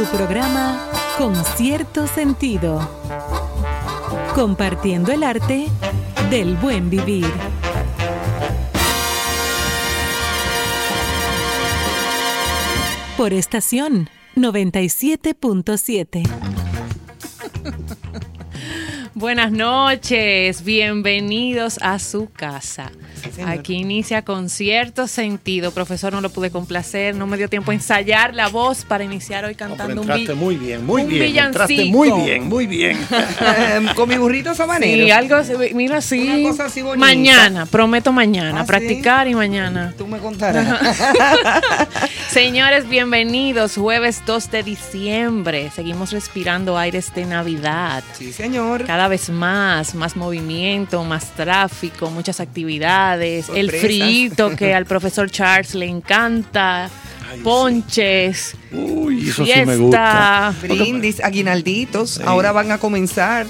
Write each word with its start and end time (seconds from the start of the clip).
su 0.00 0.06
programa 0.16 0.88
Con 1.18 1.34
cierto 1.44 2.06
sentido. 2.06 2.80
Compartiendo 4.34 5.12
el 5.12 5.22
arte 5.22 5.66
del 6.30 6.56
buen 6.56 6.88
vivir. 6.88 7.30
Por 13.18 13.34
estación 13.34 14.08
97.7. 14.36 16.22
Buenas 19.12 19.52
noches, 19.52 20.64
bienvenidos 20.64 21.78
a 21.82 21.98
su 21.98 22.30
casa. 22.30 22.90
Aquí 23.46 23.74
inicia 23.76 24.22
con 24.22 24.48
cierto 24.48 25.06
sentido. 25.06 25.70
Profesor, 25.72 26.12
no 26.12 26.20
lo 26.20 26.30
pude 26.30 26.50
complacer, 26.50 27.14
no 27.14 27.26
me 27.26 27.36
dio 27.36 27.48
tiempo 27.48 27.70
a 27.70 27.74
ensayar 27.74 28.34
la 28.34 28.48
voz 28.48 28.84
para 28.84 29.04
iniciar 29.04 29.44
hoy 29.44 29.54
cantando 29.54 30.02
un, 30.02 30.08
vi- 30.08 30.28
muy 30.34 30.56
bien, 30.56 30.84
muy 30.86 31.02
un 31.02 31.08
bien. 31.08 31.36
Entraste 31.36 31.74
villancico. 31.74 31.96
muy 32.16 32.24
bien, 32.24 32.48
muy 32.48 32.66
bien. 32.66 32.98
Em, 33.74 33.88
con 33.94 34.08
mi 34.08 34.16
burrito 34.16 34.54
sabanero. 34.54 35.04
Sí, 35.04 35.10
algo 35.10 35.36
así, 35.36 35.52
mira 35.74 35.98
así. 35.98 36.20
Una 36.28 36.48
cosa 36.50 36.64
así 36.66 36.82
bonita. 36.82 37.06
Mañana, 37.06 37.66
prometo 37.66 38.12
mañana, 38.12 38.58
¿Ah, 38.60 38.62
sí? 38.62 38.66
practicar 38.66 39.28
y 39.28 39.34
mañana. 39.34 39.94
Tú 39.96 40.06
me 40.06 40.18
contarás. 40.18 40.78
Señores, 42.28 42.88
bienvenidos. 42.88 43.76
Jueves 43.76 44.22
2 44.26 44.50
de 44.50 44.62
diciembre. 44.62 45.70
Seguimos 45.74 46.12
respirando 46.12 46.78
aires 46.78 47.12
de 47.14 47.24
Navidad. 47.26 48.02
sí, 48.12 48.32
señor. 48.32 48.84
Cada 48.84 49.08
vez 49.08 49.30
más, 49.30 49.94
más 49.94 50.16
movimiento, 50.16 51.02
más 51.04 51.30
tráfico, 51.34 52.10
muchas 52.10 52.40
actividades, 52.40 53.29
el 53.38 53.44
Sorpresas. 53.44 53.80
frito 53.80 54.56
que 54.56 54.74
al 54.74 54.86
profesor 54.86 55.30
Charles 55.30 55.74
le 55.74 55.86
encanta, 55.86 56.84
Ay, 56.84 57.36
sí. 57.38 57.42
ponches, 57.42 58.54
Uy, 58.72 59.28
eso 59.28 59.44
sí 59.46 59.52
me 59.66 59.76
gusta. 59.76 60.52
Brindis, 60.62 61.20
aguinalditos. 61.22 62.20
Ahora 62.20 62.52
van 62.52 62.70
a 62.72 62.78
comenzar 62.78 63.46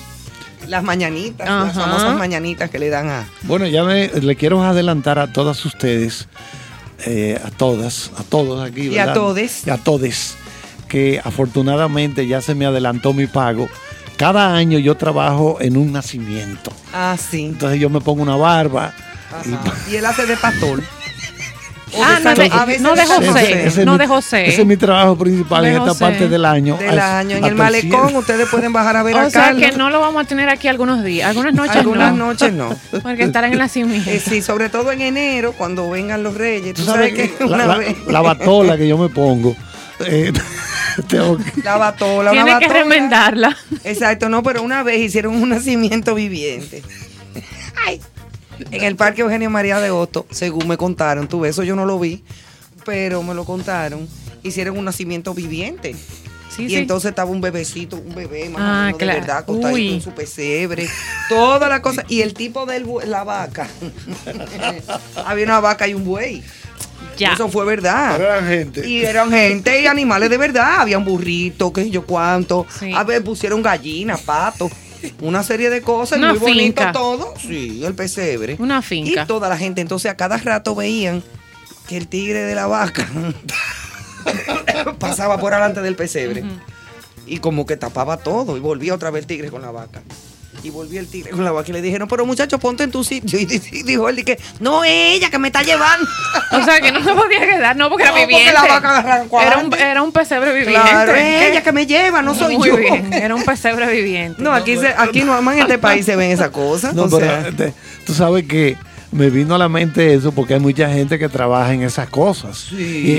las 0.69 0.83
mañanitas, 0.83 1.49
las 1.49 1.75
famosas 1.75 2.17
mañanitas 2.19 2.71
que 2.71 2.79
le 2.79 2.91
dan 2.91 3.09
a. 3.09 3.27
Bueno, 3.43 3.67
ya 3.67 3.83
me, 3.85 4.09
le 4.09 4.37
quiero 4.37 4.63
adelantar 4.63 5.19
a 5.19 5.33
todas 5.33 5.65
ustedes, 5.65 6.29
eh, 7.07 7.41
a 7.45 7.51
todas, 7.51 8.11
a 8.19 8.23
todos 8.23 8.63
aquí. 8.69 8.89
Y 8.89 8.99
a 8.99 9.13
todes. 9.13 9.67
Y 9.67 9.71
a 9.71 9.79
todes, 9.79 10.35
que 10.89 11.21
afortunadamente 11.23 12.27
ya 12.27 12.41
se 12.41 12.55
me 12.55 12.67
adelantó 12.67 13.13
mi 13.13 13.27
pago. 13.27 13.69
Cada 14.17 14.55
año 14.55 14.79
yo 14.79 14.97
trabajo 14.99 15.57
en 15.63 15.79
un 15.79 15.93
nacimiento. 15.93 16.71
Ah, 16.93 17.17
sí. 17.19 17.47
Entonces 17.47 17.81
yo 17.81 17.89
me 17.89 18.03
pongo 18.03 18.23
una 18.23 18.37
barba. 18.37 18.93
Y 19.91 19.97
él 19.97 20.07
hace 20.07 20.27
de 20.27 20.37
pastor. 20.37 20.83
Ah, 22.01 22.21
no 22.23 22.33
de- 22.37 22.49
a 22.53 22.65
veces 22.67 22.83
no 22.83 22.95
de 22.95 23.05
José. 23.05 23.67
es 23.67 23.79
no 23.85 23.95
mi- 23.95 23.99
de 23.99 24.07
José. 24.07 24.47
Ese 24.49 24.61
es 24.61 24.67
mi 24.69 24.77
trabajo 24.77 25.19
principal 25.19 25.65
en 25.67 25.75
esta 25.77 25.93
parte 25.95 26.29
del 26.29 26.45
año. 26.45 26.77
Del 26.77 26.97
año. 27.01 27.37
En 27.39 27.45
el 27.45 27.57
malecón 27.57 28.15
ustedes 28.15 28.49
pueden 28.49 28.73
bajar 28.73 28.97
a 28.97 29.03
ver 29.03 29.17
O 29.17 29.19
a 29.19 29.29
sea 29.29 29.47
Carlos. 29.47 29.61
que 29.73 29.77
no 29.77 29.91
lo 29.91 29.99
vamos 29.99 30.23
a 30.23 30.25
tener 30.29 30.49
aquí 30.49 30.69
algunos 30.69 31.03
días, 31.03 31.29
algunas 31.29 31.53
noches 31.53 31.75
Algunas 31.75 32.13
no. 32.15 32.27
noches 32.29 32.53
no. 32.53 32.77
Porque 33.03 33.25
estarán 33.25 33.51
en 33.51 33.59
la 33.59 33.65
nacimiento. 33.65 34.09
Eh, 34.09 34.23
sí, 34.25 34.41
sobre 34.41 34.69
todo 34.69 34.93
en 34.93 35.01
enero, 35.01 35.53
cuando 35.59 35.91
vengan 35.91 36.23
los 36.23 36.35
reyes. 36.35 36.75
Tú 36.75 36.83
Tú 36.83 36.93
sabes 36.93 37.11
sabes 37.11 37.33
que 37.33 37.45
la, 37.45 37.55
una 37.57 37.67
la- 37.67 37.77
vez. 37.79 37.97
la 38.07 38.21
batola 38.21 38.77
que 38.77 38.87
yo 38.87 38.97
me 38.97 39.09
pongo. 39.09 39.57
eh, 40.07 40.33
tengo 41.09 41.39
que- 41.39 41.61
La 41.65 41.77
batola, 41.77 42.31
una 42.31 42.45
Tiene 42.45 42.61
que 42.61 42.69
remendarla. 42.69 43.57
Exacto, 43.83 44.29
no, 44.29 44.45
pero 44.45 44.63
una 44.63 44.85
vez 44.85 45.01
hicieron 45.01 45.35
un 45.35 45.49
nacimiento 45.49 46.15
viviente. 46.15 46.85
En 48.71 48.85
el 48.85 48.97
Parque 48.97 49.23
Eugenio 49.23 49.51
María 49.51 49.81
de 49.81 49.91
Hosto, 49.91 50.27
según 50.31 50.67
me 50.69 50.77
contaron, 50.77 51.29
tú 51.29 51.41
ves, 51.41 51.51
eso 51.51 51.63
yo 51.65 51.77
no 51.77 51.87
lo 51.87 51.99
vi, 51.99 52.23
pero 52.85 53.23
me 53.23 53.35
lo 53.35 53.45
contaron. 53.45 54.09
Hicieron 54.43 54.79
un 54.79 54.85
nacimiento 54.85 55.35
viviente. 55.35 55.95
Sí, 56.55 56.65
y 56.65 56.69
sí. 56.71 56.77
entonces 56.77 57.11
estaba 57.11 57.31
un 57.31 57.41
bebecito, 57.41 57.97
un 57.97 58.13
bebé 58.15 58.49
más 58.49 58.61
Ah, 58.61 58.81
o 58.81 58.85
menos 58.87 58.99
claro. 58.99 59.15
de 59.15 59.21
verdad, 59.21 59.39
acostadito 59.39 59.75
Uy. 59.77 59.95
en 59.95 60.01
su 60.01 60.11
pesebre, 60.11 60.89
toda 61.29 61.69
la 61.69 61.81
cosa. 61.81 62.05
Y 62.09 62.23
el 62.23 62.35
tipo 62.35 62.67
de 62.67 62.81
la 63.07 63.23
vaca. 63.23 63.69
Había 65.27 65.45
una 65.45 65.61
vaca 65.61 65.87
y 65.87 65.95
un 65.95 66.05
buey. 66.05 66.43
Ya. 67.17 67.35
Eso 67.35 67.49
fue 67.49 67.65
verdad. 67.65 68.17
Pero 68.17 68.29
eran 68.33 68.49
gente. 68.49 68.89
Y 68.89 69.05
eran 69.05 69.31
gente 69.31 69.81
y 69.83 69.87
animales 69.87 70.31
de 70.31 70.39
verdad. 70.39 70.81
Habían 70.81 71.05
burritos, 71.05 71.71
qué 71.73 71.85
sé 71.85 71.91
yo 71.91 72.05
cuánto. 72.07 72.67
Sí. 72.79 72.93
A 72.95 73.05
ver, 73.05 73.23
pusieron 73.23 73.63
gallinas, 73.63 74.21
patos. 74.23 74.71
Una 75.21 75.43
serie 75.43 75.71
de 75.71 75.83
cosas, 75.83 76.19
Una 76.19 76.31
muy 76.31 76.39
bonito 76.39 76.83
todo. 76.93 77.35
Sí, 77.39 77.83
el 77.85 77.95
pesebre. 77.95 78.57
Una 78.59 78.83
finca. 78.83 79.23
Y 79.23 79.27
toda 79.27 79.49
la 79.49 79.57
gente. 79.57 79.81
Entonces 79.81 80.11
a 80.11 80.17
cada 80.17 80.37
rato 80.39 80.75
veían 80.75 81.23
que 81.89 81.97
el 81.97 82.09
tigre 82.09 82.41
de 82.41 82.55
la 82.55 82.67
vaca 82.67 83.09
pasaba 84.99 85.39
por 85.39 85.53
delante 85.53 85.81
del 85.83 85.97
pesebre. 85.97 86.45
Y 87.27 87.39
como 87.39 87.67
que 87.67 87.77
tapaba 87.77 88.19
todo. 88.19 88.57
Y 88.57 88.61
volvía 88.61 88.95
otra 88.95 89.11
vez 89.11 89.23
el 89.23 89.27
tigre 89.27 89.51
con 89.51 89.63
la 89.63 89.71
vaca. 89.71 90.03
Y 90.63 90.71
volvía 90.71 91.01
el 91.01 91.07
tigre 91.07 91.31
con 91.31 91.43
la 91.45 91.53
vaca. 91.53 91.71
Y 91.71 91.73
le 91.73 91.81
dijeron, 91.83 92.07
pero 92.09 92.27
muchacho, 92.27 92.59
ponte 92.59 92.83
en 92.85 92.91
tu 92.91 93.03
sitio. 93.05 93.39
Y 93.41 93.47
di- 93.47 93.63
y 93.73 93.83
dijo 93.83 94.09
él, 94.09 94.25
que, 94.25 94.39
no, 94.61 94.85
es 94.85 94.91
ella 95.17 95.31
que 95.31 95.39
me 95.39 95.49
está 95.49 95.63
llevando. 95.63 96.07
O 96.53 96.65
sea 96.65 96.81
que 96.81 96.91
no 96.93 97.03
se 97.05 97.13
podía 97.15 97.41
quedar, 97.41 97.77
no, 97.77 97.89
porque 97.89 98.05
No, 98.05 98.11
era 98.17 98.21
porque 98.21 98.27
viviente. 98.37 98.53
la 98.53 98.67
vaca 98.75 98.99
arrancó 98.99 99.41
era, 99.41 99.59
un, 99.59 99.65
antes. 99.67 99.81
era 99.81 100.03
un 100.03 100.13
pesebre 100.13 100.53
viviente. 100.53 100.81
Claro, 100.91 101.15
es 101.15 101.43
ella 101.51 101.63
que 101.63 101.73
me 101.73 101.87
lleva, 101.87 102.23
no 102.23 102.35
soy 102.35 102.57
Muy 102.59 102.69
yo. 102.69 102.77
bien, 102.77 103.13
era 103.13 103.35
un 103.35 103.45
pesebre 103.45 103.91
viviente. 103.93 104.43
No, 104.43 104.53
aquí, 104.53 104.77
se, 104.77 104.89
aquí 104.89 105.23
no, 105.23 105.41
más 105.43 105.55
en 105.57 105.63
este 105.63 105.79
país 105.79 106.05
se 106.05 106.17
ven 106.17 106.31
esas 106.33 106.51
cosas. 106.51 106.93
No, 106.95 107.05
o 107.05 107.11
pero 107.11 107.25
sea, 107.27 107.49
este, 107.49 107.73
tú 108.05 108.13
sabes 108.15 108.45
que 108.47 108.77
me 109.13 109.31
vino 109.31 109.55
a 109.55 109.59
la 109.59 109.69
mente 109.69 110.13
eso 110.15 110.33
porque 110.33 110.55
hay 110.55 110.61
mucha 110.61 110.89
gente 110.91 111.19
que 111.19 111.29
trabaja 111.29 111.73
en 111.73 111.83
esas 111.83 112.09
cosas. 112.09 112.67
Sí. 112.71 112.77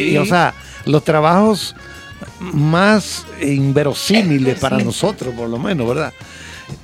Y, 0.10 0.14
y, 0.14 0.18
o 0.18 0.26
sea, 0.26 0.54
los 0.86 1.04
trabajos 1.04 1.74
más 2.40 3.26
inverosímiles 3.42 4.60
para 4.60 4.78
nosotros, 4.78 5.34
por 5.36 5.50
lo 5.50 5.58
menos, 5.58 5.88
¿verdad? 5.88 6.14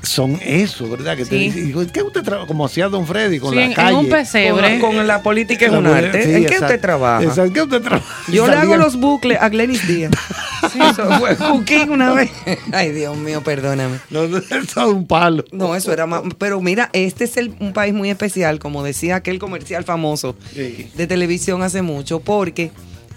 Son 0.04 0.39
eso, 0.42 0.89
¿verdad? 0.89 1.16
Que 1.18 1.25
te 1.25 1.30
Sí. 1.31 1.50
dicen, 1.50 1.89
¿qué 1.92 2.01
usted 2.01 2.22
trabaja? 2.24 2.48
Como 2.48 2.66
hacía 2.66 2.88
Don 2.88 3.06
Freddy 3.06 3.39
con 3.39 3.50
Sí, 3.51 3.56
la 3.57 3.63
en, 3.66 3.69
en 3.72 3.75
calle. 3.75 3.94
un 3.95 4.10
pesebre. 4.10 4.80
con, 4.80 4.95
con 4.95 5.07
la 5.07 5.22
política 5.22 5.66
es 5.66 5.72
La 5.72 5.78
un 5.80 5.84
mujer- 5.86 6.06
arte. 6.06 6.24
sí, 6.24 6.34
¿En 6.34 6.45
qué 6.45 6.56
usted 6.60 6.80
trabaja? 6.80 7.22
Exacto, 7.24 7.44
¿en 7.45 7.54
qué 7.54 7.62
usted 7.62 7.81
trabaja? 7.81 8.16
Yo 8.31 8.48
le 8.48 8.54
hago 8.56 8.78
los 8.78 8.95
bucles 9.00 9.38
a 9.42 9.50
Glenis 9.50 9.88
Díaz. 9.88 10.12
Eso 10.92 11.19
fue 11.19 11.36
cooking 11.36 11.89
una 11.92 12.13
vez. 12.13 12.30
Ay, 12.74 12.92
Dios 12.92 13.16
mío, 13.18 13.42
perdóname. 13.44 13.98
No, 14.10 14.28
no, 14.28 14.38
eso 14.38 14.56
es 14.60 14.75
un 14.78 15.06
palo. 15.07 15.44
No, 15.51 15.75
eso 15.75 15.92
era 15.94 16.06
más. 16.06 16.22
Pero 16.38 16.60
mira, 16.62 16.89
este 16.94 17.24
es 17.25 17.38
el- 17.38 17.56
un 17.60 17.74
país 17.74 17.94
muy 17.94 18.10
especial, 18.10 18.60
como 18.60 18.84
decía 18.84 19.16
aquel 19.18 19.39
comercial 19.39 19.84
famoso 19.84 20.36
Sí. 20.54 20.89
de 20.95 21.07
televisión 21.07 21.62
hace 21.63 21.81
mucho, 21.81 22.19
porque 22.19 22.72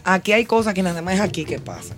aquí 0.04 0.32
hay 0.32 0.44
cosas 0.44 0.74
que 0.74 0.82
nada 0.82 1.02
más 1.02 1.14
es 1.14 1.20
aquí 1.20 1.44
que 1.44 1.58
pasan. 1.58 1.96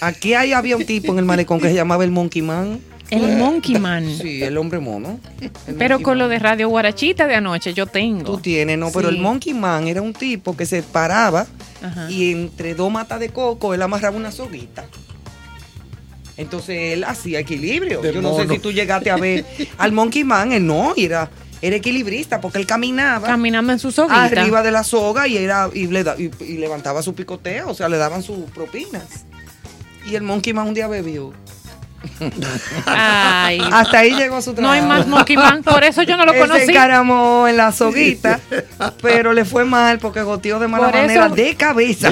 Aquí 0.00 0.34
hay, 0.34 0.52
había 0.52 0.76
un 0.76 0.84
tipo 0.84 1.12
en 1.12 1.18
el 1.18 1.24
malecón 1.24 1.60
que 1.60 1.68
se 1.68 1.74
llamaba 1.74 2.04
el 2.04 2.10
Monkey 2.10 2.42
Man. 2.42 2.80
El 3.10 3.36
Monkey 3.38 3.78
Man. 3.78 4.04
Sí, 4.20 4.42
el 4.42 4.56
hombre 4.58 4.78
mono. 4.80 5.20
El 5.66 5.74
Pero 5.76 5.96
con 6.00 6.12
Man. 6.18 6.18
lo 6.18 6.28
de 6.28 6.38
Radio 6.38 6.68
Guarachita 6.68 7.26
de 7.26 7.34
anoche 7.36 7.72
yo 7.74 7.86
tengo. 7.86 8.24
Tú 8.24 8.38
tienes, 8.38 8.76
no, 8.78 8.90
pero 8.92 9.08
Sí. 9.10 9.14
el 9.16 9.20
Monkey 9.22 9.54
Man 9.54 9.86
era 9.88 10.02
un 10.02 10.12
tipo 10.12 10.56
que 10.56 10.66
se 10.66 10.82
paraba 10.82 11.46
Ajá. 11.82 12.10
y 12.10 12.32
entre 12.32 12.74
dos 12.74 12.90
matas 12.90 13.20
de 13.20 13.28
coco 13.28 13.74
él 13.74 13.82
amarraba 13.82 14.16
una 14.16 14.32
soguita. 14.32 14.84
Entonces 16.36 16.92
él 16.94 17.04
hacía 17.04 17.38
equilibrio. 17.40 18.02
De 18.02 18.12
Yo 18.12 18.20
no 18.20 18.36
sé 18.36 18.46
si 18.48 18.58
tú 18.58 18.70
llegaste 18.72 19.10
a 19.10 19.16
ver 19.16 19.44
al 19.78 19.92
Monkey 19.92 20.22
Man, 20.24 20.52
él 20.52 20.66
no, 20.66 20.92
era, 20.96 21.30
era 21.62 21.76
equilibrista 21.76 22.40
porque 22.42 22.58
él 22.58 22.66
caminaba 22.66 23.26
Caminando 23.26 23.72
en 23.72 23.78
su 23.78 23.90
soguita. 23.90 24.24
arriba 24.24 24.62
de 24.62 24.70
la 24.70 24.84
soga 24.84 25.26
y 25.28 25.36
era 25.38 25.70
y, 25.72 25.86
le 25.86 26.04
da- 26.04 26.16
y- 26.18 26.30
y 26.44 26.58
levantaba 26.58 27.02
su 27.02 27.14
picoteo, 27.14 27.70
o 27.70 27.74
sea, 27.74 27.88
le 27.88 27.96
daban 27.96 28.22
sus 28.22 28.50
propinas. 28.50 29.24
Y 30.10 30.14
el 30.14 30.22
Monkey 30.24 30.52
Man 30.52 30.68
un 30.68 30.74
día 30.74 30.88
bebió. 30.88 31.32
Ay. 32.86 33.60
Hasta 33.72 33.98
ahí 33.98 34.14
llegó 34.14 34.40
su 34.42 34.50
No 34.50 34.56
trabajo. 34.56 34.74
hay 34.74 34.82
más 34.82 35.06
Monkey 35.06 35.36
Man. 35.36 35.62
Por 35.62 35.84
eso 35.84 36.02
yo 36.02 36.16
no 36.16 36.24
lo 36.24 36.32
Él 36.32 36.40
se 36.42 36.46
conocí. 36.48 36.70
encaramó 36.70 37.48
en 37.48 37.56
la 37.56 37.72
soguita, 37.72 38.40
pero 39.02 39.32
le 39.32 39.44
fue 39.44 39.64
mal 39.64 39.98
porque 39.98 40.22
goteó 40.22 40.58
de 40.58 40.68
mala 40.68 40.86
Por 40.86 40.96
eso- 40.96 41.02
manera 41.20 41.28
de 41.28 41.54
cabeza. 41.56 42.10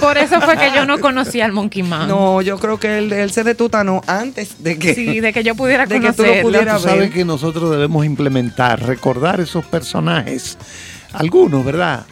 Por 0.00 0.18
eso 0.18 0.40
fue 0.40 0.56
que 0.56 0.70
yo 0.74 0.84
no 0.86 0.98
conocía 1.00 1.44
al 1.44 1.52
Monkey 1.52 1.82
Man. 1.82 2.08
No, 2.08 2.42
yo 2.42 2.58
creo 2.58 2.78
que 2.78 2.98
él, 2.98 3.12
él 3.12 3.30
se 3.30 3.44
detutanó 3.44 4.02
antes 4.06 4.62
de 4.62 4.78
que. 4.78 4.94
Sí, 4.94 5.20
de 5.20 5.32
que 5.32 5.42
yo 5.42 5.54
pudiera 5.54 5.86
De 5.86 6.00
que 6.00 6.12
tú 6.12 6.22
lo 6.22 6.28
conocerlo. 6.28 6.42
pudieras 6.42 6.76
Tú 6.82 6.88
sabes 6.88 7.00
ver. 7.00 7.10
que 7.10 7.24
nosotros 7.24 7.70
debemos 7.70 8.04
implementar, 8.04 8.82
recordar 8.82 9.40
esos 9.40 9.64
personajes, 9.64 10.56
algunos, 11.12 11.64
¿verdad? 11.64 12.04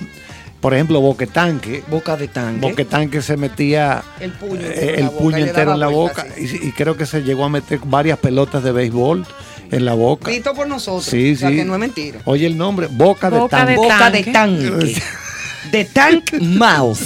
Por 0.66 0.74
ejemplo, 0.74 1.00
Boquetanque. 1.00 1.84
Boca 1.86 2.16
de 2.16 2.26
tanque. 2.26 2.60
Boquetanque 2.60 3.22
se 3.22 3.36
metía 3.36 4.02
El 4.18 4.32
puño 4.32 4.62
eh, 4.62 4.96
entero 4.96 4.96
en 4.96 4.98
el 4.98 5.04
la 5.04 5.06
boca, 5.10 5.22
puño 5.22 5.38
y 5.38 5.40
le 5.42 5.46
entero 5.46 5.70
daba 5.70 5.74
en 5.74 5.80
la 5.80 5.86
vuelta, 5.86 6.22
boca 6.24 6.34
sí. 6.34 6.58
y, 6.60 6.66
y 6.66 6.72
creo 6.72 6.96
que 6.96 7.06
se 7.06 7.22
llegó 7.22 7.44
a 7.44 7.48
meter 7.48 7.78
varias 7.84 8.18
pelotas 8.18 8.64
de 8.64 8.72
béisbol 8.72 9.24
en 9.70 9.84
la 9.84 9.94
boca. 9.94 10.28
Visto 10.28 10.54
por 10.54 10.66
nosotros. 10.66 11.04
Sí, 11.04 11.34
o 11.34 11.36
sea, 11.36 11.50
sí. 11.50 11.54
que 11.54 11.64
no 11.64 11.74
es 11.74 11.78
mentira. 11.78 12.18
Oye 12.24 12.48
el 12.48 12.58
nombre, 12.58 12.88
Boca 12.90 13.30
de 13.30 13.48
Tanque. 13.48 13.70
de 13.70 13.76
Boca 13.76 14.10
de 14.10 14.24
tanque. 14.24 15.02
De 15.70 15.84
tank 15.84 16.32
mouth. 16.40 16.98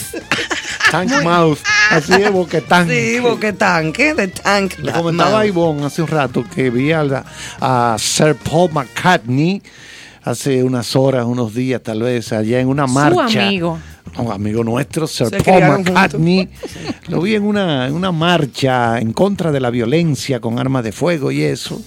Tank 0.91 1.23
Mouth. 1.23 1.59
Así 1.91 2.15
es, 2.15 2.33
Boquetanque. 2.33 3.15
Sí, 3.15 3.21
boca 3.21 3.53
tanque, 3.53 4.15
de 4.15 4.29
tank 4.29 4.79
Le 4.79 4.91
comentaba 4.93 5.41
a. 5.41 5.47
Ivonne 5.47 5.85
hace 5.85 6.01
un 6.03 6.09
rato 6.09 6.45
que 6.55 6.71
vi 6.71 6.93
a, 6.93 7.03
la- 7.05 7.25
a 7.61 7.97
Sir 7.99 8.35
Paul 8.37 8.71
McCartney 8.73 9.63
hace 10.31 10.63
unas 10.65 10.97
horas, 10.97 11.27
unos 11.27 11.55
días 11.55 11.83
tal 11.83 12.03
vez, 12.03 12.33
allá 12.33 12.61
en 12.61 12.69
una 12.69 12.87
marcha. 12.87 13.29
Su 13.29 13.39
amigo. 13.41 13.79
Un 14.19 14.33
amigo 14.33 14.65
nuestro, 14.65 15.07
Sir 15.07 15.29
Se 15.29 15.41
Paul 15.43 15.63
McCartney. 15.63 16.49
Lo 17.09 17.21
vi 17.21 17.35
en 17.37 17.45
una, 17.45 17.87
en 17.87 17.95
una 17.95 18.11
marcha 18.11 18.99
en 18.99 19.13
contra 19.13 19.53
de 19.53 19.61
la 19.61 19.71
violencia 19.71 20.41
con 20.41 20.59
armas 20.59 20.83
de 20.83 20.91
fuego 20.93 21.31
y 21.31 21.43
eso. 21.43 21.81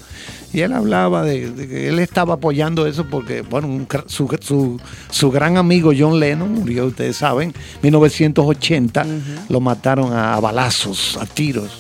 Y 0.54 0.62
él 0.62 0.72
hablaba 0.72 1.24
de, 1.24 1.50
de 1.50 1.68
que 1.68 1.90
él 1.90 1.98
estaba 2.00 2.36
apoyando 2.36 2.86
eso 2.86 3.08
porque, 3.10 3.42
bueno, 3.42 3.68
un 3.68 3.88
cra- 3.88 4.04
su, 4.08 4.30
su- 4.40 4.80
su 5.10 5.32
gran 5.32 5.58
amigo 5.58 5.92
John 5.98 6.20
Lennon 6.20 6.54
murió, 6.54 6.86
ustedes 6.86 7.18
saben, 7.18 7.54
1980, 7.82 9.06
lo 9.50 9.60
mataron 9.60 10.14
a, 10.14 10.40
balazos, 10.40 11.18
a 11.20 11.26
tiros. 11.26 11.72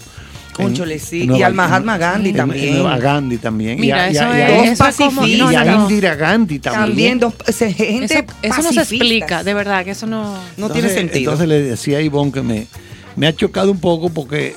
Cónchole, 0.53 1.00
sí. 1.00 1.27
Y 1.31 1.41
al 1.41 1.53
Mahatma 1.53 1.97
Gandhi 1.97 2.29
en- 2.29 2.35
también. 2.35 2.75
en- 2.77 2.85
a 2.85 2.97
Gandhi 2.97 3.38
también. 3.38 3.79
Mira, 3.79 4.11
y 4.11 4.17
a, 4.17 4.21
eso 4.21 4.23
y 4.23 4.41
a- 4.41 4.47
es, 4.47 4.65
y 4.65 4.67
a- 4.69 4.73
eso 4.73 4.88
es 4.88 4.95
como- 4.97 5.09
pacifistas. 5.21 5.39
no, 5.39 5.51
y 5.51 5.55
no, 5.55 5.59
a 5.61 5.65
no. 5.65 5.81
Indira 5.89 6.15
Gandhi 6.15 6.59
también. 6.59 6.85
También 6.88 7.19
dos 7.19 7.33
gente 7.75 8.05
Eso, 8.19 8.25
eso 8.41 8.61
no 8.61 8.71
se 8.73 8.79
explica, 8.81 9.44
de 9.44 9.53
verdad, 9.53 9.83
que 9.83 9.91
eso 9.91 10.05
no... 10.07 10.38
No 10.57 10.69
tiene 10.69 10.89
sentido. 10.89 11.31
Entonces 11.31 11.47
le 11.47 11.61
decía 11.61 11.97
a 11.97 12.01
Ivonne 12.01 12.31
que 12.31 12.41
me, 12.41 12.67
me 13.15 13.27
ha 13.27 13.35
chocado 13.35 13.71
un 13.71 13.79
poco 13.79 14.09
porque 14.09 14.55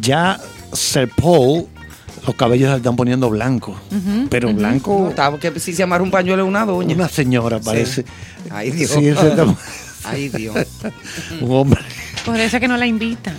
ya 0.00 0.40
Sir 0.72 1.08
Paul, 1.16 1.66
los 2.26 2.34
cabellos 2.36 2.70
se 2.70 2.76
están 2.78 2.96
poniendo 2.96 3.28
blancos. 3.30 3.76
pero 4.30 4.52
blanco, 4.52 4.98
No, 5.04 5.08
está, 5.10 5.30
porque 5.30 5.58
si 5.60 5.72
se 5.72 5.82
amarra 5.82 6.02
un 6.02 6.10
pañuelo 6.10 6.42
es 6.42 6.48
una 6.48 6.64
doña. 6.64 6.94
una 6.94 7.08
señora 7.08 7.58
parece. 7.60 8.04
Ay, 8.50 8.70
Dios. 8.70 8.90
Sí, 8.90 9.06
ese 9.08 9.28
está- 9.28 9.54
Ay, 10.04 10.28
Dios. 10.30 10.56
un 11.40 11.50
hombre. 11.52 11.80
Por 12.24 12.38
eso 12.40 12.56
es 12.56 12.60
que 12.60 12.68
no 12.68 12.76
la 12.76 12.86
invitan. 12.86 13.36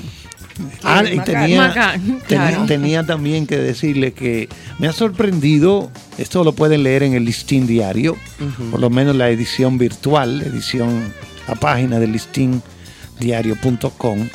Ah, 0.83 1.03
y 1.03 1.19
tenía, 1.19 1.73
tenía, 1.73 2.19
claro. 2.27 2.65
tenía 2.67 3.03
también 3.05 3.47
que 3.47 3.57
decirle 3.57 4.13
que 4.13 4.50
me 4.79 4.88
ha 4.88 4.94
sorprendido, 4.94 5.91
esto 6.17 6.44
lo 6.44 6.53
pueden 6.53 6.83
leer 6.83 7.03
en 7.03 7.13
el 7.13 7.25
listín 7.25 7.67
diario, 7.67 8.15
por 8.71 8.79
lo 8.79 8.89
menos 8.89 9.15
la 9.15 9.29
edición 9.29 9.77
virtual, 9.77 10.39
la 10.39 10.45
edición, 10.45 11.13
la 11.47 11.55
página 11.55 12.00
del 12.00 12.11
listindiario.com, 12.11 14.27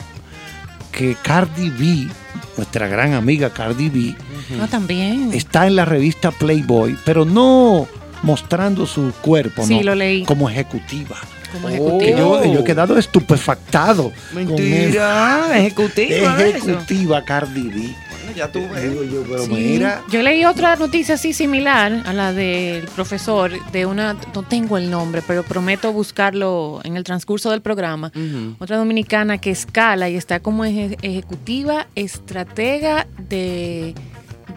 que 0.93 1.17
Cardi 1.23 1.71
B, 1.71 2.09
nuestra 2.57 2.89
gran 2.89 3.15
amiga 3.15 3.51
Cardi 3.53 3.89
B, 3.89 4.15
No, 4.57 4.69
también. 4.69 5.31
está 5.33 5.67
en 5.67 5.77
la 5.77 5.85
revista 5.85 6.31
Playboy, 6.31 6.97
pero 7.05 7.25
no 7.25 7.87
mostrando 8.23 8.87
su 8.87 9.13
cuerpo, 9.23 9.65
Sí, 9.65 9.77
¿no? 9.77 9.83
lo 9.85 9.95
leí. 9.95 10.25
como 10.25 10.51
ejecutiva. 10.51 11.17
Como 11.53 11.67
Oh. 11.69 11.71
Ejecutivo. 11.71 12.45
yo, 12.45 12.53
yo 12.55 12.61
he 12.61 12.65
quedado 12.65 12.99
estupefactado. 12.99 14.13
con 14.33 14.45
Mentira, 14.47 15.57
ejecutiva. 15.57 16.37
eso. 16.41 16.57
eso. 16.57 16.71
Ejecutiva 16.71 17.25
Cardi 17.25 17.63
B. 17.69 17.75
Bueno, 17.75 18.33
ya 18.37 18.53
tú 18.53 18.61
ves. 18.73 18.91
Digo 18.91 19.05
yo, 19.05 19.23
pero 19.23 19.45
Sí. 19.45 19.51
mira. 19.53 20.03
Yo 20.11 20.23
leí 20.23 20.45
otra 20.45 20.77
noticia 20.77 21.15
así 21.15 21.33
similar 21.33 22.03
a 22.05 22.13
la 22.13 22.33
del 22.33 22.85
profesor 22.89 23.51
de 23.73 23.87
una, 23.87 24.15
no 24.35 24.43
tengo 24.43 24.77
el 24.77 24.91
nombre, 24.91 25.23
pero 25.27 25.43
prometo 25.43 25.93
buscarlo 25.93 26.81
en 26.85 26.97
el 26.97 27.05
transcurso 27.05 27.51
del 27.51 27.63
programa. 27.63 28.13
Otra 28.59 28.77
dominicana 28.77 29.39
que 29.39 29.51
escala 29.51 30.09
y 30.11 30.17
está 30.17 30.41
como 30.41 30.65
eje- 30.67 30.97
ejecutiva, 31.03 31.87
estratega 31.95 33.07
de 33.19 33.95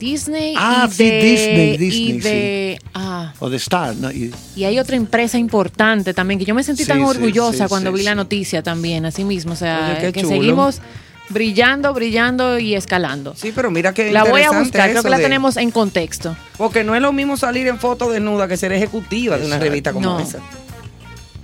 Disney 0.01 0.55
Ah, 0.58 0.88
y 0.89 0.93
sí, 0.93 1.03
de, 1.05 1.22
Disney, 1.24 1.70
y 1.74 1.77
Disney, 1.77 2.20
de 2.20 2.79
ah, 2.96 3.34
O 3.39 3.50
de 3.50 3.58
Star, 3.58 3.96
¿no? 3.96 4.12
Y- 4.12 4.34
y 4.55 4.63
hay 4.65 4.79
otra 4.79 4.96
empresa 4.96 5.38
importante 5.38 6.13
también 6.13 6.39
que 6.39 6.46
yo 6.46 6.55
me 6.55 6.63
sentí 6.63 6.84
Sí, 6.84 6.88
tan 6.89 6.98
sí, 6.98 7.03
orgullosa 7.03 7.65
sí, 7.65 7.70
cuando 7.70 7.91
sí, 7.91 7.98
vi 7.98 8.03
la 8.03 8.15
noticia 8.15 8.63
también, 8.63 9.05
así 9.05 9.24
mismo, 9.24 9.53
o 9.53 9.55
sea, 9.55 9.98
Oye, 10.00 10.12
que 10.12 10.22
chulo. 10.22 10.34
seguimos 10.36 10.81
brillando, 11.29 11.93
brillando 11.93 12.60
y 12.60 12.75
escalando. 12.75 13.34
Sí, 13.38 13.53
pero 13.55 13.72
mira 13.72 13.93
que 13.93 14.12
La 14.12 14.24
voy 14.25 14.41
a 14.41 14.51
buscar, 14.51 14.89
creo 14.89 15.03
que 15.03 15.10
la 15.10 15.17
de- 15.17 15.24
tenemos 15.24 15.55
en 15.58 15.72
contexto. 15.72 16.36
Porque 16.58 16.84
no 16.84 16.93
es 16.96 17.01
lo 17.01 17.13
mismo 17.13 17.38
salir 17.38 17.67
en 17.67 17.79
foto 17.79 18.10
desnuda 18.12 18.48
que 18.48 18.58
ser 18.58 18.72
ejecutiva 18.74 19.38
de 19.38 19.46
una 19.46 19.58
revista 19.60 19.93
como 19.93 20.10
No. 20.10 20.20
esa. 20.20 20.39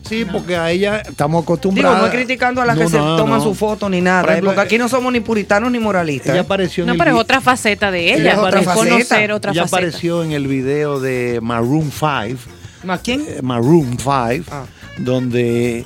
Sí, 0.07 0.25
porque 0.25 0.55
a 0.55 0.71
ella 0.71 0.97
estamos 0.99 1.41
Digo, 1.43 1.53
acostumbrados. 1.53 1.99
no 1.99 2.05
es 2.07 2.11
criticando 2.11 2.61
a 2.61 2.65
las 2.65 2.75
No, 2.77 2.83
que 2.83 2.89
se 2.89 2.97
no, 2.97 3.15
toman 3.17 3.39
no. 3.39 3.43
su 3.43 3.53
foto 3.55 3.89
ni 3.89 4.01
nada, 4.01 4.23
ejemplo, 4.23 4.49
porque 4.51 4.61
aquí 4.61 4.77
no 4.77 4.87
somos 4.89 5.11
ni 5.11 5.19
puritanos 5.19 5.71
ni 5.71 5.79
moralistas. 5.79 6.29
Ella 6.29 6.37
¿eh? 6.37 6.45
apareció 6.45 6.83
en 6.83 6.87
No, 6.87 6.93
el 6.93 6.99
pero 6.99 7.11
es 7.15 7.17
otra 7.21 7.41
faceta 7.41 7.91
de 7.91 8.13
Ella 8.13 8.15
ella, 8.21 8.31
es 8.33 8.37
otra 8.37 8.63
conocer 8.73 9.31
otra 9.31 9.51
ella 9.51 9.61
faceta. 9.63 9.77
apareció 9.77 10.23
en 10.23 10.31
el 10.31 10.47
video 10.47 10.99
de 10.99 11.39
Maroon 11.41 11.91
5, 11.91 12.39
¿Más 12.83 12.99
quién? 13.01 13.21
eh, 13.27 13.41
Maroon 13.41 13.97
5, 13.97 14.45
Ah. 14.51 14.65
donde 14.97 15.85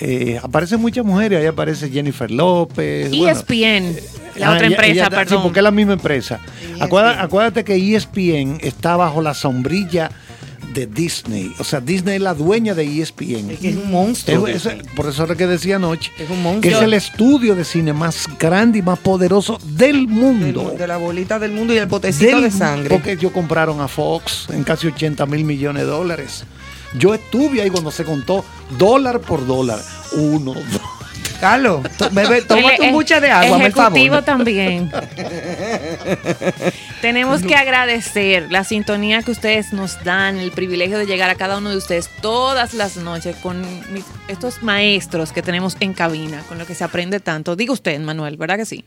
eh, 0.00 0.38
aparecen 0.42 0.80
muchas 0.80 1.04
mujeres. 1.04 1.40
Ahí 1.40 1.46
aparece 1.46 1.90
Jennifer 1.90 2.30
López. 2.30 3.08
bueno, 3.10 3.28
ESPN, 3.28 3.96
la 4.36 4.46
Ah, 4.48 4.52
otra 4.52 4.66
ella- 4.66 4.76
empresa, 4.76 4.92
ella 4.92 5.10
perdón. 5.10 5.38
Sí, 5.38 5.42
porque 5.42 5.58
es 5.58 5.62
la 5.64 5.70
misma 5.72 5.92
empresa. 5.94 6.38
En 6.76 6.82
Acuérdate, 6.82 7.14
ESPN. 7.16 7.24
acuérdate 7.26 7.64
que 7.64 7.74
E 7.74 7.96
ESPN 7.96 8.58
está 8.62 8.96
bajo 8.96 9.20
la 9.20 9.34
sombrilla 9.34 10.10
de 10.74 10.86
Disney. 10.86 11.52
O 11.58 11.64
sea, 11.64 11.80
Disney 11.80 12.16
es 12.16 12.22
la 12.22 12.34
dueña 12.34 12.74
de 12.74 12.84
E 12.84 13.00
ESPN. 13.02 13.50
Es 13.50 13.58
que 13.58 13.70
es 13.70 13.76
un 13.76 13.90
monstruo. 13.90 14.46
Es- 14.46 14.66
es- 14.66 14.82
por 14.94 15.06
eso 15.08 15.22
es 15.24 15.28
lo 15.28 15.36
que 15.36 15.46
decía 15.46 15.76
anoche. 15.76 16.10
Es 16.18 16.28
un 16.30 16.36
Que 16.36 16.42
monstruo. 16.42 16.76
es 16.76 16.82
el 16.82 16.94
estudio 16.94 17.54
de 17.54 17.64
cine 17.64 17.92
más 17.92 18.26
grande 18.38 18.78
y 18.78 18.82
más 18.82 18.98
poderoso 18.98 19.58
del 19.64 20.06
Del- 20.06 20.08
mundo. 20.08 20.74
de 20.78 20.86
la 20.86 20.96
bolita 20.96 21.38
del 21.38 21.52
mundo 21.52 21.74
y 21.74 21.78
el 21.78 21.88
potecito 21.88 22.36
Del- 22.36 22.44
de 22.44 22.50
sangre. 22.50 22.88
Porque 22.90 23.12
ellos 23.12 23.32
compraron 23.32 23.80
a 23.80 23.88
Fox 23.88 24.46
en 24.50 24.62
casi 24.64 24.86
80 24.86 25.26
mil 25.26 25.44
millones 25.44 25.82
de 25.84 25.88
dólares. 25.90 26.44
Yo 26.98 27.14
estuve 27.14 27.62
ahí 27.62 27.70
cuando 27.70 27.90
se 27.90 28.04
contó 28.04 28.44
dólar 28.78 29.20
por 29.20 29.46
dólar. 29.46 29.80
Uno, 30.16 30.54
dos. 30.54 30.80
Carlos, 31.40 31.82
to- 31.96 32.10
bebe, 32.10 32.42
tómate 32.48 32.74
El 32.76 32.82
un 32.88 32.92
buche 32.92 33.18
de 33.20 33.30
agua, 33.30 33.58
por 33.58 33.72
favor. 33.72 34.22
también. 34.22 34.90
Tenemos 37.00 37.42
que 37.42 37.54
agradecer 37.54 38.48
la 38.50 38.64
sintonía 38.64 39.22
que 39.22 39.30
ustedes 39.30 39.72
nos 39.72 40.02
dan, 40.04 40.38
el 40.38 40.52
privilegio 40.52 40.98
de 40.98 41.06
llegar 41.06 41.30
a 41.30 41.34
cada 41.34 41.56
uno 41.58 41.70
de 41.70 41.76
ustedes 41.78 42.08
todas 42.20 42.74
las 42.74 42.96
noches 42.96 43.36
con 43.36 43.62
mis- 43.92 44.04
estos 44.28 44.62
maestros 44.62 45.32
que 45.32 45.42
tenemos 45.42 45.76
en 45.80 45.94
cabina, 45.94 46.42
con 46.48 46.58
lo 46.58 46.66
que 46.66 46.74
se 46.74 46.84
aprende 46.84 47.20
tanto. 47.20 47.56
Diga 47.56 47.72
usted, 47.72 47.98
Manuel, 48.00 48.36
¿verdad 48.36 48.56
que 48.58 48.66
sí? 48.66 48.84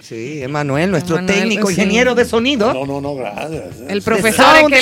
Sí, 0.00 0.42
Emanuel, 0.42 0.90
nuestro 0.90 1.16
Emanuel, 1.18 1.40
técnico, 1.40 1.68
sí. 1.68 1.74
ingeniero 1.74 2.14
de 2.14 2.24
sonido. 2.24 2.72
No, 2.72 2.86
no, 2.86 3.00
no, 3.00 3.14
gracias. 3.14 3.64
El 3.88 4.02
profesor 4.02 4.66
que. 4.70 4.80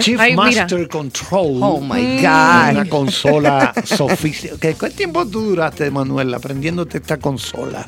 Chief 0.00 0.18
Ay, 0.20 0.32
mira. 0.32 0.62
Master 0.62 0.88
Control. 0.88 1.58
Oh 1.62 1.80
my 1.80 2.02
Mm. 2.02 2.18
Una 2.18 2.72
God. 2.84 2.88
consola 2.88 3.72
sofisticada. 3.84 4.58
¿Qué, 4.60 4.74
¿Cuánto 4.74 4.96
tiempo 4.96 5.26
tú 5.26 5.40
duraste, 5.42 5.90
Manuel, 5.90 6.34
aprendiéndote 6.34 6.98
esta 6.98 7.16
consola? 7.18 7.86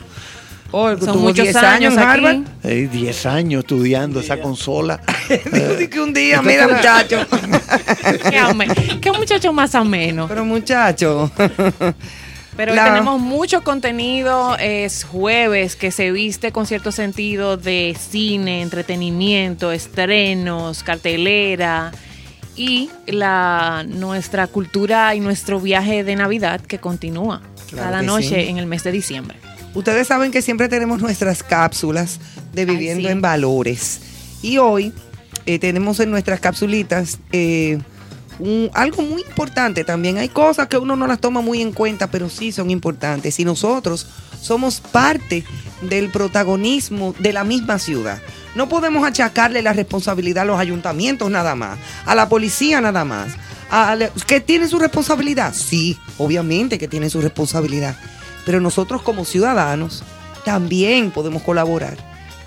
Oh, 0.70 0.88
Son 0.90 0.98
tuvo 0.98 1.18
muchos 1.18 1.44
10 1.44 1.56
años 1.56 1.92
en 1.94 1.98
Harvard. 2.00 2.36
aquí. 2.36 2.44
Eh, 2.64 2.88
10 2.90 3.26
años 3.26 3.60
estudiando 3.60 4.18
esa 4.20 4.40
consola. 4.40 5.00
Dijo 5.78 5.90
que 5.90 6.00
un 6.00 6.12
día, 6.12 6.42
mira, 6.42 6.66
muchacho. 6.66 7.18
Qué, 9.00 9.12
muchacho 9.12 9.52
más 9.52 9.74
ameno. 9.74 10.26
Pero 10.28 10.44
muchacho. 10.44 11.30
Pero 12.56 12.74
La- 12.74 12.84
tenemos 12.84 13.20
mucho 13.20 13.62
contenido. 13.64 14.56
Es 14.58 15.04
jueves 15.04 15.74
que 15.76 15.90
se 15.90 16.12
viste 16.12 16.52
con 16.52 16.66
cierto 16.66 16.92
sentido 16.92 17.56
de 17.56 17.96
cine, 17.98 18.62
entretenimiento, 18.62 19.72
estrenos, 19.72 20.82
cartelera 20.84 21.90
y 22.56 22.90
la 23.06 23.84
nuestra 23.88 24.46
cultura 24.46 25.14
y 25.16 25.20
nuestro 25.20 25.58
viaje 25.60 26.04
de 26.04 26.14
Navidad 26.14 26.60
que 26.60 26.78
continúa 26.78 27.42
Claro 27.68 27.84
cada 27.88 28.00
que 28.00 28.06
noche 28.06 28.44
sí. 28.44 28.48
en 28.48 28.58
el 28.58 28.66
mes 28.66 28.84
de 28.84 28.92
diciembre. 28.92 29.36
Ustedes 29.74 30.06
saben 30.06 30.30
que 30.30 30.40
siempre 30.40 30.68
tenemos 30.68 31.00
nuestras 31.02 31.42
cápsulas 31.42 32.20
de 32.52 32.64
Viviendo 32.64 33.08
sí. 33.08 33.12
en 33.12 33.20
Valores. 33.20 34.00
Y 34.40 34.58
hoy 34.58 34.92
eh, 35.46 35.58
tenemos 35.58 35.98
en 35.98 36.12
nuestras 36.12 36.38
capsulitas 36.38 37.18
eh, 37.32 37.78
algo 38.72 39.02
muy 39.02 39.22
importante 39.22 39.84
también. 39.84 40.18
Hay 40.18 40.28
cosas 40.28 40.68
que 40.68 40.76
uno 40.78 40.96
no 40.96 41.06
las 41.06 41.20
toma 41.20 41.40
muy 41.40 41.60
en 41.62 41.72
cuenta, 41.72 42.08
pero 42.10 42.28
sí 42.28 42.52
son 42.52 42.70
importantes. 42.70 43.38
Y 43.40 43.44
nosotros 43.44 44.06
somos 44.40 44.80
parte 44.80 45.44
del 45.82 46.10
protagonismo 46.10 47.14
de 47.18 47.32
la 47.32 47.44
misma 47.44 47.78
ciudad. 47.78 48.20
No 48.54 48.68
podemos 48.68 49.06
achacarle 49.06 49.62
la 49.62 49.72
responsabilidad 49.72 50.42
a 50.42 50.46
los 50.46 50.58
ayuntamientos 50.60 51.30
nada 51.30 51.54
más, 51.54 51.78
a 52.06 52.14
la 52.14 52.28
policía 52.28 52.80
nada 52.80 53.04
más. 53.04 53.32
a 53.70 53.96
la- 53.96 54.10
¿Que 54.26 54.40
tiene 54.40 54.68
su 54.68 54.78
responsabilidad? 54.78 55.52
Sí, 55.54 55.98
obviamente 56.18 56.78
que 56.78 56.86
tiene 56.86 57.10
su 57.10 57.20
responsabilidad. 57.20 57.96
Pero 58.44 58.60
nosotros 58.60 59.02
como 59.02 59.24
ciudadanos 59.24 60.04
también 60.44 61.10
podemos 61.10 61.42
colaborar 61.42 61.96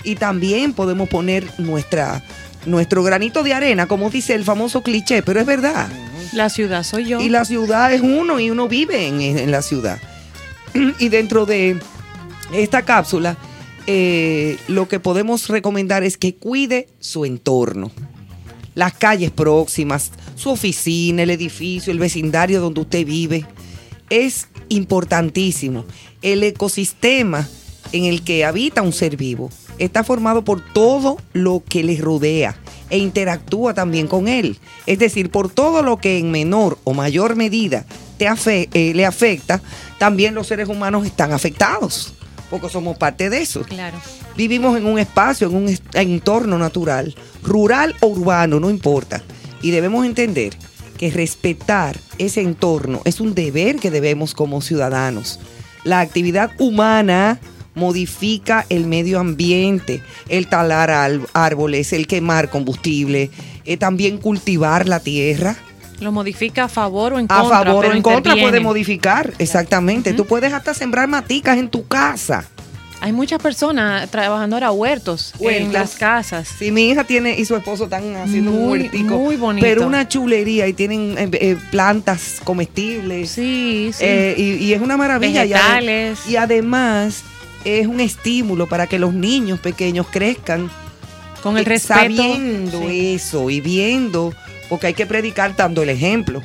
y 0.03 0.15
también 0.15 0.72
podemos 0.74 1.10
poner 1.10 1.46
nuestra, 1.58 2.22
nuestro 2.67 3.03
granito 3.03 3.43
de 3.43 3.53
arena, 3.53 3.88
como 3.88 4.09
dice 4.09 4.36
el 4.36 4.43
famoso 4.43 4.83
cliché, 4.83 5.24
pero 5.24 5.39
es 5.39 5.45
verdad. 5.45 5.89
La 6.33 6.50
ciudad 6.50 6.83
soy 6.83 7.05
yo. 7.05 7.21
Y 7.21 7.29
la 7.29 7.45
ciudad 7.45 7.93
es 7.93 8.01
uno 8.01 8.39
y 8.39 8.50
uno 8.50 8.67
vive 8.67 9.07
en, 9.07 9.21
en 9.21 9.51
la 9.51 9.62
ciudad. 9.62 10.00
Y 11.00 11.09
dentro 11.09 11.45
de 11.45 11.79
esta 12.53 12.83
cápsula, 12.83 13.38
eh, 13.88 14.57
lo 14.67 14.88
que 14.88 15.00
podemos 15.00 15.47
recomendar 15.47 16.03
es 16.03 16.17
que 16.17 16.36
cuide 16.36 16.89
su 17.00 17.25
entorno. 17.25 17.91
Las 18.75 18.93
calles 18.93 19.31
próximas, 19.31 20.12
su 20.36 20.51
oficina, 20.51 21.24
el 21.24 21.31
edificio, 21.31 21.91
el 21.91 22.00
vecindario 22.00 22.62
donde 22.62 22.81
usted 22.81 23.05
vive. 23.05 23.45
Es 24.09 24.50
importantísimo. 24.69 25.86
El 26.21 26.43
ecosistema 26.43 27.47
en 27.91 28.05
el 28.05 28.24
que 28.24 28.45
habita 28.45 28.81
un 28.81 28.93
ser 28.93 29.17
vivo 29.17 29.50
está 29.79 30.03
formado 30.03 30.43
por 30.43 30.62
todo 30.74 31.17
lo 31.34 31.63
que 31.67 31.84
le 31.84 31.98
rodea. 31.98 32.55
e 32.89 33.00
interactúa 33.00 33.74
también 33.74 34.07
con 34.07 34.29
él. 34.29 34.57
Es 34.86 34.98
decir, 34.98 35.29
por 35.29 35.50
todo 35.50 35.84
lo 35.84 35.98
que 35.98 36.19
en 36.19 36.31
menor 36.31 36.77
o 36.86 36.93
mayor 36.93 37.36
medida 37.36 37.84
te 38.17 38.29
afe- 38.29 38.69
eh, 38.74 38.93
le 38.96 39.05
afecta, 39.05 39.62
también 39.98 40.34
los 40.34 40.48
seres 40.48 40.69
humanos 40.69 41.05
están 41.05 41.34
afectados, 41.34 42.13
porque 42.50 42.69
somos 42.69 42.98
parte 42.98 43.29
de 43.29 43.41
eso. 43.41 43.63
Claro. 43.63 43.98
Vivimos 44.38 44.77
en 44.77 44.86
un 44.86 45.00
espacio, 45.00 45.50
en 45.50 45.55
un 45.55 45.77
entorno 45.96 46.57
natural, 46.57 47.13
rural 47.43 47.93
o 48.00 48.07
urbano, 48.07 48.57
no 48.62 48.69
importa. 48.69 49.22
Y 49.62 49.72
debemos 49.72 50.05
entender 50.05 50.55
que 50.98 51.12
respetar 51.12 51.98
ese 52.19 52.39
entorno 52.39 53.01
es 53.03 53.19
un 53.19 53.36
deber 53.36 53.75
que 53.81 53.91
debemos 53.91 54.34
como 54.34 54.62
ciudadanos. 54.62 55.41
La 55.84 56.00
actividad 56.00 56.51
humana 56.57 57.38
modifica 57.77 58.65
el 58.69 58.86
medio 58.86 59.19
ambiente, 59.19 60.01
el 60.27 60.48
talar 60.48 60.89
al- 60.91 61.22
árboles, 61.34 61.93
el 61.93 62.07
quemar 62.07 62.50
combustible, 62.50 63.29
eh, 63.65 63.77
también 63.77 64.17
cultivar 64.17 64.88
la 64.88 65.00
tierra. 65.00 65.55
Lo 66.00 66.12
modifica 66.12 66.65
a 66.65 66.67
favor 66.69 67.13
o 67.13 67.19
en 67.19 67.25
A 67.29 67.39
contra. 67.39 67.57
favor 67.63 67.86
o 67.86 67.91
en 67.93 68.01
contra 68.01 68.36
puede 68.36 68.60
modificar, 68.60 69.34
exactamente. 69.39 70.13
Tú 70.13 70.25
puedes 70.25 70.51
hasta 70.53 70.74
sembrar 70.74 71.07
maticas 71.07 71.57
en 71.57 71.69
tu 71.69 71.88
casa. 71.88 72.46
Hay 73.00 73.13
muchas 73.13 73.39
personas 73.41 74.10
trabajando 74.10 74.55
ahora 74.55 74.72
huertos, 74.72 75.31
en 75.39 75.46
Huertos. 75.46 75.74
las 75.74 75.96
casas. 75.96 76.48
Sí, 76.57 76.72
mi 76.72 76.89
hija 76.89 77.03
tiene 77.03 77.38
y 77.39 77.46
su 77.46 77.55
esposo 77.55 77.84
están 77.84 78.15
haciendo 78.15 78.50
un 78.51 78.69
huertico. 78.72 79.17
muy 79.19 79.36
bonito. 79.36 79.63
Pero 79.65 79.86
una 79.86 80.07
chulería 80.07 80.67
y 80.67 80.74
tienen 80.74 81.15
eh, 81.15 81.29
eh, 81.34 81.57
plantas 81.69 82.38
comestibles. 82.43 83.29
Sí, 83.29 83.91
sí. 83.93 84.03
Eh, 84.03 84.34
y, 84.36 84.43
y 84.65 84.74
es 84.74 84.81
una 84.81 84.98
maravilla. 84.98 85.46
Y 85.46 85.50
ade- 85.50 85.53
Vegetales. 85.53 86.19
Y, 86.27 86.36
además 86.38 87.22
es 87.67 87.88
un 87.88 88.00
estímulo 88.00 88.67
para 88.67 88.88
que 88.88 89.00
los 89.00 89.13
niños 89.13 89.59
pequeños 89.59 90.07
crezcan 90.12 90.69
Con 91.43 91.57
el 91.57 91.65
respeto. 91.65 92.00
sabiendo 92.00 92.79
Sí. 92.88 93.15
eso 93.15 93.50
y 93.50 93.62
viendo, 93.62 94.33
porque 94.69 94.88
hay 94.88 94.93
que 94.93 95.05
predicar 95.05 95.55
dando 95.55 95.83
el 95.83 95.89
ejemplo. 95.89 96.41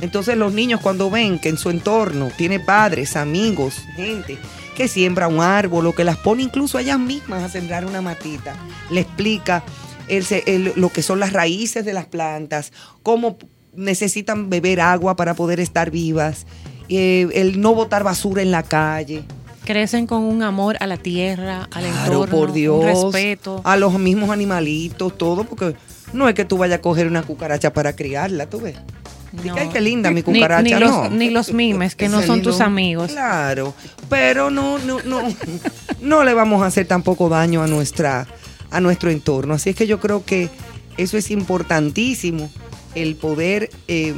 Entonces 0.00 0.36
los 0.36 0.52
niños 0.52 0.80
cuando 0.80 1.10
ven 1.10 1.38
que 1.38 1.48
en 1.48 1.56
su 1.58 1.70
entorno 1.70 2.30
tiene 2.36 2.60
padres, 2.60 3.16
amigos, 3.16 3.74
gente 3.96 4.38
que 4.76 4.86
siembra 4.86 5.26
un 5.26 5.40
árbol 5.40 5.86
o 5.88 5.92
que 5.94 6.04
las 6.04 6.16
pone 6.18 6.44
incluso 6.44 6.78
ellas 6.78 7.00
mismas 7.00 7.42
a 7.42 7.48
sembrar 7.48 7.84
una 7.84 8.00
matita, 8.00 8.54
le 8.90 9.00
explica 9.00 9.64
el 10.06 10.24
se- 10.24 10.44
el- 10.46 10.72
lo 10.76 10.90
que 10.90 11.02
son 11.02 11.18
las 11.18 11.32
raíces 11.32 11.84
de 11.84 11.92
las 11.92 12.06
plantas, 12.06 12.72
cómo 13.02 13.38
necesitan 13.74 14.50
beber 14.50 14.80
agua 14.80 15.16
para 15.16 15.34
poder 15.34 15.58
estar 15.60 15.90
vivas, 15.90 16.46
eh, 16.88 17.28
el 17.34 17.60
no 17.60 17.74
botar 17.74 18.04
basura 18.04 18.40
en 18.42 18.50
la 18.52 18.62
calle. 18.62 19.24
Crecen 19.68 20.06
con 20.06 20.22
un 20.22 20.42
amor 20.42 20.78
a 20.80 20.86
la 20.86 20.96
tierra, 20.96 21.68
al 21.72 21.84
Claro, 21.84 22.12
entorno, 22.24 22.34
por 22.34 22.52
Dios. 22.54 22.80
un 22.80 22.86
respeto. 23.12 23.60
A 23.64 23.76
los 23.76 23.98
mismos 23.98 24.30
animalitos, 24.30 25.18
todo, 25.18 25.44
porque 25.44 25.76
no 26.14 26.26
es 26.26 26.34
que 26.34 26.46
tú 26.46 26.56
vayas 26.56 26.78
a 26.78 26.80
coger 26.80 27.06
una 27.06 27.22
cucaracha 27.22 27.70
para 27.74 27.94
criarla, 27.94 28.48
tú 28.48 28.60
ves. 28.62 28.76
Ay, 29.54 29.68
qué 29.70 29.82
linda 29.82 30.10
mi 30.10 30.22
cucaracha, 30.22 30.62
Ni, 30.62 30.70
no. 30.70 30.80
los, 30.80 31.10
ni 31.10 31.28
los 31.28 31.52
mimes, 31.52 31.94
que 31.96 32.08
no 32.08 32.22
son 32.22 32.40
tus 32.40 32.62
amigos. 32.62 33.10
Claro, 33.12 33.74
pero 34.08 34.48
no, 34.48 34.78
no, 34.78 35.02
no, 35.04 35.20
no 36.00 36.24
le 36.24 36.32
vamos 36.32 36.62
a 36.62 36.66
hacer 36.66 36.86
tampoco 36.86 37.28
daño 37.28 37.62
a 37.62 37.66
nuestra, 37.66 38.26
a 38.70 38.80
nuestro 38.80 39.10
entorno. 39.10 39.52
Así 39.52 39.68
es 39.68 39.76
que 39.76 39.86
yo 39.86 40.00
creo 40.00 40.24
que 40.24 40.48
eso 40.96 41.18
es 41.18 41.30
importantísimo, 41.30 42.50
el 42.94 43.16
poder 43.16 43.68
eh, 43.86 44.14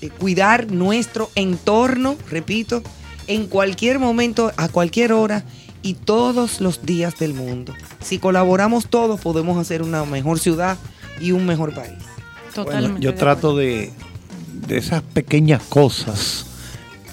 eh, 0.00 0.10
cuidar 0.10 0.70
nuestro 0.70 1.28
entorno, 1.34 2.14
repito, 2.30 2.84
en 3.26 3.46
cualquier 3.46 3.98
momento, 3.98 4.52
a 4.56 4.68
cualquier 4.68 5.12
hora 5.12 5.44
y 5.82 5.94
todos 5.94 6.60
los 6.60 6.84
días 6.86 7.18
del 7.18 7.34
mundo. 7.34 7.74
Si 8.02 8.18
colaboramos 8.18 8.86
todos, 8.88 9.20
podemos 9.20 9.58
hacer 9.58 9.82
una 9.82 10.04
mejor 10.04 10.38
ciudad 10.38 10.76
y 11.20 11.32
un 11.32 11.44
mejor 11.46 11.74
país. 11.74 11.92
Totalmente. 12.54 12.90
Bueno, 12.92 13.00
yo 13.00 13.14
trato 13.14 13.56
de, 13.56 13.92
de 14.66 14.76
esas 14.78 15.02
pequeñas 15.02 15.62
cosas, 15.68 16.46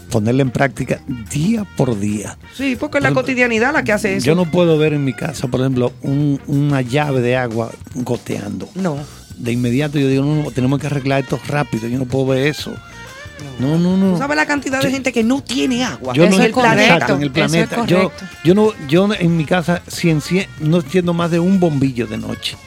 ponerla 0.10 0.42
en 0.44 0.52
práctica 0.52 1.02
día 1.32 1.66
por 1.76 2.00
día. 2.00 2.38
Sí, 2.56 2.76
porque 2.80 2.98
es 3.00 3.04
la 3.04 3.14
cotidianidad 3.14 3.74
la 3.74 3.84
que 3.84 3.92
hace 3.92 4.16
eso. 4.18 4.26
Yo 4.26 4.36
no 4.36 4.46
puedo 4.50 4.78
ver 4.78 4.94
en 4.94 5.04
mi 5.04 5.14
casa, 5.14 5.48
por 5.48 5.60
ejemplo, 5.62 5.92
un- 6.02 6.40
una 6.48 6.82
llave 6.82 7.22
de 7.22 7.36
agua 7.38 7.72
goteando. 7.96 8.70
No. 8.76 8.98
De 9.38 9.52
inmediato 9.52 9.98
yo 9.98 10.08
digo, 10.08 10.24
no, 10.24 10.44
no, 10.44 10.52
tenemos 10.52 10.80
que 10.80 10.88
arreglar 10.88 11.22
esto 11.24 11.40
rápido, 11.48 11.88
yo 11.88 11.98
no 11.98 12.06
puedo 12.06 12.28
ver 12.28 12.46
eso. 12.48 12.74
No, 13.60 13.78
no, 13.78 13.98
no. 13.98 14.14
¿Tú 14.14 14.18
sabes 14.18 14.36
la 14.38 14.46
cantidad 14.46 14.82
de 14.82 14.90
gente 14.92 15.12
que 15.12 15.24
no 15.24 15.42
tiene 15.44 15.84
agua? 15.84 16.14
Yo 16.14 16.30
no 16.30 16.40
es 16.40 16.52
correcto, 16.52 16.82
exacto, 16.82 17.16
en 17.16 17.22
el 17.22 17.28
eso 17.30 17.44
es 17.44 17.52
planeta. 17.68 17.86
yo, 17.86 18.12
yo 18.44 18.56
no, 18.56 18.72
yo 18.88 19.10
en 19.14 19.38
mi 19.38 19.46
casa 19.46 19.82
no 20.60 20.78
enciendo 20.80 21.14
más 21.14 21.30
de 21.32 21.40
un 21.40 21.60
bombillo 21.60 22.08
de 22.08 22.18
noche. 22.18 22.58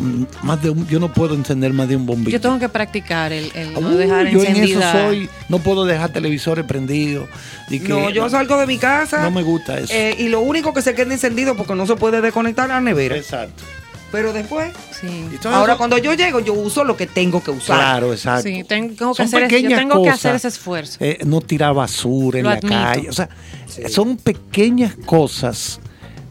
Mm, 0.00 0.24
Más 0.42 0.60
de 0.60 0.70
un, 0.70 0.86
yo 0.88 0.98
no 0.98 1.12
puedo 1.12 1.34
encender 1.34 1.72
más 1.72 1.88
de 1.88 1.96
un 1.96 2.04
bombillo. 2.04 2.30
Yo 2.30 2.40
tengo 2.40 2.58
que 2.58 2.68
practicar 2.68 3.32
el, 3.32 3.50
el 3.54 3.72
no 3.74 3.80
Uh, 3.80 3.90
dejar 3.96 4.26
yo 4.28 4.42
en 4.42 4.56
eso 4.56 4.80
soy, 4.92 5.30
no 5.48 5.60
puedo 5.60 5.84
dejar 5.86 6.10
televisores 6.12 6.64
prendidos. 6.66 7.28
y 7.70 7.78
que- 7.80 7.88
no, 7.88 8.10
yo 8.10 8.28
salgo 8.28 8.58
de 8.58 8.66
mi 8.66 8.76
casa. 8.76 9.22
No 9.22 9.30
me 9.30 9.42
gusta 9.42 9.78
eso. 9.78 9.92
eh, 9.94 10.16
y 10.18 10.28
lo 10.28 10.40
único 10.40 10.74
que 10.74 10.82
se 10.82 10.94
queda 10.94 11.12
encendido 11.14 11.56
porque 11.56 11.74
no 11.74 11.86
se 11.86 11.94
puede 11.96 12.20
desconectar 12.20 12.68
la 12.68 12.80
nevera. 12.80 13.16
Exacto. 13.16 13.62
Pero 14.10 14.32
después, 14.32 14.72
Sí. 14.98 15.26
Ahora 15.44 15.72
eso- 15.74 15.78
cuando 15.78 15.98
yo 15.98 16.14
llego, 16.14 16.40
yo 16.40 16.54
uso 16.54 16.82
lo 16.82 16.96
que 16.96 17.06
tengo 17.06 17.42
que 17.42 17.50
usar. 17.50 17.76
Claro, 17.76 18.12
exacto. 18.12 18.48
Sí, 18.48 18.64
tengo 18.64 18.88
que 19.12 19.16
Son 19.16 19.26
hacer, 19.26 19.26
ese- 19.26 19.40
yo 19.40 19.48
pequeñas 19.48 19.78
tengo 19.80 20.02
que 20.02 20.08
hacer 20.10 20.32
cosas. 20.32 20.44
ese 20.44 20.48
esfuerzo. 20.48 20.96
Eh, 21.00 21.18
no 21.24 21.40
tirar 21.40 21.74
basura 21.74 22.38
en 22.38 22.44
Lo 22.44 22.50
la 22.50 22.56
admito. 22.56 22.74
calle. 22.74 23.08
O 23.10 23.12
sea, 23.12 23.28
son 23.90 24.16
pequeñas 24.16 24.94
cosas, 25.06 25.78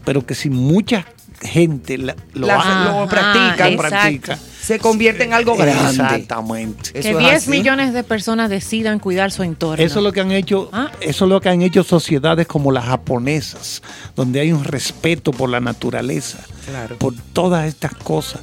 pero 0.03 0.25
que 0.25 0.33
si 0.35 0.49
mucha 0.49 1.05
gente 1.41 1.97
la- 1.99 2.15
lo, 2.33 2.47
Las- 2.47 2.65
hace- 2.65 2.99
lo 2.99 3.07
practica. 3.07 4.37
Se 4.59 4.79
convierte 4.79 5.23
en 5.23 5.33
algo 5.33 5.55
grande. 5.55 5.89
Exactamente. 5.91 6.91
Que 6.93 6.99
es 7.11 7.17
10 7.17 7.33
así. 7.43 7.49
millones 7.51 7.93
de 7.93 8.03
personas 8.03 8.49
decidan 8.49 8.99
cuidar 8.99 9.31
su 9.31 9.43
entorno. 9.43 9.81
Eso 9.85 9.99
es 9.99 10.03
lo 10.03 10.11
que 10.11 10.19
han 10.19 10.31
hecho, 10.31 10.69
Ah. 10.73 10.91
eso 10.99 11.25
es 11.25 11.29
lo 11.29 11.39
que 11.39 11.47
han 11.49 11.61
hecho 11.61 11.83
sociedades 11.83 12.47
como 12.47 12.71
las 12.71 12.85
japonesas, 12.85 13.81
donde 14.15 14.39
hay 14.41 14.51
un 14.51 14.63
respeto 14.65 15.31
por 15.31 15.49
la 15.49 15.61
naturaleza, 15.61 16.39
Claro. 16.67 16.97
por 16.97 17.13
todas 17.33 17.65
estas 17.67 17.93
cosas. 17.95 18.41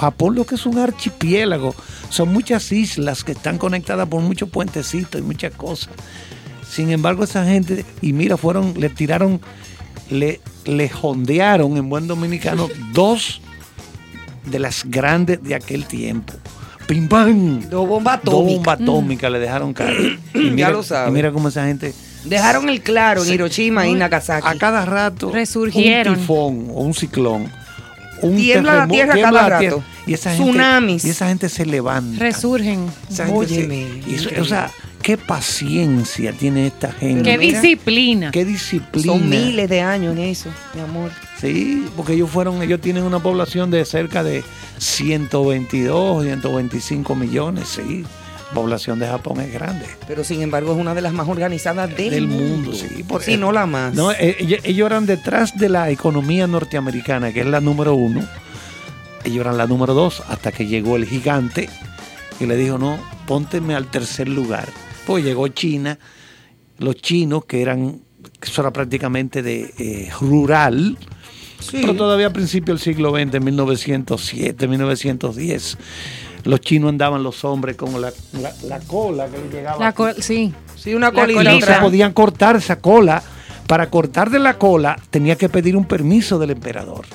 Japón 0.00 0.34
lo 0.34 0.44
que 0.44 0.56
es 0.56 0.66
un 0.66 0.78
archipiélago, 0.78 1.74
son 2.08 2.32
muchas 2.32 2.72
islas 2.72 3.22
que 3.22 3.32
están 3.32 3.56
conectadas 3.58 4.08
por 4.08 4.20
muchos 4.20 4.48
puentecitos 4.48 5.20
y 5.20 5.24
muchas 5.24 5.52
cosas. 5.54 5.90
Sin 6.68 6.90
embargo, 6.90 7.22
esa 7.24 7.44
gente, 7.44 7.84
y 8.02 8.12
mira, 8.12 8.36
fueron, 8.36 8.74
le 8.76 8.88
tiraron, 8.88 9.40
le, 10.10 10.40
le 10.64 10.88
jondearon 10.88 11.76
en 11.76 11.88
buen 11.88 12.08
dominicano 12.08 12.68
dos 12.92 13.40
de 14.44 14.58
las 14.58 14.84
grandes 14.84 15.40
de 15.42 15.54
aquel 15.54 15.86
tiempo. 15.86 16.32
Pim 16.88 17.08
pam. 17.08 17.60
Dos 17.70 17.88
bombas 17.88 18.20
Dos 18.24 18.34
atómicas. 18.34 18.56
bombas 18.56 18.80
atómicas 18.80 19.30
le 19.32 19.38
dejaron 19.38 19.72
caer. 19.72 20.18
Y 20.34 20.56
Ya 20.56 20.70
lo 20.70 20.82
sabes. 20.82 21.10
y 21.10 21.14
mira 21.14 21.30
cómo 21.32 21.48
esa 21.48 21.64
gente 21.64 21.94
Dejaron 22.24 22.68
el 22.68 22.80
claro 22.80 23.24
en 23.24 23.32
Hiroshima 23.32 23.86
y 23.86 23.94
Nagasaki. 23.94 24.46
a 24.48 24.54
cada 24.58 24.84
rato 24.84 25.30
Resurgieron. 25.32 26.14
un 26.14 26.20
tifón 26.20 26.66
o 26.70 26.80
un 26.82 26.94
ciclón. 26.94 27.50
Un 28.22 28.36
Tiembla 28.36 28.74
la 28.74 28.88
tierra 28.88 29.14
tiembla 29.14 29.40
cada 29.40 29.48
la 29.60 29.60
rato. 29.60 29.84
Y 30.06 30.14
esa 30.14 30.30
gente, 30.34 30.44
Tsunamis. 30.50 31.04
Y 31.04 31.10
esa 31.10 31.28
gente 31.28 31.48
se 31.48 31.66
levanta. 31.66 32.18
Resurgen. 32.18 32.88
Gente 33.08 33.14
se- 33.16 33.32
Óyeme, 33.32 33.76
y 33.76 34.12
increíble. 34.14 34.40
o 34.40 34.44
sea, 34.46 34.70
qué 35.02 35.18
paciencia 35.18 36.32
tiene 36.32 36.68
esta 36.68 36.90
gente. 36.92 37.22
Qué 37.30 37.36
disciplina. 37.38 38.30
Qué 38.30 38.44
disciplina. 38.46 39.12
Son 39.12 39.28
miles 39.28 39.68
de 39.68 39.82
años 39.82 40.16
en 40.16 40.22
eso, 40.22 40.48
mi 40.74 40.80
amor. 40.80 41.10
Sí, 41.40 41.86
porque 41.96 42.14
ellos 42.14 42.30
fueron, 42.30 42.62
ellos 42.62 42.80
tienen 42.80 43.02
una 43.02 43.18
población 43.18 43.70
de 43.70 43.84
cerca 43.84 44.22
de 44.24 44.42
122, 44.78 46.22
125 46.24 47.14
millones, 47.14 47.68
sí. 47.68 48.04
La 48.54 48.60
población 48.60 49.00
de 49.00 49.08
Japón 49.08 49.40
es 49.40 49.52
grande. 49.52 49.84
Pero 50.06 50.22
sin 50.22 50.40
embargo 50.40 50.72
es 50.72 50.78
una 50.78 50.94
de 50.94 51.00
las 51.00 51.12
más 51.12 51.26
organizadas 51.26 51.88
del, 51.96 52.10
Del 52.10 52.28
mundo. 52.28 52.70
mundo, 52.70 52.72
sí, 52.72 53.02
por- 53.02 53.20
si 53.20 53.36
no 53.36 53.50
la 53.50 53.66
más. 53.66 53.94
No, 53.94 54.12
eh, 54.12 54.36
ellos, 54.38 54.60
ellos 54.62 54.86
eran 54.86 55.06
detrás 55.06 55.56
de 55.58 55.68
la 55.68 55.90
economía 55.90 56.46
norteamericana, 56.46 57.32
que 57.32 57.40
es 57.40 57.46
la 57.46 57.60
número 57.60 57.94
uno. 57.96 58.20
Ellos 59.24 59.40
eran 59.40 59.58
la 59.58 59.66
número 59.66 59.92
dos, 59.92 60.22
hasta 60.28 60.52
que 60.52 60.66
llegó 60.68 60.94
el 60.94 61.04
gigante 61.04 61.68
y 62.38 62.46
le 62.46 62.56
dijo, 62.56 62.78
no, 62.78 62.98
pónteme 63.26 63.74
al 63.74 63.90
tercer 63.90 64.28
lugar. 64.28 64.68
Pues 65.04 65.24
llegó 65.24 65.48
China, 65.48 65.98
los 66.78 66.94
chinos, 66.94 67.46
que 67.46 67.60
eran, 67.60 68.02
que 68.38 68.48
eso 68.50 68.60
era 68.60 68.72
prácticamente 68.72 69.42
de 69.42 69.74
eh, 69.78 70.10
rural, 70.20 70.96
Sí. 71.58 71.78
pero 71.80 71.94
todavía 71.96 72.26
a 72.28 72.32
principios 72.32 72.78
del 72.84 72.94
siglo 72.94 73.10
XX, 73.16 73.40
1907, 73.40 74.68
1910, 74.68 75.78
los 76.44 76.60
chinos 76.60 76.90
andaban 76.90 77.22
los 77.22 77.44
hombres 77.44 77.76
con 77.76 78.00
la, 78.00 78.12
la- 78.40 78.52
la 78.68 78.78
cola 78.80 79.26
que 79.26 79.38
les 79.38 79.52
llegaba. 79.52 79.78
La 79.84 79.92
col- 79.92 80.14
sí. 80.22 80.52
Sí, 80.76 80.94
una 80.94 81.08
Y 81.08 81.10
no 81.12 81.16
colita. 81.20 81.74
se 81.74 81.80
podían 81.80 82.12
cortar 82.12 82.56
esa 82.56 82.76
cola. 82.80 83.22
Para 83.66 83.88
cortar 83.88 84.28
de 84.28 84.38
la 84.38 84.58
cola 84.58 84.98
tenía 85.10 85.36
que 85.36 85.48
pedir 85.48 85.74
un 85.76 85.86
permiso 85.86 86.38
del 86.38 86.50
emperador. 86.50 87.06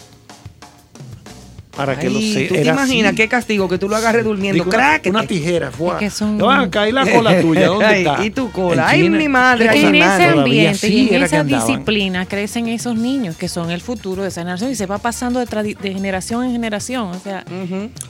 Para 1.75 1.97
que 1.97 2.09
lo 2.09 2.19
se 2.19 2.45
¿Tú 2.45 2.55
te 2.55 2.61
imaginas 2.65 3.09
así. 3.09 3.15
qué 3.15 3.27
castigo? 3.27 3.69
Que 3.69 3.77
tú 3.77 3.87
lo 3.87 3.95
agarres 3.95 4.23
durmiendo. 4.25 4.63
Digo, 4.63 4.69
Crack. 4.75 5.05
una, 5.05 5.19
una 5.19 5.27
tijera, 5.27 5.71
fue. 5.71 5.93
Es 5.93 5.99
que 5.99 6.09
son- 6.09 6.37
Te 6.37 6.43
van 6.43 6.61
a 6.61 6.69
caer 6.69 6.93
la 6.93 7.05
cola 7.09 7.39
tuya, 7.41 7.67
¿dónde 7.67 7.85
Ay, 7.85 8.05
está? 8.05 8.25
y 8.25 8.29
tu 8.31 8.51
cola. 8.51 8.87
Ay, 8.87 9.03
China. 9.03 9.17
mi 9.17 9.29
madre, 9.29 9.69
que 9.69 9.81
en 9.87 9.95
ese 9.95 10.25
ambiente 10.25 10.87
y 10.89 11.09
en 11.13 11.23
esa 11.23 11.43
disciplina 11.43 12.25
crecen 12.25 12.67
esos 12.67 12.95
niños 12.95 13.37
que 13.37 13.47
son 13.47 13.69
el 13.71 13.81
futuro 13.81 14.23
de 14.23 14.29
esa 14.29 14.41
generación 14.41 14.71
y 14.71 14.75
se 14.75 14.87
va 14.87 14.97
pasando 14.97 15.39
de, 15.39 15.75
generación 15.81 16.43
en 16.43 16.51
generación. 16.51 17.07
O 17.09 17.19
sea. 17.19 17.45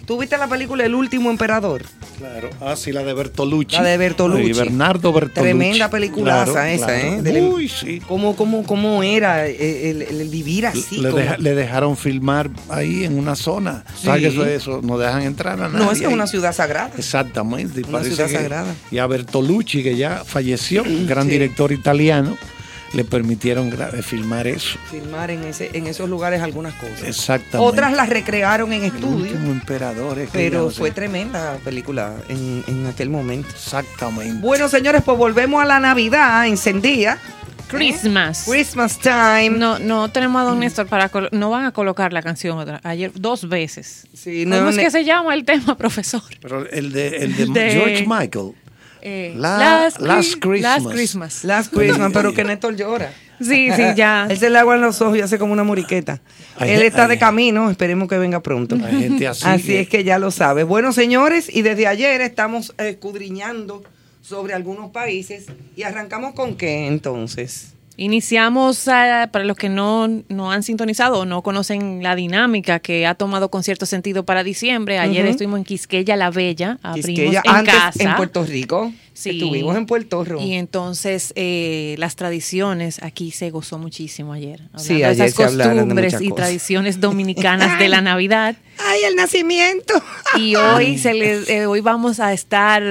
¿Tú 0.06 0.18
viste 0.18 0.38
la 0.38 0.48
película 0.48 0.86
El 0.86 0.96
último 0.96 1.30
emperador? 1.30 1.84
Claro, 2.18 2.50
ah, 2.62 2.76
sí, 2.76 2.92
la 2.92 3.04
de 3.04 3.14
Bertolucci. 3.14 3.76
La 3.76 3.84
de 3.84 3.98
Bertolucci. 3.98 4.46
Ay, 4.48 4.54
Bernardo 4.54 5.14
Bertolucci. 5.14 5.42
Tremenda 5.42 5.90
peliculaza 5.90 6.72
esa, 6.72 7.00
¿eh? 7.00 7.22
Del- 7.22 7.44
Uy, 7.44 7.70
sí. 7.70 8.02
¿Cómo, 8.08 8.36
cómo, 8.36 8.64
cómo 8.64 9.04
era 9.04 9.46
el, 9.48 10.02
el- 10.02 10.22
el 10.22 10.30
vivir 10.30 10.66
así? 10.68 10.98
le, 10.98 11.10
como- 11.12 11.22
deja- 11.22 11.38
le 11.38 11.56
dejaron 11.56 11.96
filmar 11.98 12.50
ahí 12.70 13.04
en 13.04 13.18
una 13.18 13.36
zona. 13.36 13.59
¿Sabes 13.64 14.22
Sí. 14.22 14.22
que 14.22 14.28
eso 14.28 14.46
es 14.46 14.62
eso? 14.62 14.82
No 14.84 14.98
dejan 14.98 15.22
entrar 15.24 15.54
a 15.62 15.68
nadie. 15.70 15.86
no, 15.86 15.92
es 15.92 16.00
que 16.00 16.06
es 16.08 16.14
una 16.14 16.28
ciudad 16.28 16.54
sagrada. 16.54 16.92
Exactamente. 16.98 17.82
y 17.82 17.84
Una 17.84 17.92
parece 18.00 18.16
ciudad 18.16 18.30
que- 18.30 18.36
sagrada. 18.36 18.74
Y 18.92 18.98
a 19.00 19.08
Bertolucci, 19.08 19.84
que 19.84 19.96
ya 19.96 20.24
falleció, 20.26 20.84
un 20.84 21.08
gran 21.08 21.26
Sí. 21.26 21.32
director 21.32 21.72
italiano, 21.72 22.38
le 22.94 23.04
permitieron 23.04 23.68
eh, 23.72 24.02
filmar 24.02 24.48
eso. 24.48 24.80
Filmar 24.90 25.30
en, 25.30 25.44
ese, 25.44 25.70
en 25.74 25.86
esos 25.86 26.10
lugares 26.10 26.42
algunas 26.42 26.74
cosas. 26.74 27.04
Exactamente. 27.04 27.58
Otras 27.60 27.94
las 27.94 28.10
recrearon 28.10 28.74
en 28.74 28.84
estudio, 28.86 29.16
último 29.34 29.52
emperador. 29.52 30.18
es 30.18 30.32
que 30.32 30.38
pero 30.50 30.72
fue 30.72 30.90
tremenda 30.90 31.58
película 31.64 32.16
en, 32.30 32.64
en 32.66 32.88
aquel 32.88 33.12
momento. 33.12 33.48
Exactamente. 33.52 34.40
Bueno, 34.42 34.68
señores, 34.70 35.04
pues 35.06 35.18
volvemos 35.20 35.62
a 35.62 35.66
la 35.66 35.80
Navidad 35.80 36.48
encendida. 36.48 37.20
Christmas. 37.70 38.44
Christmas 38.48 39.00
time. 39.00 39.52
No, 39.52 39.80
no 39.80 40.10
tenemos 40.10 40.42
a 40.42 40.46
Don 40.46 40.60
Néstor 40.60 40.88
para 40.88 41.10
no 41.32 41.50
van 41.50 41.66
a 41.66 41.72
colocar 41.72 42.12
la 42.14 42.22
canción 42.22 42.58
otra. 42.58 42.82
Ayer 42.84 43.12
dos 43.14 43.48
veces. 43.48 44.08
Sí, 44.14 44.46
no, 44.46 44.58
¿Cómo 44.58 44.70
es 44.70 44.78
que 44.78 44.92
se 44.92 45.04
llama 45.06 45.34
el 45.34 45.46
tema, 45.46 45.78
profesor? 45.78 46.22
Pero 46.42 46.70
el 46.70 46.92
de, 46.92 47.08
el 47.18 47.36
de, 47.36 47.46
De- 47.60 47.72
George 47.72 48.06
Michael. 48.08 48.52
Eh, 49.02 49.34
La- 49.38 49.90
Last 50.00 50.36
Christmas. 50.40 50.62
Last 50.84 50.88
Christmas. 50.92 51.44
Last 51.44 51.74
Christmas, 51.74 52.12
pero 52.14 52.34
que 52.34 52.44
Néstor 52.44 52.76
llora. 52.76 53.14
Sí, 53.40 53.70
sí, 53.74 53.84
ya. 53.96 54.28
Él 54.30 54.38
se 54.38 54.50
le 54.50 54.60
agua 54.60 54.76
en 54.76 54.82
los 54.82 55.02
ojos 55.02 55.18
y 55.18 55.22
hace 55.22 55.40
como 55.40 55.54
una 55.54 55.64
moriqueta. 55.64 56.20
Ay, 56.58 56.72
Él 56.72 56.82
está 56.82 57.08
de 57.08 57.18
camino, 57.18 57.72
esperemos 57.72 58.10
que 58.10 58.18
venga 58.18 58.42
pronto. 58.42 58.76
Hay 58.84 59.00
gente 59.00 59.28
así. 59.28 59.44
Así 59.46 59.78
es 59.78 59.88
que 59.88 60.04
ya 60.04 60.20
lo 60.20 60.32
sabe. 60.32 60.64
Bueno, 60.64 60.92
señores, 60.92 61.50
y 61.54 61.62
desde 61.62 61.88
ayer 61.88 62.20
estamos 62.20 62.74
escudriñando 62.78 63.84
sobre 64.30 64.54
algunos 64.54 64.92
países 64.92 65.48
y 65.76 65.84
arrancamos 65.84 66.34
con 66.36 66.56
qué 66.56 66.86
entonces. 66.88 67.74
Iniciamos, 67.98 68.88
ah, 68.88 69.28
para 69.30 69.44
los 69.44 69.58
que 69.58 69.68
no, 69.68 70.08
no 70.30 70.52
han 70.54 70.64
sintonizado 70.64 71.20
o 71.20 71.26
no 71.26 71.42
conocen 71.42 72.02
la 72.02 72.16
dinámica 72.16 72.80
que 72.80 73.06
ha 73.06 73.14
tomado 73.14 73.52
con 73.52 73.62
cierto 73.62 73.86
sentido 73.86 74.24
para 74.24 74.42
diciembre. 74.42 75.00
Ayer 75.00 75.26
estuvimos 75.26 75.58
en 75.58 75.66
Quisqueya 75.66 76.16
la 76.16 76.32
Bella, 76.32 76.78
abrimos 76.82 77.08
Quisqueya, 77.08 77.42
en 77.44 77.52
antes 77.52 77.74
casa. 77.74 78.04
en 78.04 78.16
Puerto 78.16 78.46
Rico. 78.46 78.94
Sí. 79.12 79.32
Estuvimos 79.32 79.76
en 79.76 79.86
Puerto 79.86 80.24
Rico. 80.24 80.42
Y 80.42 80.54
entonces 80.54 81.34
eh, 81.36 81.96
las 81.98 82.16
tradiciones, 82.16 83.04
aquí 83.04 83.32
se 83.32 83.50
gozó 83.50 83.78
muchísimo 83.78 84.32
ayer. 84.32 84.62
Sí, 84.78 85.00
de 85.00 85.06
ayer 85.06 85.26
esas 85.26 85.58
de 85.58 85.64
costumbres 85.66 86.22
y 86.22 86.30
cosas. 86.30 86.36
tradiciones 86.46 87.00
dominicanas 87.02 87.80
de 87.80 87.90
la 87.90 88.00
Navidad. 88.00 88.56
¡Ay, 88.78 89.02
el 89.04 89.18
nacimiento! 89.18 89.94
Y 90.38 90.56
hoy, 90.56 90.98
se 91.00 91.14
les, 91.14 91.50
eh, 91.50 91.66
hoy 91.66 91.82
vamos 91.82 92.22
a 92.22 92.32
estar 92.32 92.82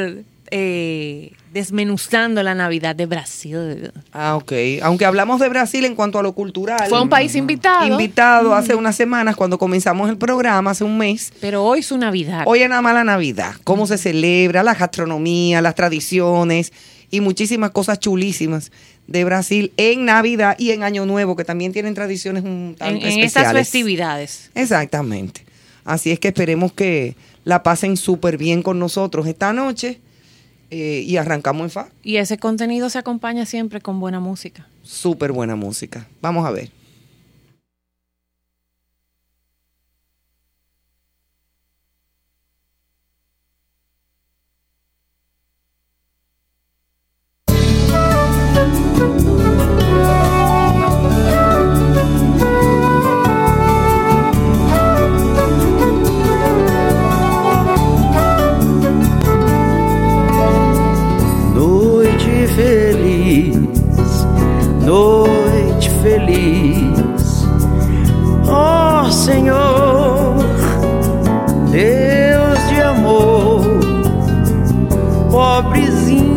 eh, 0.50 1.32
desmenuzando 1.52 2.42
la 2.42 2.54
Navidad 2.54 2.94
de 2.94 3.06
Brasil. 3.06 3.92
Ah, 4.12 4.36
ok. 4.36 4.52
Aunque 4.82 5.04
hablamos 5.04 5.40
de 5.40 5.48
Brasil 5.48 5.84
en 5.84 5.94
cuanto 5.94 6.18
a 6.18 6.22
lo 6.22 6.32
cultural. 6.32 6.88
Fue 6.88 7.00
un 7.00 7.08
país 7.08 7.34
invitado, 7.34 7.86
Invitado 7.86 8.54
hace 8.54 8.74
unas 8.74 8.96
semanas 8.96 9.36
cuando 9.36 9.58
comenzamos 9.58 10.08
el 10.08 10.16
programa, 10.18 10.70
hace 10.72 10.84
un 10.84 10.98
mes. 10.98 11.32
pero 11.40 11.64
hoy 11.64 11.82
su 11.82 11.98
Navidad. 11.98 12.44
Hoy 12.46 12.60
es 12.62 12.68
nada 12.68 12.82
más 12.82 12.94
la 12.94 13.04
Navidad. 13.04 13.54
Cómo 13.64 13.86
se 13.86 13.98
celebra, 13.98 14.62
la 14.62 14.74
gastronomía, 14.74 15.60
las 15.60 15.74
tradiciones 15.74 16.72
y 17.10 17.20
muchísimas 17.20 17.70
cosas 17.70 17.98
chulísimas 17.98 18.70
de 19.06 19.24
Brasil 19.24 19.72
en 19.78 20.04
Navidad 20.04 20.56
y 20.58 20.72
en 20.72 20.82
Año 20.82 21.06
Nuevo, 21.06 21.34
que 21.36 21.44
también 21.44 21.72
tienen 21.72 21.94
tradiciones 21.94 22.44
un 22.44 22.70
en, 22.72 22.74
tanto 22.76 23.06
en 23.06 23.12
esas 23.12 23.24
especiales. 23.24 23.68
festividades. 23.68 24.50
Exactamente. 24.54 25.44
Así 25.84 26.10
es 26.10 26.18
que 26.18 26.28
esperemos 26.28 26.72
que 26.72 27.16
la 27.44 27.62
pasen 27.62 27.96
súper 27.96 28.36
bien 28.36 28.62
con 28.62 28.78
nosotros 28.78 29.26
esta 29.26 29.54
noche 29.54 30.00
eh, 30.70 31.02
y 31.06 31.16
arrancamos 31.16 31.64
en 31.64 31.70
fa. 31.70 31.88
Y 32.02 32.16
ese 32.16 32.38
contenido 32.38 32.90
se 32.90 32.98
acompaña 32.98 33.46
siempre 33.46 33.80
con 33.80 34.00
buena 34.00 34.20
música. 34.20 34.66
Súper 34.82 35.32
buena 35.32 35.56
música. 35.56 36.06
Vamos 36.20 36.46
a 36.46 36.50
ver. 36.50 36.70
Feliz, 62.54 63.56
noite 64.84 65.90
feliz, 66.02 67.46
ó 68.46 69.10
Senhor, 69.10 70.36
Deus 71.70 72.68
de 72.68 72.80
amor, 72.82 73.64
pobrezinho 75.30 76.28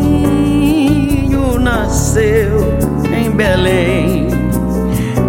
nasceu 1.60 2.78
em 3.15 3.32
Belém, 3.32 4.28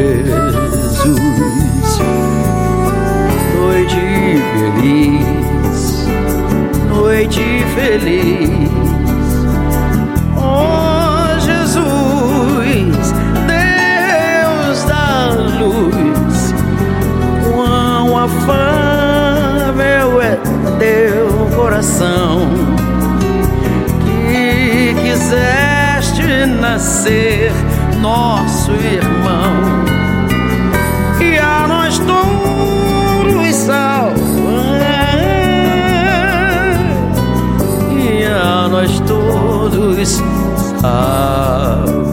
Noite 3.56 4.06
feliz, 4.54 6.08
noite 6.88 7.65
feliz. 7.75 8.69
Ó 10.38 11.39
Jesus, 11.39 13.13
Deus 13.47 14.84
da 14.84 15.34
luz 15.60 16.54
quão 17.51 18.17
afável 18.17 20.08
é 20.21 20.38
teu 20.78 21.49
coração 21.56 22.47
que 24.06 24.93
quiseste 25.01 25.64
nascer 26.45 27.51
nosso 28.01 28.71
irmão 28.71 29.86
e 31.19 31.38
a 31.38 31.67
nós 31.67 31.99
todos 31.99 33.55
salvar 33.55 34.15
e 37.91 38.25
a 38.25 38.67
nós 38.69 38.99
todos 39.01 40.21
salva. 40.79 42.05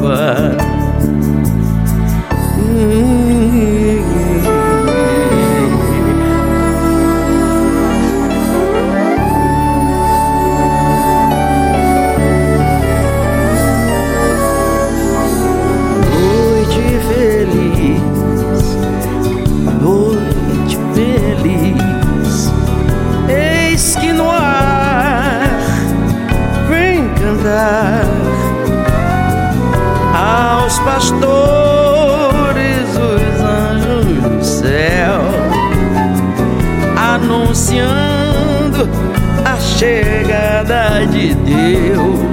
Chegada 39.82 41.04
de 41.06 41.34
Deus, 41.34 42.31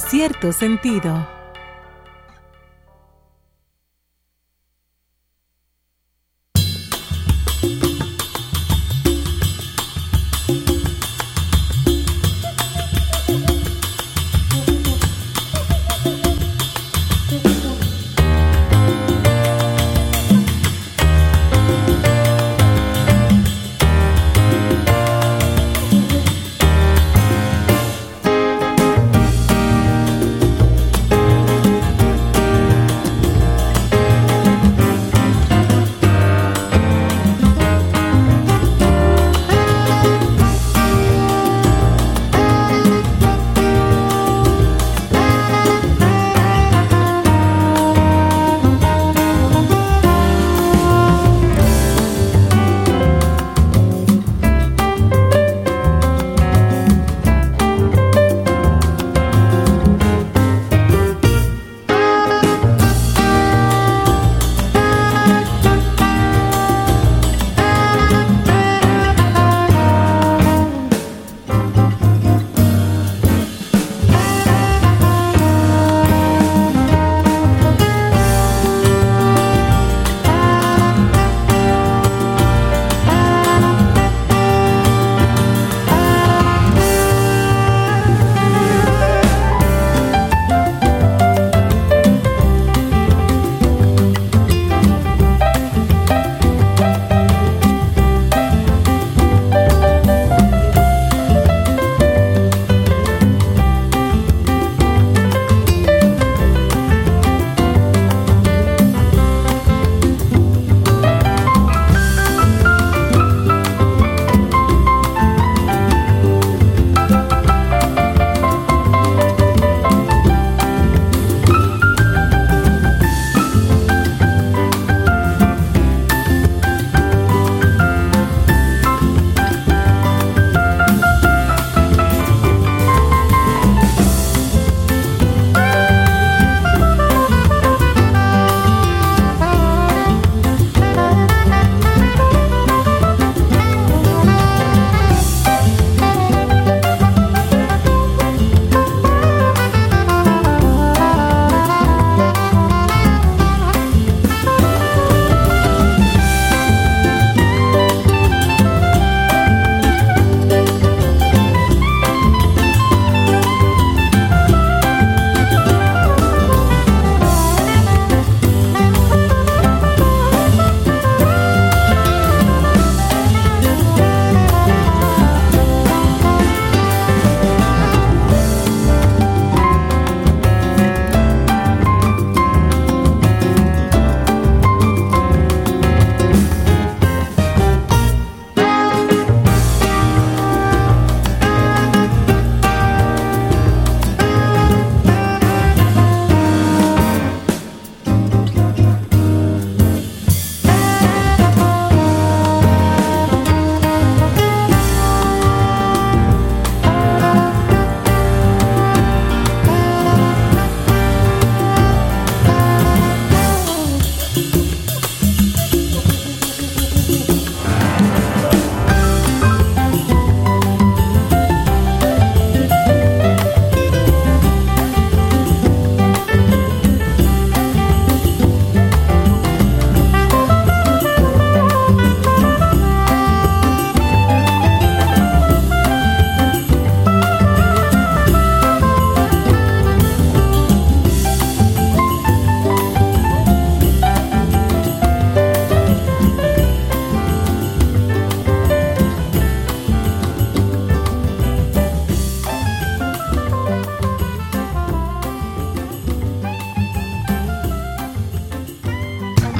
Cierto 0.00 0.52
sentido. 0.52 1.43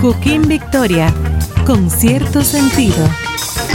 Cooking 0.05 0.47
Victoria. 0.47 1.11
con 1.65 1.89
cierto 1.89 2.43
sentido. 2.43 3.09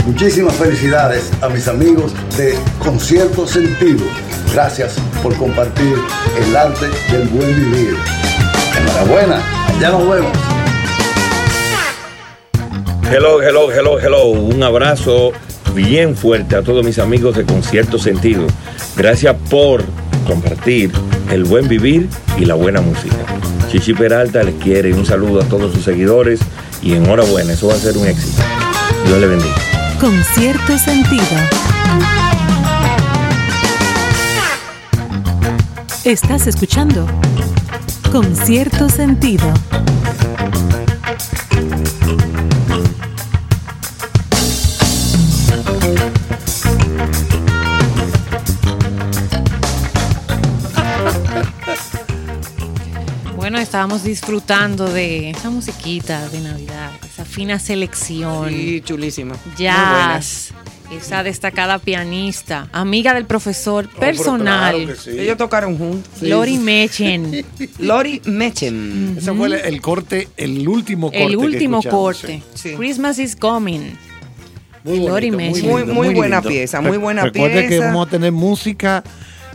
Muchísimas 0.06 0.54
felicidades 0.54 1.28
a 1.42 1.48
mis 1.48 1.66
amigos 1.66 2.14
de 2.36 2.56
Concierto 2.78 3.48
Sentido. 3.48 4.04
Gracias 4.52 4.94
por 5.24 5.36
compartir 5.36 5.96
el 6.40 6.54
arte 6.54 6.86
del 7.10 7.26
buen 7.30 7.56
vivir. 7.56 7.96
Enhorabuena, 8.78 9.42
ya 9.80 9.90
nos 9.90 10.08
vemos. 10.08 10.30
Hello, 13.10 13.42
hello, 13.42 13.72
hello, 13.72 13.98
hello. 13.98 14.26
Un 14.28 14.62
abrazo 14.62 15.32
bien 15.74 16.14
fuerte 16.14 16.54
a 16.54 16.62
todos 16.62 16.84
mis 16.84 17.00
amigos 17.00 17.34
de 17.34 17.44
Concierto 17.44 17.98
Sentido. 17.98 18.46
Gracias 18.96 19.34
por 19.50 19.82
compartir 20.28 20.92
el 21.32 21.42
buen 21.42 21.66
vivir 21.66 22.08
y 22.40 22.46
la 22.46 22.54
buena 22.54 22.80
música. 22.80 23.16
Chichi 23.70 23.92
Peralta 23.92 24.42
les 24.42 24.54
quiere 24.54 24.94
un 24.94 25.04
saludo 25.04 25.42
a 25.42 25.44
todos 25.44 25.72
sus 25.74 25.84
seguidores 25.84 26.40
y 26.82 26.94
enhorabuena, 26.94 27.52
eso 27.52 27.68
va 27.68 27.74
a 27.74 27.78
ser 27.78 27.96
un 27.98 28.06
éxito. 28.06 28.42
Dios 29.04 29.20
le 29.20 29.26
bendiga. 29.26 29.54
Con 30.00 30.12
cierto 30.34 30.78
sentido. 30.78 31.24
Estás 36.02 36.46
escuchando 36.46 37.06
Con 38.10 38.34
cierto 38.34 38.88
sentido. 38.88 39.52
Estábamos 53.70 54.02
disfrutando 54.02 54.88
de 54.92 55.30
esa 55.30 55.48
musiquita 55.48 56.28
de 56.30 56.40
Navidad, 56.40 56.90
esa 57.04 57.24
fina 57.24 57.56
selección. 57.60 58.48
Sí, 58.48 58.80
chulísima. 58.84 59.36
Jazz. 59.56 60.52
Esa 60.90 61.22
destacada 61.22 61.78
pianista, 61.78 62.68
amiga 62.72 63.14
del 63.14 63.26
profesor 63.26 63.88
personal, 63.88 64.74
Claro 64.74 64.88
que 64.88 64.96
sí. 64.96 65.10
Ellos 65.20 65.36
tocaron 65.36 65.78
juntos. 65.78 66.10
Lori 66.20 66.58
Mechen. 66.58 67.46
Lori 67.78 68.20
Mechem. 68.24 69.16
Ese 69.18 69.32
fue 69.34 69.46
el, 69.46 69.52
el 69.52 69.80
corte, 69.80 70.26
el 70.36 70.66
último 70.66 71.06
corte. 71.12 71.22
El 71.22 71.36
último 71.36 71.80
corte. 71.80 72.42
sí. 72.54 72.74
Christmas 72.76 73.20
is 73.20 73.36
coming. 73.36 73.92
Muy 74.82 74.98
Lori 74.98 75.30
bonito, 75.30 75.36
Mechen. 75.60 75.70
Muy- 75.70 75.84
muy 75.84 76.12
buena 76.12 76.38
lindo. 76.38 76.48
pieza, 76.48 76.80
muy 76.80 76.96
buena 76.98 77.22
Recuerde 77.22 77.62
que 77.62 77.68
pieza. 77.68 77.86
vamos 77.86 78.08
a 78.08 78.10
tener 78.10 78.32
música 78.32 79.04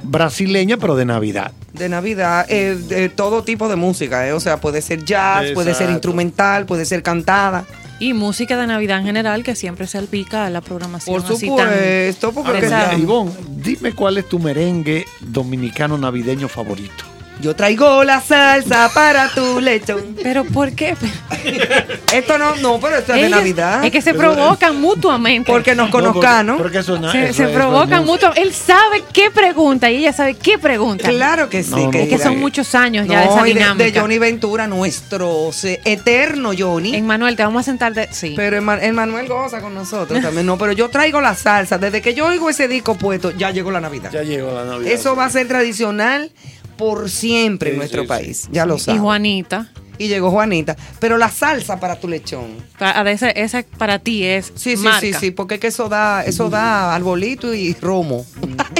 brasileña, 0.03 0.77
pero 0.77 0.95
de 0.95 1.03
Navidad. 1.03 1.51
De 1.75 1.89
Navidad, 1.89 2.45
eh, 2.49 2.75
de 2.75 3.09
todo 3.09 3.43
tipo 3.43 3.67
de 3.69 3.75
música, 3.75 4.27
eh, 4.27 4.33
o 4.33 4.39
sea, 4.39 4.57
puede 4.57 4.81
ser 4.81 5.03
jazz, 5.05 5.51
puede 5.53 5.73
ser 5.73 5.89
instrumental, 5.89 6.65
puede 6.65 6.85
ser 6.85 7.03
cantada. 7.03 7.65
Y 7.99 8.13
música 8.13 8.57
de 8.57 8.67
Navidad 8.67 8.99
en 8.99 9.05
general 9.05 9.43
que 9.43 9.55
siempre 9.55 9.87
salpica 9.87 10.45
a 10.45 10.49
la 10.49 10.61
programación. 10.61 11.15
Por 11.21 11.31
así 11.31 11.47
tan- 11.47 11.69
supuesto, 11.69 12.31
porque 12.33 12.65
Ahora? 12.65 12.93
Ivonne, 12.97 13.31
dime 13.57 13.93
cuál 13.93 14.17
es 14.17 14.27
tu 14.27 14.37
merengue 14.39 15.05
dominicano 15.21 15.97
navideño 15.97 16.47
favorito. 16.49 17.03
Yo 17.41 17.55
traigo 17.55 18.03
la 18.03 18.21
salsa 18.21 18.89
para 18.93 19.29
tu 19.29 19.59
lechón. 19.59 20.15
Pero 20.21 20.43
¿por 20.45 20.71
qué? 20.73 20.95
Esto 22.13 22.37
no, 22.37 22.55
no, 22.57 22.79
pero 22.79 22.97
esto 22.97 23.13
es 23.13 23.19
de 23.21 23.27
Ellas- 23.27 23.39
Navidad. 23.39 23.83
Es 23.85 23.91
que 23.91 24.01
se 24.01 24.13
provocan 24.13 24.79
mutuamente. 24.79 25.51
porque 25.51 25.75
nos 25.75 25.87
No, 25.87 25.91
porque- 25.91 26.07
conozcan, 26.07 26.47
¿no? 26.47 26.57
Porque 26.57 26.77
eso, 26.79 26.97
na- 26.99 27.11
se, 27.11 27.25
eso- 27.25 27.33
se 27.33 27.43
es 27.43 27.49
provocan 27.49 28.05
mutuamente. 28.05 28.41
Él 28.47 28.53
sabe 28.53 29.03
qué 29.13 29.29
pregunta 29.31 29.91
y 29.91 29.97
ella 29.97 30.13
sabe 30.13 30.35
qué 30.35 30.57
pregunta. 30.57 31.09
Claro 31.09 31.49
que 31.49 31.63
sí. 31.63 31.71
No, 31.71 31.91
no. 31.91 31.99
Es 31.99 32.07
que 32.09 32.17
son 32.17 32.39
muchos 32.39 32.73
años 32.75 33.07
ya 33.07 33.19
de 33.19 33.25
esa 33.25 33.35
No, 33.35 33.45
y 33.45 33.53
de, 33.53 33.59
dinámica. 33.59 33.83
de 33.91 33.99
Johnny 33.99 34.17
Ventura, 34.17 34.67
nuestro 34.67 35.49
se- 35.51 35.81
eterno 35.83 36.51
Johnny. 36.57 36.95
En 36.95 37.05
Manuel, 37.05 37.35
te 37.35 37.43
vamos 37.43 37.61
a 37.61 37.63
sentar 37.63 37.93
de. 37.93 38.07
Sí. 38.11 38.33
Pero 38.35 38.57
Emma- 38.57 38.77
el 38.81 38.93
Manuel 38.93 39.27
goza 39.27 39.61
con 39.61 39.73
nosotros 39.73 40.21
también. 40.21 40.45
No, 40.45 40.57
pero 40.57 40.71
yo 40.71 40.89
traigo 40.89 41.19
la 41.21 41.35
salsa. 41.35 41.77
Desde 41.77 42.01
que 42.01 42.13
yo 42.13 42.27
oigo 42.27 42.49
ese 42.49 42.67
disco 42.67 42.95
puesto, 42.95 43.31
ya 43.31 43.51
llegó 43.51 43.71
la 43.71 43.81
Navidad. 43.81 44.09
Ya 44.11 44.23
llegó 44.23 44.51
la 44.53 44.63
Navidad. 44.65 44.91
Eso 44.91 45.15
va 45.15 45.25
a 45.25 45.29
ser 45.29 45.47
tradicional 45.47 46.31
por 46.77 47.09
siempre 47.09 47.71
en 47.71 47.77
nuestro 47.77 48.03
sí, 48.03 48.07
país. 48.07 48.49
Ya 48.51 48.65
lo 48.65 48.75
y 48.75 48.79
sabes. 48.79 49.01
Juanita. 49.01 49.71
Y 49.97 50.07
llegó 50.07 50.29
Juanita. 50.29 50.75
Pero 50.99 51.17
la 51.17 51.29
salsa 51.29 51.79
para 51.79 51.99
tu 51.99 52.07
lechón. 52.07 52.57
Para, 52.77 53.09
ese, 53.11 53.33
ese 53.35 53.63
para 53.63 53.99
ti 53.99 54.23
es. 54.23 54.51
Sí, 54.55 54.75
sí, 54.75 54.83
marca. 54.83 54.99
sí, 54.99 55.13
sí, 55.13 55.31
porque 55.31 55.55
es 55.55 55.61
que 55.61 55.67
eso 55.67 55.87
da, 55.87 56.23
eso 56.23 56.49
da 56.49 56.93
arbolito 56.93 57.53
y 57.53 57.73
romo. 57.75 58.25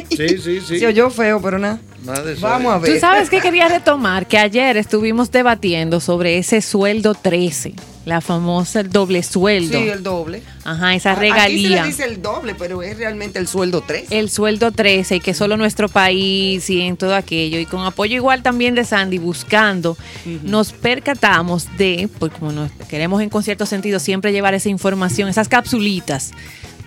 Sí, 0.10 0.38
sí, 0.38 0.62
sí. 0.68 0.80
Se 0.80 0.88
oyó 0.88 1.10
feo, 1.10 1.42
pero 1.42 1.58
nada. 1.58 1.80
Vamos 2.42 2.74
a 2.74 2.78
ver. 2.80 2.94
Tú 2.94 3.00
sabes 3.00 3.30
que 3.30 3.40
quería 3.40 3.68
retomar 3.68 4.28
que 4.28 4.38
ayer 4.38 4.78
estuvimos 4.78 5.32
debatiendo 5.32 6.00
sobre 6.00 6.38
ese 6.38 6.62
sueldo 6.62 7.16
13, 7.16 7.74
la 8.06 8.22
famosa 8.22 8.82
el 8.82 8.90
doble 8.92 9.24
sueldo. 9.24 9.78
Sí, 9.80 9.90
el 9.90 10.04
doble. 10.04 10.44
Ajá, 10.64 10.94
esa 10.96 11.12
Aquí 11.12 11.20
se 11.20 11.22
regalía. 11.22 11.82
le 11.82 11.88
dice 11.88 12.06
el 12.06 12.22
doble, 12.22 12.54
pero 12.56 12.82
es 12.84 12.98
realmente 12.98 13.40
el 13.40 13.48
sueldo 13.48 13.82
3. 13.86 14.06
el 14.12 14.30
sueldo 14.30 14.72
13 14.72 15.16
y 15.16 15.20
que 15.20 15.34
solo 15.34 15.58
nuestro 15.58 15.90
país 15.90 16.70
y 16.70 16.82
en 16.82 16.98
todo 16.98 17.16
aquello 17.16 17.60
y 17.60 17.66
con 17.66 17.82
apoyo 17.86 18.16
igual 18.16 18.44
también 18.44 18.76
de 18.76 18.86
Sandy 18.86 19.18
buscando 19.18 19.98
nos 20.44 20.72
percatamos 20.72 21.68
de 21.78 22.08
pues 22.20 22.32
como 22.34 22.52
nos 22.52 22.72
queremos 22.90 23.22
en 23.22 23.30
concierto 23.30 23.66
sentido 23.66 24.00
siempre 24.00 24.32
llevar 24.32 24.54
esa 24.54 24.70
información 24.70 25.28
esas 25.30 25.48
capsulitas 25.50 26.32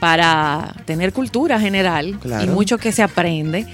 para 0.00 0.74
tener 0.86 1.12
cultura 1.12 1.58
general 1.60 2.18
Claro. 2.20 2.44
y 2.44 2.46
mucho 2.48 2.78
que 2.78 2.92
se 2.92 3.02
aprende 3.02 3.66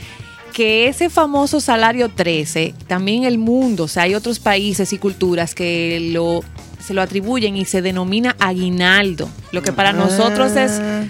que 0.52 0.88
ese 0.88 1.10
famoso 1.10 1.60
salario 1.60 2.08
13 2.08 2.74
también 2.86 3.24
el 3.24 3.38
mundo 3.38 3.84
o 3.84 3.88
sea 3.88 4.04
hay 4.04 4.14
otros 4.14 4.38
países 4.38 4.92
y 4.92 4.98
culturas 4.98 5.54
que 5.54 6.10
lo 6.12 6.40
se 6.86 6.94
lo 6.94 7.02
atribuyen 7.02 7.56
y 7.56 7.64
se 7.64 7.82
denomina 7.82 8.36
aguinaldo 8.38 9.28
lo 9.52 9.62
que 9.62 9.72
para 9.72 9.92
nosotros 9.92 10.52
es 10.56 10.72
Ah. 10.80 11.04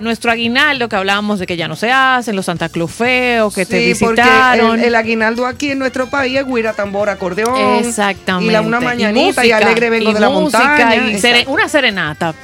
nuestro 0.00 0.30
aguinaldo, 0.30 0.88
que 0.88 0.94
hablábamos 0.96 1.38
de 1.40 1.46
que 1.46 1.56
ya 1.56 1.66
no 1.68 1.74
se 1.74 1.90
hacen, 1.90 2.36
los 2.36 2.46
Santa 2.46 2.68
Claus 2.68 2.92
feos, 2.92 3.52
que 3.54 3.66
te 3.66 3.94
Sí, 3.94 4.04
porque 4.04 4.22
visitaron. 4.22 4.78
el, 4.78 4.86
el 4.86 4.94
aguinaldo 4.94 5.44
aquí 5.46 5.70
en 5.72 5.80
nuestro 5.80 6.08
país 6.08 6.38
es 6.38 6.46
guira, 6.46 6.72
tambor, 6.72 7.08
acordeón. 7.10 7.84
Exactamente. 7.84 8.48
Y 8.50 8.52
la, 8.52 8.60
una 8.60 8.78
mañanita 8.80 9.44
y, 9.44 9.48
música, 9.50 9.56
alegre 9.56 9.90
vengo 9.90 10.10
y 10.10 10.14
de 10.14 10.20
la 10.20 10.28
música, 10.30 10.58
montaña. 10.60 11.42
y 11.42 11.44
una 11.48 11.68
serenata. 11.68 12.28
El 12.30 12.34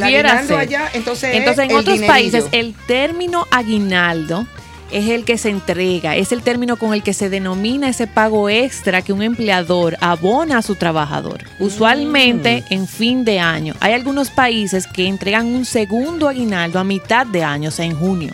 Pudiera 0.00 0.06
aguinaldo 0.30 0.48
ser. 0.48 0.58
allá, 0.58 0.88
entonces, 0.94 1.34
Entonces, 1.34 1.64
es 1.66 1.70
en 1.70 1.76
otros 1.76 1.94
dinerillo. 2.00 2.06
países, 2.12 2.44
el 2.52 2.74
término 2.86 3.46
aguinaldo 3.50 4.46
es 4.94 5.08
el 5.10 5.24
que 5.24 5.36
se 5.38 5.50
entrega, 5.50 6.16
es 6.16 6.32
el 6.32 6.42
término 6.42 6.76
con 6.76 6.94
el 6.94 7.02
que 7.02 7.12
se 7.12 7.28
denomina 7.28 7.88
ese 7.88 8.06
pago 8.06 8.48
extra 8.48 9.02
que 9.02 9.12
un 9.12 9.22
empleador 9.22 9.96
abona 10.00 10.58
a 10.58 10.62
su 10.62 10.76
trabajador, 10.76 11.44
usualmente 11.58 12.62
Mm. 12.70 12.72
en 12.74 12.86
fin 12.86 13.24
de 13.24 13.40
año. 13.40 13.74
Hay 13.80 13.92
algunos 13.92 14.30
países 14.30 14.86
que 14.86 15.06
entregan 15.06 15.46
un 15.46 15.64
segundo 15.64 16.28
aguinaldo 16.28 16.78
a 16.78 16.84
mitad 16.84 17.26
de 17.26 17.42
año, 17.42 17.68
o 17.68 17.72
sea, 17.72 17.84
en 17.84 17.96
junio. 17.96 18.32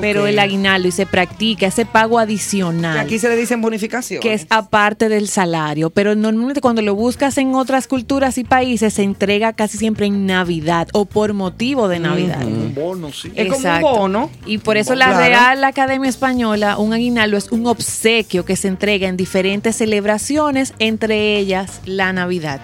Pero 0.00 0.26
el 0.26 0.38
aguinaldo 0.38 0.88
y 0.88 0.92
se 0.92 1.06
practica 1.06 1.66
ese 1.66 1.84
pago 1.86 2.16
Que 2.16 2.22
adicional 2.22 2.98
aquí 2.98 3.18
se 3.18 3.28
le 3.28 3.36
dicen 3.36 3.60
bonificación. 3.60 4.20
que 4.20 4.34
es 4.34 4.46
aparte 4.50 5.08
del 5.08 5.28
salario, 5.28 5.90
pero 5.90 6.14
normalmente 6.14 6.60
cuando 6.60 6.82
lo 6.82 6.94
buscas 6.94 7.36
en 7.38 7.54
otras 7.54 7.86
culturas 7.86 8.38
y 8.38 8.44
países 8.44 8.94
se 8.94 9.02
entrega 9.02 9.52
casi 9.52 9.78
siempre 9.78 10.06
en 10.06 10.26
Navidad 10.26 10.88
o 10.92 11.04
por 11.04 11.32
motivo 11.34 11.88
de 11.88 11.98
Navidad. 11.98 12.44
Un 12.44 12.74
bono, 12.74 13.12
sí. 13.12 13.30
Es 13.34 13.52
como 13.52 13.68
un 13.68 13.80
bono. 13.80 14.30
Y 14.46 14.58
por 14.58 14.76
eso 14.76 14.94
la. 14.94 15.18
Real 15.18 15.64
Academia 15.64 16.08
Española, 16.08 16.78
un 16.78 16.92
aguinaldo 16.92 17.36
es 17.36 17.50
un 17.50 17.66
obsequio 17.66 18.44
que 18.44 18.56
se 18.56 18.68
entrega 18.68 19.08
en 19.08 19.16
diferentes 19.16 19.76
celebraciones, 19.76 20.74
entre 20.78 21.36
ellas 21.38 21.80
la 21.84 22.12
Navidad. 22.12 22.60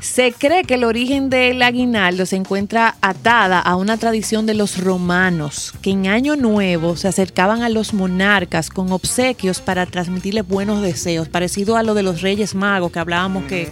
Se 0.00 0.32
cree 0.32 0.64
que 0.64 0.74
el 0.74 0.84
origen 0.84 1.28
del 1.28 1.60
aguinaldo 1.60 2.24
se 2.24 2.36
encuentra 2.36 2.96
atada 3.02 3.60
a 3.60 3.76
una 3.76 3.98
tradición 3.98 4.46
de 4.46 4.54
los 4.54 4.78
romanos, 4.78 5.74
que 5.82 5.90
en 5.90 6.06
Año 6.06 6.36
Nuevo 6.36 6.96
se 6.96 7.06
acercaban 7.06 7.62
a 7.62 7.68
los 7.68 7.92
monarcas 7.92 8.70
con 8.70 8.92
obsequios 8.92 9.60
para 9.60 9.84
transmitirles 9.84 10.48
buenos 10.48 10.80
deseos, 10.80 11.28
parecido 11.28 11.76
a 11.76 11.82
lo 11.82 11.92
de 11.92 12.02
los 12.02 12.22
Reyes 12.22 12.54
Magos, 12.54 12.92
que 12.92 12.98
hablábamos 12.98 13.44
que 13.44 13.70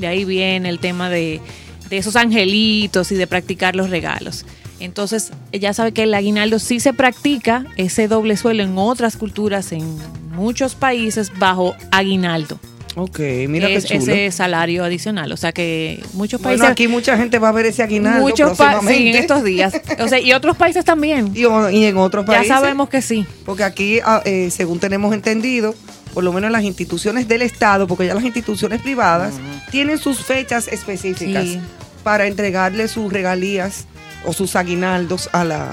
de 0.00 0.08
ahí 0.08 0.24
viene 0.24 0.68
el 0.68 0.80
tema 0.80 1.08
de, 1.08 1.40
de 1.88 1.98
esos 1.98 2.16
angelitos 2.16 3.12
y 3.12 3.14
de 3.14 3.28
practicar 3.28 3.76
los 3.76 3.90
regalos. 3.90 4.44
Entonces, 4.80 5.30
ya 5.52 5.72
sabe 5.72 5.92
que 5.92 6.02
el 6.02 6.14
aguinaldo 6.14 6.58
sí 6.58 6.80
se 6.80 6.92
practica, 6.92 7.64
ese 7.76 8.08
doble 8.08 8.36
suelo 8.36 8.64
en 8.64 8.76
otras 8.76 9.16
culturas, 9.16 9.70
en 9.70 9.96
muchos 10.32 10.74
países, 10.74 11.30
bajo 11.38 11.76
aguinaldo. 11.92 12.58
Ok, 12.96 13.20
mira 13.48 13.68
es 13.68 13.84
qué 13.86 13.98
chulo. 13.98 14.12
ese 14.12 14.32
salario 14.32 14.84
adicional. 14.84 15.30
O 15.32 15.36
sea 15.36 15.52
que 15.52 16.02
muchos 16.14 16.40
Bueno, 16.42 16.58
países. 16.58 16.72
aquí 16.72 16.88
mucha 16.88 17.16
gente 17.16 17.38
va 17.38 17.50
a 17.50 17.52
ver 17.52 17.66
ese 17.66 17.82
aguinaldo 17.84 18.20
muchos 18.22 18.56
pa- 18.58 18.70
próximamente. 18.72 19.02
sí, 19.02 19.08
en 19.10 19.14
estos 19.16 19.44
días. 19.44 19.72
O 20.00 20.08
sea, 20.08 20.18
y 20.18 20.32
otros 20.32 20.56
países 20.56 20.84
también. 20.84 21.30
Y, 21.36 21.42
y 21.76 21.84
en 21.84 21.96
otros 21.98 22.24
Ya 22.26 22.32
países. 22.32 22.48
sabemos 22.48 22.88
que 22.88 23.00
sí. 23.00 23.24
Porque 23.46 23.62
aquí, 23.64 24.00
ah, 24.04 24.22
eh, 24.24 24.50
según 24.50 24.80
tenemos 24.80 25.14
entendido, 25.14 25.74
por 26.12 26.24
lo 26.24 26.32
menos 26.32 26.50
las 26.50 26.64
instituciones 26.64 27.28
del 27.28 27.42
Estado, 27.42 27.86
porque 27.86 28.06
ya 28.06 28.14
las 28.14 28.24
instituciones 28.24 28.82
privadas 28.82 29.34
tienen 29.70 29.96
sus 29.98 30.18
fechas 30.24 30.66
específicas 30.66 31.44
Sí. 31.44 31.60
para 32.02 32.26
entregarle 32.26 32.88
sus 32.88 33.12
regalías 33.12 33.86
o 34.24 34.32
sus 34.32 34.56
aguinaldos 34.56 35.28
a 35.32 35.44
la 35.44 35.70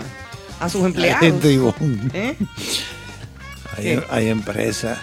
a 0.60 0.70
sus 0.70 0.86
empleados. 0.86 1.24
¿Eh? 2.14 2.36
hay 4.10 4.28
empresas 4.30 4.98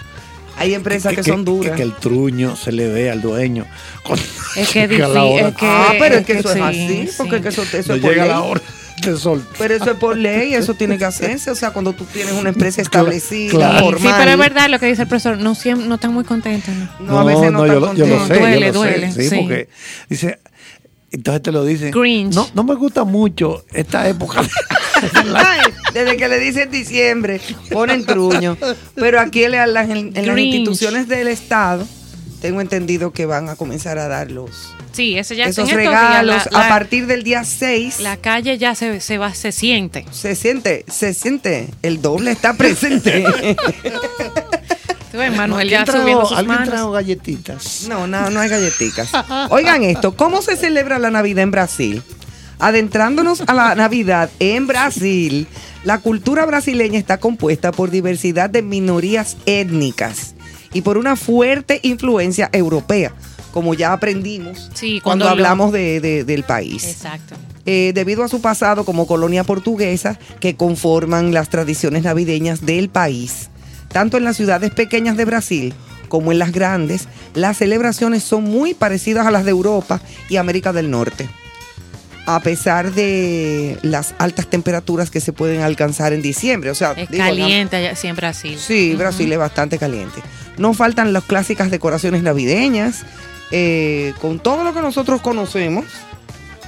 Hay 0.57 0.73
empresas 0.73 1.13
que, 1.13 1.23
son 1.23 1.43
duras. 1.43 1.75
Que, 1.75 1.83
el 1.83 1.93
truño 1.93 2.55
se 2.55 2.71
le 2.71 2.87
ve 2.87 3.09
al 3.11 3.21
dueño. 3.21 3.65
Es 4.55 4.69
que 4.73 4.83
es 4.83 4.89
llega 4.89 5.07
la 5.07 5.23
difícil. 5.23 5.39
hora. 5.39 5.47
Es 5.49 5.55
que, 5.55 5.65
ah, 5.67 5.93
pero 5.99 6.15
es 6.15 6.25
que 6.25 6.31
es 6.33 6.39
eso 6.39 6.53
sí, 6.53 6.59
es 6.59 6.65
así, 6.65 7.09
porque 7.17 7.35
sí. 7.37 7.41
que 7.43 7.49
eso, 7.49 7.61
eso 7.63 7.89
No 7.89 7.95
es 7.95 8.01
por 8.01 8.09
llega 8.11 8.23
ley. 8.23 8.31
la 8.31 8.41
hora 8.41 8.61
de 9.03 9.17
sol. 9.17 9.45
Pero 9.57 9.73
eso 9.75 9.91
es 9.91 9.97
por 9.97 10.15
ley, 10.17 10.53
eso 10.53 10.73
tiene 10.73 10.97
que 10.97 11.03
hacerse. 11.05 11.51
O 11.51 11.55
sea, 11.55 11.71
cuando 11.71 11.91
tú 11.93 12.05
tienes 12.05 12.33
una 12.33 12.49
empresa 12.49 12.81
establecida, 12.81 13.51
claro. 13.51 13.77
Sí, 13.79 13.83
formal. 13.83 14.15
pero 14.17 14.31
es 14.31 14.37
verdad 14.37 14.69
lo 14.69 14.79
que 14.79 14.85
dice 14.85 15.01
el 15.01 15.07
profesor, 15.09 15.37
no, 15.37 15.53
siem- 15.55 15.85
no 15.85 15.95
están 15.95 16.13
muy 16.13 16.23
contentos. 16.23 16.73
¿no? 16.73 17.05
No, 17.05 17.19
a 17.19 17.23
veces 17.25 17.51
no, 17.51 17.65
yo, 17.67 17.73
están 17.73 17.81
lo- 17.81 17.93
yo 17.95 18.05
lo 18.07 18.17
contentos. 18.17 18.27
sé, 18.27 18.39
Duele, 18.39 18.59
yo 18.61 18.65
lo 18.67 18.79
duele, 18.79 19.11
sé. 19.11 19.23
Sí, 19.23 19.29
sí. 19.29 19.35
porque 19.35 19.69
dice, 20.09 20.39
entonces 21.11 21.41
te 21.43 21.51
lo 21.51 21.63
dicen. 21.63 21.91
Grinch. 21.91 22.33
No, 22.33 22.47
no 22.53 22.63
me 22.63 22.75
gusta 22.75 23.03
mucho 23.03 23.63
esta 23.73 24.07
época. 24.07 24.41
Ay, 25.35 25.61
desde 25.93 26.17
que 26.17 26.27
le 26.27 26.39
dicen 26.39 26.71
diciembre, 26.71 27.39
ponen 27.71 28.05
truño. 28.05 28.57
Pero 28.95 29.19
aquí 29.19 29.43
en, 29.43 29.51
las, 29.73 29.89
en 29.89 30.13
las 30.13 30.37
instituciones 30.37 31.07
del 31.07 31.27
Estado, 31.27 31.87
tengo 32.41 32.61
entendido 32.61 33.11
que 33.11 33.25
van 33.25 33.49
a 33.49 33.55
comenzar 33.55 33.97
a 33.97 34.07
dar 34.07 34.31
los, 34.31 34.75
Sí, 34.95 35.17
eso 35.17 35.33
ya 35.33 35.47
esos 35.47 35.69
en 35.69 35.77
estos 35.77 35.91
días 35.91 35.93
regalos 35.93 36.47
la, 36.51 36.65
a 36.65 36.69
partir 36.69 37.05
del 37.05 37.23
día 37.23 37.43
6. 37.43 37.99
la 37.99 38.15
calle 38.15 38.57
ya 38.57 38.75
se, 38.75 39.01
se 39.01 39.17
va, 39.17 39.33
se 39.33 39.51
siente. 39.51 40.05
se 40.11 40.35
siente, 40.35 40.85
se 40.87 41.13
siente, 41.13 41.67
el 41.81 42.01
doble 42.01 42.31
está 42.31 42.53
presente. 42.53 43.25
Manuel 45.15 45.61
¿Alguien 45.61 45.79
ya 45.79 45.85
trajo- 45.85 46.01
subiendo 46.01 46.25
sus 46.25 46.37
¿Alguien 46.37 46.55
manos. 46.57 46.69
trajo 46.69 46.91
galletitas? 46.91 47.85
No, 47.89 48.07
no, 48.07 48.29
no 48.29 48.39
hay 48.39 48.49
galletitas. 48.49 49.09
Oigan 49.49 49.83
esto, 49.83 50.15
¿cómo 50.15 50.41
se 50.41 50.55
celebra 50.55 50.99
la 50.99 51.11
Navidad 51.11 51.43
en 51.43 51.51
Brasil? 51.51 52.03
Adentrándonos 52.59 53.41
a 53.47 53.53
la 53.53 53.75
Navidad 53.75 54.29
en 54.39 54.65
Brasil, 54.67 55.47
la 55.83 55.99
cultura 55.99 56.45
brasileña 56.45 56.97
está 56.97 57.17
compuesta 57.19 57.71
por 57.73 57.89
diversidad 57.91 58.49
de 58.49 58.61
minorías 58.61 59.35
étnicas 59.45 60.35
y 60.71 60.81
por 60.81 60.97
una 60.97 61.15
fuerte 61.17 61.79
influencia 61.83 62.49
europea, 62.53 63.13
como 63.51 63.73
ya 63.73 63.91
aprendimos 63.91 64.69
Sí, 64.73 65.01
cuando, 65.03 65.27
hablamos 65.27 65.73
de- 65.73 65.99
de- 65.99 66.23
del 66.23 66.43
país. 66.43 66.85
Exacto. 66.85 67.35
Eh, 67.65 67.91
debido 67.95 68.23
a 68.23 68.27
su 68.29 68.41
pasado 68.41 68.85
como 68.85 69.05
colonia 69.07 69.43
portuguesa 69.43 70.17
que 70.39 70.55
conforman 70.55 71.33
las 71.33 71.49
tradiciones 71.49 72.03
navideñas 72.03 72.65
del 72.65 72.89
país. 72.89 73.49
Tanto 73.89 74.17
en 74.17 74.23
las 74.23 74.35
ciudades 74.37 74.71
pequeñas 74.71 75.17
de 75.17 75.25
Brasil 75.25 75.73
como 76.09 76.31
en 76.31 76.39
las 76.39 76.51
grandes, 76.51 77.07
las 77.33 77.57
celebraciones 77.57 78.23
son 78.23 78.43
muy 78.43 78.73
parecidas 78.73 79.25
a 79.25 79.31
las 79.31 79.43
de 79.45 79.51
Europa 79.51 80.01
y 80.29 80.37
América 80.37 80.71
del 80.73 80.91
Norte. 80.91 81.27
A 82.27 82.39
pesar 82.39 82.91
de 82.91 83.77
las 83.83 84.15
altas 84.17 84.47
temperaturas 84.47 85.11
que 85.11 85.19
se 85.19 85.31
pueden 85.31 85.61
alcanzar 85.61 86.11
en 86.13 86.21
diciembre. 86.23 86.71
O 86.71 86.75
sea, 86.75 86.93
Es 86.93 87.09
digo, 87.09 87.23
caliente 87.23 87.75
allá, 87.75 87.95
sí, 87.95 88.07
en 88.07 88.15
Brasil. 88.15 88.57
Sí. 88.59 88.95
Brasil 88.95 89.31
es 89.31 89.37
bastante 89.37 89.77
caliente. 89.77 90.21
No 90.57 90.73
faltan 90.73 91.13
las 91.13 91.23
clásicas 91.23 91.69
decoraciones 91.69 92.23
navideñas, 92.23 93.03
eh, 93.51 94.13
con 94.21 94.39
todo 94.39 94.63
lo 94.63 94.73
que 94.73 94.81
nosotros 94.81 95.21
conocemos. 95.21 95.85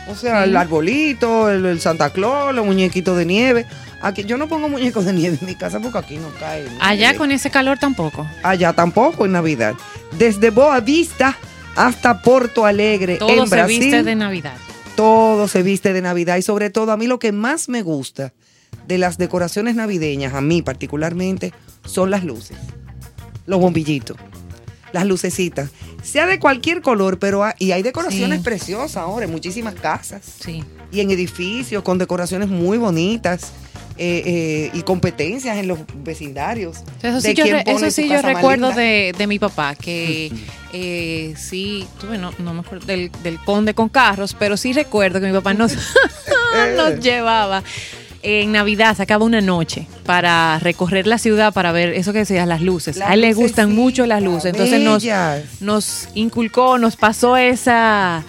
O 0.10 0.16
sea, 0.16 0.44
Sí. 0.44 0.50
el 0.50 0.58
arbolito, 0.58 1.50
el, 1.50 1.66
el 1.66 1.82
Santa 1.82 2.12
Claus, 2.12 2.54
los 2.54 2.66
muñequitos 2.66 3.18
de 3.18 3.26
nieve. 3.26 3.66
Aquí 4.02 4.24
yo 4.26 4.38
no 4.38 4.48
pongo 4.48 4.70
muñecos 4.70 5.06
de 5.06 5.14
nieve 5.14 5.38
en 5.42 5.48
mi 5.48 5.56
casa 5.56 5.80
porque 5.80 5.98
aquí 5.98 6.18
no 6.18 6.30
cae. 6.40 6.62
nieve. 6.64 6.78
Allá 6.82 7.18
con 7.18 7.32
ese 7.32 7.50
calor 7.50 7.78
tampoco. 7.80 8.28
Allá 8.44 8.74
tampoco 8.74 9.26
en 9.26 9.32
Navidad. 9.32 9.74
Desde 10.18 10.50
Boa 10.52 10.80
Vista 10.82 11.36
hasta 11.76 12.22
Porto 12.22 12.66
Alegre 12.66 13.18
Todo 13.18 13.30
en 13.44 13.48
se 13.50 13.56
Brasil, 13.56 13.80
viste 13.80 14.04
de 14.04 14.16
Navidad. 14.16 14.56
todo 14.96 15.48
se 15.48 15.62
viste 15.64 15.94
de 15.94 16.02
Navidad 16.02 16.38
y 16.38 16.42
sobre 16.42 16.70
todo 16.70 16.92
a 16.92 16.98
mí 16.98 17.06
lo 17.08 17.20
que 17.20 17.32
más 17.32 17.70
me 17.70 17.82
gusta 17.84 18.34
de 18.88 18.98
las 18.98 19.18
decoraciones 19.18 19.76
navideñas, 19.76 20.34
a 20.34 20.42
mí 20.42 20.62
particularmente, 20.62 21.54
son 21.86 22.10
las 22.10 22.24
luces, 22.24 22.58
los 23.46 23.60
bombillitos, 23.60 24.18
las 24.94 25.06
lucecitas, 25.06 25.70
sea 26.02 26.26
de 26.26 26.40
cualquier 26.40 26.82
color, 26.82 27.20
pero 27.20 27.44
ha- 27.44 27.56
y 27.60 27.72
hay 27.74 27.84
decoraciones 27.84 28.40
Sí. 28.40 28.44
preciosas 28.44 28.98
ahora 28.98 29.26
en 29.26 29.32
muchísimas 29.32 29.76
casas 29.76 30.22
Sí. 30.40 30.64
y 30.92 31.02
en 31.02 31.12
edificios 31.12 31.84
con 31.84 31.98
decoraciones 31.98 32.48
muy 32.50 32.78
bonitas. 32.78 33.52
Eh, 33.98 34.24
eh, 34.26 34.70
y 34.74 34.82
competencias 34.84 35.58
en 35.58 35.68
los 35.68 35.80
vecindarios. 36.04 36.78
Eso 37.02 37.20
sí, 37.22 37.34
yo, 37.34 37.46
re- 37.46 37.64
eso 37.66 37.90
sí 37.92 38.08
yo 38.08 38.22
recuerdo 38.22 38.72
de, 38.72 39.14
de 39.18 39.28
mi 39.28 39.40
papá, 39.40 39.76
que 39.76 40.32
eh, 40.74 41.34
sí, 41.38 41.88
tuve, 42.00 42.18
no, 42.18 42.32
no 42.40 42.54
me 42.54 42.60
acuerdo 42.60 42.86
del, 42.86 43.12
del 43.24 43.40
conde 43.44 43.74
con 43.74 43.90
carros, 43.90 44.36
pero 44.38 44.56
sí 44.58 44.74
recuerdo 44.74 45.20
que 45.20 45.28
mi 45.28 45.34
papá 45.34 45.54
nos, 45.54 45.74
nos 46.76 47.00
llevaba 47.00 47.64
en 48.24 48.52
Navidad, 48.52 48.96
sacaba 48.98 49.24
una 49.24 49.42
noche 49.42 49.88
para 50.06 50.60
recorrer 50.60 51.08
la 51.08 51.18
ciudad 51.18 51.54
para 51.54 51.72
ver 51.72 51.94
eso 51.94 52.12
que 52.14 52.20
decías, 52.20 52.48
las 52.48 52.62
luces. 52.62 52.98
Las 52.98 53.10
a 53.10 53.14
él 53.14 53.22
le 53.22 53.34
gustan 53.34 53.74
mucho 53.74 54.06
las 54.06 54.22
luces, 54.22 54.54
entonces 54.54 54.82
nos, 54.82 55.04
nos 55.62 56.10
inculcó, 56.16 56.78
nos 56.78 56.96
pasó 56.96 57.38
esa... 57.38 58.24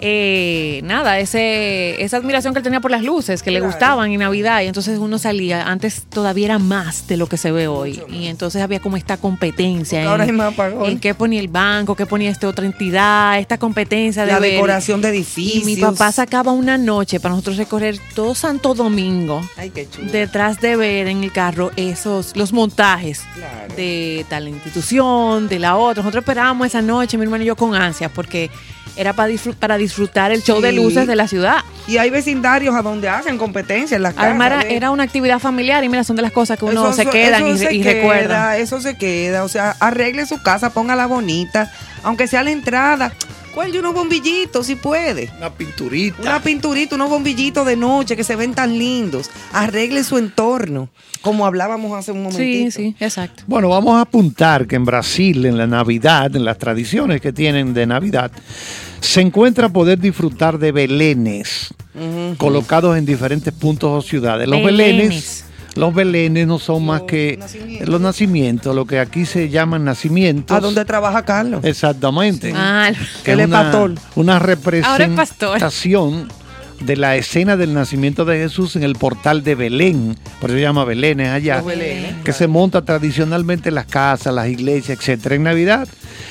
eh, 0.00 0.80
nada, 0.84 1.18
ese, 1.18 2.02
esa 2.02 2.16
admiración 2.18 2.52
que 2.54 2.58
él 2.58 2.64
tenía 2.64 2.80
por 2.80 2.90
las 2.90 3.02
luces, 3.02 3.42
que 3.42 3.50
le 3.50 3.60
gustaban 3.60 4.10
en 4.12 4.20
Navidad, 4.20 4.62
y 4.62 4.66
entonces 4.66 4.98
uno 4.98 5.18
salía, 5.18 5.66
antes 5.68 6.02
todavía 6.08 6.46
era 6.46 6.58
más 6.58 7.06
de 7.08 7.16
lo 7.16 7.26
que 7.26 7.36
se 7.36 7.50
ve 7.52 7.66
hoy, 7.68 8.00
y 8.10 8.26
entonces 8.26 8.62
había 8.62 8.80
como 8.80 8.96
esta 8.96 9.16
competencia 9.16 9.98
Porque 10.00 10.08
ahora 10.10 10.24
en, 10.24 10.30
hay 10.30 10.36
más 10.36 10.52
apagón. 10.52 10.86
en 10.90 10.98
qué 11.00 11.14
ponía 11.14 11.40
el 11.40 11.48
banco, 11.48 11.96
qué 11.96 12.06
ponía 12.06 12.30
esta 12.30 12.48
otra 12.48 12.64
entidad, 12.66 13.38
esta 13.38 13.58
competencia 13.58 14.24
de 14.24 14.32
La 14.32 14.38
ver. 14.38 14.52
decoración 14.52 15.00
de 15.00 15.08
Y 15.08 15.10
edificios. 15.12 15.64
mi 15.64 15.76
papá 15.76 16.12
sacaba 16.12 16.52
una 16.52 16.78
noche 16.78 17.20
para 17.20 17.30
nosotros 17.34 17.56
recorrer 17.56 17.98
todo 18.14 18.34
Santo 18.34 18.74
Domingo 18.74 19.40
Ay, 19.56 19.70
qué 19.70 19.88
chulo. 19.88 20.10
detrás 20.12 20.60
de 20.60 20.76
ver 20.76 21.08
en 21.08 21.24
el 21.24 21.32
carro 21.32 21.70
esos 21.76 22.36
los 22.36 22.52
montajes 22.52 23.22
Claro. 23.34 23.74
de 23.76 24.24
tal 24.28 24.48
institución, 24.48 25.48
de 25.48 25.58
la 25.58 25.76
otra. 25.76 26.02
Nosotros 26.02 26.22
esperábamos 26.22 26.66
esa 26.66 26.82
noche, 26.82 27.16
mi 27.16 27.24
hermano 27.24 27.42
y 27.44 27.46
yo 27.46 27.56
con 27.56 27.74
ansias, 27.74 28.10
porque 28.14 28.50
era 28.98 29.12
para, 29.14 29.30
disfr- 29.32 29.54
para 29.54 29.78
disfrutar 29.78 30.32
el 30.32 30.42
show 30.42 30.60
de 30.60 30.72
luces 30.72 31.06
de 31.06 31.16
la 31.16 31.28
ciudad. 31.28 31.58
Y 31.86 31.96
hay 31.96 32.10
vecindarios 32.10 32.74
a 32.74 32.82
donde 32.82 33.08
hacen 33.08 33.38
competencia 33.38 33.96
en 33.96 34.02
las 34.02 34.12
casas. 34.14 34.30
Además 34.30 34.64
era, 34.68 34.90
una 34.90 35.04
actividad 35.04 35.38
familiar 35.38 35.82
y 35.84 35.88
mira, 35.88 36.04
son 36.04 36.16
de 36.16 36.22
las 36.22 36.32
cosas 36.32 36.58
que 36.58 36.64
uno 36.66 36.90
Eso- 36.90 36.92
se 36.92 37.06
quedan 37.06 37.46
eso 37.46 37.54
y, 37.54 37.58
se 37.58 37.74
y 37.74 37.80
queda, 37.82 37.92
recuerdan. 37.94 38.60
Eso 38.60 38.80
se 38.80 38.96
queda. 38.98 39.44
O 39.44 39.48
sea, 39.48 39.76
arregle 39.80 40.26
su 40.26 40.42
casa, 40.42 40.70
póngala 40.70 41.06
bonita. 41.06 41.72
Aunque 42.02 42.26
sea 42.26 42.42
la 42.42 42.50
entrada. 42.50 43.12
Cuelgue 43.54 43.80
unos 43.80 43.92
bombillitos 43.94 44.66
si 44.66 44.76
puede. 44.76 45.30
Una 45.38 45.50
pinturita. 45.50 46.20
Una 46.22 46.40
pinturita, 46.40 46.94
unos 46.94 47.10
bombillitos 47.10 47.66
de 47.66 47.74
noche 47.76 48.14
que 48.14 48.22
se 48.22 48.36
ven 48.36 48.54
tan 48.54 48.78
lindos. 48.78 49.30
Arregle 49.52 50.04
su 50.04 50.16
entorno. 50.16 50.90
Como 51.22 51.44
hablábamos 51.44 51.98
hace 51.98 52.12
un 52.12 52.22
momentito. 52.22 52.70
Sí, 52.70 52.70
sí, 52.70 52.96
exacto. 53.00 53.42
Bueno, 53.48 53.68
vamos 53.68 53.96
a 53.96 54.02
apuntar 54.02 54.68
que 54.68 54.76
en 54.76 54.84
Brasil, 54.84 55.44
en 55.44 55.58
la 55.58 55.66
Navidad, 55.66 56.36
en 56.36 56.44
las 56.44 56.56
tradiciones 56.58 57.20
que 57.20 57.32
tienen 57.32 57.74
de 57.74 57.86
Navidad, 57.86 58.30
se 59.00 59.20
encuentra 59.20 59.68
poder 59.68 59.98
disfrutar 59.98 60.58
de 60.58 60.72
belenes 60.72 61.74
colocados 62.36 62.96
en 62.96 63.04
diferentes 63.06 63.52
puntos 63.52 63.90
o 63.90 64.06
ciudades. 64.06 64.48
Los 64.48 64.62
Belenes. 64.62 64.96
belenes, 64.96 65.44
los 65.74 65.94
belenes 65.94 66.46
no 66.46 66.58
son 66.58 66.86
más 66.86 67.02
que 67.02 67.36
nacimientos. 67.38 67.88
los 67.88 68.00
nacimientos, 68.00 68.74
lo 68.74 68.86
que 68.86 69.00
aquí 69.00 69.26
se 69.26 69.48
llaman 69.48 69.84
nacimientos. 69.84 70.56
¿A 70.56 70.60
dónde 70.60 70.84
trabaja 70.84 71.24
Carlos? 71.24 71.64
Exactamente. 71.64 72.52
Ah, 72.54 72.90
que 73.24 73.32
Él 73.32 73.40
es 73.40 73.46
una, 73.46 73.62
pastor. 73.62 73.94
una 74.14 74.38
representación 74.38 76.28
de 76.80 76.96
la 76.96 77.16
escena 77.16 77.56
del 77.56 77.74
nacimiento 77.74 78.24
de 78.24 78.38
Jesús 78.38 78.76
en 78.76 78.82
el 78.84 78.94
portal 78.94 79.42
de 79.42 79.54
Belén, 79.54 80.16
por 80.40 80.50
eso 80.50 80.56
se 80.58 80.62
llama 80.62 80.84
Belén 80.84 81.20
es 81.20 81.30
allá, 81.30 81.60
que 82.24 82.32
se 82.32 82.46
monta 82.46 82.82
tradicionalmente 82.84 83.70
en 83.70 83.74
las 83.74 83.86
casas, 83.86 84.32
las 84.32 84.48
iglesias, 84.48 84.98
etcétera, 84.98 85.34
en 85.34 85.42
Navidad, 85.42 85.88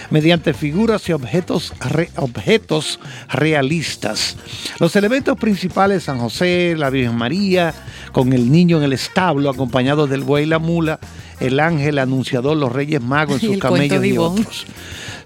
mediante 0.09 0.53
figuras 0.53 1.07
y 1.09 1.11
objetos, 1.13 1.73
re- 1.89 2.09
objetos 2.15 2.99
realistas. 3.29 4.37
Los 4.79 4.95
elementos 4.95 5.37
principales, 5.37 6.03
San 6.03 6.19
José, 6.19 6.75
la 6.77 6.89
Virgen 6.89 7.15
María, 7.15 7.73
con 8.13 8.31
el 8.31 8.49
niño 8.51 8.77
en 8.77 8.83
el 8.83 8.93
establo, 8.93 9.49
acompañado 9.49 10.07
del 10.07 10.23
buey 10.23 10.43
y 10.45 10.47
la 10.47 10.59
mula, 10.59 10.99
el 11.39 11.59
ángel 11.59 11.99
anunciador, 11.99 12.55
los 12.55 12.71
reyes 12.71 13.01
magos 13.01 13.43
en 13.43 13.49
sus 13.53 13.57
camellos 13.59 14.05
y 14.05 14.17
otros. 14.17 14.65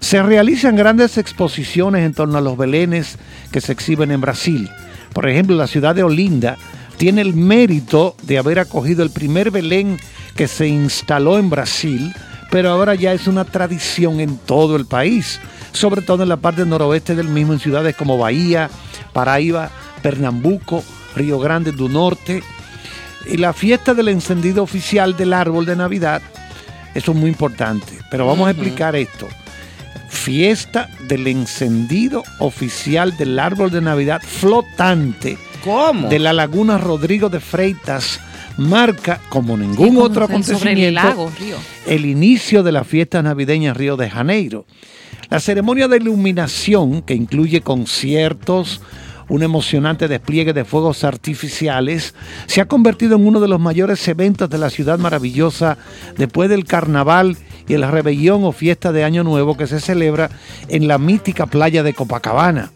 Se 0.00 0.20
realizan 0.20 0.74
grandes 0.74 1.16
exposiciones 1.16 2.04
en 2.04 2.12
torno 2.12 2.38
a 2.38 2.40
los 2.40 2.56
belenes 2.58 3.18
que 3.52 3.60
se 3.60 3.70
exhiben 3.70 4.10
en 4.10 4.20
Brasil. 4.20 4.68
Por 5.12 5.28
ejemplo, 5.28 5.56
la 5.56 5.66
ciudad 5.66 5.94
de 5.94 6.02
Olinda 6.02 6.56
tiene 6.96 7.20
el 7.20 7.34
mérito 7.34 8.16
de 8.22 8.38
haber 8.38 8.58
acogido 8.58 9.02
el 9.02 9.10
primer 9.10 9.50
Belén 9.50 9.98
que 10.36 10.48
se 10.48 10.68
instaló 10.68 11.38
en 11.38 11.50
Brasil, 11.50 12.14
pero 12.50 12.70
ahora 12.70 12.94
ya 12.94 13.12
es 13.12 13.26
una 13.26 13.44
tradición 13.44 14.20
en 14.20 14.38
todo 14.38 14.76
el 14.76 14.86
país, 14.86 15.40
sobre 15.72 16.02
todo 16.02 16.22
en 16.22 16.28
la 16.28 16.36
parte 16.36 16.64
noroeste 16.64 17.14
del 17.14 17.28
mismo, 17.28 17.52
en 17.52 17.60
ciudades 17.60 17.96
como 17.96 18.18
Bahía, 18.18 18.70
Paraíba, 19.12 19.70
Pernambuco, 20.02 20.82
Río 21.16 21.38
Grande 21.38 21.72
do 21.72 21.88
Norte. 21.88 22.42
Y 23.26 23.36
la 23.36 23.52
fiesta 23.52 23.94
del 23.94 24.08
encendido 24.08 24.62
oficial 24.62 25.16
del 25.16 25.32
árbol 25.32 25.64
de 25.64 25.76
Navidad, 25.76 26.22
eso 26.94 27.12
es 27.12 27.18
muy 27.18 27.30
importante, 27.30 27.98
pero 28.10 28.26
vamos 28.26 28.48
a 28.48 28.50
explicar 28.50 28.96
esto. 28.96 29.28
Fiesta 30.12 30.88
del 31.08 31.26
encendido 31.26 32.22
oficial 32.38 33.16
del 33.16 33.38
árbol 33.38 33.70
de 33.70 33.80
Navidad 33.80 34.20
flotante 34.22 35.36
¿Cómo? 35.64 36.08
de 36.08 36.18
la 36.18 36.32
Laguna 36.32 36.78
Rodrigo 36.78 37.28
de 37.28 37.40
Freitas 37.40 38.20
marca, 38.58 39.20
como 39.30 39.56
ningún 39.56 39.88
como 39.88 40.02
otro 40.02 40.26
sobre 40.26 40.34
acontecimiento, 40.34 40.88
el 40.88 40.94
lago, 40.94 41.32
río. 41.38 41.56
el 41.86 42.04
inicio 42.06 42.62
de 42.62 42.72
la 42.72 42.84
fiesta 42.84 43.22
navideña 43.22 43.74
Río 43.74 43.96
de 43.96 44.10
Janeiro. 44.10 44.66
La 45.30 45.40
ceremonia 45.40 45.88
de 45.88 45.96
iluminación, 45.96 47.00
que 47.02 47.14
incluye 47.14 47.62
conciertos, 47.62 48.82
un 49.32 49.42
emocionante 49.42 50.08
despliegue 50.08 50.52
de 50.52 50.66
fuegos 50.66 51.04
artificiales, 51.04 52.14
se 52.44 52.60
ha 52.60 52.68
convertido 52.68 53.16
en 53.16 53.26
uno 53.26 53.40
de 53.40 53.48
los 53.48 53.58
mayores 53.58 54.06
eventos 54.06 54.50
de 54.50 54.58
la 54.58 54.68
ciudad 54.68 54.98
maravillosa 54.98 55.78
después 56.18 56.50
del 56.50 56.66
carnaval 56.66 57.38
y 57.66 57.72
el 57.72 57.90
rebelión 57.90 58.44
o 58.44 58.52
fiesta 58.52 58.92
de 58.92 59.04
Año 59.04 59.24
Nuevo 59.24 59.56
que 59.56 59.66
se 59.66 59.80
celebra 59.80 60.28
en 60.68 60.86
la 60.86 60.98
mítica 60.98 61.46
playa 61.46 61.82
de 61.82 61.94
Copacabana. 61.94 62.72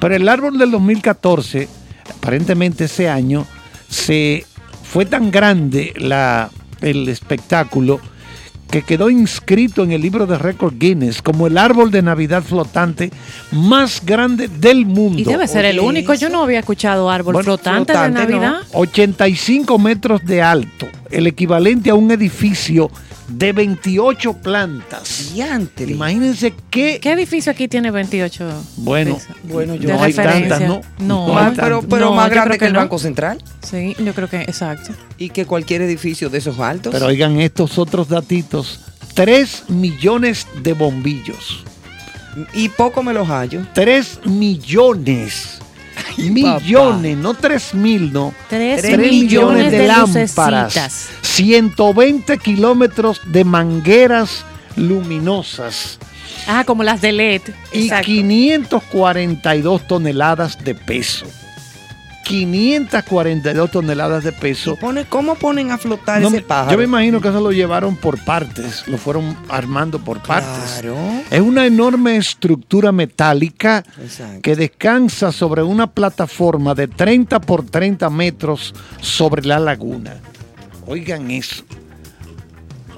Pero 0.00 0.16
el 0.16 0.26
árbol 0.26 0.56
del 0.56 0.70
2014, 0.70 1.68
aparentemente 2.16 2.84
ese 2.84 3.10
año, 3.10 3.46
se 3.86 4.46
fue 4.84 5.04
tan 5.04 5.30
grande 5.30 5.92
la, 5.98 6.48
el 6.80 7.10
espectáculo 7.10 8.00
que 8.74 8.82
quedó 8.82 9.08
inscrito 9.08 9.84
en 9.84 9.92
el 9.92 10.02
libro 10.02 10.26
de 10.26 10.36
récord 10.36 10.74
Guinness 10.76 11.22
como 11.22 11.46
el 11.46 11.58
árbol 11.58 11.92
de 11.92 12.02
Navidad 12.02 12.42
flotante 12.42 13.12
más 13.52 14.04
grande 14.04 14.48
del 14.48 14.84
mundo. 14.84 15.20
Y 15.20 15.22
debe 15.22 15.46
ser 15.46 15.64
el 15.64 15.78
único. 15.78 16.12
Yo 16.14 16.28
no 16.28 16.42
había 16.42 16.58
escuchado 16.58 17.08
árbol 17.08 17.34
Bueno, 17.34 17.44
flotante, 17.44 17.92
flotante, 17.92 18.26
de 18.26 18.32
no. 18.32 18.40
Navidad. 18.40 18.62
85 18.72 19.78
metros 19.78 20.24
de 20.24 20.42
alto, 20.42 20.88
el 21.12 21.28
equivalente 21.28 21.90
a 21.90 21.94
un 21.94 22.10
edificio 22.10 22.90
de 23.28 23.52
28 23.52 24.34
plantas. 24.34 25.32
Diantre. 25.32 25.90
Imagínense 25.92 26.54
qué... 26.70 26.98
¿Qué 27.00 27.12
edificio 27.12 27.52
aquí 27.52 27.68
tiene 27.68 27.90
28? 27.90 28.64
Bueno, 28.78 29.14
pisos? 29.16 29.36
Bueno, 29.44 29.74
yo 29.74 29.88
no 29.90 30.02
hay 30.02 30.12
tantas, 30.12 30.60
¿no? 30.60 30.80
No, 30.98 31.28
No 31.28 31.38
hay 31.38 31.46
Ah, 31.46 31.52
pero 31.56 31.82
pero 31.82 32.06
No, 32.06 32.14
más 32.14 32.30
grande 32.30 32.58
que 32.58 32.66
el 32.66 32.70
que 32.70 32.74
no. 32.74 32.80
Banco 32.80 32.98
Central 32.98 33.42
Sí, 33.62 33.96
yo 33.98 34.14
creo 34.14 34.28
que 34.28 34.42
exacto. 34.42 34.92
y 35.18 35.30
que 35.30 35.46
cualquier 35.46 35.82
edificio 35.82 36.28
de 36.30 36.38
esos 36.38 36.58
altos. 36.60 36.92
Pero 36.92 37.06
oigan 37.06 37.40
estos 37.40 37.78
otros 37.78 38.08
datitos. 38.08 38.80
3 39.14 39.64
millones 39.68 40.46
de 40.62 40.72
bombillos. 40.72 41.64
y 42.52 42.68
poco 42.68 43.02
me 43.02 43.12
los 43.14 43.28
hallo. 43.28 43.64
3 43.74 44.20
millones. 44.26 45.60
Millones, 46.18 47.16
no 47.16 47.34
3 47.34 47.74
mil, 47.74 48.12
no. 48.12 48.34
Tres, 48.48 48.82
Tres 48.82 48.98
millones 48.98 49.70
de, 49.70 49.86
lámparas. 49.86 50.74
lucecitas. 50.74 51.08
120 51.22 52.38
kilómetros 52.38 53.20
de 53.26 53.44
mangueras 53.44 54.44
luminosas. 54.76 55.98
Ah, 56.46 56.64
como 56.64 56.82
las 56.82 57.00
de 57.00 57.12
LED. 57.12 57.42
y 57.72 57.84
Exacto. 57.84 58.06
542 58.06 59.86
toneladas 59.86 60.62
de 60.64 60.74
peso. 60.74 61.26
542 62.24 63.70
toneladas 63.70 64.24
de 64.24 64.32
peso. 64.32 64.76
Pone, 64.76 65.04
¿Cómo 65.04 65.34
ponen 65.36 65.70
a 65.70 65.78
flotar 65.78 66.20
No 66.20 66.28
ese 66.28 66.40
pájaro? 66.40 66.72
yo 66.72 66.78
me 66.78 66.84
imagino 66.84 67.20
que 67.20 67.28
eso 67.28 67.40
lo 67.40 67.52
llevaron 67.52 67.96
por 67.96 68.18
partes, 68.24 68.86
lo 68.88 68.98
fueron 68.98 69.36
armando 69.48 69.98
por 69.98 70.20
partes. 70.20 70.80
Claro. 70.80 70.96
Es 71.30 71.40
una 71.40 71.66
enorme 71.66 72.16
estructura 72.16 72.90
metálica 72.92 73.84
Exacto. 74.02 74.40
que 74.42 74.56
descansa 74.56 75.30
sobre 75.32 75.62
una 75.62 75.86
plataforma 75.86 76.74
de 76.74 76.88
30 76.88 77.40
por 77.40 77.64
30 77.64 78.10
metros 78.10 78.74
sobre 79.00 79.44
la 79.46 79.58
laguna. 79.58 80.16
Oigan 80.86 81.30
eso. 81.30 81.62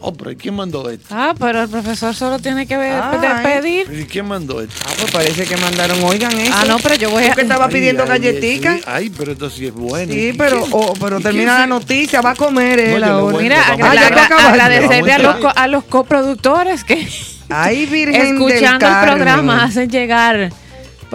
Oh, 0.09 0.13
pero 0.15 0.31
¿y 0.31 0.37
quién 0.37 0.55
mandó 0.55 0.89
esto? 0.89 1.05
Ah, 1.11 1.35
pero 1.37 1.63
el 1.63 1.69
profesor 1.69 2.15
solo 2.15 2.39
tiene 2.39 2.65
que 2.65 2.77
ver, 2.77 3.03
Ay. 3.03 3.19
despedir. 3.19 3.93
¿Y 4.03 4.05
quién 4.05 4.29
mandó 4.29 4.61
esto? 4.61 4.73
Ah, 4.87 4.93
pues 5.01 5.11
parece 5.11 5.47
que 5.47 5.57
mandaron, 5.57 6.01
oigan 6.05 6.31
eso. 6.39 6.53
Ah, 6.55 6.65
no, 6.65 6.79
pero 6.79 6.95
yo 6.95 7.11
voy 7.11 7.25
a. 7.25 7.31
¿Tú 7.31 7.35
que 7.35 7.43
estaba 7.43 7.65
Ay, 7.67 7.73
pidiendo 7.73 8.05
ay, 8.09 8.39
sí. 8.41 8.61
Ay, 8.87 9.11
pero 9.11 9.33
esto 9.33 9.51
sí 9.51 9.67
es 9.67 9.75
bueno. 9.75 10.13
Sí, 10.13 10.29
¿Y 10.29 10.33
pero, 10.35 10.65
oh, 10.71 10.93
pero 11.01 11.19
termina 11.21 11.59
la 11.59 11.67
noticia, 11.67 12.21
va 12.21 12.31
a 12.31 12.35
comer 12.37 12.79
él 12.79 12.87
No, 12.87 12.93
yo 12.93 12.99
le 13.01 13.07
ahora. 13.07 13.33
voy- 13.33 13.43
Mira, 13.43 13.63
agra- 13.67 14.09
tú 14.09 14.19
acabaste. 14.21 14.35
agradecerle 14.53 15.13
a 15.13 15.19
los, 15.19 15.27
Vamos 15.35 15.51
a- 15.51 15.55
co- 15.55 15.61
a 15.61 15.67
los 15.67 15.85
coproductores 15.85 16.85
que 16.85 17.09
Ay, 17.49 17.87
Virgen 17.87 18.13
del 18.39 18.49
escuchando 18.53 18.87
el 18.87 18.93
Carmen. 18.93 19.15
programa 19.17 19.65
hacen 19.65 19.91
llegar. 19.91 20.53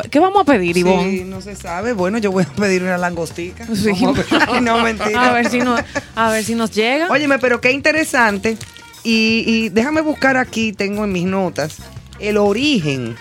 ¿Qué 0.10 0.20
vamos 0.20 0.42
a 0.42 0.46
pedir, 0.46 0.78
Ivonne? 0.78 1.12
Sí, 1.12 1.24
no 1.26 1.42
se 1.42 1.56
sabe. 1.56 1.92
Bueno, 1.94 2.18
yo 2.18 2.32
voy 2.32 2.44
a 2.44 2.48
pedir 2.56 2.82
una 2.84 2.98
langostica. 2.98 3.66
Sí. 3.74 3.92
Vamos 4.02 4.20
a 4.32 4.38
ver. 4.38 4.50
Ay, 4.54 4.62
no, 4.62 4.80
mentira. 4.80 5.30
A 5.30 5.34
ver 5.34 5.50
si 5.50 5.60
nos, 5.60 5.82
a 6.16 6.30
ver 6.30 6.44
si 6.46 6.56
nos 6.56 6.72
llega. 6.72 7.08
Óyeme, 7.10 7.39
pero 7.39 7.60
qué 7.62 7.72
interesante. 7.72 8.58
Y, 9.04 9.43
y 9.47 9.70
déjame 9.70 10.02
buscar 10.02 10.38
aquí, 10.38 10.74
tengo 10.74 11.04
en 11.06 11.12
mis 11.12 11.26
notas, 11.26 11.78
el 12.20 12.38
origen 12.38 13.16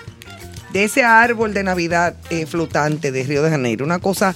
de 0.72 0.84
ese 0.84 1.04
árbol 1.04 1.54
de 1.54 1.62
Navidad 1.64 2.14
eh, 2.30 2.46
flotante 2.46 3.10
de 3.12 3.24
Río 3.24 3.42
de 3.42 3.50
Janeiro. 3.50 3.84
Una 3.84 3.98
cosa 3.98 4.34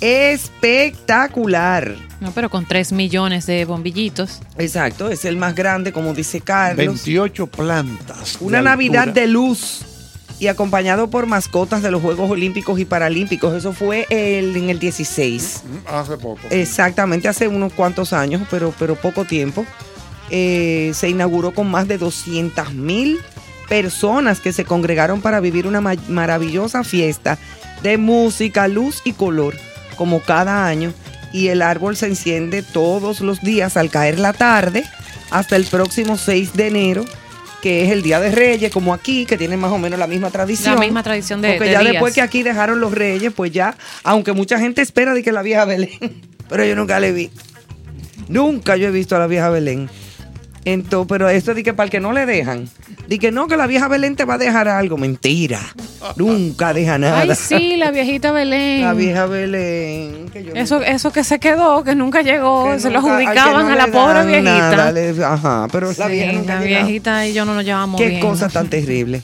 espectacular. 0.00 1.94
No, 2.20 2.30
pero 2.32 2.48
con 2.50 2.64
3 2.66 2.92
millones 2.92 3.46
de 3.46 3.64
bombillitos. 3.64 4.40
Exacto, 4.58 5.08
es 5.10 5.24
el 5.24 5.36
más 5.36 5.54
grande, 5.54 5.92
como 5.92 6.14
dice 6.14 6.40
Carlos. 6.40 6.76
28 6.86 7.46
plantas. 7.48 8.36
Una 8.40 8.58
de 8.58 8.64
Navidad 8.64 9.02
altura. 9.08 9.20
de 9.22 9.26
luz 9.28 9.80
y 10.40 10.46
acompañado 10.48 11.10
por 11.10 11.26
mascotas 11.26 11.82
de 11.82 11.90
los 11.90 12.02
Juegos 12.02 12.30
Olímpicos 12.30 12.78
y 12.80 12.84
Paralímpicos. 12.84 13.54
Eso 13.54 13.72
fue 13.72 14.06
el- 14.10 14.56
en 14.56 14.70
el 14.70 14.78
16. 14.78 15.62
Hace 15.86 16.16
poco. 16.16 16.40
Exactamente, 16.50 17.28
hace 17.28 17.48
unos 17.48 17.72
cuantos 17.72 18.12
años, 18.12 18.42
pero, 18.50 18.72
pero 18.78 18.94
poco 18.96 19.24
tiempo. 19.24 19.64
Eh, 20.30 20.92
se 20.94 21.08
inauguró 21.08 21.52
con 21.52 21.70
más 21.70 21.86
de 21.88 21.98
200 21.98 22.72
mil 22.74 23.18
personas 23.68 24.40
que 24.40 24.52
se 24.52 24.64
congregaron 24.64 25.20
para 25.20 25.40
vivir 25.40 25.66
una 25.66 25.80
ma- 25.80 25.94
maravillosa 26.08 26.84
fiesta 26.84 27.38
de 27.82 27.98
música, 27.98 28.68
luz 28.68 29.02
y 29.04 29.12
color, 29.12 29.54
como 29.96 30.20
cada 30.20 30.66
año. 30.66 30.92
Y 31.32 31.48
el 31.48 31.62
árbol 31.62 31.96
se 31.96 32.06
enciende 32.06 32.62
todos 32.62 33.20
los 33.20 33.40
días 33.40 33.76
al 33.76 33.90
caer 33.90 34.18
la 34.18 34.32
tarde 34.32 34.84
hasta 35.30 35.56
el 35.56 35.64
próximo 35.64 36.16
6 36.16 36.52
de 36.54 36.68
enero, 36.68 37.04
que 37.60 37.84
es 37.84 37.90
el 37.90 38.02
Día 38.02 38.20
de 38.20 38.30
Reyes, 38.30 38.70
como 38.70 38.94
aquí, 38.94 39.26
que 39.26 39.36
tiene 39.36 39.56
más 39.56 39.72
o 39.72 39.78
menos 39.78 39.98
la 39.98 40.06
misma 40.06 40.30
tradición. 40.30 40.74
La 40.74 40.80
misma 40.80 41.02
tradición 41.02 41.42
de, 41.42 41.52
Porque 41.54 41.64
de 41.64 41.72
ya 41.72 41.80
días. 41.80 41.92
después 41.94 42.14
que 42.14 42.20
aquí 42.22 42.42
dejaron 42.42 42.78
los 42.80 42.92
reyes, 42.92 43.32
pues 43.34 43.50
ya, 43.50 43.76
aunque 44.04 44.32
mucha 44.32 44.58
gente 44.60 44.80
espera 44.82 45.12
de 45.14 45.22
que 45.22 45.32
la 45.32 45.42
vieja 45.42 45.64
Belén, 45.64 45.90
pero 46.48 46.64
yo 46.64 46.76
nunca 46.76 47.00
le 47.00 47.12
vi. 47.12 47.30
Nunca 48.28 48.76
yo 48.76 48.88
he 48.88 48.90
visto 48.90 49.16
a 49.16 49.18
la 49.18 49.26
vieja 49.26 49.50
Belén. 49.50 49.90
Entonces, 50.66 51.06
pero 51.08 51.28
esto 51.28 51.52
de 51.54 51.62
que 51.62 51.74
para 51.74 51.84
el 51.84 51.90
que 51.90 52.00
no 52.00 52.12
le 52.12 52.24
dejan, 52.24 52.68
de 53.06 53.18
que 53.18 53.30
no, 53.30 53.46
que 53.48 53.56
la 53.56 53.66
vieja 53.66 53.86
Belén 53.88 54.16
te 54.16 54.24
va 54.24 54.34
a 54.34 54.38
dejar 54.38 54.66
algo. 54.68 54.96
Mentira. 54.96 55.60
Nunca 56.16 56.72
deja 56.72 56.98
nada. 56.98 57.20
Ay, 57.20 57.32
sí, 57.34 57.76
la 57.76 57.90
viejita 57.90 58.32
Belén. 58.32 58.82
La 58.82 58.94
vieja 58.94 59.26
Belén. 59.26 60.28
que 60.32 60.44
yo 60.44 60.52
Eso, 60.54 60.80
eso 60.82 61.12
que 61.12 61.22
se 61.24 61.38
quedó, 61.38 61.84
que 61.84 61.94
nunca 61.94 62.22
llegó, 62.22 62.70
que 62.72 62.80
se 62.80 62.90
lo 62.90 63.00
nunca- 63.00 63.18
que 63.18 63.24
adjudicaban 63.24 63.66
no 63.66 63.72
a 63.72 63.76
la 63.76 63.86
pobre 63.88 64.24
viejita. 64.26 64.70
nada, 64.76 64.92
le- 64.92 65.24
ajá, 65.24 65.66
pero 65.70 65.90
la 65.96 66.06
vieja 66.08 66.32
nunca 66.32 66.54
la 66.56 66.60
viejita 66.62 67.26
y 67.26 67.32
yo 67.34 67.44
no 67.44 67.54
nos 67.54 67.64
llevamos 67.64 68.00
Qué 68.00 68.08
bien. 68.08 68.20
cosa 68.20 68.48
tan 68.48 68.68
terrible. 68.68 69.22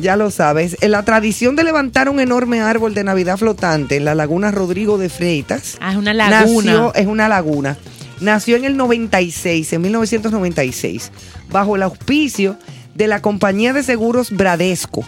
Ya 0.00 0.14
lo 0.16 0.30
sabes. 0.30 0.76
En 0.80 0.92
la 0.92 1.04
tradición 1.04 1.56
de 1.56 1.64
levantar 1.64 2.08
un 2.08 2.20
enorme 2.20 2.60
árbol 2.60 2.94
de 2.94 3.02
Navidad 3.02 3.36
flotante 3.36 3.96
en 3.96 4.04
la 4.04 4.14
laguna 4.14 4.52
Rodrigo 4.52 4.96
de 4.96 5.08
Freitas. 5.08 5.76
Ah, 5.80 5.90
es 5.90 5.96
una 5.96 6.14
laguna. 6.14 6.70
Nació, 6.72 6.94
es 6.94 7.06
una 7.08 7.28
laguna. 7.28 7.76
Nació 8.20 8.56
en 8.56 8.64
el 8.64 8.76
96, 8.76 9.72
en 9.72 9.82
1996, 9.82 11.12
bajo 11.50 11.76
el 11.76 11.82
auspicio 11.82 12.58
de 12.94 13.06
la 13.06 13.22
compañía 13.22 13.72
de 13.72 13.82
seguros 13.82 14.30
Bradesco. 14.30 15.04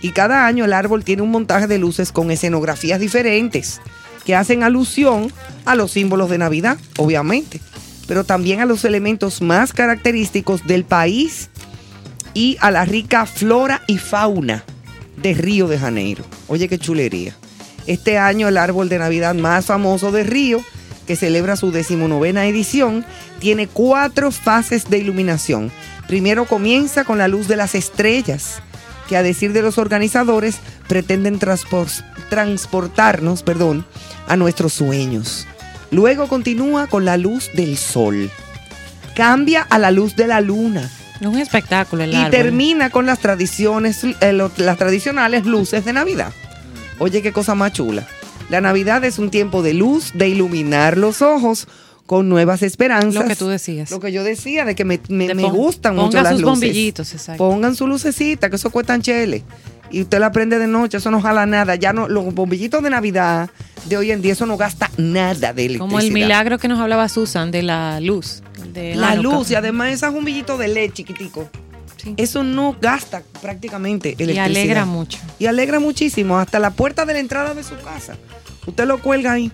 Y 0.00 0.10
cada 0.10 0.46
año 0.46 0.64
el 0.64 0.72
árbol 0.72 1.02
tiene 1.02 1.22
un 1.22 1.30
montaje 1.30 1.66
de 1.66 1.78
luces 1.78 2.12
con 2.12 2.30
escenografías 2.30 3.00
diferentes 3.00 3.80
que 4.24 4.34
hacen 4.34 4.62
alusión 4.62 5.32
a 5.64 5.74
los 5.74 5.92
símbolos 5.92 6.30
de 6.30 6.38
Navidad, 6.38 6.78
obviamente, 6.98 7.60
pero 8.06 8.24
también 8.24 8.60
a 8.60 8.66
los 8.66 8.84
elementos 8.84 9.42
más 9.42 9.72
característicos 9.72 10.66
del 10.66 10.84
país 10.84 11.50
y 12.34 12.56
a 12.60 12.70
la 12.70 12.84
rica 12.84 13.26
flora 13.26 13.82
y 13.86 13.98
fauna 13.98 14.64
de 15.16 15.34
Río 15.34 15.68
de 15.68 15.78
Janeiro. 15.78 16.24
Oye, 16.48 16.68
qué 16.68 16.78
chulería. 16.78 17.34
Este 17.86 18.18
año 18.18 18.48
el 18.48 18.56
árbol 18.56 18.88
de 18.88 18.98
Navidad 18.98 19.34
más 19.34 19.66
famoso 19.66 20.10
de 20.10 20.24
Río, 20.24 20.62
que 21.06 21.16
celebra 21.16 21.56
su 21.56 21.70
decimonovena 21.70 22.46
edición, 22.46 23.04
tiene 23.38 23.66
cuatro 23.66 24.30
fases 24.30 24.88
de 24.90 24.98
iluminación. 24.98 25.70
Primero 26.08 26.44
comienza 26.46 27.04
con 27.04 27.18
la 27.18 27.28
luz 27.28 27.48
de 27.48 27.56
las 27.56 27.74
estrellas, 27.74 28.60
que 29.08 29.16
a 29.16 29.22
decir 29.22 29.52
de 29.52 29.62
los 29.62 29.78
organizadores 29.78 30.56
pretenden 30.88 31.38
transpor- 31.38 32.04
transportarnos 32.30 33.42
perdón, 33.42 33.84
a 34.28 34.36
nuestros 34.36 34.72
sueños. 34.72 35.46
Luego 35.90 36.26
continúa 36.28 36.86
con 36.86 37.04
la 37.04 37.16
luz 37.16 37.50
del 37.54 37.76
sol. 37.76 38.30
Cambia 39.14 39.62
a 39.62 39.78
la 39.78 39.90
luz 39.90 40.16
de 40.16 40.26
la 40.26 40.40
luna 40.40 40.90
un 41.20 41.38
espectáculo 41.38 42.02
el 42.02 42.12
y 42.12 42.16
árbol. 42.16 42.30
termina 42.30 42.90
con 42.90 43.06
las 43.06 43.18
tradiciones, 43.18 44.04
eh, 44.20 44.32
lo- 44.32 44.50
las 44.58 44.76
tradicionales 44.76 45.46
luces 45.46 45.84
de 45.84 45.92
Navidad. 45.94 46.32
Oye, 46.98 47.22
qué 47.22 47.32
cosa 47.32 47.54
más 47.54 47.72
chula. 47.72 48.06
La 48.54 48.60
Navidad 48.60 49.04
es 49.04 49.18
un 49.18 49.30
tiempo 49.30 49.62
de 49.62 49.74
luz, 49.74 50.12
de 50.14 50.28
iluminar 50.28 50.96
los 50.96 51.22
ojos 51.22 51.66
con 52.06 52.28
nuevas 52.28 52.62
esperanzas. 52.62 53.14
Lo 53.22 53.24
que 53.28 53.34
tú 53.34 53.48
decías. 53.48 53.90
Lo 53.90 53.98
que 53.98 54.12
yo 54.12 54.22
decía, 54.24 54.64
de 54.64 54.74
que 54.74 54.84
me, 54.84 55.00
me- 55.08 55.26
De 55.28 55.34
me 55.34 55.42
gustan 55.50 55.96
mucho 55.96 56.20
las 56.22 56.32
sus 56.34 56.40
luces. 56.42 56.60
bombillitos, 56.60 57.12
exacto. 57.14 57.38
Pongan 57.48 57.74
su 57.74 57.86
lucecita, 57.86 58.50
que 58.50 58.56
eso 58.56 58.70
cuestan 58.70 59.02
chele. 59.02 59.42
y 59.90 60.02
usted 60.02 60.18
la 60.18 60.32
prende 60.32 60.58
de 60.58 60.66
noche, 60.66 60.96
eso 60.98 61.10
no 61.10 61.20
jala 61.20 61.46
nada. 61.46 61.74
Ya 61.76 61.92
no, 61.92 62.08
los 62.08 62.34
bombillitos 62.34 62.82
de 62.82 62.90
Navidad 62.90 63.50
de 63.86 63.96
hoy 63.96 64.10
en 64.10 64.22
día, 64.22 64.32
eso 64.32 64.44
no 64.46 64.56
gasta 64.56 64.90
nada 64.96 65.52
de 65.52 65.66
electricidad. 65.66 65.78
Como 65.78 66.00
el 66.00 66.10
milagro 66.12 66.58
que 66.58 66.68
nos 66.68 66.78
hablaba 66.80 67.08
Susan 67.08 67.50
de 67.50 67.62
la 67.62 68.00
luz. 68.00 68.42
de 68.72 68.94
La 68.96 69.14
luz, 69.14 69.50
y 69.50 69.54
además 69.54 69.92
esas 69.92 70.12
bombillitos 70.12 70.58
de 70.58 70.68
LED 70.68 70.92
chiquitico. 70.92 71.48
Sí. 72.02 72.12
Eso 72.18 72.42
no 72.42 72.76
gasta 72.82 73.22
prácticamente 73.40 74.10
Y 74.18 74.22
electricidad. 74.24 74.44
alegra 74.44 74.84
mucho. 74.84 75.18
Y 75.38 75.46
alegra 75.46 75.78
muchísimo, 75.80 76.38
hasta 76.38 76.58
la 76.58 76.70
puerta 76.70 77.06
de 77.06 77.14
la 77.14 77.20
entrada 77.20 77.54
de 77.54 77.62
su 77.62 77.76
casa. 77.76 78.16
Usted 78.66 78.86
lo 78.86 79.00
cuelga 79.00 79.32
ahí. 79.32 79.50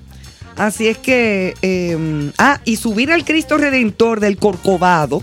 Así 0.57 0.89
es 0.89 0.99
que, 0.99 1.55
eh, 1.63 2.31
ah, 2.39 2.61
y 2.65 2.77
subir 2.77 3.13
al 3.13 3.25
Cristo 3.25 3.57
Redentor 3.57 4.21
del 4.21 4.37
Corcovado 4.37 5.23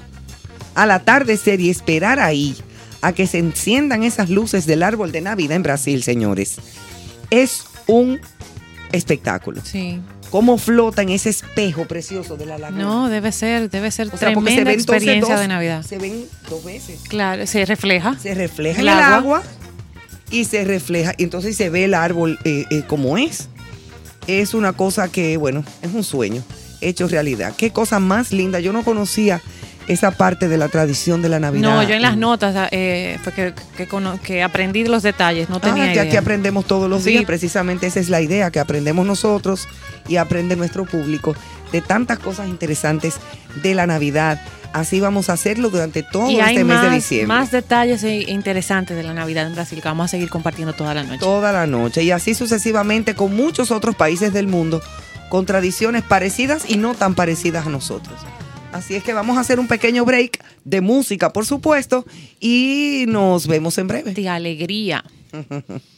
al 0.74 0.92
atardecer 0.92 1.60
y 1.60 1.70
esperar 1.70 2.20
ahí 2.20 2.56
a 3.02 3.12
que 3.14 3.28
se 3.28 3.38
enciendan 3.40 4.04
esas 4.04 4.30
luces 4.30 4.66
del 4.66 4.84
árbol 4.84 5.12
de 5.12 5.22
Navidad 5.22 5.56
en 5.58 5.64
Brasil, 5.64 6.02
señores, 6.04 6.58
es 7.30 7.66
un 7.88 8.20
espectáculo. 8.92 9.62
Sí. 9.64 10.00
Cómo 10.32 10.58
flota 10.58 11.02
en 11.04 11.10
ese 11.10 11.30
espejo 11.30 11.86
precioso 11.86 12.36
de 12.36 12.46
la 12.46 12.58
laguna. 12.58 12.84
No, 12.84 13.10
debe 13.10 13.32
ser, 13.32 13.70
debe 13.70 13.92
ser 13.92 14.08
O 14.08 14.10
sea, 14.12 14.20
tremenda 14.34 14.44
ven 14.50 14.58
entonces 14.80 14.84
experiencia 14.84 15.34
dos- 15.36 15.42
de 15.42 15.48
Navidad. 15.48 15.84
Se 15.84 15.98
ven 15.98 16.26
dos 16.50 16.64
veces. 16.66 17.00
Claro, 17.08 17.46
se 17.48 17.66
refleja. 17.66 18.18
Se 18.20 18.34
refleja 18.34 18.82
El 18.82 18.88
en 18.88 18.94
el 18.94 19.00
agua. 19.00 19.18
agua 19.18 19.44
y 20.30 20.44
se 20.46 20.66
refleja, 20.66 21.14
y 21.18 21.24
entonces 21.24 21.56
se 21.56 21.70
ve 21.70 21.86
el 21.86 21.94
árbol 21.94 22.38
eh, 22.44 22.66
eh, 22.70 22.84
como 22.88 23.18
es. 23.18 23.48
Es 24.28 24.54
una 24.54 24.74
cosa 24.74 25.10
que, 25.10 25.38
bueno, 25.38 25.64
es 25.82 25.94
un 25.94 26.04
sueño 26.04 26.44
hecho 26.82 27.08
realidad. 27.08 27.54
Qué 27.58 27.72
cosa 27.72 28.00
más 28.00 28.32
linda. 28.32 28.60
Yo 28.60 28.72
no 28.74 28.84
conocía 28.84 29.42
esa 29.88 30.12
parte 30.12 30.48
de 30.50 30.58
la 30.58 30.68
tradición 30.68 31.22
de 31.22 31.30
la 31.30 31.40
Navidad. 31.40 31.70
No, 31.76 31.82
yo 31.84 31.96
en 31.96 32.02
las 32.02 32.18
notas 32.18 32.68
eh, 32.72 33.18
fue 33.24 33.32
que, 33.34 33.54
que, 33.78 33.88
que 34.22 34.44
aprendí 34.44 34.84
los 34.86 35.02
detalles, 35.02 35.50
no 35.50 35.62
tenía 35.62 35.84
Ah, 35.84 35.88
que 35.88 35.94
idea. 35.94 36.04
aquí 36.04 36.18
aprendemos 36.18 36.66
todos 36.66 36.90
los 36.90 37.04
Sí. 37.04 37.12
días. 37.12 37.24
Precisamente 37.26 37.88
esa 37.88 38.02
es 38.02 38.10
la 38.10 38.20
idea, 38.22 38.52
que 38.52 38.60
aprendemos 38.60 39.06
nosotros 39.08 39.66
y 40.10 40.18
aprende 40.18 40.58
nuestro 40.58 40.84
público 40.86 41.36
de 41.72 41.82
tantas 41.82 42.20
cosas 42.20 42.50
interesantes 42.50 43.16
de 43.64 43.76
la 43.76 43.88
Navidad. 43.88 44.42
Así 44.74 45.00
vamos 45.00 45.30
a 45.30 45.34
hacerlo 45.34 45.70
durante 45.70 46.04
todo 46.04 46.30
y 46.30 46.40
este 46.40 46.64
mes 46.64 46.82
de 46.82 46.90
diciembre. 46.92 47.28
más 47.28 47.52
detalles 47.52 48.04
e- 48.04 48.30
interesantes 48.30 48.96
de 48.96 49.04
la 49.04 49.14
Navidad 49.14 49.48
en 49.48 49.54
Brasil 49.56 49.82
que 49.82 49.88
vamos 49.88 50.06
a 50.06 50.08
seguir 50.10 50.30
compartiendo 50.30 50.74
toda 50.74 50.94
la 50.94 51.04
noche. 51.04 51.20
toda 51.20 51.52
la 51.52 51.66
noche 51.68 52.04
y 52.04 52.12
así 52.12 52.34
sucesivamente 52.34 53.16
con 53.16 53.36
muchos 53.36 53.72
otros 53.72 53.96
países 53.96 54.34
del 54.34 54.48
mundo 54.48 54.82
con 55.30 55.46
tradiciones 55.46 56.04
parecidas 56.04 56.70
y 56.70 56.78
no 56.78 56.94
tan 56.96 57.16
parecidas 57.16 57.68
a 57.68 57.70
nosotros. 57.70 58.18
Así 58.72 58.96
es 58.96 59.04
que 59.04 59.14
vamos 59.14 59.38
a 59.38 59.42
hacer 59.42 59.60
un 59.60 59.68
pequeño 59.68 60.06
break 60.06 60.44
de 60.64 60.82
música, 60.82 61.34
por 61.34 61.46
supuesto, 61.46 62.06
y 62.40 63.06
nos 63.08 63.48
vemos 63.48 63.78
en 63.78 63.88
breve. 63.88 64.14
De 64.14 64.30
alegría. 64.30 65.04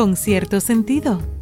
con 0.00 0.16
cierto 0.16 0.60
sentido. 0.60 1.39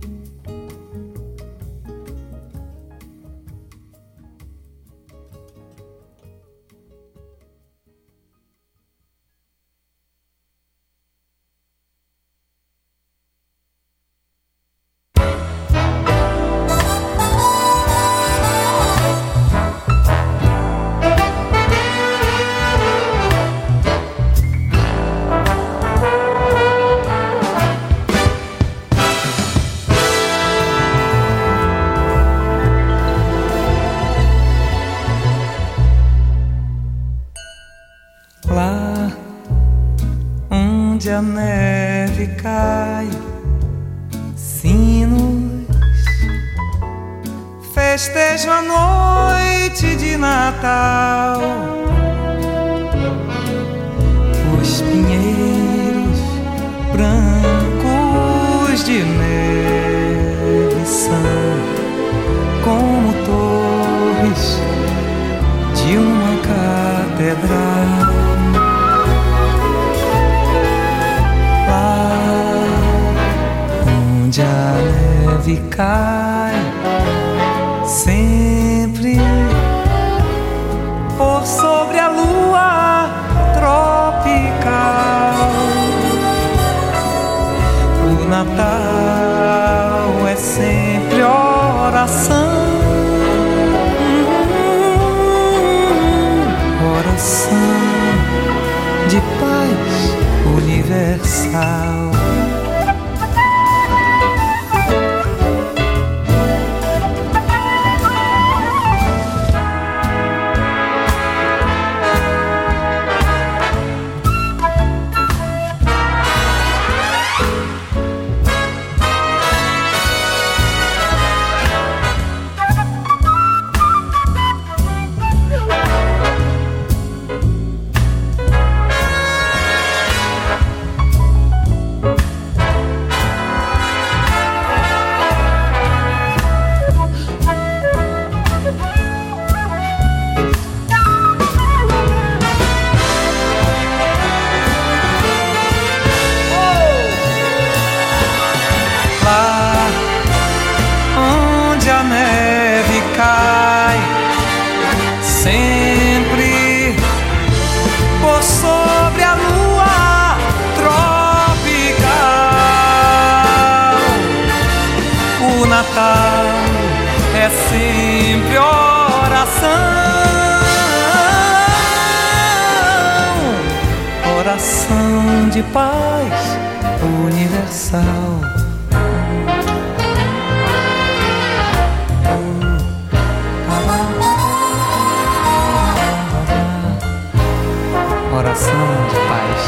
Oração 188.31 188.87
de 189.09 189.17
paz 189.27 189.61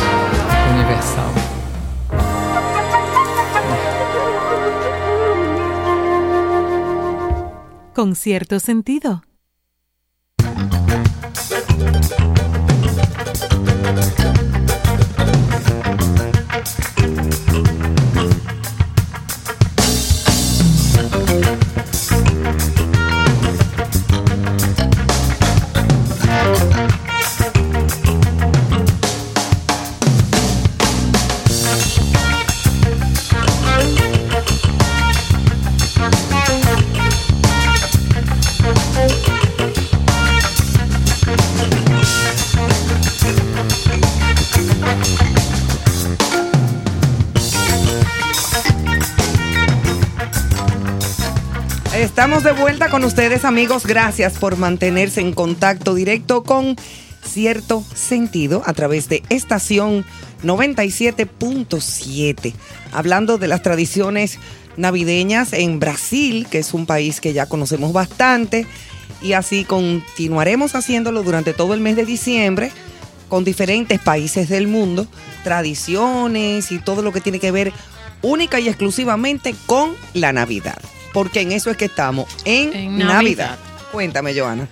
universal. 0.74 1.32
Con 7.94 8.14
cierto 8.14 8.61
sentido. 8.61 9.22
Estamos 52.30 52.56
de 52.56 52.62
vuelta 52.62 52.88
con 52.90 53.02
ustedes, 53.02 53.44
amigos. 53.44 53.84
Gracias 53.84 54.38
por 54.38 54.56
mantenerse 54.56 55.20
en 55.20 55.32
contacto 55.32 55.96
directo 55.96 56.44
con 56.44 56.76
cierto 57.24 57.82
sentido 57.92 58.62
a 58.66 58.72
través 58.72 59.08
de 59.08 59.24
estación 59.30 60.04
97.7. 60.44 62.54
Hablando 62.92 63.36
de 63.36 63.48
las 63.48 63.62
tradiciones 63.62 64.38
navideñas 64.76 65.52
en 65.52 65.80
Brasil, 65.80 66.46
que 66.48 66.58
es 66.58 66.72
un 66.72 66.86
país 66.86 67.20
que 67.20 67.32
ya 67.32 67.46
conocemos 67.46 67.92
bastante, 67.92 68.64
y 69.20 69.32
así 69.32 69.64
continuaremos 69.64 70.76
haciéndolo 70.76 71.24
durante 71.24 71.52
todo 71.52 71.74
el 71.74 71.80
mes 71.80 71.96
de 71.96 72.06
diciembre 72.06 72.70
con 73.28 73.42
diferentes 73.42 73.98
países 73.98 74.48
del 74.48 74.68
mundo, 74.68 75.08
tradiciones 75.42 76.70
y 76.70 76.78
todo 76.78 77.02
lo 77.02 77.10
que 77.10 77.20
tiene 77.20 77.40
que 77.40 77.50
ver 77.50 77.72
única 78.22 78.60
y 78.60 78.68
exclusivamente 78.68 79.52
con 79.66 79.96
la 80.14 80.32
Navidad. 80.32 80.78
Porque 81.12 81.40
en 81.40 81.52
eso 81.52 81.70
es 81.70 81.76
que 81.76 81.86
estamos, 81.86 82.26
en, 82.44 82.74
En 82.74 82.98
Navidad. 82.98 83.14
Navidad. 83.14 83.58
Cuéntame, 83.92 84.38
Joana. 84.38 84.68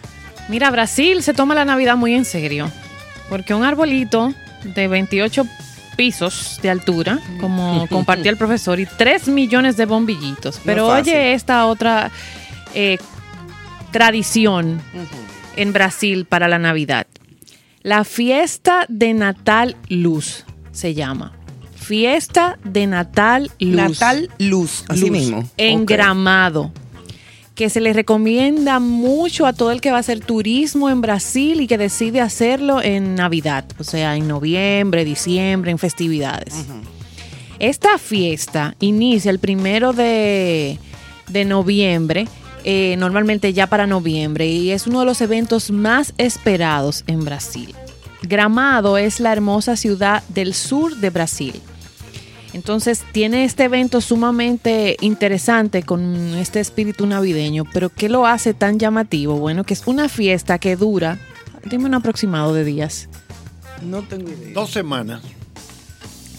Mira, 0.48 0.70
Brasil 0.70 1.22
se 1.22 1.34
toma 1.34 1.54
la 1.54 1.64
Navidad 1.64 1.96
muy 1.96 2.14
en 2.14 2.24
serio, 2.24 2.70
porque 3.28 3.54
un 3.54 3.64
arbolito 3.64 4.32
de 4.62 4.88
28 4.88 5.46
pisos 5.96 6.58
de 6.62 6.70
altura, 6.70 7.18
como 7.40 7.86
compartía 7.90 8.30
el 8.30 8.36
profesor, 8.36 8.80
y 8.80 8.86
3 8.86 9.28
millones 9.28 9.76
de 9.76 9.84
bombillitos. 9.84 10.60
Pero 10.64 10.86
oye 10.86 11.34
esta 11.34 11.66
otra 11.66 12.10
eh, 12.74 12.98
tradición 13.90 14.80
en 15.56 15.72
Brasil 15.72 16.24
para 16.24 16.48
la 16.48 16.58
Navidad. 16.58 17.06
La 17.82 18.04
fiesta 18.04 18.86
de 18.88 19.12
Natal 19.14 19.76
Luz 19.88 20.44
se 20.72 20.94
llama. 20.94 21.37
Fiesta 21.88 22.58
de 22.64 22.86
Natal 22.86 23.50
Luz. 23.58 23.74
Natal 23.74 24.30
Luz, 24.38 24.84
así 24.88 25.00
Luz, 25.00 25.10
mismo. 25.10 25.48
En. 25.56 25.86
Gramado. 25.86 26.70
Que 27.54 27.70
se 27.70 27.80
le 27.80 27.94
recomienda 27.94 28.78
mucho 28.78 29.46
a 29.46 29.54
todo 29.54 29.70
el 29.70 29.80
que 29.80 29.90
va 29.90 29.96
a 29.96 30.00
hacer 30.00 30.20
turismo 30.20 30.90
en 30.90 31.00
Brasil 31.00 31.62
y 31.62 31.66
que 31.66 31.78
decide 31.78 32.20
hacerlo 32.20 32.82
en 32.82 33.14
Navidad, 33.14 33.64
o 33.78 33.84
sea, 33.84 34.16
en 34.16 34.28
noviembre, 34.28 35.06
diciembre, 35.06 35.70
en 35.70 35.78
festividades. 35.78 36.66
Esta 37.58 37.96
fiesta 37.96 38.76
inicia 38.80 39.30
el 39.30 39.38
primero 39.38 39.94
de, 39.94 40.78
de 41.28 41.44
noviembre, 41.46 42.28
eh, 42.64 42.96
normalmente 42.98 43.54
ya 43.54 43.66
para 43.66 43.86
noviembre, 43.86 44.46
y 44.46 44.72
es 44.72 44.86
uno 44.86 45.00
de 45.00 45.06
los 45.06 45.22
eventos 45.22 45.70
más 45.70 46.12
esperados 46.18 47.02
en 47.06 47.24
Brasil. 47.24 47.74
Gramado 48.20 48.98
es 48.98 49.20
la 49.20 49.32
hermosa 49.32 49.74
ciudad 49.74 50.22
del 50.28 50.52
sur 50.52 50.94
de 50.96 51.08
Brasil. 51.08 51.62
Entonces 52.58 53.04
tiene 53.12 53.44
este 53.44 53.64
evento 53.64 54.00
sumamente 54.00 54.96
interesante 55.00 55.84
con 55.84 56.34
este 56.34 56.58
espíritu 56.58 57.06
navideño, 57.06 57.62
pero 57.72 57.88
¿qué 57.88 58.08
lo 58.08 58.26
hace 58.26 58.52
tan 58.52 58.80
llamativo? 58.80 59.36
Bueno, 59.36 59.62
que 59.62 59.74
es 59.74 59.86
una 59.86 60.08
fiesta 60.08 60.58
que 60.58 60.74
dura, 60.74 61.20
dime 61.64 61.84
un 61.84 61.94
aproximado 61.94 62.52
de 62.54 62.64
días. 62.64 63.08
No 63.80 64.02
tengo 64.02 64.28
idea. 64.28 64.54
Dos 64.54 64.72
semanas. 64.72 65.22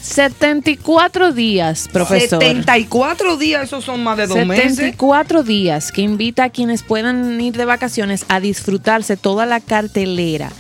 74 0.02 1.32
días, 1.32 1.88
profesor. 1.88 2.42
74 2.42 3.38
días, 3.38 3.64
esos 3.64 3.86
son 3.86 4.04
más 4.04 4.18
de 4.18 4.28
dos 4.28 4.46
meses. 4.46 4.76
74 4.76 5.44
días 5.44 5.94
que 5.94 6.02
invita 6.02 6.44
a 6.44 6.50
quienes 6.50 6.84
puedan 6.84 7.40
ir 7.40 7.56
de 7.56 7.64
vacaciones 7.64 8.26
a 8.28 8.42
disfrutarse 8.42 9.16
toda 9.16 9.46
la 9.46 9.62
cartelera 9.62 10.52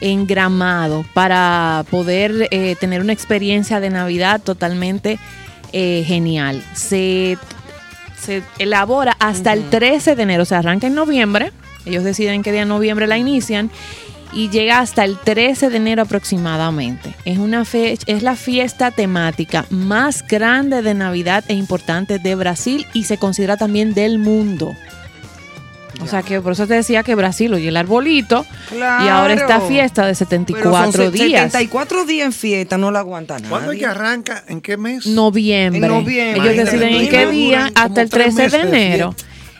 en 0.00 0.26
Gramado 0.26 1.04
para 1.14 1.84
poder 1.90 2.48
eh, 2.50 2.76
tener 2.80 3.00
una 3.00 3.12
experiencia 3.12 3.80
de 3.80 3.90
Navidad 3.90 4.40
totalmente 4.40 5.18
eh, 5.72 6.04
genial. 6.06 6.62
Se, 6.74 7.36
se 8.20 8.42
elabora 8.58 9.16
hasta 9.18 9.52
el 9.52 9.68
13 9.70 10.16
de 10.16 10.22
enero, 10.22 10.42
o 10.42 10.46
sea, 10.46 10.58
arranca 10.58 10.86
en 10.86 10.94
noviembre, 10.94 11.52
ellos 11.86 12.04
deciden 12.04 12.42
qué 12.42 12.52
día 12.52 12.60
de 12.62 12.66
noviembre 12.66 13.06
la 13.06 13.18
inician 13.18 13.70
y 14.30 14.50
llega 14.50 14.80
hasta 14.80 15.04
el 15.04 15.16
13 15.18 15.70
de 15.70 15.76
enero 15.78 16.02
aproximadamente. 16.02 17.14
Es, 17.24 17.38
una 17.38 17.64
fe- 17.64 17.96
es 18.06 18.22
la 18.22 18.36
fiesta 18.36 18.90
temática 18.90 19.64
más 19.70 20.22
grande 20.26 20.82
de 20.82 20.92
Navidad 20.92 21.44
e 21.48 21.54
importante 21.54 22.18
de 22.18 22.34
Brasil 22.34 22.86
y 22.92 23.04
se 23.04 23.16
considera 23.16 23.56
también 23.56 23.94
del 23.94 24.18
mundo. 24.18 24.74
O 26.00 26.06
sea 26.06 26.22
que 26.22 26.40
por 26.40 26.52
eso 26.52 26.66
te 26.66 26.74
decía 26.74 27.02
que 27.02 27.14
Brasil 27.14 27.52
oye 27.54 27.68
el 27.68 27.76
arbolito 27.76 28.46
y 28.72 29.08
ahora 29.08 29.34
esta 29.34 29.46
Claro. 29.46 29.68
fiesta 29.68 30.06
de 30.06 30.14
Pero 30.14 30.16
son 30.16 30.26
74 30.28 31.10
días. 31.10 31.52
74 31.52 32.04
días 32.06 32.26
en 32.26 32.32
fiesta, 32.32 32.78
no 32.78 32.90
la 32.90 33.00
aguanta 33.00 33.34
nadie. 33.34 33.48
¿Cuándo 33.48 33.72
es 33.72 33.78
que 33.78 33.86
arranca? 33.86 34.44
¿En 34.48 34.60
qué 34.60 34.76
mes? 34.76 35.06
Noviembre. 35.06 35.80
En 35.80 35.88
noviembre. 35.88 36.52
Ellos 36.52 36.64
deciden 36.66 36.94
en 36.94 37.08
qué 37.08 37.26
día 37.26 37.70
hasta 37.74 38.02
el 38.02 38.10
tres 38.10 38.34
13 38.34 38.56
de 38.58 38.62
enero. 38.62 39.14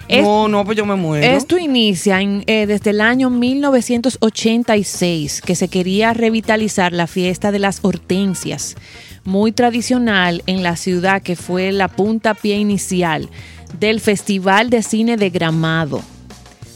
Es- 0.06 0.22
No, 0.22 0.48
no, 0.48 0.64
pues 0.64 0.78
yo 0.78 0.86
me 0.86 0.94
muero. 0.94 1.26
Esto 1.26 1.58
inicia 1.58 2.20
en, 2.22 2.42
eh, 2.46 2.64
desde 2.66 2.90
el 2.90 3.00
año 3.02 3.28
1986, 3.28 5.42
que 5.42 5.54
se 5.54 5.68
quería 5.68 6.14
revitalizar 6.14 6.92
la 6.92 7.06
fiesta 7.06 7.52
de 7.52 7.58
las 7.58 7.80
hortensias, 7.82 8.76
muy 9.24 9.52
tradicional 9.52 10.42
en 10.46 10.62
la 10.62 10.76
ciudad, 10.76 11.20
que 11.20 11.36
fue 11.36 11.72
la 11.72 11.88
punta 11.88 12.32
pie 12.34 12.56
inicial 12.56 13.28
del 13.78 14.00
Festival 14.00 14.70
de 14.70 14.82
Cine 14.82 15.18
de 15.18 15.28
Gramado, 15.28 16.00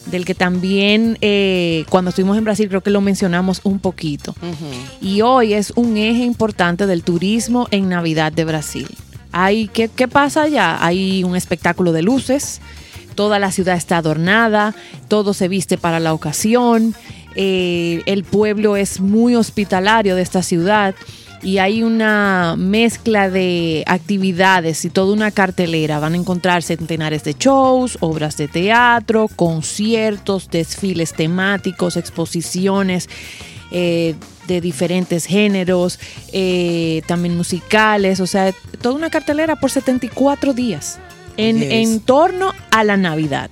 del 0.06 0.24
que 0.24 0.34
también 0.34 1.18
eh, 1.20 1.84
cuando 1.88 2.10
estuvimos 2.10 2.36
en 2.36 2.44
Brasil 2.44 2.68
creo 2.68 2.80
que 2.80 2.90
lo 2.90 3.00
mencionamos 3.00 3.60
un 3.64 3.78
poquito. 3.78 4.34
Y 5.00 5.22
hoy 5.22 5.54
es 5.54 5.72
un 5.76 5.96
eje 5.96 6.24
importante 6.24 6.86
del 6.86 7.02
turismo 7.02 7.68
en 7.70 7.88
Navidad 7.88 8.32
de 8.32 8.44
Brasil. 8.44 8.88
Hay, 9.32 9.68
¿qué, 9.68 9.88
¿Qué 9.88 10.08
pasa 10.08 10.42
allá? 10.42 10.84
Hay 10.84 11.24
un 11.24 11.36
espectáculo 11.36 11.92
de 11.92 12.02
luces, 12.02 12.60
toda 13.14 13.38
la 13.38 13.50
ciudad 13.50 13.76
está 13.76 13.98
adornada, 13.98 14.74
todo 15.08 15.32
se 15.32 15.48
viste 15.48 15.78
para 15.78 16.00
la 16.00 16.12
ocasión, 16.12 16.94
eh, 17.34 18.02
el 18.06 18.24
pueblo 18.24 18.76
es 18.76 19.00
muy 19.00 19.36
hospitalario 19.36 20.16
de 20.16 20.22
esta 20.22 20.42
ciudad 20.42 20.94
y 21.42 21.58
hay 21.58 21.82
una 21.82 22.54
mezcla 22.56 23.28
de 23.28 23.82
actividades 23.86 24.84
y 24.84 24.90
toda 24.90 25.12
una 25.12 25.30
cartelera. 25.32 25.98
Van 25.98 26.14
a 26.14 26.16
encontrar 26.16 26.62
centenares 26.62 27.24
de 27.24 27.34
shows, 27.38 27.98
obras 28.00 28.36
de 28.36 28.46
teatro, 28.48 29.28
conciertos, 29.34 30.48
desfiles 30.50 31.12
temáticos, 31.14 31.96
exposiciones 31.96 33.08
eh, 33.72 34.14
de 34.46 34.60
diferentes 34.60 35.24
géneros, 35.26 35.98
eh, 36.32 37.02
también 37.06 37.36
musicales, 37.36 38.20
o 38.20 38.26
sea, 38.26 38.52
toda 38.80 38.94
una 38.94 39.10
cartelera 39.10 39.56
por 39.56 39.70
74 39.70 40.52
días 40.52 40.98
en, 41.36 41.58
Yes. 41.58 41.70
en 41.70 42.00
torno 42.00 42.52
a 42.70 42.84
la 42.84 42.96
Navidad. 42.96 43.50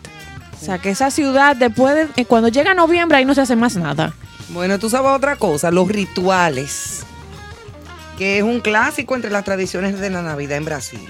O 0.61 0.65
sea, 0.65 0.79
que 0.79 0.91
esa 0.91 1.11
ciudad 1.11 1.57
después, 1.57 1.95
de, 1.95 2.09
eh, 2.17 2.25
cuando 2.27 2.49
llega 2.49 2.75
noviembre, 2.75 3.19
ahí 3.19 3.25
no 3.25 3.35
se 3.35 3.41
hace 3.41 3.57
más 3.57 3.77
nada. 3.77 4.13
Bueno, 4.51 4.79
tú 4.79 4.91
sabes 4.91 5.11
otra 5.11 5.37
cosa, 5.37 5.71
los 5.71 5.89
rituales, 5.89 7.07
que 8.21 8.37
es 8.37 8.45
un 8.45 8.61
clásico 8.61 9.17
entre 9.17 9.31
las 9.31 9.45
tradiciones 9.45 9.99
de 9.99 10.11
la 10.11 10.21
Navidad 10.21 10.59
en 10.59 10.67
Brasil. 10.67 11.01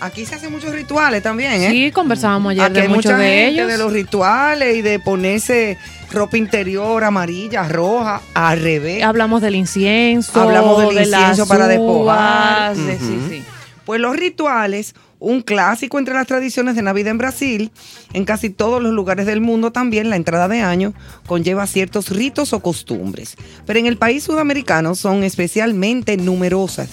Aquí 0.00 0.24
se 0.24 0.36
hacen 0.36 0.52
muchos 0.52 0.70
rituales 0.72 1.20
también, 1.20 1.60
¿eh? 1.60 1.70
Sí, 1.72 1.90
conversábamos 1.90 2.52
ayer 2.52 2.62
Aquí 2.62 2.74
de 2.74 2.80
hay 2.82 2.88
muchos 2.88 3.06
mucha 3.06 3.16
de 3.16 3.24
gente 3.28 3.48
ellos. 3.48 3.66
de 3.68 3.76
los 3.78 3.92
rituales 3.92 4.76
y 4.76 4.82
de 4.82 5.00
ponerse 5.00 5.78
ropa 6.12 6.36
interior 6.36 7.02
amarilla, 7.02 7.68
roja, 7.68 8.20
al 8.34 8.60
revés. 8.60 9.02
Hablamos 9.02 9.42
del 9.42 9.56
incienso, 9.56 10.40
Hablamos 10.40 10.78
del 10.86 10.94
de 10.94 11.06
las 11.06 11.20
incienso 11.22 11.48
para 11.48 11.66
despojar. 11.66 12.76
sí, 12.76 12.98
sí. 13.28 13.44
Pues 13.84 14.00
los 14.00 14.14
rituales, 14.14 14.94
un 15.22 15.40
clásico 15.40 15.98
entre 15.98 16.14
las 16.14 16.26
tradiciones 16.26 16.74
de 16.74 16.82
Navidad 16.82 17.12
en 17.12 17.18
Brasil, 17.18 17.70
en 18.12 18.24
casi 18.24 18.50
todos 18.50 18.82
los 18.82 18.92
lugares 18.92 19.24
del 19.24 19.40
mundo 19.40 19.70
también 19.70 20.10
la 20.10 20.16
entrada 20.16 20.48
de 20.48 20.60
año 20.62 20.94
conlleva 21.26 21.66
ciertos 21.66 22.10
ritos 22.10 22.52
o 22.52 22.60
costumbres. 22.60 23.36
Pero 23.64 23.78
en 23.78 23.86
el 23.86 23.96
país 23.98 24.24
sudamericano 24.24 24.94
son 24.96 25.22
especialmente 25.22 26.16
numerosas. 26.16 26.88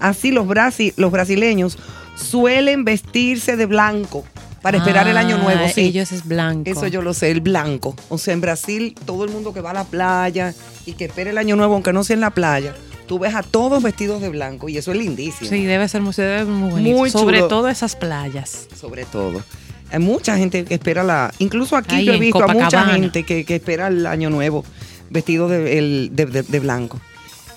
Así 0.00 0.30
los, 0.30 0.46
brasi- 0.46 0.94
los 0.96 1.12
brasileños 1.12 1.78
suelen 2.16 2.84
vestirse 2.84 3.56
de 3.56 3.66
blanco 3.66 4.24
para 4.62 4.78
esperar 4.78 5.06
el 5.06 5.16
año 5.16 5.38
nuevo. 5.38 5.60
Ah, 5.66 5.68
Sí. 5.68 5.82
Ellos 5.82 6.10
es 6.12 6.26
blanco. 6.26 6.68
Eso 6.70 6.86
yo 6.88 7.02
lo 7.02 7.14
sé, 7.14 7.30
el 7.30 7.40
blanco. 7.40 7.94
O 8.08 8.18
sea, 8.18 8.32
en 8.34 8.40
Brasil, 8.40 8.94
todo 9.04 9.24
el 9.24 9.30
mundo 9.30 9.52
que 9.52 9.60
va 9.60 9.70
a 9.70 9.74
la 9.74 9.84
playa 9.84 10.54
y 10.86 10.94
que 10.94 11.04
espera 11.04 11.30
el 11.30 11.38
año 11.38 11.56
nuevo, 11.56 11.74
aunque 11.74 11.92
no 11.92 12.02
sea 12.04 12.14
en 12.14 12.20
la 12.20 12.30
playa, 12.30 12.74
tú 13.06 13.18
ves 13.18 13.34
a 13.34 13.42
todos 13.42 13.82
vestidos 13.82 14.20
de 14.20 14.28
blanco 14.28 14.68
y 14.68 14.76
eso 14.78 14.92
es 14.92 14.98
lindísimo. 14.98 15.48
Sí, 15.50 15.64
debe 15.64 15.88
ser 15.88 16.02
muy, 16.02 16.12
debe 16.14 16.38
ser 16.38 16.46
muy 16.46 16.70
bonito. 16.70 16.96
Muy 16.96 17.10
Sobre 17.10 17.38
chulo. 17.38 17.48
todo 17.48 17.68
esas 17.68 17.96
playas. 17.96 18.68
Sobre 18.78 19.04
todo. 19.04 19.42
Hay 19.90 20.00
mucha 20.00 20.36
gente 20.36 20.64
que 20.64 20.74
espera 20.74 21.02
la. 21.04 21.32
Incluso 21.38 21.76
aquí 21.76 21.94
Ahí 21.96 22.04
yo 22.06 22.12
he 22.14 22.18
visto 22.18 22.42
a 22.42 22.48
mucha 22.48 22.84
gente 22.86 23.22
que, 23.22 23.44
que 23.44 23.56
espera 23.56 23.86
el 23.88 24.06
año 24.06 24.30
nuevo 24.30 24.64
vestido 25.10 25.48
de, 25.48 25.78
el- 25.78 26.10
de- 26.12 26.26
de- 26.26 26.42
de 26.42 26.60
blanco. 26.60 27.00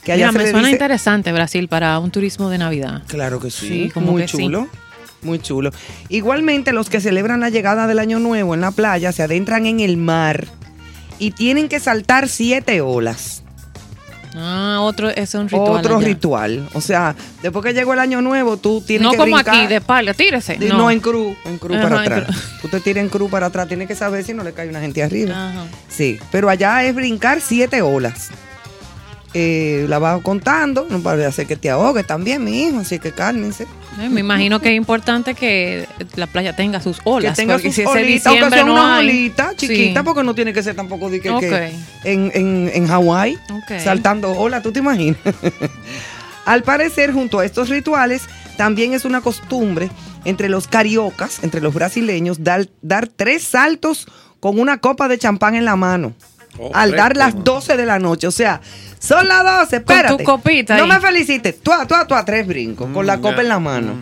Que 0.04 0.12
allá 0.14 0.28
Mira, 0.28 0.32
se 0.32 0.38
me 0.38 0.43
le 0.45 0.52
suena 0.52 0.68
dice- 0.68 0.76
interesante 0.76 1.32
Brasil 1.34 1.68
para 1.68 1.97
un 2.00 2.12
turismo 2.12 2.50
de 2.50 2.58
Navidad. 2.60 3.04
Claro 3.08 3.39
que 3.39 3.50
sí. 3.52 3.68
Sí, 3.68 3.89
como 3.93 4.12
muy 4.12 4.22
que 4.22 4.28
sí. 4.28 4.38
chulo. 4.38 4.68
Muy 5.24 5.39
chulo. 5.39 5.72
Igualmente, 6.08 6.72
los 6.72 6.89
que 6.89 7.02
celebran 7.02 7.39
la 7.41 7.50
llegada 7.50 7.88
del 7.88 8.00
año 8.00 8.20
nuevo 8.20 8.54
en 8.54 8.62
la 8.62 8.72
playa 8.72 9.12
se 9.12 9.24
adentran 9.24 9.66
en 9.66 9.80
el 9.82 9.97
mar 9.97 10.47
y 11.18 11.32
tienen 11.32 11.68
que 11.68 11.80
saltar 11.82 12.30
siete 12.30 12.80
olas. 12.80 13.43
Ah, 14.36 14.78
otro, 14.82 15.10
ese 15.10 15.22
es 15.22 15.34
un 15.36 15.50
ritual. 15.50 15.78
Otro 15.80 15.98
allá. 15.98 16.06
ritual. 16.08 16.70
O 16.74 16.82
sea, 16.82 17.16
después 17.42 17.66
que 17.66 17.74
llegó 17.74 17.94
el 17.94 18.00
año 18.00 18.22
nuevo, 18.22 18.58
tú 18.58 18.82
tienes 18.82 19.04
No 19.06 19.12
que 19.12 19.18
como 19.18 19.36
brincar. 19.36 19.56
aquí, 19.56 19.68
de 19.68 19.82
pala, 19.82 20.14
tírese. 20.14 20.58
No, 20.60 20.78
No, 20.78 20.92
en 20.92 21.00
cruz, 21.00 21.36
en 21.46 21.58
cruz 21.58 21.78
Ajá, 21.78 21.90
para 21.90 22.02
atrás. 22.02 22.38
Tú 22.62 22.68
te 22.68 22.80
tiras 22.80 23.04
en 23.04 23.10
cruz 23.10 23.30
para 23.32 23.48
atrás, 23.48 23.68
tienes 23.68 23.88
que 23.88 23.96
saber 23.96 24.24
si 24.24 24.34
no 24.34 24.44
le 24.44 24.54
cae 24.54 24.70
una 24.70 24.82
gente 24.82 25.02
arriba. 25.04 25.50
Ajá. 25.50 25.66
Sí, 25.88 26.20
pero 26.32 26.50
allá 26.50 26.84
es 26.84 26.94
brincar 26.94 27.42
siete 27.42 27.82
olas. 27.82 28.30
Eh, 29.36 29.86
la 29.88 30.00
vas 30.00 30.22
contando, 30.24 30.88
no 30.90 31.02
para 31.02 31.28
hacer 31.28 31.46
que 31.46 31.56
te 31.56 31.70
ahogue 31.70 32.04
también, 32.04 32.44
mi 32.44 32.64
hijo, 32.64 32.80
así 32.80 32.98
que 32.98 33.12
cálmense. 33.12 33.68
Eh, 34.02 34.10
me 34.10 34.22
imagino 34.22 34.60
que 34.60 34.70
es 34.72 34.76
importante 34.76 35.36
que 35.36 35.88
la 36.16 36.26
playa 36.26 36.56
tenga 36.56 36.82
sus 36.82 37.00
olas. 37.04 37.36
que 37.36 37.44
tenga 37.44 37.54
porque 37.54 37.68
sus 37.68 37.76
si 37.76 37.86
olitas, 37.86 38.26
aunque 38.26 38.50
sea 38.50 38.64
no 38.64 38.74
una 38.74 38.98
hay. 38.98 39.08
olita 39.08 39.52
chiquita, 39.56 40.00
Sí. 40.00 40.06
porque 40.06 40.24
no 40.24 40.34
tiene 40.34 40.52
que 40.52 40.64
ser 40.64 40.76
tampoco 40.76 41.12
de 41.12 41.22
que, 41.22 41.30
que 41.40 41.72
en, 42.06 42.32
en, 42.34 42.72
en 42.74 42.88
Hawái, 42.88 43.38
saltando 43.84 44.32
olas, 44.32 44.64
¿tú 44.64 44.72
te 44.72 44.80
imaginas? 44.80 45.20
Al 46.46 46.64
parecer, 46.64 47.12
junto 47.14 47.38
a 47.40 47.46
estos 47.46 47.70
rituales, 47.70 48.24
también 48.58 48.94
es 48.94 49.06
una 49.06 49.22
costumbre 49.22 49.92
entre 50.26 50.50
los 50.50 50.68
cariocas, 50.68 51.44
entre 51.44 51.62
los 51.62 51.74
brasileños, 51.76 52.44
dar, 52.44 52.68
dar 52.82 53.08
tres 53.08 53.44
saltos 53.44 54.08
con 54.40 54.60
una 54.60 54.80
copa 54.80 55.08
de 55.08 55.20
champán 55.20 55.54
en 55.56 55.66
la 55.66 55.76
mano. 55.76 56.14
Oh, 56.58 56.72
al 56.74 56.91
dar 56.91 57.16
las 57.16 57.41
12 57.43 57.78
de 57.78 57.86
la 57.86 58.00
noche. 58.00 58.28
O 58.28 58.32
sea, 58.32 58.60
son 59.00 59.28
las 59.28 59.43
12, 59.43 59.84
Con 59.84 59.95
espérate. 59.95 60.18
tu 60.18 60.24
copita 60.24 60.78
No 60.78 60.84
ahí. 60.84 60.89
me 60.89 61.00
felicites. 61.00 61.62
Tú, 61.62 61.72
tú, 61.88 61.95
tú, 62.08 62.16
a 62.16 62.26
tres 62.26 62.45
brincos, 62.47 62.89
con 62.93 63.06
la 63.06 63.18
Mm, 63.18 63.22
copa 63.22 63.41
en 63.41 63.47
la 63.50 63.60
mano. 63.60 63.95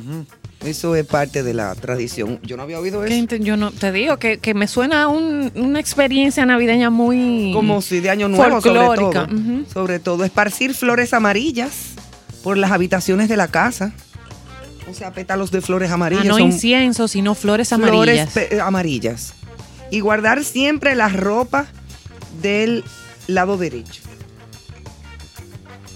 Eso 0.66 0.96
es 0.96 1.06
parte 1.06 1.44
de 1.44 1.54
la 1.54 1.76
tradición. 1.76 2.40
Yo 2.42 2.58
no 2.58 2.64
había 2.64 2.80
oído 2.80 3.06
eso. 3.06 3.36
Yo 3.36 3.58
no 3.58 3.72
te 3.72 3.92
digo 3.92 4.18
que, 4.18 4.40
que 4.40 4.56
me 4.56 4.68
suena 4.68 5.04
a 5.04 5.08
un- 5.08 5.52
una 5.56 5.80
experiencia 5.80 6.46
navideña 6.48 6.90
muy 6.90 7.52
Como 7.54 7.80
si 7.84 8.00
de 8.00 8.10
año 8.10 8.28
nuevo, 8.28 8.60
sobre 8.60 8.80
todo. 8.96 9.28
Sobre 9.72 10.00
todo, 10.00 10.24
esparcir 10.26 10.74
flores 10.74 11.14
amarillas 11.14 11.72
por 12.44 12.58
las 12.58 12.72
habitaciones 12.72 13.30
de 13.30 13.38
la 13.38 13.50
casa. 13.50 13.94
O 14.90 14.94
sea, 14.96 15.12
pétalos 15.12 15.52
de 15.52 15.62
flores 15.62 15.92
Ah, 15.92 15.96
amarillas. 15.96 16.26
no 16.26 16.34
son 16.38 16.44
incienso, 16.44 17.08
sino 17.08 17.36
flores 17.36 17.70
flores 17.70 17.92
amarillas. 17.92 18.30
pe- 18.34 18.60
amarillas. 18.60 19.34
Y 19.92 20.00
guardar 20.00 20.44
siempre 20.44 20.96
la 20.96 21.10
ropa 21.10 21.68
del 22.42 22.84
lado 23.28 23.58
derecho. 23.58 24.02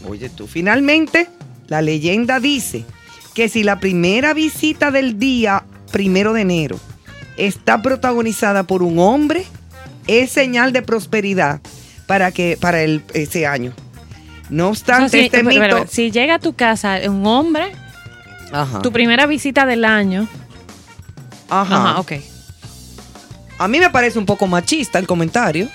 Oye 0.08 0.30
tú, 0.30 0.48
finalmente, 0.48 1.28
la 1.68 1.82
leyenda 1.82 2.40
dice 2.40 2.86
que 3.34 3.50
si 3.50 3.64
la 3.64 3.80
primera 3.80 4.34
visita 4.34 4.92
del 4.92 5.20
día 5.20 5.64
primero 5.92 6.34
de 6.34 6.42
enero 6.42 6.80
está 7.38 7.82
protagonizada 7.82 8.64
por 8.64 8.84
un 8.84 9.00
hombre, 9.00 9.46
es 10.08 10.32
señal 10.32 10.74
de 10.74 10.82
prosperidad 10.82 11.62
para 12.08 12.32
que 12.32 12.58
para 12.60 12.82
el, 12.82 13.04
ese 13.14 13.46
año. 13.46 13.74
No 14.50 14.70
O 14.72 14.76
sea, 14.76 14.98
obstante, 14.98 15.18
si, 15.20 15.26
este 15.26 15.38
pero, 15.38 15.50
mito. 15.50 15.62
pero, 15.62 15.88
si 15.88 16.12
llega 16.12 16.36
a 16.36 16.40
tu 16.40 16.54
casa 16.54 17.00
un 17.08 17.26
hombre, 17.26 17.72
Ajá. 18.52 18.82
tu 18.82 18.92
primera 18.92 19.26
visita 19.28 19.66
del 19.66 19.86
año. 19.86 20.28
Ajá. 21.50 21.92
Ajá, 21.92 22.00
ok. 22.00 22.14
A 23.60 23.68
mí 23.68 23.80
me 23.80 23.90
parece 23.90 24.18
un 24.20 24.26
poco 24.26 24.48
machista 24.48 25.00
el 25.00 25.08
comentario. 25.08 25.70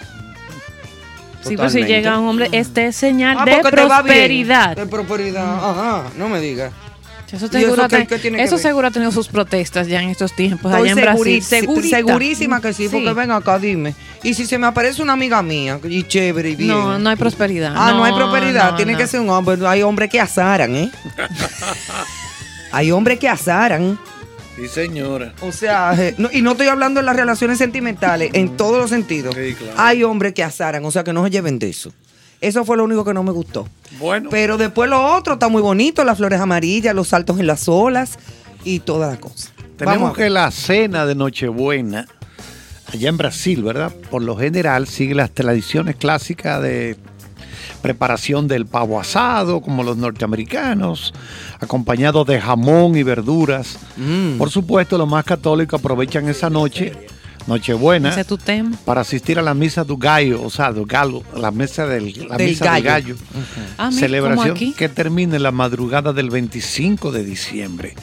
Sí, 1.48 1.56
pero 1.56 1.70
si 1.70 1.84
llega 1.84 2.18
un 2.18 2.28
hombre, 2.28 2.48
este 2.52 2.86
es 2.86 2.96
señal 2.96 3.36
Ah, 3.40 3.44
de 3.44 3.58
prosperidad. 3.70 4.76
De 4.76 4.86
prosperidad. 4.86 5.44
Ajá, 5.70 6.02
no 6.16 6.28
me 6.28 6.40
digas. 6.40 6.72
Eso, 7.32 7.46
¿Y 7.46 7.48
seguro, 7.48 7.86
eso 7.86 7.88
qué- 7.88 8.06
qué 8.06 8.58
seguro 8.58 8.86
ha 8.86 8.90
tenido 8.92 9.10
sus 9.10 9.26
protestas 9.26 9.88
ya 9.88 10.00
en 10.00 10.10
estos 10.10 10.32
tiempos, 10.36 10.70
Estoy 10.70 10.90
allá 10.90 10.92
en 10.92 11.04
Brasil. 11.04 11.42
segurísima- 11.42 11.60
Segurita. 11.60 11.96
segurísima 11.96 12.60
que 12.60 12.72
sí, 12.72 12.88
porque 12.88 13.12
ven 13.14 13.32
acá, 13.32 13.58
dime. 13.58 13.96
Y 14.22 14.32
si 14.34 14.46
se 14.46 14.58
me 14.58 14.68
aparece 14.68 15.02
una 15.02 15.14
amiga 15.14 15.42
mía, 15.42 15.80
y 15.82 16.04
chévere 16.04 16.50
y 16.50 16.54
bien. 16.54 16.68
No, 16.70 17.00
no 17.00 17.10
hay 17.10 17.16
prosperidad. 17.16 17.72
Ah, 17.76 17.90
no, 17.92 18.04
hay 18.04 18.12
prosperidad. 18.12 18.70
no, 18.70 18.76
Tiene 18.76 18.92
no. 18.92 18.98
que 18.98 19.06
ser 19.08 19.18
un 19.20 19.30
hombre. 19.30 19.58
Hay 19.66 19.82
hombres 19.82 20.08
que 20.08 20.20
azaran, 20.20 20.76
¿eh? 20.76 20.90
hay 22.72 22.92
hombres 22.92 23.18
que 23.18 23.28
azaran. 23.28 23.98
Sí, 24.56 24.68
señora. 24.68 25.34
O 25.42 25.52
sea, 25.52 25.94
eh, 25.98 26.14
no- 26.18 26.30
y 26.32 26.40
no 26.42 26.52
estoy 26.52 26.68
hablando 26.68 27.00
de 27.00 27.06
las 27.06 27.14
relaciones 27.14 27.58
sentimentales, 27.58 28.30
en 28.32 28.56
todos 28.56 28.78
los 28.78 28.88
sentidos. 28.90 29.34
Sí, 29.34 29.54
claro. 29.54 29.74
Hay 29.76 30.02
hombres 30.02 30.32
que 30.32 30.42
azaran, 30.42 30.84
o 30.84 30.90
sea, 30.90 31.04
que 31.04 31.12
no 31.12 31.22
se 31.24 31.30
lleven 31.30 31.58
de 31.58 31.68
eso. 31.68 31.92
Eso 32.40 32.64
fue 32.64 32.76
lo 32.76 32.84
único 32.84 33.04
que 33.04 33.12
no 33.14 33.22
me 33.22 33.32
gustó. 33.32 33.68
Bueno, 33.98 34.28
Pero 34.30 34.56
después 34.56 34.88
lo 34.90 35.14
otro 35.14 35.34
está 35.34 35.48
muy 35.48 35.62
bonito, 35.62 36.04
las 36.04 36.16
flores 36.18 36.40
amarillas, 36.40 36.94
los 36.94 37.08
saltos 37.08 37.38
en 37.38 37.46
las 37.46 37.68
olas 37.68 38.18
y 38.64 38.80
toda 38.80 39.10
la 39.10 39.16
cosa. 39.20 39.50
tenemos 39.76 40.16
que 40.16 40.30
la 40.30 40.50
cena 40.50 41.04
de 41.04 41.14
Nochebuena, 41.14 42.06
allá 42.92 43.08
en 43.10 43.16
Brasil, 43.18 43.62
¿verdad? 43.62 43.92
Por 44.10 44.22
lo 44.22 44.36
general 44.36 44.86
sigue 44.88 45.14
las 45.14 45.30
tradiciones 45.32 45.96
clásicas 45.96 46.62
de 46.62 46.96
preparación 47.86 48.48
del 48.48 48.66
pavo 48.66 48.98
asado, 48.98 49.60
como 49.60 49.84
los 49.84 49.96
norteamericanos, 49.96 51.14
acompañado 51.60 52.24
de 52.24 52.40
jamón 52.40 52.96
y 52.96 53.04
verduras. 53.04 53.78
Mm. 53.96 54.38
Por 54.38 54.50
supuesto, 54.50 54.98
los 54.98 55.08
más 55.08 55.24
católicos 55.24 55.78
aprovechan 55.78 56.28
esa 56.28 56.50
noche, 56.50 56.92
Nochebuena, 57.46 58.08
Ese 58.10 58.22
es 58.22 58.26
tu 58.26 58.38
tema. 58.38 58.76
para 58.84 59.02
asistir 59.02 59.38
a 59.38 59.42
la 59.42 59.54
misa 59.54 59.84
do 59.84 59.96
gallo, 59.96 60.42
o 60.42 60.50
sea, 60.50 60.72
do 60.72 60.84
galo, 60.84 61.22
la 61.36 61.52
mesa 61.52 61.86
del, 61.86 62.12
la 62.28 62.36
Del 62.36 62.48
misa 62.48 62.64
gallo. 62.64 62.74
del 62.74 62.84
gallo. 62.84 63.16
Ah, 63.78 63.92
Celebración 63.92 64.74
que 64.74 64.88
termina 64.88 65.36
en 65.36 65.44
la 65.44 65.52
madrugada 65.52 66.12
del 66.12 66.28
25 66.30 67.12
de 67.12 67.22
diciembre. 67.24 67.94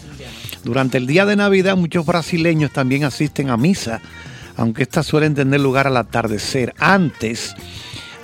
Durante 0.63 0.97
el 0.97 1.07
día 1.07 1.25
de 1.25 1.35
Navidad 1.35 1.75
muchos 1.75 2.05
brasileños 2.05 2.71
también 2.71 3.03
asisten 3.03 3.49
a 3.49 3.57
misa, 3.57 3.99
aunque 4.55 4.83
estas 4.83 5.05
suelen 5.07 5.35
tener 5.35 5.59
lugar 5.59 5.87
al 5.87 5.97
atardecer. 5.97 6.73
Antes 6.79 7.53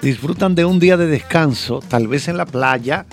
disfrutan 0.02 0.56
de 0.56 0.66
un 0.66 0.80
día 0.80 0.98
de 0.98 1.08
descanso, 1.08 1.82
tal 1.88 2.08
vez 2.08 2.28
en 2.28 2.38
la 2.38 2.46
playa, 2.46 3.06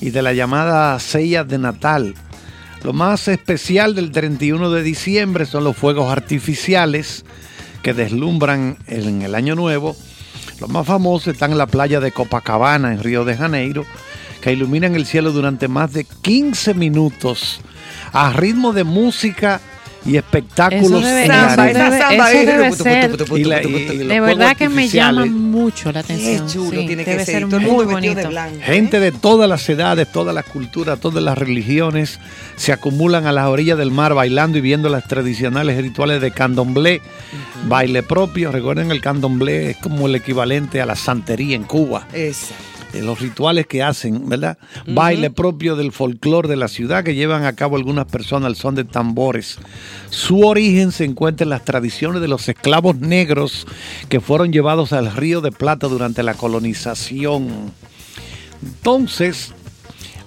y 0.00 0.10
de 0.10 0.22
la 0.22 0.32
llamada 0.32 0.98
sella 0.98 1.44
de 1.44 1.58
Natal. 1.58 2.14
Lo 2.82 2.92
más 2.92 3.28
especial 3.28 3.94
del 3.94 4.12
31 4.12 4.70
de 4.70 4.82
diciembre 4.82 5.46
son 5.46 5.64
los 5.64 5.76
fuegos 5.76 6.10
artificiales 6.10 7.24
que 7.82 7.94
deslumbran 7.94 8.78
en 8.86 9.22
el 9.22 9.34
año 9.34 9.54
nuevo. 9.54 9.96
Los 10.60 10.70
más 10.70 10.86
famosos 10.86 11.28
están 11.28 11.52
en 11.52 11.58
la 11.58 11.66
playa 11.66 12.00
de 12.00 12.12
Copacabana, 12.12 12.92
en 12.92 13.02
Río 13.02 13.24
de 13.24 13.36
Janeiro, 13.36 13.84
que 14.40 14.52
iluminan 14.52 14.94
el 14.94 15.06
cielo 15.06 15.32
durante 15.32 15.68
más 15.68 15.92
de 15.92 16.04
15 16.04 16.74
minutos 16.74 17.60
a 18.12 18.32
ritmo 18.32 18.72
de 18.72 18.84
música 18.84 19.60
y 20.06 20.16
espectáculos 20.16 20.84
Eso 20.84 21.00
debe, 21.00 21.24
eso 21.24 21.32
eso 21.32 21.48
samba 21.98 22.26
ahí. 22.26 22.46
debe 22.46 22.72
ser. 22.72 23.10
Y 23.36 23.44
la- 23.44 23.62
y- 23.62 23.66
y 23.66 23.98
los 23.98 24.08
De 24.08 24.20
verdad 24.20 24.56
que 24.56 24.68
me 24.68 24.88
llama 24.88 25.24
mucho 25.26 25.90
la 25.92 26.02
Qué 26.02 26.12
atención. 26.12 26.46
chulo 26.48 26.80
sí, 26.80 26.86
tiene 26.86 27.04
que 27.04 27.10
debe 27.12 27.24
ser. 27.24 27.46
muy 27.46 27.86
de 27.86 27.92
bonito. 27.92 28.28
blanco. 28.28 28.58
Gente 28.62 29.00
de 29.00 29.12
todas 29.12 29.48
las 29.48 29.66
edades, 29.68 30.10
todas 30.12 30.34
las 30.34 30.44
culturas, 30.44 31.00
todas 31.00 31.22
las 31.22 31.38
religiones 31.38 32.20
se 32.56 32.72
acumulan 32.72 33.26
a 33.26 33.32
las 33.32 33.46
orillas 33.46 33.78
del 33.78 33.90
mar 33.90 34.12
bailando 34.14 34.58
y 34.58 34.60
viendo 34.60 34.88
las 34.90 35.04
tradicionales 35.08 35.80
rituales 35.80 36.20
de 36.20 36.30
candomblé, 36.32 37.00
baile 37.66 38.02
propio. 38.02 38.52
Recuerden 38.52 38.90
el 38.90 39.00
candomblé 39.00 39.70
es 39.70 39.76
como 39.78 40.06
el 40.06 40.14
equivalente 40.16 40.82
a 40.82 40.86
la 40.86 40.96
santería 40.96 41.56
en 41.56 41.64
Cuba. 41.64 42.06
Exacto. 42.12 42.54
De 42.94 43.02
los 43.02 43.20
rituales 43.20 43.66
que 43.66 43.82
hacen, 43.82 44.28
¿verdad? 44.28 44.56
Baile 44.86 45.30
propio 45.30 45.76
del 45.76 45.90
folclore 45.92 46.48
de 46.48 46.56
la 46.56 46.68
ciudad 46.68 47.02
que 47.04 47.14
llevan 47.14 47.44
a 47.44 47.54
cabo 47.54 47.76
algunas 47.76 48.06
personas 48.06 48.46
al 48.46 48.56
son 48.56 48.74
de 48.76 48.84
tambores. 48.84 49.58
Su 50.10 50.40
origen 50.46 50.92
se 50.92 51.04
encuentra 51.04 51.44
en 51.44 51.50
las 51.50 51.64
tradiciones 51.64 52.20
de 52.22 52.28
los 52.28 52.48
esclavos 52.48 52.96
negros 52.96 53.66
que 54.08 54.20
fueron 54.20 54.52
llevados 54.52 54.92
al 54.92 55.14
Río 55.14 55.40
de 55.40 55.50
Plata 55.52 55.88
durante 55.88 56.22
la 56.22 56.34
colonización. 56.34 57.72
Entonces, 58.62 59.52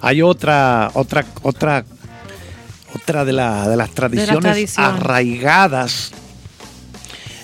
hay 0.00 0.22
otra, 0.22 0.90
otra, 0.94 1.24
otra, 1.42 1.84
otra 2.94 3.24
de, 3.24 3.32
la- 3.32 3.68
de 3.68 3.76
las 3.76 3.90
tradiciones 3.90 4.40
tradiciones. 4.40 4.78
arraigadas 4.78 6.12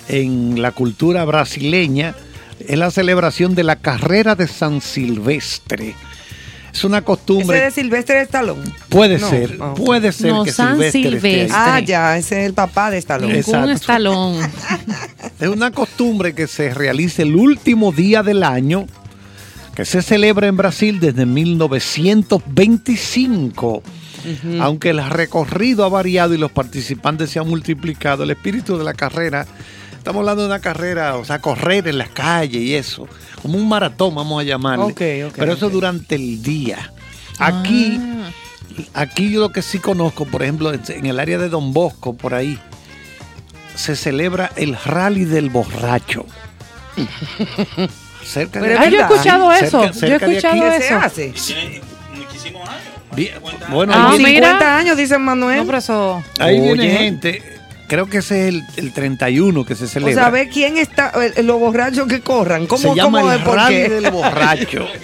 en 0.07 0.61
la 0.61 0.71
cultura 0.71 1.25
brasileña 1.25 2.15
es 2.67 2.77
la 2.77 2.91
celebración 2.91 3.55
de 3.55 3.63
la 3.63 3.77
carrera 3.77 4.35
de 4.35 4.47
San 4.47 4.81
Silvestre. 4.81 5.95
Es 6.73 6.83
una 6.83 6.97
Ese 6.97 7.05
costumbre, 7.05 7.61
de 7.61 7.71
Silvestre 7.71 8.19
Stallone. 8.23 8.69
puede 8.89 9.17
No, 9.17 9.29
ser, 9.29 9.55
ok. 9.61 9.77
puede 9.77 10.11
ser 10.11 10.31
No, 10.33 10.43
que 10.43 10.51
San 10.51 10.73
Silvestre 10.73 10.99
esté 10.99 11.07
ahí. 11.07 11.13
Silvestre. 11.21 11.57
Ah, 11.57 11.79
ya, 11.79 12.17
ese 12.17 12.41
es 12.41 12.47
el 12.47 12.53
papá 12.53 12.91
de 12.91 12.97
Stallone. 12.97 13.39
Es- 13.39 13.47
Ningún 13.47 13.69
estalón. 13.69 14.39
Es 15.39 15.47
una 15.49 15.71
costumbre 15.71 16.33
que 16.33 16.47
se 16.47 16.73
realiza 16.73 17.21
el 17.21 17.33
último 17.35 17.91
día 17.93 18.23
del 18.23 18.43
año, 18.43 18.87
que 19.75 19.85
se 19.85 20.01
celebra 20.01 20.47
en 20.47 20.57
Brasil 20.57 20.99
desde 20.99 21.25
1925. 21.25 23.83
Aunque 24.59 24.89
el 24.89 25.05
recorrido 25.09 25.85
ha 25.85 25.89
variado 25.89 26.33
y 26.33 26.37
los 26.37 26.51
participantes 26.51 27.29
se 27.29 27.39
han 27.39 27.47
multiplicado, 27.47 28.23
el 28.23 28.31
espíritu 28.31 28.77
de 28.77 28.83
la 28.83 28.93
carrera, 28.93 29.45
estamos 30.05 30.19
hablando 30.19 30.43
de 30.43 30.49
una 30.49 30.59
carrera, 30.59 31.15
o 31.15 31.25
sea, 31.25 31.39
correr 31.41 31.87
en 31.87 31.97
las 31.97 32.09
calles 32.09 32.61
y 32.61 32.75
eso, 32.75 33.07
como 33.41 33.57
un 33.57 33.67
maratón, 33.67 34.13
vamos 34.13 34.39
a 34.39 34.43
llamarle. 34.43 34.85
Ok, 34.85 35.01
ok, 35.31 35.33
Pero 35.35 35.53
eso 35.53 35.65
ok. 35.65 35.71
durante 35.73 36.13
el 36.13 36.43
día. 36.43 36.91
Aquí, 37.39 37.99
Ah. 37.99 38.29
aquí 39.01 39.31
yo 39.31 39.39
lo 39.39 39.51
que 39.51 39.63
sí 39.63 39.79
conozco, 39.79 40.25
por 40.25 40.43
ejemplo, 40.43 40.71
en 40.71 41.05
el 41.07 41.19
área 41.19 41.39
de 41.39 41.49
Don 41.49 41.73
Bosco, 41.73 42.13
por 42.15 42.35
ahí, 42.35 42.59
se 43.75 43.95
celebra 43.95 44.51
el 44.55 44.77
rally 44.77 45.25
del 45.25 45.49
borracho. 45.49 46.27
cerca 48.23 48.61
de 48.61 48.67
Pero 48.67 48.79
Ah, 48.79 48.85
yo 48.89 48.97
he 48.99 49.01
escuchado 49.01 49.51
Cerca- 49.51 49.65
eso. 49.65 49.81
Yo 49.85 49.89
he 49.89 49.93
cerca 49.93 50.27
de 50.27 50.37
aquí. 50.37 50.45
escuchado 50.45 50.71
¿Qué 50.71 50.81
se 50.81 50.85
eso. 50.87 50.97
hace? 50.97 51.33
Bien, 53.15 53.33
Bueno, 53.71 53.91
Ah, 53.95 54.11
ahí, 54.11 54.17
viene, 54.19 54.33
mira. 54.33 54.47
50 54.51 54.77
años, 54.77 54.97
dice 54.97 55.17
Manuel. 55.17 55.57
No, 55.57 55.65
pero 55.65 55.77
eso. 55.79 56.23
ahí 56.39 56.59
viene 56.59 56.89
gente. 56.95 57.54
Creo 57.87 58.07
que 58.07 58.17
ese 58.17 58.47
es 58.47 58.53
el, 58.55 58.63
el 58.77 58.93
31 58.93 59.65
que 59.65 59.75
se 59.75 59.85
o 59.85 59.87
celebra. 59.87 60.15
sea, 60.15 60.29
ve 60.31 60.49
quién 60.49 60.77
está, 60.77 61.13
los 61.43 61.59
borrachos 61.59 62.07
que 62.07 62.21
corran. 62.21 62.65
¿Cómo, 62.67 62.81
se 62.81 62.95
llama 62.95 63.19
cómo 63.21 63.31
el 63.31 63.41
rally 63.41 63.75
qué? 63.75 63.89
del 63.89 64.11
borracho. 64.11 64.87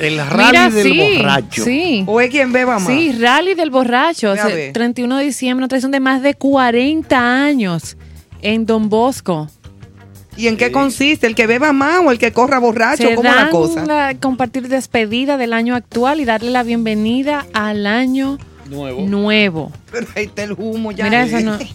El 0.00 0.18
rally 0.18 0.46
Mira, 0.50 0.70
del 0.70 0.82
sí, 0.92 1.16
borracho. 1.18 1.64
Sí. 1.64 2.04
¿O 2.06 2.20
es 2.20 2.28
quien 2.30 2.52
beba 2.52 2.78
más? 2.80 2.88
Sí, 2.88 3.12
Rally 3.12 3.54
del 3.54 3.70
Borracho. 3.70 4.32
Ve 4.32 4.40
a 4.40 4.46
ese 4.48 4.56
ver. 4.56 4.72
31 4.72 5.16
de 5.18 5.24
diciembre, 5.24 5.60
una 5.62 5.68
tradición 5.68 5.92
de 5.92 6.00
más 6.00 6.20
de 6.20 6.34
40 6.34 7.44
años 7.44 7.96
en 8.42 8.66
Don 8.66 8.88
Bosco. 8.88 9.48
¿Y 10.36 10.48
en 10.48 10.56
qué 10.56 10.72
consiste? 10.72 11.28
¿El 11.28 11.36
que 11.36 11.46
beba 11.46 11.72
más 11.72 12.00
o 12.04 12.10
el 12.10 12.18
que 12.18 12.32
corra 12.32 12.58
borracho? 12.58 13.08
Se 13.08 13.14
¿Cómo 13.14 13.28
la 13.30 13.36
dan 13.36 13.50
cosa? 13.50 13.86
la- 13.86 14.14
compartir 14.20 14.68
despedida 14.68 15.36
del 15.36 15.52
año 15.52 15.76
actual 15.76 16.18
y 16.20 16.24
darle 16.24 16.50
la 16.50 16.64
bienvenida 16.64 17.46
al 17.54 17.86
año 17.86 18.38
Nuevo. 18.66 19.02
nuevo. 19.06 19.72
Pero 19.90 20.06
ahí 20.16 20.24
está 20.24 20.42
el 20.44 20.52
humo 20.52 20.92
ya. 20.92 21.04
Mira, 21.04 21.22
eso 21.24 21.40
no. 21.40 21.58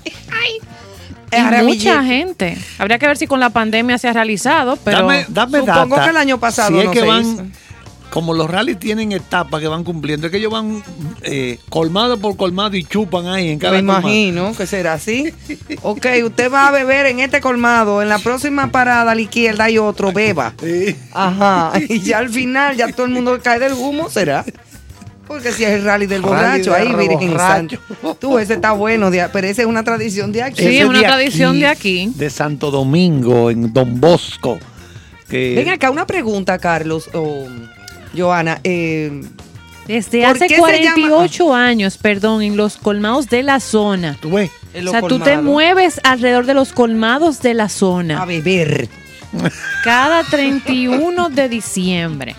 Y 1.32 1.36
Ahora, 1.36 1.62
mucha 1.62 2.04
gente. 2.04 2.58
Habría 2.80 2.98
que 2.98 3.06
ver 3.06 3.16
si 3.16 3.28
con 3.28 3.40
la 3.40 3.52
pandemia 3.52 4.00
se 4.00 4.08
ha 4.08 4.14
realizado, 4.14 4.78
pero 4.84 4.98
dame 5.00 5.26
dame 5.30 5.60
supongo 5.60 5.96
data. 5.96 6.04
que 6.06 6.10
el 6.10 6.18
año 6.18 6.40
pasado 6.40 6.72
si 6.72 6.80
es 6.80 6.86
no 6.86 6.92
que 6.92 7.00
se 7.02 7.06
van, 7.06 7.22
hizo. 7.22 7.46
Como 8.10 8.34
los 8.34 8.50
rallies 8.50 8.80
tienen 8.80 9.12
etapas 9.12 9.62
que 9.62 9.68
van 9.68 9.84
cumpliendo, 9.84 10.26
es 10.26 10.32
que 10.32 10.40
ellos 10.40 10.52
van 10.52 10.82
eh, 11.22 11.60
colmado 11.70 12.18
por 12.20 12.36
colmado 12.36 12.76
y 12.76 12.84
chupan 12.84 13.28
ahí 13.28 13.50
en 13.52 13.60
cada 13.60 13.74
Me 13.74 13.78
colmado. 13.82 14.00
imagino 14.00 14.56
que 14.58 14.66
será 14.66 14.94
así. 14.94 15.32
Ok, 15.84 16.08
usted 16.26 16.52
va 16.52 16.70
a 16.70 16.72
beber 16.72 17.06
en 17.06 17.20
este 17.20 17.40
colmado, 17.42 18.02
en 18.02 18.10
la 18.10 18.18
próxima 18.18 18.72
parada 18.72 19.12
a 19.12 19.16
la 19.16 19.22
izquierda 19.22 19.66
hay 19.66 19.78
otro, 19.78 20.12
beba. 20.12 20.56
Sí. 20.60 20.96
Ajá. 21.14 21.74
Y 21.88 22.00
ya 22.00 22.18
al 22.18 22.30
final, 22.30 22.76
ya 22.76 22.88
todo 22.92 23.06
el 23.06 23.12
mundo 23.12 23.40
cae 23.44 23.60
del 23.60 23.74
humo, 23.74 24.10
¿será? 24.10 24.44
Porque 25.30 25.54
si 25.54 25.64
es 25.64 25.70
el 25.70 25.86
rally 25.86 26.08
del 26.08 26.22
Rally 26.24 26.36
borracho, 26.36 26.72
de 26.72 26.76
ahí 26.78 27.08
Virgen. 27.08 27.38
Santo. 27.38 27.78
Tú, 28.20 28.38
ese 28.40 28.56
está 28.56 28.74
bueno, 28.74 29.10
de- 29.12 29.30
pero 29.32 29.48
esa 29.48 29.62
es 29.62 29.68
una 29.68 29.84
tradición 29.86 30.34
de 30.34 30.44
aquí. 30.44 30.62
Sí, 30.64 30.78
es 30.80 30.86
una 30.86 31.00
de 31.00 31.06
tradición 31.06 31.58
de 31.60 31.68
aquí. 31.68 32.12
De 32.16 32.30
Santo 32.30 32.72
Domingo, 32.72 33.50
en 33.52 33.72
Don 33.72 34.02
Bosco. 34.02 34.60
Que 35.30 35.54
Ven 35.56 35.70
acá, 35.70 35.92
una 35.92 36.06
pregunta, 36.08 36.58
Carlos 36.58 37.10
o 37.14 37.46
Joana. 38.18 38.60
eh, 38.64 39.22
Desde 39.88 40.22
¿Por 40.24 40.36
hace 40.36 40.48
qué 40.48 40.56
se 40.56 40.84
llama- 40.84 41.08
48 41.10 41.54
años, 41.56 41.98
perdón, 41.98 42.42
en 42.44 42.58
los 42.58 42.78
colmados 42.78 43.28
de 43.30 43.42
la 43.44 43.60
zona. 43.60 44.18
tú 44.20 44.32
ves. 44.32 44.52
O 44.86 44.92
sea, 44.92 45.02
tú 45.02 45.20
te 45.20 45.38
mueves 45.38 46.00
alrededor 46.04 46.46
de 46.48 46.54
los 46.56 46.74
colmados 46.74 47.42
de 47.42 47.54
la 47.56 47.64
a 47.66 47.70
zona 47.70 48.26
beber. 48.26 48.88
cada 49.84 50.24
31 50.24 51.30
de 51.30 51.50
diciembre. 51.50 52.36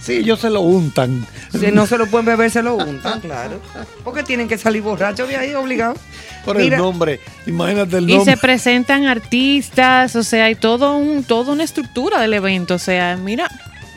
Sí, 0.00 0.14
ellos 0.14 0.40
se 0.40 0.48
lo 0.50 0.62
untan. 0.62 1.26
Si 1.58 1.70
no 1.72 1.86
se 1.86 1.98
lo 1.98 2.06
pueden 2.06 2.24
beber, 2.26 2.50
se 2.50 2.62
lo 2.62 2.74
untan, 2.76 3.20
claro. 3.20 3.60
Porque 4.02 4.22
tienen 4.22 4.48
que 4.48 4.56
salir 4.56 4.82
borrachos 4.82 5.28
de 5.28 5.36
ahí, 5.36 5.54
obligados. 5.54 5.98
Por 6.44 6.56
Mira. 6.56 6.76
el 6.76 6.82
nombre. 6.82 7.20
Imagínate 7.46 7.98
el 7.98 8.08
Y 8.08 8.16
nombre. 8.16 8.34
se 8.34 8.40
presentan 8.40 9.04
artistas, 9.06 10.16
o 10.16 10.22
sea, 10.22 10.44
hay 10.46 10.54
todo 10.54 10.96
un, 10.96 11.22
toda 11.24 11.52
una 11.52 11.64
estructura 11.64 12.20
del 12.20 12.32
evento. 12.34 12.74
O 12.74 12.78
sea, 12.78 13.16
mira, 13.22 13.50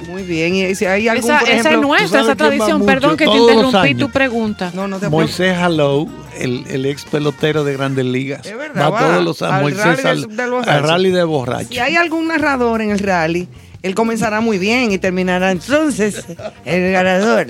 Muy 0.09 0.23
bien. 0.23 0.55
Y 0.55 0.75
si 0.75 0.85
hay 0.85 1.07
algún, 1.07 1.31
esa, 1.31 1.39
por 1.39 1.49
esa 1.49 1.69
es 1.69 1.75
¿tú 1.75 1.81
nuestra, 1.81 2.21
esa 2.21 2.35
tradición. 2.35 2.85
Perdón 2.85 3.15
que 3.15 3.25
te 3.25 3.37
interrumpí 3.37 3.95
tu 3.95 4.09
pregunta. 4.09 4.71
No, 4.73 4.87
no 4.89 4.99
te 4.99 5.07
Moisés 5.07 5.55
Hallow, 5.57 6.09
el, 6.37 6.65
el 6.67 6.85
ex 6.85 7.05
pelotero 7.05 7.63
de 7.63 7.71
Grandes 7.73 8.03
Ligas. 8.03 8.45
Es 8.45 8.57
verdad, 8.57 8.83
va 8.83 8.89
va 8.89 8.99
todos 8.99 9.23
los 9.23 9.41
al 9.41 9.51
años. 9.53 9.61
Moisés 9.63 10.03
rally 10.03 10.27
al, 10.37 10.69
al 10.69 10.83
rally 10.83 11.11
de 11.11 11.23
borracho. 11.23 11.69
Si 11.69 11.79
hay 11.79 11.95
algún 11.95 12.27
narrador 12.27 12.81
en 12.81 12.91
el 12.91 12.99
rally, 12.99 13.47
él 13.83 13.93
comenzará 13.95 14.39
muy 14.41 14.57
bien 14.57 14.91
y 14.91 14.97
terminará 14.97 15.51
entonces 15.51 16.23
el 16.65 16.91
ganador. 16.93 17.45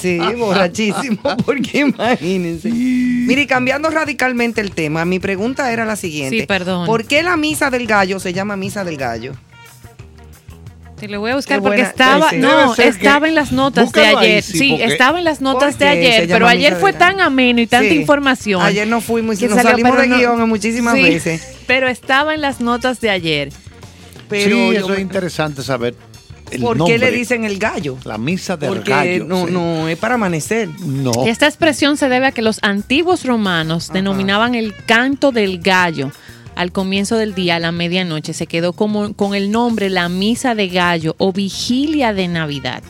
Sí, 0.00 0.18
borrachísimo, 0.36 1.18
porque 1.44 1.78
imagínense. 1.78 2.68
Mire, 2.70 3.46
cambiando 3.46 3.90
radicalmente 3.90 4.60
el 4.60 4.70
tema, 4.70 5.04
mi 5.04 5.18
pregunta 5.18 5.72
era 5.72 5.84
la 5.84 5.96
siguiente. 5.96 6.40
Sí, 6.40 6.46
perdón. 6.46 6.86
¿Por 6.86 7.04
qué 7.06 7.22
la 7.22 7.36
misa 7.36 7.70
del 7.70 7.86
gallo 7.86 8.20
se 8.20 8.32
llama 8.32 8.54
misa 8.56 8.84
del 8.84 8.96
gallo? 8.98 9.32
Te 10.98 11.08
lo 11.08 11.20
voy 11.20 11.30
a 11.32 11.36
buscar 11.36 11.58
Qué 11.58 11.62
porque 11.62 11.76
buena- 11.76 11.90
estaba, 11.90 12.30
sí, 12.30 12.36
no, 12.38 12.74
estaba 12.74 13.28
en 13.28 13.34
las 13.34 13.52
notas 13.52 13.92
de 13.92 14.00
ahí, 14.06 14.16
ayer. 14.16 14.42
sí, 14.42 14.78
estaba 14.80 15.18
en 15.18 15.24
las 15.24 15.42
notas 15.42 15.74
¿Por 15.74 15.80
de 15.80 15.88
ayer, 15.88 16.26
pero 16.26 16.46
ayer 16.46 16.76
fue 16.76 16.94
tan 16.94 17.20
ameno 17.20 17.60
y 17.60 17.66
tanta 17.66 17.90
Sí. 17.90 17.96
información. 17.96 18.62
Ayer 18.62 18.88
no 18.88 19.02
fuimos, 19.02 19.38
que 19.38 19.46
nos 19.46 19.56
salió, 19.56 19.72
salimos 19.72 19.98
de 19.98 20.06
no- 20.06 20.16
guion 20.16 20.48
muchísimas 20.48 20.94
veces. 20.94 21.56
Pero 21.66 21.88
estaba 21.88 22.34
en 22.34 22.40
las 22.40 22.60
notas 22.62 23.00
de 23.02 23.10
ayer. 23.10 23.52
Pero 24.28 24.56
sí, 24.70 24.76
eso 24.76 24.88
me- 24.88 24.94
es 24.94 25.00
interesante 25.00 25.62
saber. 25.62 25.94
El 26.50 26.60
¿Por 26.62 26.76
nombre. 26.76 26.94
qué 26.96 27.04
le 27.04 27.10
dicen 27.10 27.44
el 27.44 27.58
gallo? 27.58 27.96
La 28.04 28.18
misa 28.18 28.56
del 28.56 28.68
Porque 28.68 28.90
gallo. 28.90 29.24
no, 29.24 29.46
sí. 29.46 29.52
no, 29.52 29.88
es 29.88 29.98
para 29.98 30.14
amanecer. 30.14 30.68
No. 30.80 31.10
Esta 31.26 31.46
expresión 31.48 31.96
se 31.96 32.08
debe 32.08 32.26
a 32.26 32.32
que 32.32 32.40
los 32.42 32.60
antiguos 32.62 33.24
romanos 33.24 33.90
denominaban 33.92 34.54
el 34.54 34.72
canto 34.86 35.32
del 35.32 35.58
gallo. 35.60 36.12
Al 36.54 36.70
comienzo 36.72 37.16
del 37.16 37.34
día, 37.34 37.56
a 37.56 37.58
la 37.58 37.72
medianoche, 37.72 38.32
se 38.32 38.46
quedó 38.46 38.72
como, 38.74 39.12
con 39.14 39.34
el 39.34 39.50
nombre 39.50 39.90
la 39.90 40.08
misa 40.08 40.54
de 40.54 40.68
gallo 40.68 41.14
o 41.18 41.32
vigilia 41.32 42.12
de 42.14 42.28
Navidad. 42.28 42.82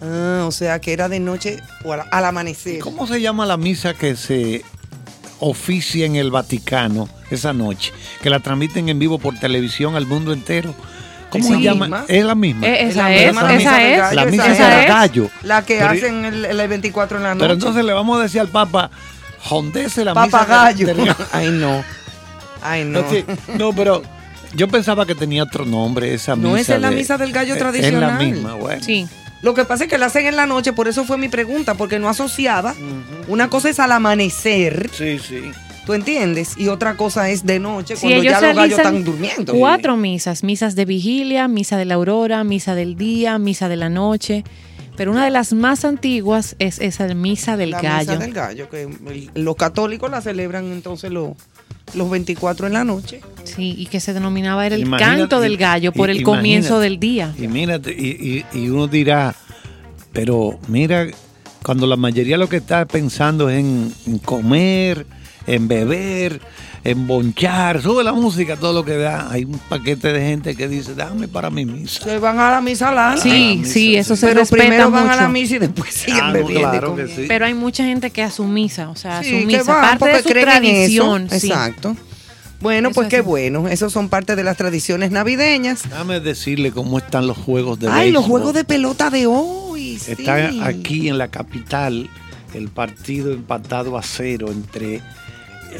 Ah, 0.00 0.44
o 0.46 0.50
sea 0.50 0.80
que 0.80 0.92
era 0.92 1.08
de 1.08 1.20
noche 1.20 1.58
o 1.84 1.92
al, 1.92 2.02
al 2.10 2.24
amanecer. 2.24 2.78
¿Cómo 2.80 3.06
se 3.06 3.20
llama 3.20 3.46
la 3.46 3.56
misa 3.56 3.94
que 3.94 4.16
se 4.16 4.62
oficia 5.48 6.06
en 6.06 6.16
el 6.16 6.30
Vaticano 6.30 7.08
esa 7.30 7.52
noche? 7.52 7.92
Que 8.22 8.30
la 8.30 8.40
transmiten 8.40 8.88
en 8.88 8.98
vivo 8.98 9.18
por 9.18 9.34
televisión 9.38 9.96
al 9.96 10.06
mundo 10.06 10.32
entero. 10.32 10.74
¿Cómo 11.30 11.44
¿Esa 11.46 11.54
se 11.56 11.62
llama? 11.62 11.86
misma? 11.86 12.04
Es 12.08 12.24
la 12.24 12.34
misma. 12.34 12.66
Eh, 12.66 12.88
esa 12.88 13.02
la 13.08 13.14
es, 13.14 13.32
misa 13.34 13.52
esa 13.54 13.76
del 13.78 13.92
es. 13.92 13.98
gallo, 13.98 14.14
la 14.14 14.24
misa 14.26 14.84
gallo. 14.86 15.30
La 15.42 15.62
que 15.64 15.76
Pero- 15.78 15.90
hacen 15.90 16.24
el, 16.24 16.44
el 16.44 16.68
24 16.68 17.16
en 17.16 17.22
la 17.24 17.34
noche. 17.34 17.40
Pero 17.44 17.54
entonces 17.54 17.84
le 17.84 17.92
vamos 17.92 18.18
a 18.20 18.22
decir 18.22 18.40
al 18.40 18.48
Papa, 18.48 18.90
jondese 19.40 20.04
la 20.04 20.14
misa 20.14 20.28
Papagayo. 20.30 20.86
del- 20.86 20.96
del- 20.96 21.14
Ay, 21.32 21.48
no. 21.50 21.82
Ay, 22.62 22.84
no. 22.84 23.04
No, 23.58 23.72
pero 23.72 24.02
yo 24.54 24.68
pensaba 24.68 25.04
que 25.06 25.14
tenía 25.16 25.42
otro 25.42 25.64
nombre 25.66 26.14
esa 26.14 26.36
misa. 26.36 26.48
No, 26.48 26.56
esa 26.56 26.74
es 26.76 26.80
la 26.80 26.90
de- 26.90 26.96
misa 26.96 27.18
del 27.18 27.32
gallo 27.32 27.56
tradicional. 27.56 28.02
Es 28.02 28.08
la 28.28 28.32
misma, 28.32 28.54
bueno. 28.54 28.82
Sí. 28.84 29.06
Lo 29.44 29.54
que 29.54 29.64
pasa 29.64 29.84
es 29.84 29.90
que 29.90 29.98
la 29.98 30.06
hacen 30.06 30.26
en 30.26 30.34
la 30.36 30.46
noche, 30.46 30.72
por 30.72 30.88
eso 30.88 31.04
fue 31.04 31.18
mi 31.18 31.28
pregunta, 31.28 31.74
porque 31.74 31.98
no 32.00 32.08
asociaba. 32.08 32.74
Una 33.28 33.48
cosa 33.50 33.68
es 33.70 33.78
al 33.78 33.92
amanecer, 33.92 34.90
Sí, 34.92 35.18
sí. 35.18 35.52
¿tú 35.86 35.92
entiendes? 35.92 36.54
Y 36.56 36.68
otra 36.68 36.96
cosa 36.96 37.28
es 37.28 37.44
de 37.44 37.58
noche, 37.60 37.94
Sí, 37.94 38.00
cuando 38.02 38.20
ellos 38.22 38.32
ya 38.32 38.40
los 38.40 38.40
gallos 38.40 38.56
realizan 38.56 38.80
están 38.96 39.04
durmiendo. 39.04 39.52
Cuatro 39.54 39.96
misas, 39.98 40.42
misas 40.44 40.74
de 40.76 40.86
vigilia, 40.86 41.46
misa 41.46 41.76
de 41.76 41.84
la 41.84 41.94
aurora, 41.96 42.42
misa 42.42 42.74
del 42.74 42.96
día, 42.96 43.38
misa 43.38 43.68
de 43.68 43.76
la 43.76 43.90
noche. 43.90 44.44
Pero 44.96 45.10
una 45.10 45.24
de 45.24 45.30
las 45.30 45.52
más 45.52 45.84
antiguas 45.84 46.54
es 46.60 46.78
esa 46.78 47.06
de 47.08 47.14
misa 47.16 47.56
del 47.56 47.70
la 47.72 47.80
gallo. 47.82 48.12
misa 48.12 48.22
del 48.24 48.32
gallo, 48.32 48.68
que 48.70 48.82
el- 48.84 49.30
los 49.34 49.56
católicos 49.56 50.10
la 50.10 50.20
celebran 50.22 50.72
entonces 50.72 51.10
los, 51.10 51.30
los 51.94 52.10
24 52.10 52.66
en 52.66 52.72
la 52.72 52.84
noche. 52.84 53.20
Sí, 53.44 53.74
y 53.78 53.86
que 53.86 54.00
se 54.00 54.12
denominaba 54.14 54.66
era 54.66 54.74
el 54.74 54.82
Imagínate- 54.82 55.18
canto 55.20 55.40
del 55.40 55.56
gallo 55.58 55.92
por 55.92 56.08
el 56.10 56.22
comienzo 56.22 56.78
del 56.80 56.98
día. 56.98 57.34
Y 57.38 57.46
mírate, 57.46 57.92
y, 57.92 58.44
y- 58.54 58.58
y 58.58 58.68
uno 58.70 58.86
dirá, 58.88 59.34
pero 60.12 60.58
mira, 60.68 61.06
cuando 61.62 61.86
la 61.86 61.96
mayoría 61.96 62.36
lo 62.38 62.48
que 62.48 62.56
está 62.56 62.84
pensando 62.86 63.50
es 63.50 63.60
en, 63.60 63.92
en 64.06 64.18
comer, 64.18 65.06
en 65.46 65.68
beber, 65.68 66.40
en 66.84 67.06
bonchar, 67.06 67.80
sube 67.80 68.04
la 68.04 68.12
música, 68.12 68.56
todo 68.56 68.74
lo 68.74 68.84
que 68.84 68.96
da. 68.98 69.30
Hay 69.30 69.44
un 69.44 69.58
paquete 69.58 70.12
de 70.12 70.20
gente 70.20 70.54
que 70.54 70.68
dice, 70.68 70.94
dame 70.94 71.28
para 71.28 71.48
mi 71.48 71.64
misa. 71.64 72.04
Se 72.04 72.18
van 72.18 72.38
a 72.38 72.50
la 72.50 72.60
misa 72.60 72.92
larga. 72.92 73.22
Sí, 73.22 73.56
misa, 73.58 73.64
sí, 73.64 73.72
sí. 73.72 73.96
eso 73.96 74.14
se 74.16 74.26
pero 74.26 74.40
respeta 74.40 74.62
primero 74.64 74.90
van 74.90 75.08
a 75.08 75.16
la 75.16 75.28
misa 75.28 75.56
y 75.56 75.58
después 75.60 75.94
siguen 75.94 76.20
Ah, 76.22 76.32
bebiendo. 76.32 76.68
claro 76.70 76.94
que 76.96 77.08
sí. 77.08 77.24
Pero 77.26 77.46
hay 77.46 77.54
mucha 77.54 77.84
gente 77.84 78.10
que 78.10 78.22
a 78.22 78.30
su 78.30 78.44
misa, 78.44 78.90
o 78.90 78.96
sea, 78.96 79.18
a 79.20 79.22
Sí, 79.24 79.30
su 79.40 79.46
misa, 79.46 79.62
van 79.62 79.98
parte 79.98 80.16
de 80.16 80.22
su 80.22 80.28
tradición. 80.28 81.28
sí. 81.30 81.46
Exacto. 81.48 81.96
Bueno, 82.60 82.88
Eso 82.90 82.94
pues 82.94 83.06
es 83.06 83.10
qué 83.10 83.16
así. 83.18 83.26
bueno. 83.26 83.68
Esos 83.68 83.92
son 83.92 84.08
parte 84.08 84.36
de 84.36 84.42
las 84.44 84.56
tradiciones 84.56 85.10
navideñas. 85.10 85.82
Déjame 85.82 86.20
decirle 86.20 86.70
cómo 86.70 86.96
están 86.98 87.26
los 87.26 87.36
juegos 87.36 87.78
de 87.78 87.88
Ay, 87.88 88.10
los 88.10 88.24
juegos 88.24 88.54
de 88.54 88.64
pelota 88.64 89.10
de 89.10 89.26
hoy. 89.26 89.98
sí. 89.98 90.12
Está 90.12 90.50
aquí 90.66 91.08
en 91.08 91.18
la 91.18 91.28
capital 91.28 92.08
el 92.54 92.68
partido 92.68 93.32
empatado 93.32 93.98
a 93.98 94.02
cero 94.02 94.46
entre 94.50 95.02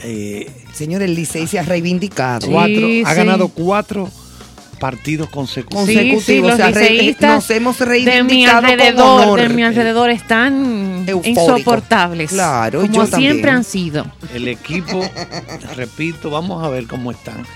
eh, 0.02 0.50
Señor, 0.72 1.02
el 1.02 1.14
Licey 1.14 1.46
se 1.46 1.58
ha 1.58 1.62
reivindicado. 1.62 2.46
Sí, 2.46 2.52
cuatro, 2.52 2.86
ha 3.06 3.10
sí. 3.10 3.16
ganado 3.16 3.48
cuatro 3.48 4.10
partidos 4.80 5.28
consecutivos. 5.30 5.86
Sí, 5.86 5.94
consecutivos, 5.94 6.24
sí, 6.24 6.40
los 6.40 6.52
o 6.52 6.56
sea, 6.56 6.70
re- 6.70 6.90
liceístas 6.90 7.34
nos 7.36 7.50
hemos 7.50 7.78
de 7.78 7.86
mi 7.86 7.90
reivindicado 7.90 8.60
con 8.60 8.70
alrededor, 8.70 9.20
honor. 9.22 9.40
de 9.40 9.48
mi 9.50 9.62
alrededor 9.62 10.10
están 10.10 11.04
Eufórico. 11.06 11.40
insoportables. 11.40 12.30
Claro, 12.30 12.80
como 12.82 12.92
yo 12.92 13.06
siempre 13.06 13.22
también. 13.42 13.48
han 13.56 13.64
sido. 13.64 14.06
El 14.34 14.48
equipo, 14.48 15.00
repito, 15.76 16.28
vamos 16.30 16.62
a 16.64 16.68
ver 16.68 16.86
cómo 16.86 17.10
están. 17.12 17.46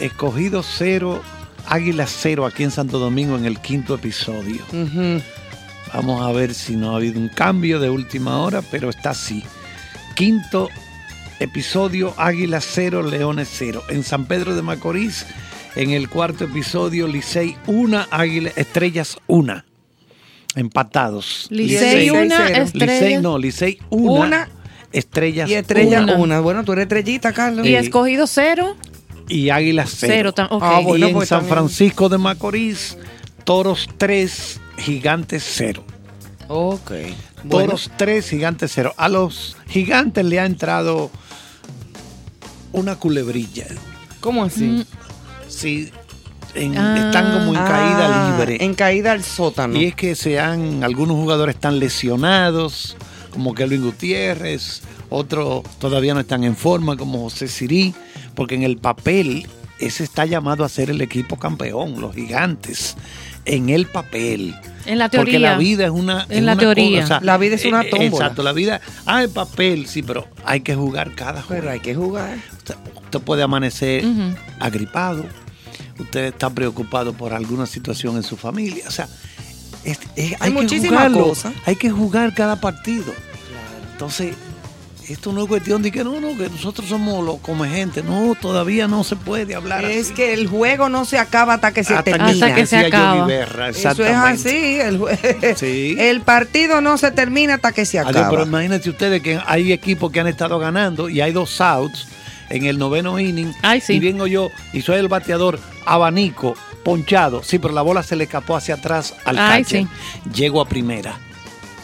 Escogido 0.00 0.62
cero, 0.62 1.22
Águila 1.66 2.06
cero 2.06 2.44
aquí 2.44 2.64
en 2.64 2.70
Santo 2.70 2.98
Domingo 2.98 3.36
en 3.36 3.46
el 3.46 3.60
quinto 3.60 3.94
episodio. 3.94 4.60
Vamos 5.94 6.22
a 6.22 6.32
ver 6.32 6.54
si 6.54 6.76
no 6.76 6.92
ha 6.92 6.96
habido 6.96 7.18
un 7.18 7.28
cambio 7.28 7.78
de 7.80 7.88
última 7.88 8.38
hora, 8.40 8.62
pero 8.62 8.90
está 8.90 9.10
así. 9.10 9.42
Quinto 10.14 10.68
episodio, 11.40 12.14
Águila 12.16 12.60
0, 12.60 13.02
Leones 13.02 13.48
0. 13.52 13.82
En 13.88 14.02
San 14.02 14.26
Pedro 14.26 14.54
de 14.54 14.62
Macorís, 14.62 15.26
en 15.76 15.90
el 15.90 16.08
cuarto 16.08 16.44
episodio, 16.44 17.06
Licey 17.06 17.56
1, 17.66 18.06
Águila, 18.10 18.50
Estrellas 18.56 19.16
1. 19.26 19.64
Empatados. 20.54 21.46
Licey 21.50 22.06
Licey 22.06 22.10
una 22.10 22.46
cero. 22.48 22.62
estrella. 22.64 22.92
Licey 22.94 23.22
no, 23.22 23.38
Licey 23.38 23.78
1, 23.90 24.12
Una 24.12 24.48
Estrellas 24.90 25.50
Y 25.50 25.54
estrella 25.54 26.00
Una. 26.02 26.16
una. 26.16 26.40
Bueno, 26.40 26.64
tú 26.64 26.72
eres 26.72 26.84
estrellita, 26.84 27.32
Carlos. 27.32 27.66
Y 27.66 27.74
escogido 27.76 28.26
cero, 28.26 28.74
y 29.28 29.50
Águila 29.50 29.84
0. 29.86 30.12
cero. 30.12 30.34
tam- 30.34 30.48
ok. 30.50 30.62
Ah, 30.64 30.80
bueno, 30.82 31.06
y 31.06 31.10
en 31.10 31.14
pues 31.14 31.28
San 31.28 31.40
también. 31.40 31.54
Francisco 31.54 32.08
de 32.08 32.18
Macorís, 32.18 32.96
Toros 33.44 33.88
3, 33.98 34.58
Gigantes 34.78 35.44
0. 35.46 35.84
Ok. 36.48 36.92
Bueno, 37.44 37.66
Toros 37.66 37.90
3, 37.98 38.28
Gigantes 38.30 38.72
0. 38.74 38.94
A 38.96 39.08
los 39.10 39.56
Gigantes 39.68 40.24
le 40.24 40.40
ha 40.40 40.46
entrado 40.46 41.10
una 42.72 42.96
culebrilla. 42.96 43.66
¿Cómo 44.20 44.44
así? 44.44 44.64
Mm, 44.64 44.84
Sí, 45.48 45.90
en- 46.54 46.76
Ah. 46.76 47.06
están 47.06 47.32
como 47.32 47.48
en 47.58 47.64
caída 47.64 48.28
Ah, 48.28 48.36
libre. 48.38 48.62
En 48.64 48.74
caída 48.74 49.12
al 49.12 49.24
sótano. 49.24 49.78
Y 49.78 49.86
es 49.86 49.94
que 49.94 50.14
se 50.14 50.38
han, 50.38 50.84
algunos 50.84 51.16
jugadores 51.16 51.54
están 51.54 51.78
lesionados, 51.78 52.96
como 53.30 53.54
Kelvin 53.54 53.82
Gutiérrez, 53.82 54.82
otros 55.08 55.62
todavía 55.78 56.12
no 56.14 56.20
están 56.20 56.44
en 56.44 56.54
forma, 56.56 56.96
como 56.96 57.20
José 57.22 57.48
Sirí, 57.48 57.94
porque 58.34 58.56
en 58.56 58.62
el 58.62 58.76
papel 58.76 59.46
ese 59.80 60.04
está 60.04 60.26
llamado 60.26 60.64
a 60.64 60.68
ser 60.68 60.90
el 60.90 61.00
equipo 61.00 61.38
campeón, 61.38 62.00
los 62.00 62.14
gigantes, 62.14 62.96
en 63.46 63.70
el 63.70 63.86
papel. 63.86 64.54
En 64.88 64.98
la 64.98 65.08
Porque 65.10 65.32
teoría. 65.32 65.52
la 65.52 65.58
vida 65.58 65.84
es 65.84 65.90
una. 65.90 66.24
En 66.28 66.38
es 66.38 66.42
la 66.44 66.52
una 66.54 66.60
teoría. 66.60 67.00
cosa, 67.02 67.20
La 67.22 67.36
vida 67.36 67.54
es 67.56 67.64
una 67.64 67.82
eh, 67.82 67.90
tómbola. 67.90 68.06
Exacto, 68.24 68.42
la 68.42 68.52
vida. 68.52 68.80
Ah, 69.06 69.22
el 69.22 69.28
papel, 69.30 69.86
sí, 69.86 70.02
pero 70.02 70.26
hay 70.44 70.60
que 70.62 70.74
jugar 70.74 71.14
cada 71.14 71.42
juego. 71.42 71.60
Pero 71.62 71.72
hay 71.72 71.80
que 71.80 71.94
jugar. 71.94 72.36
Usted, 72.56 72.74
usted 73.04 73.20
puede 73.20 73.42
amanecer 73.42 74.04
agripado, 74.60 75.24
usted 75.98 76.24
está 76.26 76.50
preocupado 76.50 77.12
por 77.12 77.32
alguna 77.34 77.66
situación 77.66 78.16
en 78.16 78.22
su 78.22 78.36
familia. 78.36 78.84
O 78.88 78.90
sea, 78.90 79.08
es- 79.84 79.98
es- 80.16 80.32
Hay 80.32 80.36
hay, 80.40 80.52
que 80.52 80.62
muchísimas 80.62 80.90
jugarlo, 80.90 81.24
cosas. 81.28 81.52
hay 81.66 81.76
que 81.76 81.90
jugar 81.90 82.34
cada 82.34 82.56
partido. 82.60 83.12
Entonces, 83.92 84.34
esto 85.08 85.32
no 85.32 85.42
es 85.42 85.48
cuestión 85.48 85.82
de 85.82 85.90
que 85.90 86.04
no, 86.04 86.20
no, 86.20 86.36
que 86.36 86.48
nosotros 86.50 86.88
somos 86.88 87.24
los 87.24 87.38
come 87.38 87.68
gente. 87.68 88.02
No, 88.02 88.34
todavía 88.40 88.86
no 88.88 89.04
se 89.04 89.16
puede 89.16 89.54
hablar 89.54 89.84
Es 89.84 90.06
así. 90.06 90.14
que 90.14 90.34
el 90.34 90.46
juego 90.48 90.88
no 90.88 91.04
se 91.04 91.18
acaba 91.18 91.54
hasta 91.54 91.72
que 91.72 91.82
se 91.84 91.94
Hasta 91.94 92.04
que 92.04 92.18
termina. 92.18 92.46
Hasta 92.46 92.54
que 92.54 92.66
se 92.66 92.76
acaba. 92.78 93.24
Berra, 93.26 93.68
Eso 93.70 93.90
es 94.04 94.14
así. 94.16 94.78
El, 94.80 95.00
Sí. 95.56 95.96
el 95.98 96.20
partido 96.20 96.80
no 96.80 96.98
se 96.98 97.10
termina 97.10 97.54
hasta 97.54 97.72
que 97.72 97.84
se 97.86 97.98
Adiós, 97.98 98.16
acaba. 98.16 98.30
pero 98.30 98.42
imagínense 98.44 98.90
ustedes 98.90 99.22
que 99.22 99.40
hay 99.46 99.72
equipos 99.72 100.12
que 100.12 100.20
han 100.20 100.26
estado 100.28 100.58
ganando 100.58 101.08
y 101.08 101.20
hay 101.20 101.32
dos 101.32 101.60
outs 101.60 102.06
en 102.50 102.64
el 102.66 102.78
noveno 102.78 103.18
inning. 103.18 103.52
Ay, 103.62 103.80
sí. 103.80 103.94
Y 103.94 104.00
vengo 104.00 104.26
yo 104.26 104.50
y 104.72 104.82
soy 104.82 104.98
el 104.98 105.08
bateador 105.08 105.58
abanico, 105.86 106.54
ponchado. 106.84 107.42
Sí, 107.42 107.58
pero 107.58 107.72
la 107.74 107.82
bola 107.82 108.02
se 108.02 108.16
le 108.16 108.24
escapó 108.24 108.56
hacia 108.56 108.74
atrás 108.74 109.14
al 109.24 109.38
Ay, 109.38 109.62
catcher. 109.62 109.82
sí. 109.82 109.88
Llego 110.34 110.60
a 110.60 110.68
primera. 110.68 111.18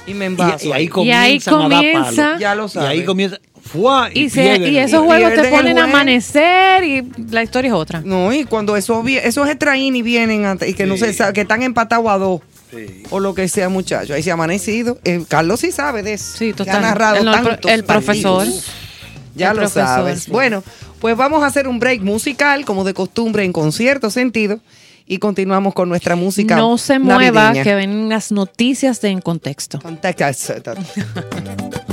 Y 0.06 0.14
me 0.14 0.24
Y, 0.24 0.28
envaso. 0.28 0.66
y 0.66 0.72
ahí 0.72 0.72
ahí. 0.72 0.85
Y 0.85 0.89
comienzan 0.89 1.22
ahí 1.22 1.36
a 1.36 1.68
dar 1.68 1.68
comienza- 1.70 2.22
palo. 2.28 2.39
Ya 2.40 2.55
lo 2.55 2.66
Y 2.66 2.68
sabes. 2.68 2.89
ahí 2.90 3.05
comienza. 3.05 3.39
¡fua! 3.64 4.10
Y, 4.12 4.28
se- 4.28 4.59
y 4.70 4.76
esos 4.76 5.02
Y 5.02 5.06
juegos 5.06 5.32
te 5.35 5.44
ponen 5.48 5.78
a 5.78 5.85
amanecer 5.85 6.85
y 6.85 7.02
la 7.31 7.43
historia 7.43 7.68
es 7.68 7.74
otra. 7.74 8.02
No, 8.05 8.32
y 8.32 8.44
cuando 8.44 8.76
esos, 8.76 9.06
esos 9.09 9.48
extra 9.48 9.76
y 9.78 10.02
vienen 10.02 10.44
antes, 10.44 10.68
y 10.68 10.74
que 10.74 10.85
no 10.86 10.94
Sí. 10.94 11.01
se 11.06 11.12
sabe, 11.14 11.32
que 11.32 11.40
están 11.43 11.62
empatados 11.62 12.06
a 12.09 12.18
dos. 12.18 12.40
O 13.10 13.20
lo 13.20 13.35
que 13.35 13.47
sea, 13.48 13.68
muchachos. 13.68 14.10
Ahí 14.10 14.22
se 14.22 14.31
ha 14.31 14.35
amanecido. 14.35 14.98
Eh, 15.05 15.24
Carlos 15.28 15.60
sí 15.60 15.70
sabe 15.70 16.02
de 16.02 16.14
eso. 16.14 16.36
Sí, 16.36 16.52
total. 16.52 16.76
Ha 16.76 16.81
narrado 16.81 17.16
El- 17.16 17.28
el 17.28 17.35
pro- 17.40 17.51
tantos 17.51 17.70
el 17.70 17.85
profesor. 17.85 18.39
partidos. 18.39 18.66
Ya 19.36 19.51
El 19.51 19.56
lo 19.56 19.62
profesor, 19.62 19.86
sabes. 19.86 20.22
sí. 20.24 20.31
Bueno, 20.32 20.62
pues 21.01 21.16
vamos 21.16 21.43
a 21.43 21.47
hacer 21.47 21.66
un 21.68 21.78
break 21.78 22.02
musical, 22.02 22.64
como 22.64 22.82
de 22.85 22.93
costumbre, 22.93 23.44
en 23.44 23.52
concierto 23.52 24.10
sentido. 24.10 24.59
Y 25.06 25.18
continuamos 25.18 25.74
con 25.74 25.89
nuestra 25.89 26.16
música. 26.16 26.56
No 26.56 26.78
se 26.78 26.98
mueva, 26.98 27.52
que 27.52 27.74
ven 27.74 28.09
las 28.09 28.32
noticias 28.32 29.01
de 29.01 29.10
En 29.10 29.20
Contexto. 29.20 29.78
Contacta- 29.81 30.32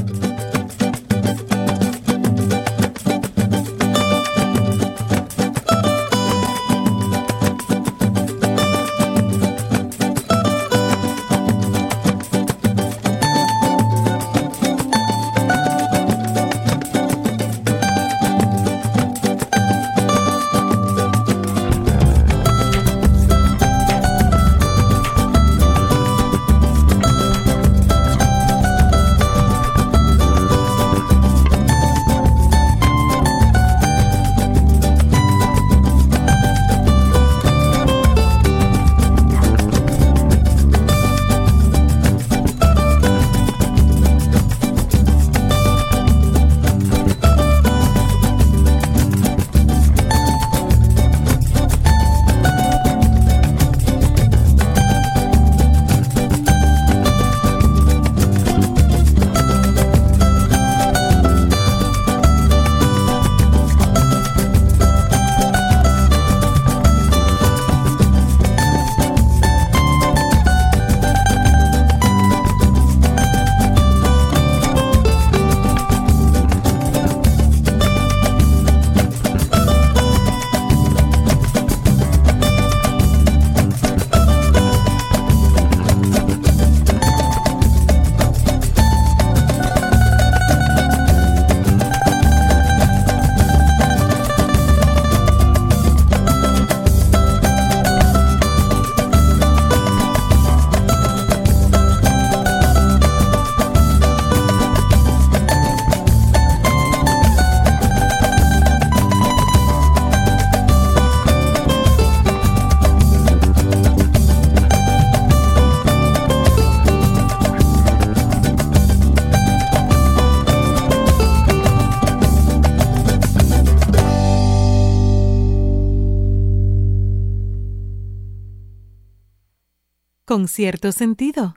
Con 130.32 130.48
cierto 130.48 130.94
sentido. 130.94 131.56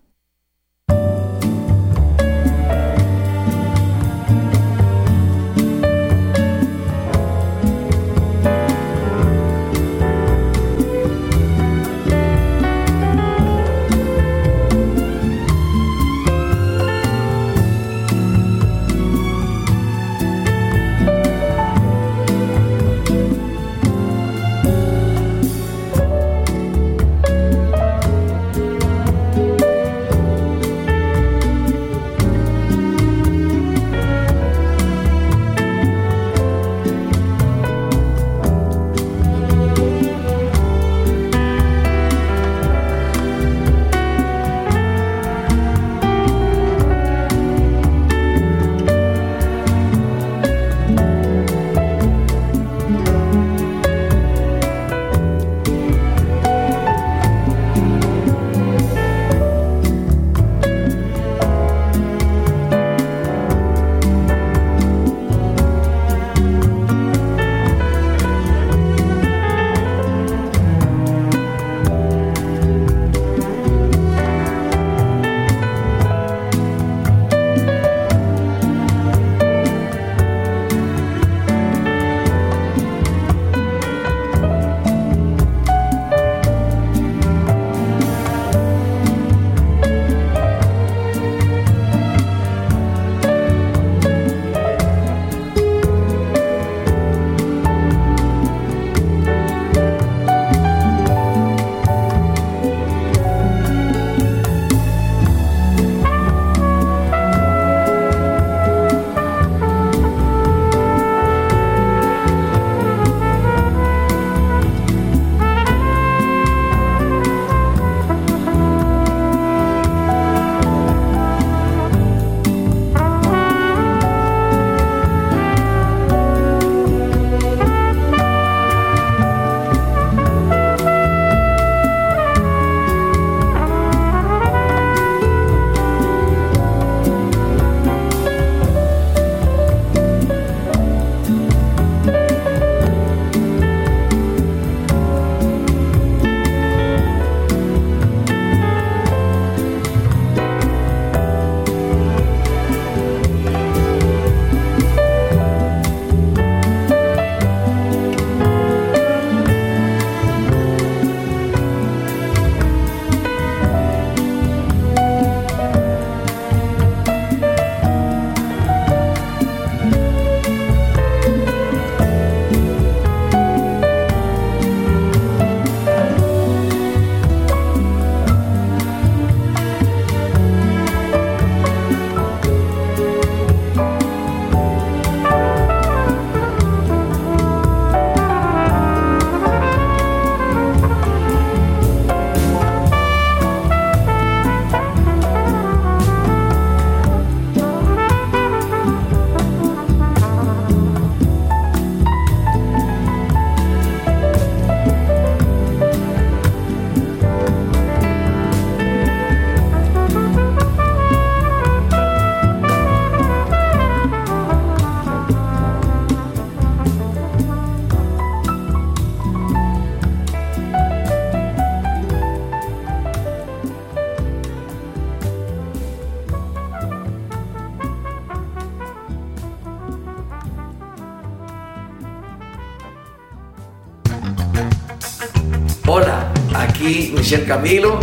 Michelle 237.24 237.46
Camilo, 237.46 238.00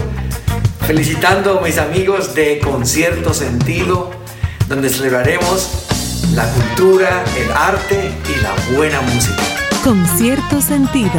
felicitando 0.88 1.60
a 1.60 1.62
mis 1.62 1.78
amigos 1.78 2.34
de 2.34 2.58
Concierto 2.58 3.36
Sentido, 3.36 4.10
donde 4.68 4.90
celebraremos 4.90 5.86
la 6.34 6.52
cultura, 6.52 7.24
el 7.38 7.52
arte 7.52 8.12
y 8.28 8.42
la 8.42 8.76
buena 8.76 9.00
música. 9.02 9.44
Con 9.84 10.04
cierto 10.18 10.60
sentido. 10.60 11.12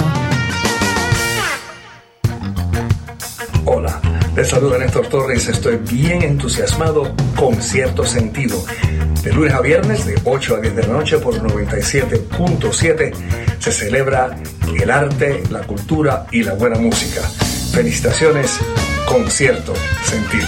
Hola, 3.66 4.00
les 4.34 4.48
saluda 4.48 4.78
Néstor 4.78 5.06
Torres. 5.06 5.46
Estoy 5.46 5.76
bien 5.76 6.22
entusiasmado 6.22 7.14
con 7.36 7.62
cierto 7.62 8.04
sentido. 8.04 8.64
De 9.22 9.32
lunes 9.32 9.54
a 9.54 9.60
viernes, 9.60 10.06
de 10.06 10.20
8 10.24 10.56
a 10.56 10.58
10 10.58 10.74
de 10.74 10.82
la 10.88 10.94
noche 10.94 11.18
por 11.18 11.40
97.7, 11.40 13.12
se 13.60 13.70
celebra 13.70 14.36
el 14.76 14.90
arte, 14.90 15.44
la 15.50 15.60
cultura 15.60 16.26
y 16.32 16.42
la 16.42 16.54
buena 16.54 16.80
música. 16.80 17.22
Felicitaciones 17.72 18.58
con 19.08 19.30
cierto 19.30 19.72
sentido. 20.04 20.46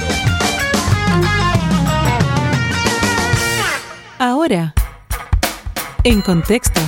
Ahora, 4.19 4.75
en 6.03 6.21
contexto. 6.21 6.83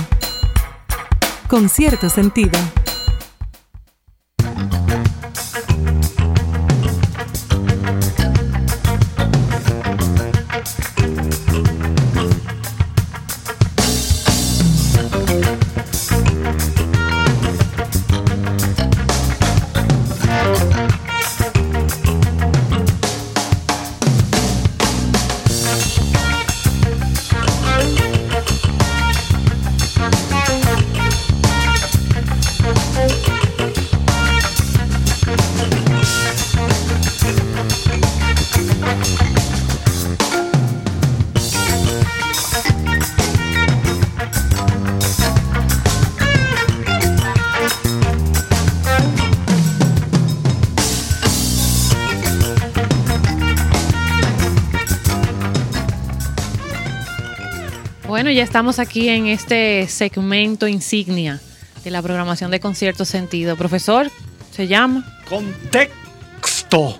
Con 1.47 1.69
cierto 1.69 2.09
sentido. 2.11 2.59
Ya 58.37 58.43
estamos 58.43 58.77
aquí 58.77 59.09
en 59.09 59.25
este 59.25 59.87
segmento 59.87 60.67
insignia 60.67 61.41
de 61.83 61.89
la 61.89 62.03
programación 62.03 62.51
de 62.51 62.59
Concierto 62.59 63.03
Sentido. 63.03 63.55
Profesor, 63.55 64.11
¿se 64.51 64.67
llama? 64.67 65.03
Contexto. 65.27 66.99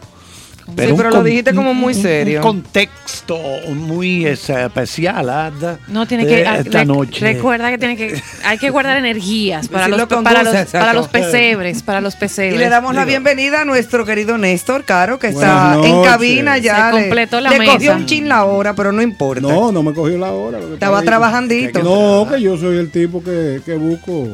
Sí, 0.65 0.71
pero 0.75 0.95
un 0.95 1.03
lo 1.03 1.21
dijiste 1.21 1.53
como 1.53 1.75
muy 1.75 1.93
serio. 1.93 2.39
Un 2.39 2.43
contexto 2.43 2.96
muy 3.35 4.25
eh, 4.25 4.31
especial 4.31 5.29
¿ah? 5.29 5.51
No 5.87 6.05
tiene 6.07 6.25
de 6.25 6.35
que 6.35 6.45
ah, 6.47 6.57
esta 6.59 6.85
noche. 6.85 7.19
Recuerda 7.33 7.69
que 7.69 7.77
tiene 7.77 7.95
que 7.97 8.21
hay 8.43 8.57
que 8.57 8.69
guardar 8.69 8.97
energías 8.97 9.67
para 9.67 9.87
los, 9.87 10.05
para 10.07 10.43
los 10.43 10.65
para 10.71 10.93
los 10.93 11.07
pesebres, 11.07 11.83
para 11.83 12.01
los 12.01 12.15
Y 12.15 12.17
pesebres. 12.17 12.59
le 12.59 12.69
damos 12.69 12.95
la 12.95 13.05
bienvenida 13.05 13.61
a 13.61 13.65
nuestro 13.65 14.05
querido 14.05 14.37
Néstor 14.37 14.83
Caro, 14.83 15.19
que 15.19 15.27
está 15.27 15.77
en 15.83 16.03
cabina 16.03 16.57
ya. 16.57 16.91
Se 16.91 16.95
Le- 16.97 17.01
completó 17.03 17.41
la 17.41 17.49
le 17.51 17.59
mesa. 17.59 17.73
cogió 17.73 17.95
un 17.95 18.05
chin 18.05 18.29
la 18.29 18.45
hora, 18.45 18.73
pero 18.73 18.91
no 18.91 19.01
importa. 19.01 19.41
No, 19.41 19.71
no 19.71 19.83
me 19.83 19.93
cogió 19.93 20.17
la 20.17 20.31
hora. 20.31 20.59
Estaba 20.73 21.01
trabajandito. 21.01 21.83
No, 21.83 22.27
que 22.29 22.41
yo 22.41 22.57
soy 22.57 22.77
el 22.77 22.91
tipo 22.91 23.23
que, 23.23 23.61
que 23.65 23.73
busco 23.75 24.27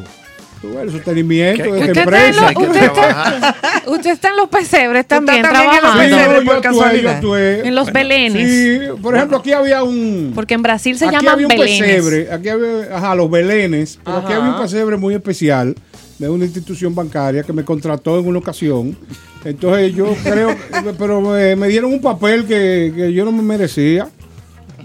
el 0.82 0.90
sostenimiento 0.90 1.62
de 1.72 1.80
esta 1.80 1.90
Usted 1.90 1.90
está, 1.90 2.00
en 2.02 2.26
empresa. 2.26 2.52
usted, 2.56 2.82
está, 2.82 3.56
usted 3.86 4.10
está 4.10 4.28
en 4.30 4.36
los 4.36 4.48
pesebres 4.48 5.06
también, 5.06 5.42
también 5.42 5.64
en 5.64 5.72
los 5.74 5.80
trabajando. 5.82 6.02
Sí, 6.04 6.10
pesebres 6.14 6.36
por 6.36 6.44
yo 6.44 6.52
actué, 6.52 6.62
casualidad. 6.62 7.02
yo 7.02 7.10
actué. 7.34 7.68
En 7.68 7.74
los 7.74 7.92
belenes. 7.92 8.50
Sí, 8.50 9.02
por 9.02 9.16
ejemplo, 9.16 9.36
aquí 9.38 9.52
había 9.52 9.82
un. 9.82 10.32
Porque 10.34 10.54
en 10.54 10.62
Brasil 10.62 10.98
se 10.98 11.06
aquí 11.06 11.14
llaman 11.16 11.32
había 11.34 11.46
un 11.46 11.50
belenes. 11.56 11.80
pesebre, 11.80 12.32
aquí 12.32 12.48
había, 12.48 12.96
ajá, 12.96 13.14
los 13.14 13.30
belenes, 13.30 13.98
pero 14.04 14.16
aquí 14.18 14.32
había 14.32 14.50
un 14.54 14.62
pesebre 14.62 14.96
muy 14.96 15.14
especial 15.14 15.74
de 16.18 16.28
una 16.28 16.44
institución 16.44 16.94
bancaria 16.94 17.42
que 17.42 17.52
me 17.52 17.64
contrató 17.64 18.18
en 18.18 18.26
una 18.26 18.38
ocasión. 18.38 18.96
Entonces 19.44 19.94
yo 19.94 20.14
creo, 20.24 20.56
pero 20.98 21.20
me, 21.20 21.56
me 21.56 21.68
dieron 21.68 21.92
un 21.92 22.00
papel 22.00 22.44
que, 22.46 22.92
que 22.94 23.12
yo 23.12 23.24
no 23.24 23.32
me 23.32 23.42
merecía. 23.42 24.08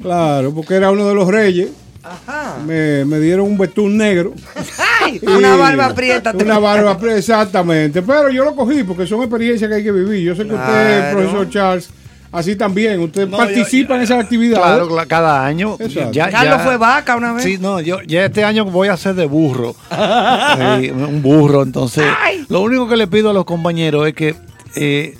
Claro, 0.01 0.53
porque 0.53 0.75
era 0.75 0.91
uno 0.91 1.07
de 1.07 1.13
los 1.15 1.27
reyes. 1.27 1.69
Ajá. 2.01 2.57
Me, 2.65 3.03
me 3.05 3.19
dieron 3.19 3.45
un 3.45 3.57
betún 3.57 3.97
negro. 3.97 4.33
Una 5.21 5.55
barba 5.55 5.93
prieta. 5.93 6.31
Una 6.33 6.59
barba 6.59 6.97
prieta, 6.97 7.17
exactamente. 7.17 8.01
Pero 8.01 8.29
yo 8.29 8.43
lo 8.43 8.55
cogí 8.55 8.83
porque 8.83 9.07
son 9.07 9.21
experiencias 9.21 9.69
que 9.69 9.75
hay 9.77 9.83
que 9.83 9.91
vivir. 9.91 10.23
Yo 10.23 10.35
sé 10.35 10.45
que 10.45 10.53
usted, 10.53 11.11
profesor 11.13 11.49
Charles, 11.49 11.89
así 12.31 12.55
también. 12.55 12.99
Usted 12.99 13.27
No, 13.27 13.37
participa 13.37 13.89
yo- 13.89 13.95
en 13.95 14.01
esas 14.01 14.23
actividades. 14.23 14.63
Claro, 14.65 14.89
cla- 14.89 15.07
cada 15.07 15.45
año. 15.45 15.77
Ya, 16.11 16.29
Carlos 16.29 16.57
ya- 16.57 16.63
fue 16.63 16.77
vaca 16.77 17.15
una 17.15 17.33
vez. 17.33 17.43
Sí, 17.43 17.57
no, 17.59 17.79
yo 17.81 18.01
ya 18.05 18.25
este 18.25 18.43
año 18.43 18.65
voy 18.65 18.87
a 18.89 18.93
hacer 18.93 19.15
de 19.15 19.25
burro. 19.25 19.75
Sí, 20.79 20.89
un 20.91 21.21
burro, 21.21 21.63
entonces. 21.63 22.05
Lo 22.49 22.61
único 22.61 22.87
que 22.87 22.97
le 22.97 23.07
pido 23.07 23.29
a 23.29 23.33
los 23.33 23.45
compañeros 23.45 24.07
es 24.07 24.13
que 24.13 24.35
eh, 24.75 25.15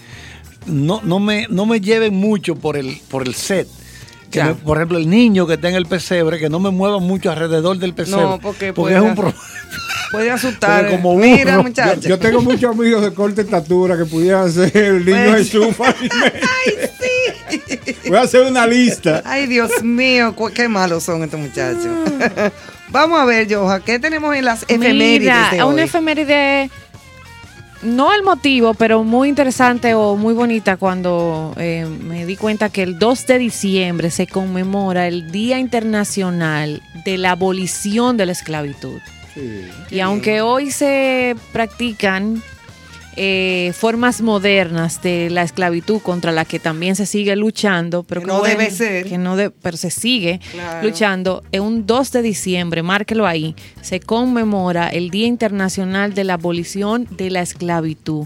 no, 0.67 1.01
no, 1.03 1.19
me, 1.19 1.47
no 1.49 1.65
me 1.65 1.81
lleven 1.81 2.13
mucho 2.13 2.55
por 2.55 2.77
el, 2.77 2.97
por 3.09 3.27
el 3.27 3.33
set. 3.33 3.67
Que 4.31 4.37
Ya. 4.39 4.45
me- 4.45 4.53
por 4.55 4.77
ejemplo, 4.77 4.97
el 4.97 5.09
niño 5.09 5.47
que 5.47 5.55
está 5.55 5.69
en 5.69 5.75
el 5.75 5.85
pesebre, 5.85 6.37
que 6.39 6.49
no 6.49 6.59
me 6.59 6.69
mueva 6.69 6.99
mucho 6.99 7.31
alrededor 7.31 7.77
del 7.79 7.93
pesebre. 7.93 8.21
No, 8.23 8.39
porque 8.39 8.73
porque 8.73 8.93
es 8.95 8.99
puede- 8.99 9.01
un 9.11 9.15
pro- 9.15 9.33
Puede 10.11 10.31
asustar. 10.31 10.81
Porque 10.87 10.95
como 11.01 11.15
Mira, 11.17 11.51
burro, 11.57 11.63
muchacho. 11.69 12.01
Yo 12.09 12.17
tengo 12.17 12.41
muchos 12.41 12.75
amigos 12.75 13.03
de 13.03 13.13
corta 13.13 13.41
estatura 13.41 13.95
que 13.95 14.05
pudieran 14.05 14.51
ser 14.51 14.75
el 14.75 15.05
niño 15.05 15.17
Pues- 15.29 15.51
Jesús. 15.51 15.75
Ay, 15.79 16.73
sí. 16.99 17.95
Voy 18.07 18.17
a 18.17 18.21
hacer 18.21 18.41
una 18.41 18.65
lista. 18.65 19.21
Ay, 19.25 19.45
Dios 19.45 19.83
mío, 19.83 20.35
qué 20.55 20.67
malos 20.67 21.03
son 21.03 21.23
estos 21.23 21.39
muchachos. 21.39 21.85
Vamos 22.89 23.19
a 23.19 23.25
ver, 23.25 23.53
Joja, 23.53 23.81
¿qué 23.81 23.99
tenemos 23.99 24.35
en 24.35 24.45
las 24.45 24.63
efemérides 24.63 25.19
Mira, 25.21 25.49
de 25.51 25.63
una 25.63 25.75
hoy? 25.75 25.81
efeméride, 25.81 26.71
no 27.81 28.13
el 28.13 28.23
motivo, 28.23 28.73
pero 28.73 29.03
muy 29.03 29.29
interesante 29.29 29.93
o 29.93 30.15
muy 30.15 30.33
bonita 30.33 30.77
cuando 30.77 31.53
eh, 31.57 31.85
me 31.85 32.25
di 32.25 32.35
cuenta 32.35 32.69
que 32.69 32.83
el 32.83 32.99
2 32.99 33.27
de 33.27 33.37
diciembre 33.37 34.11
se 34.11 34.27
conmemora 34.27 35.07
el 35.07 35.31
Día 35.31 35.59
Internacional 35.59 36.81
de 37.05 37.17
la 37.17 37.31
Abolición 37.31 38.17
de 38.17 38.25
la 38.25 38.31
Esclavitud. 38.31 38.99
Y 39.89 40.01
aunque 40.01 40.41
hoy 40.41 40.69
se 40.69 41.35
practican 41.53 42.43
eh, 43.21 43.73
formas 43.75 44.21
modernas 44.21 45.01
de 45.01 45.29
la 45.29 45.43
esclavitud 45.43 45.99
contra 45.99 46.31
la 46.31 46.45
que 46.45 46.57
también 46.57 46.95
se 46.95 47.05
sigue 47.05 47.35
luchando, 47.35 48.03
pero 48.03 48.21
Que 48.21 48.27
no 48.27 48.39
bueno, 48.39 48.57
debe 48.57 48.71
ser. 48.71 49.05
que 49.09 49.17
no 49.17 49.35
de- 49.35 49.49
pero 49.51 49.75
se 49.75 49.91
sigue 49.91 50.39
Claro. 50.53 50.87
luchando. 50.87 51.43
En 51.51 51.63
un 51.63 51.85
2 51.85 52.13
de 52.13 52.21
diciembre, 52.21 52.81
márquelo 52.81 53.27
ahí, 53.27 53.55
se 53.81 53.99
conmemora 53.99 54.87
el 54.87 55.09
Día 55.09 55.27
Internacional 55.27 56.13
de 56.13 56.23
la 56.23 56.35
Abolición 56.35 57.07
de 57.11 57.29
la 57.29 57.41
Esclavitud, 57.41 58.25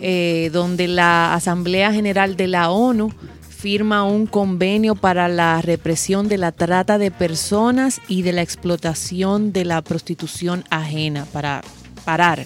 eh, 0.00 0.50
donde 0.52 0.88
la 0.88 1.32
Asamblea 1.32 1.90
General 1.94 2.36
de 2.36 2.46
la 2.48 2.70
ONU 2.70 3.12
firma 3.48 4.04
un 4.04 4.26
convenio 4.26 4.94
para 4.94 5.26
la 5.28 5.62
represión 5.62 6.28
de 6.28 6.36
la 6.36 6.52
trata 6.52 6.98
de 6.98 7.10
personas 7.10 8.02
y 8.08 8.20
de 8.20 8.34
la 8.34 8.42
explotación 8.42 9.54
de 9.54 9.64
la 9.64 9.80
prostitución 9.80 10.64
ajena 10.68 11.24
para 11.32 11.62
parar. 12.04 12.44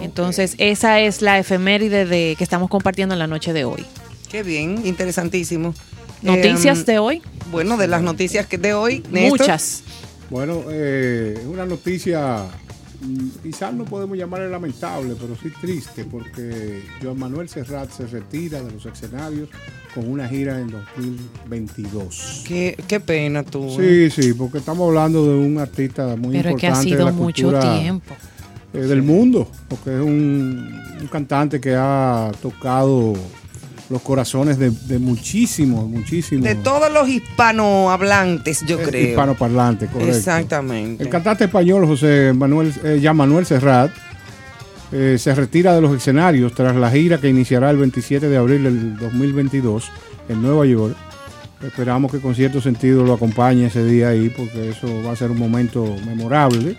Entonces, 0.00 0.54
esa 0.58 1.00
es 1.00 1.22
la 1.22 1.38
efeméride 1.38 2.04
de, 2.04 2.34
que 2.36 2.44
estamos 2.44 2.68
compartiendo 2.70 3.14
en 3.14 3.18
la 3.18 3.26
noche 3.26 3.52
de 3.52 3.64
hoy. 3.64 3.84
Qué 4.30 4.42
bien, 4.42 4.82
interesantísimo. 4.84 5.74
Noticias 6.22 6.80
Em, 6.80 6.84
de 6.86 6.98
hoy, 6.98 7.22
Bueno, 7.50 7.76
de 7.76 7.86
las 7.86 8.02
noticias 8.02 8.46
que 8.46 8.58
de 8.58 8.74
hoy, 8.74 9.02
Néstor. 9.10 9.40
muchas. 9.40 9.82
Bueno, 10.30 10.62
eh, 10.70 11.34
es 11.38 11.46
una 11.46 11.66
noticia, 11.66 12.46
mm, 13.02 13.28
quizás 13.42 13.74
no 13.74 13.84
podemos 13.84 14.16
llamarle 14.16 14.48
lamentable, 14.48 15.14
pero 15.20 15.36
sí 15.40 15.50
triste, 15.60 16.04
porque 16.04 16.82
Joan 17.02 17.18
Manuel 17.18 17.48
Serrat 17.48 17.90
se 17.92 18.06
retira 18.06 18.62
de 18.62 18.72
los 18.72 18.86
escenarios 18.86 19.50
con 19.94 20.10
una 20.10 20.26
gira 20.26 20.58
en 20.58 20.70
2022. 20.70 22.42
Qué, 22.46 22.76
qué 22.88 23.00
pena 23.00 23.42
tú. 23.42 23.68
¿eh? 23.80 24.10
Sí, 24.10 24.22
sí, 24.22 24.32
porque 24.34 24.58
estamos 24.58 24.88
hablando 24.88 25.24
de 25.24 25.34
un 25.36 25.58
artista 25.58 26.16
muy 26.16 26.36
Pero 26.36 26.48
es 26.50 26.54
importante 26.54 26.60
que 26.60 26.66
ha 26.66 26.76
de 26.78 26.82
sido 26.82 27.04
la 27.04 27.12
mucho 27.12 27.42
cultura, 27.50 27.80
tiempo. 27.80 28.14
Eh, 28.74 28.78
del 28.78 29.02
mundo, 29.02 29.48
porque 29.68 29.94
es 29.94 30.00
un, 30.00 30.80
un 31.00 31.06
cantante 31.08 31.60
que 31.60 31.74
ha 31.76 32.30
tocado 32.42 33.14
los 33.90 34.02
corazones 34.02 34.58
de, 34.58 34.70
de 34.70 34.98
muchísimos, 34.98 35.88
muchísimos 35.88 36.44
De 36.44 36.54
todos 36.54 36.90
los 36.92 37.08
hispanohablantes, 37.08 38.64
yo 38.66 38.78
eh, 38.80 38.82
creo. 38.84 39.08
hispanoparlantes, 39.10 39.90
correcto. 39.90 40.16
Exactamente. 40.16 41.02
El 41.02 41.08
cantante 41.10 41.44
español 41.44 41.86
José 41.86 42.32
Manuel, 42.34 42.72
eh, 42.82 42.98
ya 43.00 43.12
Manuel 43.12 43.46
Serrat 43.46 43.90
eh, 44.92 45.16
se 45.18 45.34
retira 45.34 45.74
de 45.74 45.80
los 45.80 45.94
escenarios 45.94 46.54
tras 46.54 46.74
la 46.76 46.90
gira 46.90 47.18
que 47.18 47.28
iniciará 47.28 47.70
el 47.70 47.76
27 47.76 48.28
de 48.28 48.36
abril 48.36 48.64
del 48.64 48.96
2022 48.96 49.90
en 50.28 50.42
Nueva 50.42 50.66
York. 50.66 50.96
Esperamos 51.62 52.12
que 52.12 52.20
con 52.20 52.34
cierto 52.34 52.60
sentido 52.60 53.04
lo 53.04 53.14
acompañe 53.14 53.66
ese 53.66 53.84
día 53.84 54.08
ahí 54.08 54.28
porque 54.28 54.70
eso 54.70 54.88
va 55.02 55.12
a 55.12 55.16
ser 55.16 55.30
un 55.30 55.38
momento 55.38 55.84
memorable. 56.06 56.76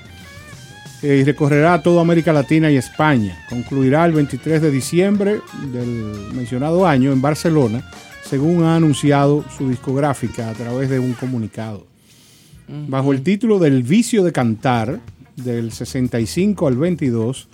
Eh, 1.05 1.17
y 1.17 1.23
recorrerá 1.23 1.83
toda 1.83 2.01
América 2.01 2.33
Latina 2.33 2.71
y 2.71 2.77
España. 2.77 3.37
Concluirá 3.47 4.05
el 4.07 4.13
23 4.13 4.59
de 4.59 4.71
diciembre 4.71 5.39
del 5.71 6.33
mencionado 6.33 6.87
año 6.87 7.13
en 7.13 7.21
Barcelona, 7.21 7.87
según 8.23 8.63
ha 8.63 8.75
anunciado 8.75 9.45
su 9.55 9.69
discográfica 9.69 10.49
a 10.49 10.53
través 10.53 10.89
de 10.89 10.97
un 10.97 11.13
comunicado. 11.13 11.85
Bajo 12.67 13.13
el 13.13 13.21
título 13.21 13.59
del 13.59 13.83
vicio 13.83 14.23
de 14.23 14.31
cantar, 14.31 14.99
del 15.35 15.71
65 15.71 16.67
al 16.67 16.75
22, 16.75 17.49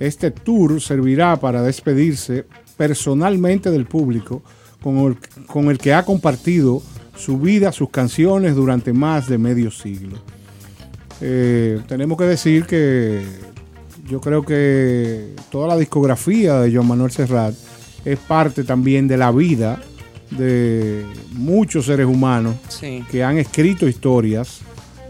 este 0.00 0.30
tour 0.30 0.80
servirá 0.80 1.36
para 1.36 1.60
despedirse 1.60 2.46
personalmente 2.78 3.70
del 3.70 3.84
público 3.84 4.42
con 4.82 4.96
el, 5.00 5.18
con 5.46 5.68
el 5.68 5.76
que 5.76 5.92
ha 5.92 6.06
compartido 6.06 6.80
su 7.14 7.38
vida, 7.38 7.70
sus 7.70 7.90
canciones 7.90 8.54
durante 8.54 8.94
más 8.94 9.28
de 9.28 9.36
medio 9.36 9.70
siglo. 9.70 10.16
Eh, 11.20 11.80
tenemos 11.88 12.18
que 12.18 12.24
decir 12.24 12.64
que 12.66 13.22
yo 14.08 14.20
creo 14.20 14.42
que 14.44 15.34
toda 15.50 15.68
la 15.68 15.76
discografía 15.76 16.60
de 16.60 16.74
Joan 16.74 16.86
Manuel 16.88 17.10
Serrat 17.10 17.54
es 18.04 18.18
parte 18.18 18.64
también 18.64 19.08
de 19.08 19.16
la 19.16 19.30
vida 19.30 19.80
de 20.30 21.04
muchos 21.32 21.86
seres 21.86 22.06
humanos 22.06 22.56
Sí. 22.68 23.02
que 23.10 23.22
han 23.22 23.38
escrito 23.38 23.88
historias 23.88 24.60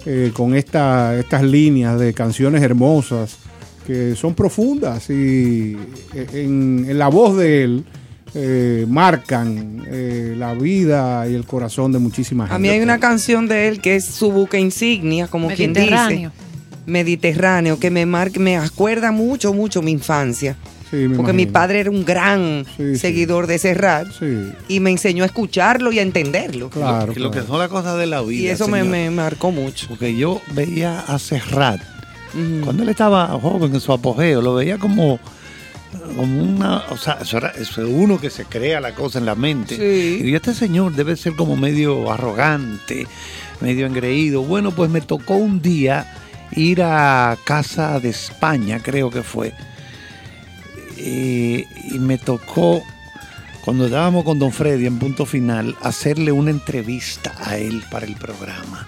eh, 0.06 0.30
con 0.34 0.54
esta- 0.54 1.18
estas 1.18 1.42
líneas 1.42 1.98
de 1.98 2.12
canciones 2.12 2.62
hermosas 2.62 3.38
que 3.86 4.14
son 4.14 4.34
profundas 4.34 5.08
y 5.10 5.76
en, 6.14 6.86
en 6.88 6.98
la 6.98 7.08
voz 7.08 7.36
de 7.38 7.64
él 7.64 7.84
eh, 8.34 8.84
marcan 8.88 9.84
eh, 9.86 10.34
la 10.36 10.54
vida 10.54 11.28
y 11.28 11.34
el 11.34 11.44
corazón 11.44 11.92
de 11.92 11.98
muchísima 11.98 12.44
gente. 12.44 12.56
A 12.56 12.58
mí 12.58 12.68
hay 12.68 12.80
una 12.80 12.98
canción 12.98 13.46
de 13.46 13.68
él 13.68 13.80
que 13.80 13.96
es 13.96 14.04
su 14.04 14.32
buque 14.32 14.58
insignia, 14.58 15.28
como 15.28 15.48
quien 15.48 15.72
dice. 15.72 15.90
Mediterráneo. 15.90 16.32
Mediterráneo, 16.86 17.78
que 17.78 17.90
me 17.90 18.04
marca, 18.06 18.38
me 18.40 18.56
acuerda 18.56 19.10
mucho, 19.10 19.54
mucho 19.54 19.82
mi 19.82 19.92
infancia. 19.92 20.56
Sí, 20.90 21.08
me 21.08 21.16
porque 21.16 21.32
mi 21.32 21.46
padre 21.46 21.80
era 21.80 21.90
un 21.90 22.04
gran 22.04 22.66
seguidor 22.96 23.46
de 23.46 23.58
Serrat 23.58 24.06
Sí, 24.18 24.52
y 24.68 24.80
me 24.80 24.90
enseñó 24.90 25.22
a 25.22 25.26
escucharlo 25.26 25.92
y 25.92 25.98
a 25.98 26.02
entenderlo. 26.02 26.68
claro. 26.70 27.12
Y 27.16 27.20
lo 27.20 27.30
que 27.30 27.40
son 27.40 27.58
las 27.58 27.68
cosas 27.68 27.98
de 27.98 28.06
la 28.06 28.20
vida. 28.20 28.42
Y 28.42 28.46
eso 28.48 28.68
me 28.68 29.10
marcó 29.10 29.50
mucho. 29.50 29.86
Porque 29.88 30.14
yo 30.16 30.42
veía 30.52 31.00
a 31.00 31.18
Serrat, 31.18 31.80
cuando 32.64 32.82
él 32.82 32.88
estaba 32.88 33.28
joven 33.28 33.74
en 33.74 33.80
su 33.80 33.92
apogeo, 33.92 34.42
lo 34.42 34.54
veía 34.54 34.78
como, 34.78 35.20
como 36.16 36.42
una. 36.42 36.84
O 36.90 36.96
sea, 36.96 37.18
eso, 37.20 37.38
era, 37.38 37.48
eso 37.50 37.82
es 37.82 37.88
uno 37.90 38.20
que 38.20 38.30
se 38.30 38.44
crea 38.44 38.80
la 38.80 38.94
cosa 38.94 39.18
en 39.18 39.26
la 39.26 39.34
mente. 39.34 39.76
Sí. 39.76 40.28
Y 40.28 40.34
este 40.34 40.54
señor 40.54 40.94
debe 40.94 41.16
ser 41.16 41.34
como 41.34 41.56
medio 41.56 42.10
arrogante, 42.10 43.06
medio 43.60 43.86
engreído. 43.86 44.42
Bueno, 44.42 44.70
pues 44.70 44.90
me 44.90 45.00
tocó 45.00 45.34
un 45.34 45.60
día 45.60 46.06
ir 46.52 46.82
a 46.82 47.36
Casa 47.44 47.98
de 48.00 48.10
España, 48.10 48.80
creo 48.82 49.10
que 49.10 49.22
fue. 49.22 49.52
Eh, 50.98 51.66
y 51.90 51.98
me 51.98 52.18
tocó, 52.18 52.82
cuando 53.64 53.86
estábamos 53.86 54.24
con 54.24 54.38
Don 54.38 54.52
Freddy 54.52 54.86
en 54.86 54.98
punto 54.98 55.26
final, 55.26 55.76
hacerle 55.82 56.32
una 56.32 56.50
entrevista 56.50 57.34
a 57.44 57.56
él 57.56 57.82
para 57.90 58.06
el 58.06 58.14
programa. 58.16 58.86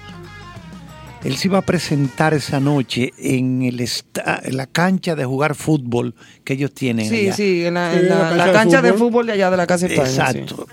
Él 1.25 1.37
se 1.37 1.49
iba 1.49 1.59
a 1.59 1.63
presentar 1.63 2.35
esa 2.35 2.61
noche 2.61 3.13
en, 3.19 3.63
el 3.63 3.81
esta- 3.81 4.41
en 4.45 4.57
la 4.57 4.67
cancha 4.67 5.17
de 5.17 5.25
jugar 5.25 5.55
fútbol 5.55 6.15
que 6.45 6.53
ellos 6.55 6.73
tienen. 6.73 7.09
Sí, 7.09 7.23
allá. 7.27 7.33
sí, 7.35 7.65
en 7.67 7.75
la, 7.75 7.93
Sí, 7.93 7.99
en 7.99 8.09
la- 8.09 8.31
la 8.37 8.53
cancha, 8.53 8.81
de, 8.83 8.93
fútbol. 8.93 9.27
de 9.27 9.33
allá 9.33 9.51
de 9.51 9.57
la 9.57 9.67
casa 9.67 9.89
de 9.89 9.95
España. 9.95 10.11
sí. 10.33 10.39
Exacto. 10.39 10.69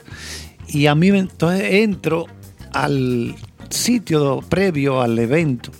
Y 0.67 0.85
a 0.87 0.95
mí 0.95 1.11
me- 1.11 1.19
entonces 1.19 1.65
entro 1.73 2.27
al 2.71 3.35
sitio 3.69 4.41
previo 4.47 5.01
al 5.01 5.17
evento 5.17 5.71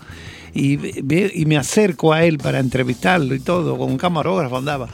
y, 0.54 0.78
ve- 0.78 1.32
y 1.34 1.46
me 1.46 1.58
acerco 1.58 2.14
a 2.14 2.24
él 2.24 2.38
para 2.40 2.60
entrevistarlo 2.60 3.36
y 3.36 3.40
todo, 3.40 3.78
con 3.78 3.92
un 3.92 3.98
camarógrafo 3.98 4.58
andaba. 4.58 4.88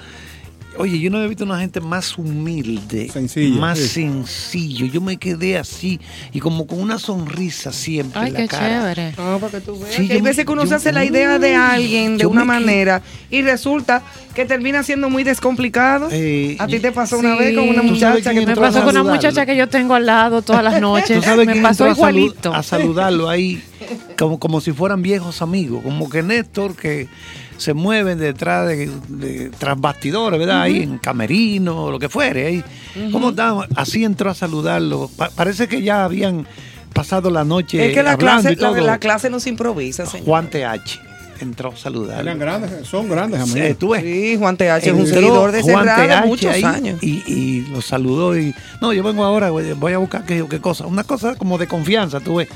Oye, 0.81 0.97
yo 0.97 1.09
no 1.09 1.17
había 1.17 1.27
visto 1.27 1.43
una 1.43 1.59
gente 1.59 1.81
más 1.81 2.17
humilde, 2.17 3.09
Sencilla, 3.11 3.59
más 3.59 3.77
sí. 3.77 3.87
sencillo. 3.89 4.85
Yo 4.85 5.01
me 5.01 5.17
quedé 5.17 5.57
así 5.57 5.99
y 6.31 6.39
como 6.39 6.65
con 6.67 6.79
una 6.79 6.97
sonrisa 6.97 7.73
siempre 7.73 8.19
Ay, 8.21 8.27
en 8.29 8.33
la 8.33 8.39
qué 8.39 8.47
cara. 8.47 8.67
chévere. 8.93 9.13
Ah, 9.17 9.37
para 9.41 9.51
que 9.51 9.59
tú 9.59 9.77
veas. 9.77 9.93
Sí, 9.93 10.07
que 10.07 10.13
hay 10.13 10.21
veces 10.21 10.45
que 10.45 10.51
uno 10.53 10.63
yo- 10.63 10.69
se 10.69 10.75
hace 10.75 10.93
la 10.93 11.03
idea 11.03 11.37
de 11.37 11.53
alguien 11.55 12.17
de 12.17 12.25
una 12.25 12.41
quedé- 12.43 12.45
manera 12.47 13.01
y 13.29 13.41
resulta 13.41 14.03
que 14.33 14.45
termina 14.45 14.81
siendo 14.83 15.09
muy 15.09 15.25
descomplicado. 15.25 16.07
Eh, 16.11 16.55
a 16.59 16.65
ti 16.67 16.79
te 16.79 16.93
pasó 16.93 17.19
una 17.19 17.35
vez 17.35 17.53
con 17.55 17.67
una 17.67 17.81
¿Tú 17.81 17.95
sabes 17.97 18.19
muchacha 18.23 18.33
que 18.39 18.45
Me 18.45 18.55
pasó 18.55 18.79
con 18.85 18.97
una 18.97 19.03
muchacha 19.03 19.45
que 19.45 19.57
yo 19.57 19.67
tengo 19.67 19.95
al 19.95 20.05
lado 20.05 20.41
todas 20.41 20.63
las 20.63 20.79
noches. 20.81 21.17
¿Tú 21.17 21.23
sabes 21.23 21.45
Me 21.45 21.57
pasó 21.61 21.85
a 21.85 21.89
igualito. 21.91 22.53
A, 22.53 22.63
saludarlo 22.63 23.27
ahí, 23.29 23.61
como, 24.17 24.39
como 24.39 24.61
si 24.61 24.71
fueran 24.71 25.01
viejos 25.01 25.41
amigos, 25.41 25.83
como 25.83 26.09
que 26.09 26.23
Néstor, 26.23 26.73
que 26.77 27.09
se 27.59 27.73
mueven 27.75 28.17
detrás 28.17 28.67
de, 28.67 28.89
de- 29.09 29.49
tras 29.51 29.79
bastidores, 29.79 30.39
¿verdad? 30.39 30.61
Ahí 30.63 30.81
en 30.81 30.97
camerino, 30.97 31.91
lo 31.91 31.99
que 31.99 32.09
fuere. 32.09 32.45
Ahí. 32.47 32.63
¿Cómo 33.11 33.29
estamos? 33.29 33.67
Así 33.75 34.03
entró 34.03 34.31
a 34.31 34.33
saludarlo. 34.33 35.09
Pa- 35.15 35.29
parece 35.29 35.67
que 35.67 35.81
ya 35.83 36.03
habían 36.05 36.47
pasado 36.93 37.29
la 37.29 37.43
noche 37.43 37.85
es 37.89 37.93
que 37.93 38.01
la 38.01 38.17
clase, 38.17 38.55
la, 38.55 38.71
la 38.71 38.97
clase 38.97 39.29
no 39.29 39.39
se 39.39 39.49
improvisa, 39.49 40.05
señor. 40.07 40.25
Juan 40.25 40.49
TH 40.49 40.99
entró 41.41 41.69
a 41.71 41.75
saludarlo. 41.77 42.23
Eran 42.23 42.39
grandes, 42.39 42.87
son 42.87 43.07
grandes 43.07 43.41
Sí, 43.45 43.51
amigos. 43.59 43.77
tú 43.79 43.89
ves. 43.89 44.01
Sí, 44.03 44.35
Juan 44.37 44.57
TH 44.57 44.87
es 44.87 44.93
un 44.93 45.07
seguidor 45.07 45.51
de 45.53 45.61
Juan 45.61 45.85
Serrat 45.85 45.99
de 46.09 46.15
TH 46.21 46.25
muchos 46.27 46.51
ahí 46.53 46.63
años. 46.63 47.01
Y, 47.03 47.23
y 47.31 47.61
lo 47.71 47.81
saludó 47.81 48.37
y 48.37 48.53
no, 48.81 48.91
yo 48.91 49.03
vengo 49.03 49.23
ahora, 49.23 49.49
voy 49.51 49.71
voy 49.73 49.93
a 49.93 49.97
buscar 49.99 50.25
qué, 50.25 50.43
qué 50.49 50.59
cosa, 50.59 50.85
una 50.87 51.03
cosa 51.03 51.35
como 51.35 51.57
de 51.57 51.67
confianza, 51.67 52.19
tú 52.19 52.35
ves. 52.37 52.49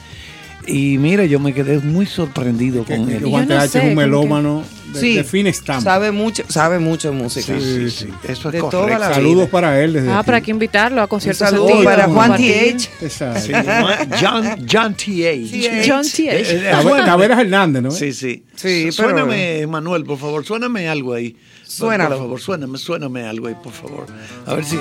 Y 0.65 0.97
mira, 0.97 1.25
yo 1.25 1.39
me 1.39 1.53
quedé 1.53 1.79
muy 1.79 2.05
sorprendido 2.05 2.85
Que- 2.85 2.95
con 2.97 3.07
que 3.07 3.17
él. 3.17 3.25
Juan 3.25 3.47
no 3.47 3.55
TH 3.55 3.67
sé, 3.69 3.77
es 3.79 3.83
un 3.83 3.89
como 3.89 4.01
que- 4.01 4.05
melómano 4.07 4.63
de, 4.93 4.99
Sí, 4.99 5.15
de 5.15 5.23
fina 5.23 5.49
estampa. 5.49 5.81
Sabe 5.81 6.11
mucho, 6.11 6.43
sabe 6.47 6.79
mucho 6.79 7.09
de 7.11 7.15
música. 7.17 7.53
Sí, 7.59 7.89
sí, 7.89 8.07
eso 8.23 8.49
es 8.49 8.53
De 8.53 8.59
correcto. 8.59 8.69
toda 8.69 8.99
la 8.99 9.13
Saludos 9.13 9.35
vida. 9.45 9.51
para 9.51 9.81
él 9.81 9.93
desde 9.93 10.09
Ah, 10.11 10.19
aquí. 10.19 10.31
hay 10.31 10.41
que 10.43 10.51
invitarlo 10.51 11.01
a 11.01 11.07
conciertos 11.07 11.49
saludo 11.49 11.67
sentido, 11.67 11.83
para 11.89 12.05
Juan. 12.07 12.35
TH. 12.37 12.89
Exacto. 13.01 13.39
Sí, 13.41 13.51
Juan- 13.51 14.09
John, 14.21 14.67
John 14.71 14.93
TH. 14.95 15.87
John 15.87 16.03
T. 16.09 16.23
Eh, 16.29 16.41
eh, 16.41 16.73
suéname. 16.81 17.05
Caberas 17.05 17.39
Hernández, 17.41 17.81
¿no? 17.81 17.91
Sí, 17.91 18.13
sí. 18.13 18.43
Sí, 18.55 18.89
pero- 18.95 19.09
Suéname, 19.09 19.65
Manuel, 19.67 20.03
por 20.05 20.17
favor, 20.19 20.45
suéname 20.45 20.87
algo 20.87 21.13
ahí. 21.13 21.35
Suénalo. 21.65 22.09
Por 22.11 22.25
favor, 22.25 22.39
suéname, 22.41 22.77
suéname 22.77 23.23
algo 23.23 23.47
ahí, 23.47 23.55
por 23.61 23.73
favor. 23.73 24.05
A 24.45 24.53
ver 24.53 24.63
si. 24.63 24.77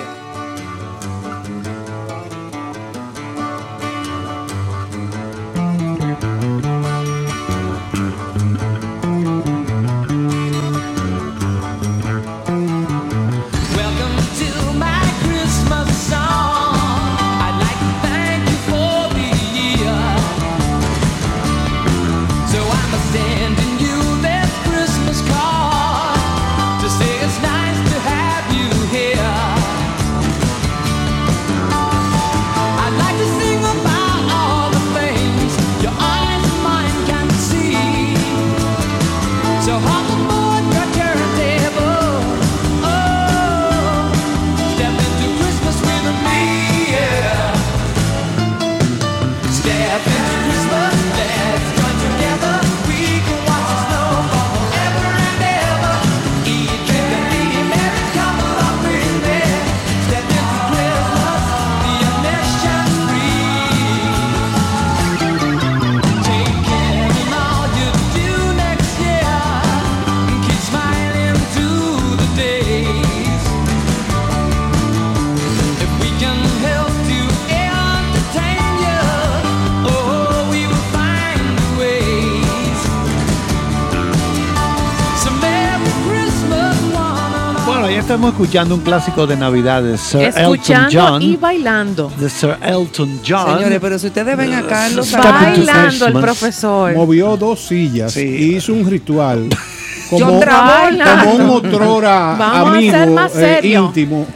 Estamos 88.22 88.40
escuchando 88.40 88.74
un 88.76 88.80
clásico 88.82 89.26
de 89.26 89.36
Navidad 89.36 89.82
de 89.82 89.98
Sir 89.98 90.20
Elton 90.26 90.42
Escuchando 90.54 90.88
John. 90.92 91.22
y 91.22 91.36
bailando. 91.36 92.12
De 92.20 92.30
Sir 92.30 92.56
Elton 92.62 93.20
John. 93.26 93.56
Señores, 93.58 93.78
pero 93.80 93.98
si 93.98 94.06
ustedes 94.06 94.36
ven 94.36 94.52
a 94.52 94.62
Carlos 94.62 95.08
Step 95.08 95.18
into 95.24 95.32
Bailando 95.66 96.06
el 96.06 96.12
profesor. 96.12 96.94
Movió 96.94 97.36
dos 97.36 97.60
sillas 97.66 98.16
y 98.16 98.54
hizo 98.56 98.74
un 98.74 98.88
ritual. 98.88 99.48
Como, 100.10 100.26
John 100.26 100.40
Travolta. 100.40 101.24
como 101.24 101.34
un 101.36 101.50
otrora 101.50 102.36
Vamos 102.38 102.68
a 102.68 102.76
amigo 102.76 102.92
ser 102.92 103.10
más 103.10 103.34
eh, 103.34 103.60
íntimo 103.64 104.26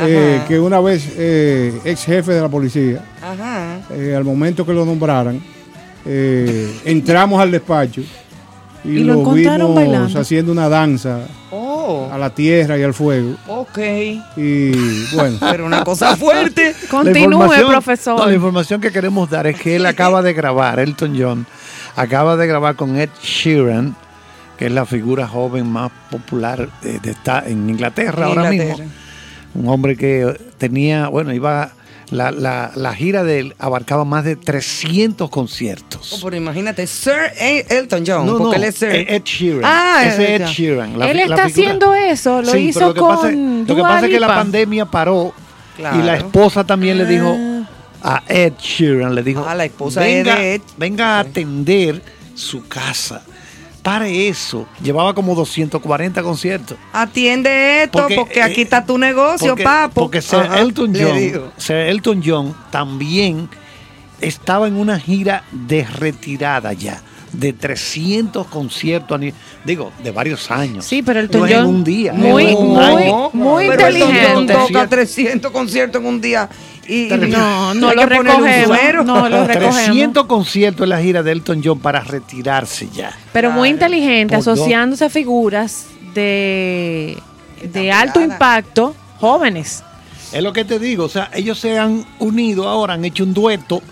eh, 0.00 0.42
que 0.48 0.58
una 0.58 0.80
vez 0.80 1.08
eh, 1.16 1.80
ex 1.84 2.04
jefe 2.04 2.32
de 2.32 2.40
la 2.40 2.48
policía, 2.48 3.04
Ajá. 3.22 3.78
eh, 3.92 4.14
al 4.16 4.24
momento 4.24 4.66
que 4.66 4.72
lo 4.72 4.84
nombraran, 4.84 5.40
eh, 6.04 6.76
entramos 6.84 7.40
al 7.40 7.52
despacho 7.52 8.00
y, 8.84 8.88
Y 8.88 9.04
lo 9.04 9.14
lo, 9.14 9.20
encontraron 9.20 9.68
vimos 9.68 9.74
bailando. 9.76 10.20
haciendo 10.20 10.50
una 10.50 10.68
danza 10.68 11.20
Oh, 11.52 11.71
a 12.10 12.18
la 12.18 12.30
tierra 12.30 12.78
y 12.78 12.82
al 12.82 12.94
fuego. 12.94 13.36
ok. 13.46 13.78
Y 14.36 15.14
bueno, 15.14 15.36
Pero 15.50 15.66
una 15.66 15.84
cosa 15.84 16.16
fuerte. 16.16 16.74
Continúe, 16.90 17.48
profesor. 17.68 18.18
no, 18.18 18.26
la 18.26 18.34
información 18.34 18.80
que 18.80 18.90
queremos 18.92 19.28
dar 19.30 19.46
es 19.46 19.60
que 19.60 19.76
él 19.76 19.86
acaba 19.86 20.22
de 20.22 20.32
grabar, 20.32 20.78
Elton 20.78 21.16
John, 21.18 21.46
acaba 21.96 22.36
de 22.36 22.46
grabar 22.46 22.76
con 22.76 22.96
Ed 22.96 23.10
Sheeran, 23.22 23.96
que 24.58 24.66
es 24.66 24.72
la 24.72 24.86
figura 24.86 25.26
joven 25.26 25.70
más 25.70 25.90
popular 26.10 26.68
de, 26.82 26.98
de 26.98 27.16
en 27.46 27.68
Inglaterra 27.70 28.26
ahora 28.26 28.50
mismo. 28.50 28.76
Un 29.54 29.68
hombre 29.68 29.96
que 29.96 30.34
tenía, 30.58 31.08
bueno, 31.08 31.32
iba, 31.32 31.72
la, 32.12 32.30
la- 32.30 32.70
la 32.76 32.94
gira 32.94 33.24
de 33.24 33.40
él 33.40 33.54
abarcaba 33.58 34.04
más 34.04 34.24
de 34.24 34.36
300 34.36 35.28
conciertos. 35.30 36.12
Oh, 36.12 36.20
pero 36.24 36.36
imagínate, 36.36 36.86
Sir 36.86 37.32
Elton 37.38 38.04
John, 38.06 38.26
No, 38.26 38.38
porque 38.38 38.58
no, 38.58 38.62
él 38.62 38.64
es 38.64 38.76
Sir. 38.76 38.90
Ed 39.08 39.22
Sheeran. 39.24 39.62
Ah, 39.64 40.04
Ese 40.06 40.34
Ed 40.36 40.42
Ed 40.42 40.46
Sheeran. 40.48 40.98
La 40.98 41.10
Él 41.10 41.18
está 41.20 41.44
haciendo 41.44 41.94
eso, 41.94 42.42
lo 42.42 42.52
Sí, 42.52 42.58
hizo 42.68 42.78
pero 42.78 42.88
lo 42.88 42.94
que 42.94 43.00
con 43.00 43.16
pasa, 43.16 43.30
lo 43.30 43.66
que 43.66 43.74
Dua 43.74 43.88
pasa 43.88 44.06
es 44.06 44.12
que 44.12 44.20
la 44.20 44.28
pandemia 44.28 44.84
paró 44.86 45.32
Claro. 45.76 45.98
y 45.98 46.02
la 46.02 46.16
esposa 46.16 46.64
también 46.64 46.98
le 46.98 47.06
dijo 47.06 47.34
a 48.02 48.22
Ed 48.28 48.52
Sheeran, 48.60 49.14
le 49.14 49.22
dijo, 49.22 49.44
Ah, 49.48 49.54
la 49.54 49.64
esposa 49.64 50.00
venga, 50.00 50.36
de 50.36 50.54
Ed. 50.56 50.62
venga 50.76 51.16
a 51.16 51.20
atender 51.20 52.02
su 52.34 52.66
casa. 52.68 53.22
Para 53.82 54.06
eso, 54.06 54.66
llevaba 54.80 55.12
como 55.12 55.34
240 55.34 56.22
conciertos. 56.22 56.78
Atiende 56.92 57.82
esto 57.82 57.98
porque, 57.98 58.14
Porque, 58.14 58.42
aquí 58.42 58.60
eh, 58.60 58.64
está 58.64 58.86
tu 58.86 58.96
negocio, 58.96 59.48
Porque, 59.48 59.64
papo. 59.64 60.02
porque 60.02 60.22
Sir 60.22 60.38
Ajá, 60.38 60.60
Elton 60.60 60.92
John. 60.94 61.52
Sir 61.56 61.76
Elton 61.76 62.22
John 62.24 62.54
también 62.70 63.48
estaba 64.20 64.68
en 64.68 64.76
una 64.76 65.00
gira 65.00 65.42
de 65.50 65.84
retirada 65.84 66.72
ya, 66.72 67.02
de 67.32 67.52
300 67.52 68.46
conciertos, 68.46 69.20
digo, 69.64 69.92
de 70.02 70.10
varios 70.10 70.50
años. 70.50 70.84
Sí, 70.84 71.02
pero 71.02 71.20
Elton 71.20 71.40
No 71.40 71.46
es 71.46 71.52
en 71.52 71.58
John 71.60 71.66
un 71.74 71.84
día, 71.84 72.12
muy, 72.12 72.44
es 72.44 72.50
en 72.50 72.56
un 72.58 72.68
muy, 72.74 72.84
año. 72.84 73.30
muy 73.32 73.68
Pero 73.68 73.88
inteligente. 73.90 74.54
toca 74.54 74.86
300 74.88 75.50
conciertos 75.50 76.00
en 76.00 76.06
un 76.08 76.20
día. 76.20 76.48
Y, 76.86 77.08
No, 77.10 77.74
no 77.74 77.94
lo 77.94 78.06
recogemos. 78.06 79.06
No 79.06 79.28
lo 79.28 79.46
recogemos. 79.46 79.76
300 79.84 80.26
conciertos 80.26 80.84
en 80.84 80.90
la 80.90 81.00
gira 81.00 81.22
de 81.22 81.32
Elton 81.32 81.62
John 81.64 81.78
para 81.80 82.00
retirarse 82.00 82.88
ya. 82.92 83.16
Pero 83.32 83.50
muy 83.50 83.68
inteligente, 83.70 84.34
asociándose 84.34 85.04
a 85.06 85.10
figuras 85.10 85.86
de, 86.14 87.16
de 87.62 87.92
alto 87.92 88.20
impacto 88.20 88.94
jóvenes, 89.20 89.84
Es 90.32 90.42
lo 90.42 90.52
que 90.52 90.64
te 90.64 90.78
digo, 90.78 91.04
o 91.04 91.08
sea, 91.08 91.30
ellos 91.34 91.58
se 91.58 91.78
han 91.78 92.04
unido 92.18 92.68
ahora, 92.68 92.94
han 92.94 93.04
hecho 93.04 93.22
un 93.24 93.34
dueto. 93.34 93.82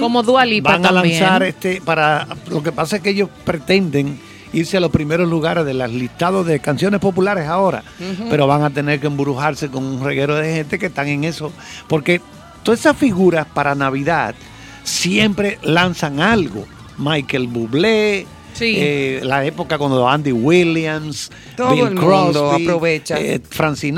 como 0.00 0.22
Dua 0.22 0.44
Lipa 0.46 0.72
Van 0.72 0.86
a 0.86 0.92
también. 0.92 1.20
lanzar 1.20 1.42
este 1.42 1.80
para 1.84 2.26
lo 2.48 2.62
que 2.62 2.72
pasa 2.72 2.96
es 2.96 3.02
que 3.02 3.10
ellos 3.10 3.28
pretenden 3.44 4.18
irse 4.52 4.76
a 4.78 4.80
los 4.80 4.90
primeros 4.90 5.28
lugares 5.28 5.64
de 5.64 5.74
los 5.74 5.90
listados 5.92 6.44
de 6.46 6.58
canciones 6.58 7.00
populares 7.00 7.46
ahora, 7.46 7.84
pero 8.28 8.46
van 8.46 8.62
a 8.62 8.70
tener 8.70 8.98
que 8.98 9.06
embrujarse 9.06 9.68
con 9.68 9.84
un 9.84 10.02
reguero 10.04 10.34
de 10.36 10.52
gente 10.54 10.78
que 10.78 10.86
están 10.86 11.06
en 11.08 11.24
eso, 11.24 11.52
porque 11.86 12.20
todas 12.62 12.80
esas 12.80 12.96
figuras 12.96 13.46
para 13.52 13.74
Navidad 13.74 14.34
siempre 14.82 15.58
lanzan 15.62 16.20
algo. 16.20 16.66
Michael 16.98 17.46
Bublé, 17.46 18.26
Sí. 18.60 18.74
eh, 18.78 19.20
la 19.24 19.44
época 19.44 19.76
cuando 19.78 20.08
Andy 20.08 20.32
Williams, 20.32 21.30
Todo 21.56 21.70
Bill 21.72 21.86
el 21.88 21.94
mundo 21.94 22.50
Crosby, 22.50 22.62
aprovecha. 22.64 23.18
eh, 23.18 23.40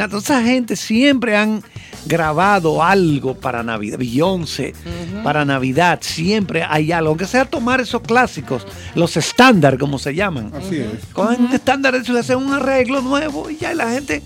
toda 0.08 0.22
esa 0.22 0.42
gente 0.42 0.76
siempre 0.76 1.36
han 1.36 1.62
grabado 2.06 2.82
algo 2.82 3.34
para 3.34 3.62
Navidad, 3.62 3.98
Beyoncé, 3.98 4.74
para 5.22 5.44
Navidad, 5.44 5.98
siempre 6.02 6.64
hay 6.68 6.92
algo, 6.92 7.10
aunque 7.10 7.26
sea 7.26 7.44
tomar 7.44 7.80
esos 7.80 8.02
clásicos, 8.02 8.66
los 8.94 9.16
estándar 9.16 9.78
como 9.78 9.98
se 9.98 10.14
llaman. 10.14 10.52
así 10.56 10.76
es. 10.76 10.86
Cogen 11.12 11.46
un 11.46 11.52
estándar 11.52 11.92
de 11.94 12.00
eso 12.00 12.12
y 12.14 12.18
hacen 12.18 12.38
un 12.38 12.52
arreglo 12.52 13.02
nuevo 13.02 13.50
y 13.50 13.56
ya 13.56 13.74
la 13.74 13.90
gente, 13.90 14.22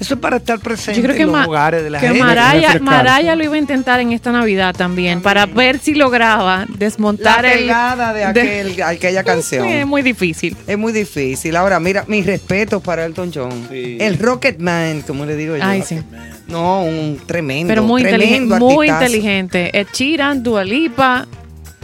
eso 0.00 0.14
es 0.14 0.20
para 0.20 0.36
estar 0.36 0.58
presente 0.60 1.00
Yo 1.00 1.04
creo 1.04 1.16
que, 1.16 1.22
en 1.22 1.32
los 1.32 1.46
hogares 1.46 1.82
de 1.82 1.90
la 1.90 1.98
que 2.00 2.06
gente. 2.08 2.22
Maraya. 2.22 2.78
Maraya 2.80 3.34
lo 3.34 3.44
iba 3.44 3.54
a 3.54 3.58
intentar 3.58 4.00
en 4.00 4.12
esta 4.12 4.30
Navidad 4.32 4.74
también, 4.76 5.20
para 5.22 5.46
ver 5.46 5.78
si 5.78 5.94
lograba 5.94 6.66
La 6.68 6.76
desmontar 6.76 7.44
el... 7.44 7.60
pegada 7.60 8.12
de, 8.12 8.24
aquel, 8.24 8.82
aquella 8.82 9.24
canción. 9.24 9.66
Sí, 9.66 9.72
es 9.74 9.86
muy 9.86 10.02
difícil. 10.02 10.56
Es 10.66 10.78
muy 10.78 10.92
difícil. 10.92 11.56
Ahora, 11.56 11.80
mira, 11.80 12.04
mis 12.06 12.24
respetos 12.26 12.82
para 12.82 13.04
Elton 13.04 13.30
John. 13.34 13.66
Sí. 13.70 13.98
El 14.00 14.18
Rocket 14.18 14.58
Man, 14.60 15.02
como 15.06 15.24
le 15.26 15.36
digo 15.36 15.56
yo. 15.56 15.64
Ay, 15.64 15.82
sí. 15.82 15.98
No, 16.46 16.82
un 16.84 17.20
tremendo. 17.26 17.68
Pero 17.68 17.82
muy 17.82 18.02
inteligente, 18.02 18.58
muy 18.58 18.88
inteligente. 18.88 19.78
Ed 19.78 19.86
Sheeran, 19.92 20.42
Dua 20.42 20.64
Lipa, 20.64 21.26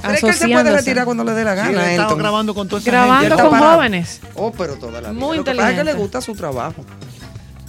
¿Crees 0.03 0.21
que 0.21 0.27
él 0.29 0.35
se 0.35 0.49
puede 0.49 0.71
retirar 0.71 1.05
cuando 1.07 1.25
le 1.25 1.33
dé 1.33 1.45
la 1.45 1.55
Sí, 1.55 1.61
él 1.61 1.67
gana? 1.75 1.81
ha 1.81 1.91
estado 1.91 2.09
Elton? 2.09 2.19
grabando 2.19 2.55
con 2.55 2.69
toda 2.69 2.83
esa 2.83 2.91
Grabando 2.91 3.37
gente. 3.39 3.51
con 3.51 3.59
jóvenes. 3.59 4.21
Oh, 4.35 4.53
pero 4.53 4.75
toda 4.77 5.01
la 5.01 5.11
vida. 5.13 5.13
Muy 5.19 5.39
Lo 5.39 5.45
que 5.45 5.51
pasa 5.53 5.63
es 5.63 5.77
que 5.79 5.85
le 5.85 5.91
inteligente. 5.93 6.03
gusta 6.03 6.21
su 6.21 6.35
trabajo. 6.35 6.85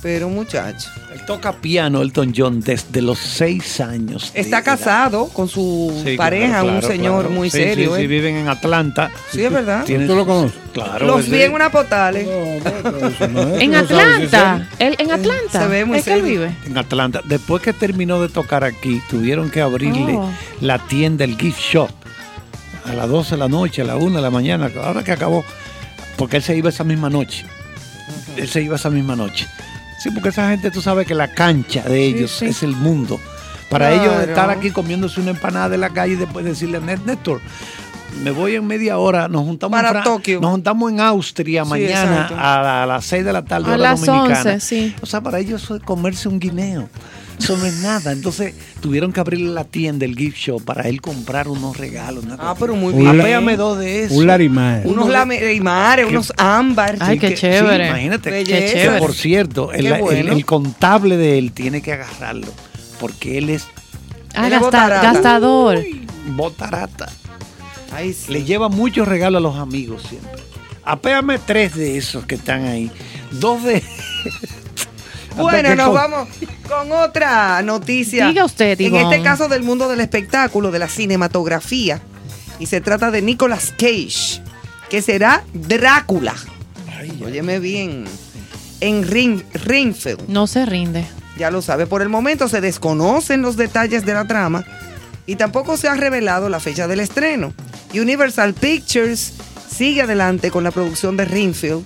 Pero 0.06 0.30
muchacho. 0.30 0.88
Él 1.11 1.22
toca 1.26 1.52
piano 1.52 2.03
Elton 2.03 2.32
John 2.38 2.61
desde 2.61 3.02
los 3.02 3.18
seis 3.18 3.80
años. 3.82 4.30
Está 4.36 4.57
edad. 4.57 4.64
casado 4.64 5.30
con 5.30 5.48
su 5.49 5.99
Sí, 6.06 6.15
pareja, 6.15 6.60
claro, 6.60 6.65
un 6.68 6.80
claro, 6.80 6.88
señor 6.88 7.19
claro. 7.22 7.30
muy 7.32 7.49
Sí, 7.49 7.57
serio. 7.57 7.90
Sí, 7.90 7.98
sí, 7.98 8.03
¿eh? 8.03 8.07
viven 8.07 8.36
en 8.36 8.48
Atlanta. 8.48 9.10
Sí, 9.32 9.44
es 9.44 9.52
verdad. 9.52 9.84
Tienen- 9.84 10.06
¿Tú 10.07 10.15
lo 10.15 10.27
conoces? 10.27 10.60
Claro. 10.73 11.07
Los 11.07 11.27
vi 11.27 11.41
en 11.41 11.53
una 11.53 11.72
potales. 11.72 12.27
No, 12.27 13.27
no 13.30 13.56
En 13.57 13.72
no 13.72 13.88
sabes 13.88 14.18
si 14.18 14.23
es 14.26 14.34
Atlanta. 14.36 14.69
Él, 14.77 14.95
en 14.99 15.11
Atlanta. 15.11 15.60
Se 15.64 15.68
ve 15.68 15.86
muy 15.86 15.98
es 15.98 16.03
que 16.06 16.14
él 16.14 16.22
serio. 16.22 16.40
vive. 16.41 16.56
en 16.68 16.77
Atlanta. 16.77 17.22
Después 17.26 17.64
que 17.64 17.73
terminó 17.73 18.22
de 18.22 18.30
tocar 18.30 18.64
aquí, 18.64 19.02
tuvieron 19.10 19.49
que 19.49 19.61
abrirle 19.61 20.18
Oh. 20.19 20.30
la 20.61 20.77
tienda, 20.86 21.23
el 21.23 21.36
gift 21.36 21.60
shop, 21.60 21.90
a 22.86 22.94
las 22.94 23.10
12 23.10 23.32
de 23.32 23.38
la 23.38 23.48
noche, 23.48 23.82
a 23.82 23.86
las 23.86 23.95
1 23.99 24.18
de 24.18 24.22
la 24.22 24.30
mañana, 24.30 24.69
ahora 24.84 25.03
que 25.03 25.14
acabó, 25.14 25.44
porque 26.15 26.38
él 26.38 26.44
se 26.44 26.56
iba 26.56 26.69
esa 26.69 26.84
misma 26.84 27.10
noche. 27.10 27.44
Él 28.38 28.48
se 28.48 28.61
iba 28.61 28.76
esa 28.76 28.91
misma 28.91 29.15
noche. 29.15 29.48
Sí, 30.00 30.12
porque 30.12 30.30
esa 30.30 30.50
gente, 30.50 30.72
tú 30.72 30.82
sabes 30.82 31.08
que 31.08 31.14
la 31.16 31.28
cancha 31.30 31.82
de 31.84 32.04
ellos 32.06 32.32
sí. 32.32 32.46
es 32.48 32.64
el 32.64 32.76
mundo. 32.76 33.20
Para 33.70 33.90
Claro. 33.90 34.04
ellos 34.20 34.28
estar 34.30 34.50
aquí 34.50 34.70
comiéndose 34.72 35.20
una 35.20 35.32
empanada 35.32 35.70
de 35.70 35.78
la 35.78 35.90
calle 35.90 36.14
y 36.14 36.18
después 36.18 36.46
decirle 36.46 36.78
a 36.78 36.82
Net 36.82 37.00
Néstor, 37.06 37.42
me 38.24 38.32
voy 38.32 38.56
en 38.56 38.66
media 38.68 38.98
hora, 38.98 39.28
nos 39.28 39.44
juntamos, 39.44 39.82
Para 39.82 39.98
en 40.00 40.04
Tokio. 40.04 40.40
nos 40.40 40.52
juntamos 40.52 40.92
en 40.92 41.00
Austria 41.02 41.64
Sí, 41.64 41.70
mañana 41.70 42.28
a, 42.28 42.62
la- 42.62 42.84
a 42.84 42.86
las 42.86 43.06
6 43.06 43.26
de 43.26 43.34
la 43.34 43.44
tarde, 43.44 43.66
A 43.72 43.74
hora 43.74 43.78
las 43.78 44.06
dominicana. 44.06 44.54
11, 44.54 44.60
sí. 44.60 44.96
O 45.02 45.06
sea, 45.06 45.22
para 45.22 45.40
ellos 45.40 45.64
eso 45.64 45.76
es 45.76 45.82
comerse 45.84 46.30
un 46.30 46.40
guineo. 46.40 46.88
Eso 47.40 47.57
no 47.57 47.66
es 47.66 47.76
nada. 47.82 48.12
Entonces 48.12 48.53
tuvieron 48.82 49.12
que 49.14 49.20
abrirle 49.20 49.52
la 49.53 49.64
tienda, 49.66 50.06
el 50.06 50.16
gift 50.16 50.38
shop, 50.38 50.64
para 50.64 50.84
él 50.90 51.02
comprar 51.02 51.48
unos 51.48 51.78
regalos. 51.78 52.24
una 52.24 52.36
Ah, 52.36 52.38
cosa. 52.38 52.56
pero 52.60 52.76
muy 52.76 52.94
bien. 52.94 53.20
Apéame 53.20 53.57
dos 53.57 53.78
de 53.80 54.03
esos. 54.03 54.18
Un 54.18 54.28
larimar. 54.28 54.82
Unos 54.86 55.10
lamimares, 55.10 56.06
unos 56.07 56.32
ámbar. 56.38 56.98
Ay, 56.99 57.20
qué 57.20 57.30
que- 57.30 57.36
chévere. 57.36 57.84
sí, 57.86 57.90
imagínate. 57.90 58.32
Belleza. 58.32 58.60
Qué 58.60 58.66
Que, 58.66 58.74
chévere. 58.74 58.99
por 58.99 59.14
cierto, 59.14 59.72
el, 59.74 59.82
Qué 59.86 59.94
el- 59.94 60.02
bueno. 60.02 60.32
el 60.34 60.45
contable 60.45 61.18
de 61.18 61.38
él 61.38 61.52
tiene 61.52 61.82
que 61.82 61.94
agarrarlo. 61.94 62.48
Porque 62.99 63.38
él 63.38 63.49
es 63.49 63.68
Ah, 64.34 64.48
Él 64.48 64.53
es 64.53 64.60
gasta- 64.60 64.66
botarata. 64.66 65.14
gastador. 65.14 65.84
botarata. 66.36 67.10
Ay, 67.94 68.14
sí. 68.14 68.32
Le 68.34 68.44
lleva 68.44 68.68
muchos 68.70 69.07
regalos 69.07 69.40
a 69.40 69.41
los 69.41 69.56
amigos 69.57 70.03
siempre. 70.10 70.41
Apéame 70.84 71.40
tres 71.40 71.74
de 71.76 71.98
esos 71.98 72.26
que 72.26 72.36
están 72.36 72.66
ahí. 72.66 72.91
Dos 73.32 73.64
de. 73.64 73.82
Bueno, 75.36 75.76
nos 75.76 75.94
vamos 75.94 76.28
con 76.68 76.91
otra 76.91 77.62
noticia. 77.62 78.28
Diga 78.28 78.45
usted, 78.45 78.80
En 78.80 78.88
Ivonne. 78.88 79.16
este 79.16 79.24
caso 79.24 79.48
del 79.48 79.64
mundo 79.64 79.88
del 79.90 79.99
espectáculo, 80.02 80.72
de 80.72 80.80
la 80.80 80.88
cinematografía. 80.88 82.02
Y 82.60 82.68
se 82.68 82.82
trata 82.82 83.12
de 83.12 83.22
Nicolas 83.22 83.74
Cage, 83.78 84.41
que 84.90 85.02
será 85.02 85.44
Drácula. 85.53 86.34
Óyeme 87.24 87.60
bien. 87.60 88.06
En 88.82 89.07
Ring, 89.07 89.41
Ringfield. 89.66 90.28
No 90.28 90.48
se 90.48 90.66
rinde. 90.66 91.06
Ya 91.38 91.52
lo 91.52 91.62
sabe. 91.62 91.86
Por 91.86 92.02
el 92.02 92.10
momento 92.10 92.48
se 92.48 92.62
desconocen 92.62 93.41
los 93.41 93.57
detalles 93.57 94.06
de 94.06 94.14
la 94.14 94.26
trama 94.26 94.64
y 95.26 95.36
tampoco 95.36 95.76
se 95.76 95.88
ha 95.90 95.95
revelado 95.95 96.49
la 96.49 96.60
fecha 96.60 96.88
del 96.88 96.99
estreno. 97.02 97.53
Universal 97.94 98.53
Pictures 98.53 99.34
sigue 99.70 100.02
adelante 100.02 100.52
con 100.52 100.64
la 100.64 100.72
producción 100.72 101.18
de 101.18 101.26
Ringfield, 101.26 101.84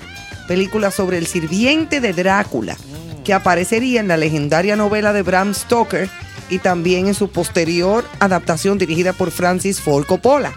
película 0.47 0.91
sobre 0.91 1.17
el 1.17 1.25
sirviente 1.27 2.01
de 2.01 2.13
Drácula, 2.13 2.75
que 3.23 3.33
aparecería 3.33 3.99
en 3.99 4.07
la 4.07 4.17
legendaria 4.17 4.75
novela 4.75 5.13
de 5.13 5.21
Bram 5.21 5.53
Stoker 5.53 6.09
y 6.49 6.59
también 6.59 7.07
en 7.07 7.13
su 7.13 7.29
posterior 7.29 8.05
adaptación 8.19 8.77
dirigida 8.77 9.13
por 9.13 9.31
Francis 9.31 9.81
Ford 9.81 10.05
Coppola. 10.05 10.53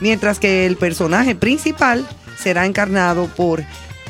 Mientras 0.00 0.38
que 0.38 0.66
el 0.66 0.76
personaje 0.76 1.34
principal 1.34 2.06
será 2.38 2.66
encarnado 2.66 3.26
por 3.26 3.64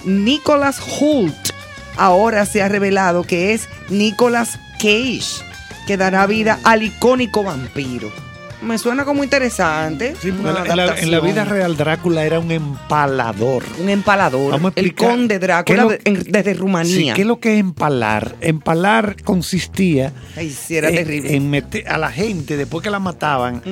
Nicholas 0.04 0.80
Hoult, 0.80 1.50
ahora 1.96 2.46
se 2.46 2.62
ha 2.62 2.68
revelado 2.68 3.22
que 3.22 3.52
es 3.52 3.68
Nicolas 3.88 4.58
Cage, 4.78 5.44
que 5.86 5.96
dará 5.96 6.26
vida 6.26 6.58
al 6.64 6.82
icónico 6.82 7.44
vampiro. 7.44 8.25
Me 8.62 8.78
suena 8.78 9.04
como 9.04 9.22
interesante. 9.22 10.14
Sí, 10.20 10.32
porque 10.32 10.40
una 10.40 10.48
en, 10.50 10.54
la, 10.54 10.60
en 10.62 10.76
la 10.76 10.82
adaptación. 10.84 11.24
vida 11.26 11.44
real 11.44 11.76
Drácula 11.76 12.24
era 12.24 12.40
un 12.40 12.50
empalador. 12.50 13.62
Un 13.78 13.88
empalador. 13.90 14.52
Vamos 14.52 14.72
a 14.76 14.80
el 14.80 14.86
explicar 14.86 15.10
conde 15.16 15.38
Drácula 15.38 15.82
lo- 15.84 15.88
de- 15.90 16.00
en- 16.04 16.22
desde 16.26 16.52
Sí, 16.54 16.58
Rumanía. 16.58 17.14
¿Qué 17.14 17.20
es 17.22 17.26
lo 17.28 17.38
que 17.38 17.54
es 17.54 17.60
empalar? 17.60 18.34
Empalar 18.40 19.22
consistía 19.22 20.12
Ay, 20.36 20.50
sí, 20.50 20.76
era 20.76 20.88
en- 20.88 20.94
terrible. 20.96 21.36
en 21.36 21.50
meter 21.50 21.86
a 21.88 21.98
la 21.98 22.10
gente, 22.10 22.56
después 22.56 22.82
que 22.82 22.90
la 22.90 22.98
mataban, 22.98 23.62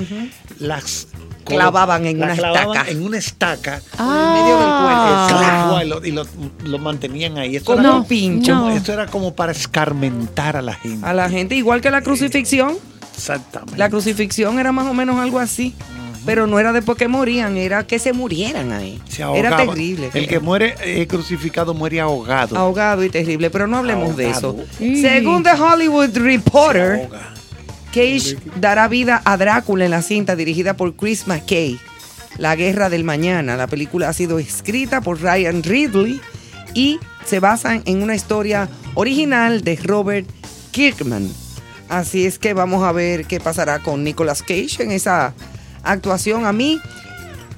las 0.58 1.08
Clavaban 1.44 2.06
en 2.06 2.20
la 2.20 2.26
una 2.26 2.34
clavaban 2.36 2.68
estaca. 2.70 2.90
en 2.90 3.02
una 3.02 3.18
estaca 3.18 3.74
En 3.98 4.06
medio 4.06 4.58
del 4.58 4.66
Ah. 4.66 5.26
cuerpo. 5.28 5.38
Claro, 5.38 6.04
y 6.06 6.10
lo, 6.68 6.78
mantenían 6.78 7.36
ahí. 7.38 7.56
Eso 7.56 7.66
Como 7.66 7.80
era, 7.80 7.92
un 7.96 8.06
pincho. 8.06 8.54
como- 8.54 8.70
eso 8.70 8.92
era 8.94 9.06
como 9.06 9.34
para 9.34 9.52
escarmentar 9.52 10.56
a 10.56 10.62
la 10.62 10.72
gente. 10.74 11.06
A 11.06 11.12
la 11.12 11.28
gente, 11.28 11.54
igual 11.54 11.80
que 11.82 11.90
la 11.90 12.00
crucifixión. 12.02 12.76
Exactamente. 13.16 13.76
La 13.78 13.88
crucifixión 13.88 14.58
era 14.58 14.72
más 14.72 14.86
o 14.86 14.94
menos 14.94 15.18
algo 15.18 15.38
así. 15.38 15.74
Pero 16.26 16.46
no 16.46 16.58
era 16.58 16.72
después 16.72 16.96
que 16.96 17.06
morían, 17.06 17.56
era 17.58 17.86
que 17.86 17.98
se 17.98 18.12
murieran 18.12 18.72
ahí. 18.72 19.00
Se 19.08 19.22
Era 19.22 19.56
terrible. 19.58 20.10
El 20.14 20.26
que 20.26 20.40
muere 20.40 20.74
eh, 20.82 21.06
crucificado 21.06 21.74
muere 21.74 22.00
ahogado. 22.00 22.56
ahogado 22.56 23.04
y 23.04 23.10
terrible, 23.10 23.50
pero 23.50 23.66
no 23.66 23.76
hablemos 23.76 24.16
de 24.16 24.30
eso. 24.30 24.56
Según 24.78 25.42
The 25.42 25.52
Hollywood 25.52 26.16
Reporter, 26.16 27.10
Cage 27.92 28.38
dará 28.58 28.88
vida 28.88 29.20
a 29.24 29.36
Drácula 29.36 29.84
en 29.84 29.90
la 29.90 30.02
cinta 30.02 30.34
dirigida 30.34 30.74
por 30.76 30.96
Chris 30.96 31.26
McKay, 31.26 31.78
La 32.38 32.56
Guerra 32.56 32.88
del 32.88 33.04
Mañana. 33.04 33.56
La 33.56 33.66
película 33.66 34.08
ha 34.08 34.12
sido 34.14 34.38
escrita 34.38 35.02
por 35.02 35.20
Ryan 35.20 35.62
Ridley 35.62 36.20
y 36.72 36.98
se 37.24 37.38
basa 37.38 37.80
en 37.84 38.02
una 38.02 38.14
historia 38.14 38.68
original 38.94 39.62
de 39.62 39.76
Robert 39.76 40.26
Kirkman. 40.70 41.43
Así 41.88 42.26
es 42.26 42.38
que 42.38 42.54
vamos 42.54 42.82
a 42.84 42.92
ver 42.92 43.26
qué 43.26 43.40
pasará 43.40 43.78
con 43.80 44.02
Nicolas 44.04 44.42
Cage 44.42 44.76
en 44.82 44.90
esa 44.90 45.34
actuación. 45.82 46.46
A 46.46 46.52
mí, 46.52 46.80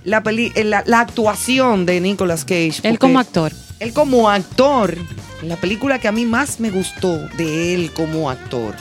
la, 0.05 0.23
peli- 0.23 0.53
eh, 0.55 0.65
la, 0.65 0.82
la 0.86 1.01
actuación 1.01 1.86
de 1.86 2.01
Nicolas 2.01 2.44
Cage. 2.44 2.81
Él 2.82 2.98
como 2.98 3.19
actor. 3.19 3.53
él 3.78 3.93
como 3.93 4.28
actor, 4.31 4.97
la 5.43 5.57
película 5.57 5.98
que 6.01 6.09
a 6.09 6.12
mí 6.12 6.24
más 6.24 6.61
me 6.61 6.70
gustó 6.70 7.19
de 7.36 7.74
él 7.74 7.93
como 7.93 8.28
actor 8.31 8.74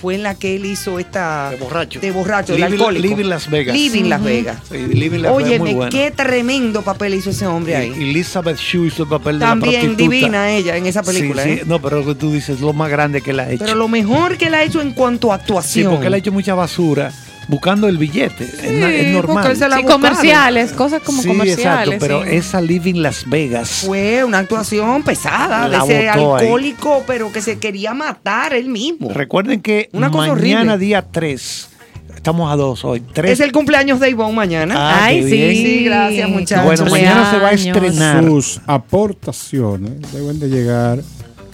fue 0.00 0.14
en 0.14 0.22
la 0.22 0.34
que 0.34 0.54
él 0.56 0.64
hizo 0.66 0.98
esta... 0.98 1.50
De 1.50 1.56
borracho. 1.56 1.98
De 2.00 2.10
borracho, 2.12 2.52
de 2.52 2.60
Living- 2.60 2.72
alcohólico. 2.72 3.08
Living 3.08 3.24
Las 3.28 3.50
Vegas. 3.50 3.74
Living 3.76 4.04
Las. 4.04 4.22
Vegas. 4.22 4.58
Sí, 4.70 4.76
Living 4.78 5.20
Las 5.22 5.36
Vegas, 5.36 5.46
Óyeme, 5.52 5.74
bueno. 5.74 5.90
qué 5.90 6.10
tremendo 6.10 6.82
papel 6.82 7.14
hizo 7.14 7.30
ese 7.30 7.46
hombre 7.46 7.74
ahí. 7.76 7.92
Y 7.98 8.10
Elizabeth 8.10 8.58
Shue 8.58 8.86
hizo 8.88 9.04
el 9.04 9.08
papel 9.08 9.38
de 9.38 9.44
la 9.44 9.50
También 9.50 9.80
prostituta. 9.80 10.02
divina 10.02 10.50
ella 10.52 10.76
en 10.76 10.86
esa 10.86 11.02
película. 11.02 11.42
Sí, 11.42 11.54
sí. 11.54 11.58
¿eh? 11.60 11.62
No, 11.66 11.80
pero 11.80 12.00
lo 12.00 12.06
que 12.06 12.14
tú 12.14 12.32
dices, 12.32 12.60
lo 12.60 12.72
más 12.72 12.90
grande 12.90 13.22
que 13.22 13.30
él 13.32 13.40
ha 13.40 13.50
hecho. 13.50 13.64
Pero 13.64 13.76
lo 13.76 13.88
mejor 13.88 14.36
que 14.36 14.46
él 14.46 14.54
ha 14.54 14.62
hecho 14.62 14.80
en 14.80 14.92
cuanto 14.92 15.32
a 15.32 15.36
Sí, 15.36 15.40
actuación. 15.42 15.90
porque 15.92 16.06
él 16.08 16.14
ha 16.14 16.18
hecho 16.18 16.32
mucha 16.32 16.54
basura 16.54 17.12
buscando 17.48 17.88
el 17.88 17.96
billete. 17.98 18.44
es, 18.44 18.72
na- 18.72 18.90
es 18.90 19.14
porque 19.14 19.32
normal. 19.34 19.56
Sí, 19.56 19.62
buscaron. 19.64 19.84
comerciales, 19.86 20.72
cosas 20.72 21.02
como 21.02 21.22
sí, 21.22 21.28
comerciales. 21.28 21.94
exacto, 21.94 21.96
pero 22.00 22.24
sí. 22.24 22.36
esa 22.36 22.60
Living 22.60 22.96
Las 23.02 23.28
Vegas. 23.28 23.82
Fue 23.86 24.24
una 24.24 24.38
actuación 24.38 25.02
pesada 25.02 25.68
La 25.68 25.84
de 25.84 25.94
ese 25.94 26.06
botó 26.18 26.36
ahí. 26.36 26.42
alcohólico, 26.42 27.04
pero 27.06 27.32
que 27.32 27.40
se 27.42 27.58
quería 27.58 27.94
matar 27.94 28.52
él 28.54 28.68
mismo. 28.68 29.10
Recuerden 29.12 29.60
que 29.60 29.88
Una 29.92 30.10
cosa 30.10 30.34
mañana 30.34 30.72
horrible. 30.72 30.78
día 30.78 31.02
3, 31.10 31.68
estamos 32.16 32.52
a 32.52 32.56
2 32.56 32.84
hoy, 32.84 33.00
3. 33.12 33.30
Es 33.32 33.40
el 33.40 33.52
cumpleaños 33.52 34.00
de 34.00 34.10
Ivonne 34.10 34.34
mañana. 34.34 34.74
Ah, 34.76 35.04
Ay, 35.04 35.22
sí. 35.22 35.30
bien. 35.30 35.50
Sí, 35.54 35.84
gracias, 35.84 36.28
muchachos. 36.28 36.64
Bueno, 36.64 36.86
mañana 36.90 37.30
se 37.30 37.38
va 37.38 37.48
a 37.48 37.52
estrenar. 37.52 38.24
Sus 38.24 38.60
aportaciones 38.66 40.12
deben 40.12 40.38
de 40.40 40.48
llegar 40.48 40.98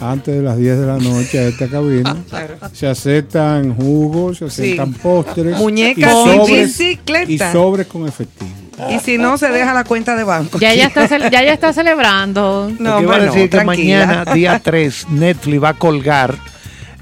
antes 0.02 0.34
de 0.34 0.42
las 0.42 0.56
10 0.56 0.78
de 0.80 0.86
la 0.86 0.98
noche 0.98 1.38
a 1.38 1.48
esta 1.48 1.68
cabina. 1.68 2.16
Claro. 2.28 2.54
Se 2.72 2.86
aceptan 2.86 3.74
jugos, 3.74 4.38
se 4.38 4.46
aceptan 4.46 4.92
postres. 4.94 5.56
Muñecas 5.58 6.12
y 6.12 6.30
y 6.30 6.36
sobres, 6.36 6.80
y 7.28 7.38
sobres 7.38 7.86
con 7.86 8.08
efectivo. 8.08 8.50
Y 8.90 8.98
si 9.00 9.18
no, 9.18 9.36
se 9.38 9.48
deja 9.48 9.74
la 9.74 9.84
cuenta 9.84 10.16
de 10.16 10.24
banco. 10.24 10.58
Ya 10.58 10.74
ya 10.74 10.86
está, 10.86 11.06
ya 11.06 11.42
ya 11.42 11.52
está 11.52 11.72
celebrando. 11.72 12.70
No, 12.78 12.96
que 12.96 13.02
iba 13.02 13.14
a 13.14 13.18
bueno, 13.18 13.32
decir 13.32 13.50
que 13.50 13.64
mañana, 13.64 14.24
día 14.34 14.60
3, 14.62 15.08
Netflix 15.10 15.62
va 15.62 15.68
a 15.70 15.74
colgar 15.74 16.36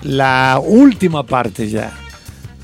la 0.02 0.60
última 0.62 1.24
parte 1.24 1.68
ya, 1.68 1.92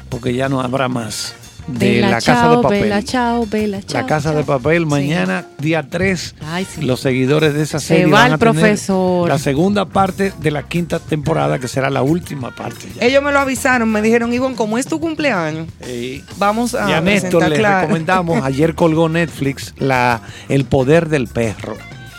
porque 0.09 0.35
ya 0.35 0.49
no 0.49 0.61
habrá 0.61 0.89
más, 0.89 1.35
de 1.67 1.79
Bella, 1.79 2.09
La 2.11 2.15
Casa 2.17 2.33
chao, 2.35 2.57
de 2.57 2.63
Papel. 2.63 2.83
Bella, 2.83 3.03
chao, 3.03 3.47
Bella, 3.47 3.83
chao. 3.83 4.01
la 4.01 4.07
Casa 4.07 4.33
de. 4.33 4.45
Papel, 4.45 4.87
mañana, 4.87 5.45
día 5.59 5.89
3, 5.91 6.35
Ay, 6.47 6.65
sí. 6.73 6.83
los 6.83 7.01
seguidores 7.01 7.55
de 7.55 7.63
esa 7.63 7.81
Se 7.81 7.89
serie 7.89 8.07
va 8.07 8.21
van 8.21 8.27
el 8.29 8.33
a 8.35 8.39
tener 8.39 8.53
profesor. 8.55 9.29
la 9.29 9.39
segunda 9.39 9.85
parte 9.87 10.33
de 10.41 10.51
la 10.53 10.63
quinta 10.63 10.99
temporada, 11.01 11.59
que 11.59 11.67
será 11.69 11.91
la 11.91 12.03
última 12.03 12.55
parte 12.55 12.87
ya. 12.95 13.05
Ellos 13.05 13.23
me 13.23 13.33
lo 13.33 13.41
avisaron, 13.41 13.91
me 13.91 14.03
dijeron, 14.03 14.33
Ivonne, 14.33 14.55
como 14.55 14.79
es 14.79 14.87
tu 14.87 15.01
cumpleaños, 15.01 15.67
Y- 15.89 16.23
vamos 16.39 16.75
a 16.75 16.89
y 16.91 16.93
a 16.93 17.01
Néstor 17.01 17.49
le 17.49 17.57
claro. 17.57 17.81
recomendamos, 17.83 18.43
ayer 18.45 18.75
colgó 18.75 19.09
Netflix 19.09 19.75
la 19.79 20.21
El 20.49 20.65
Poder 20.65 21.09
del 21.09 21.27
Perro. 21.27 21.77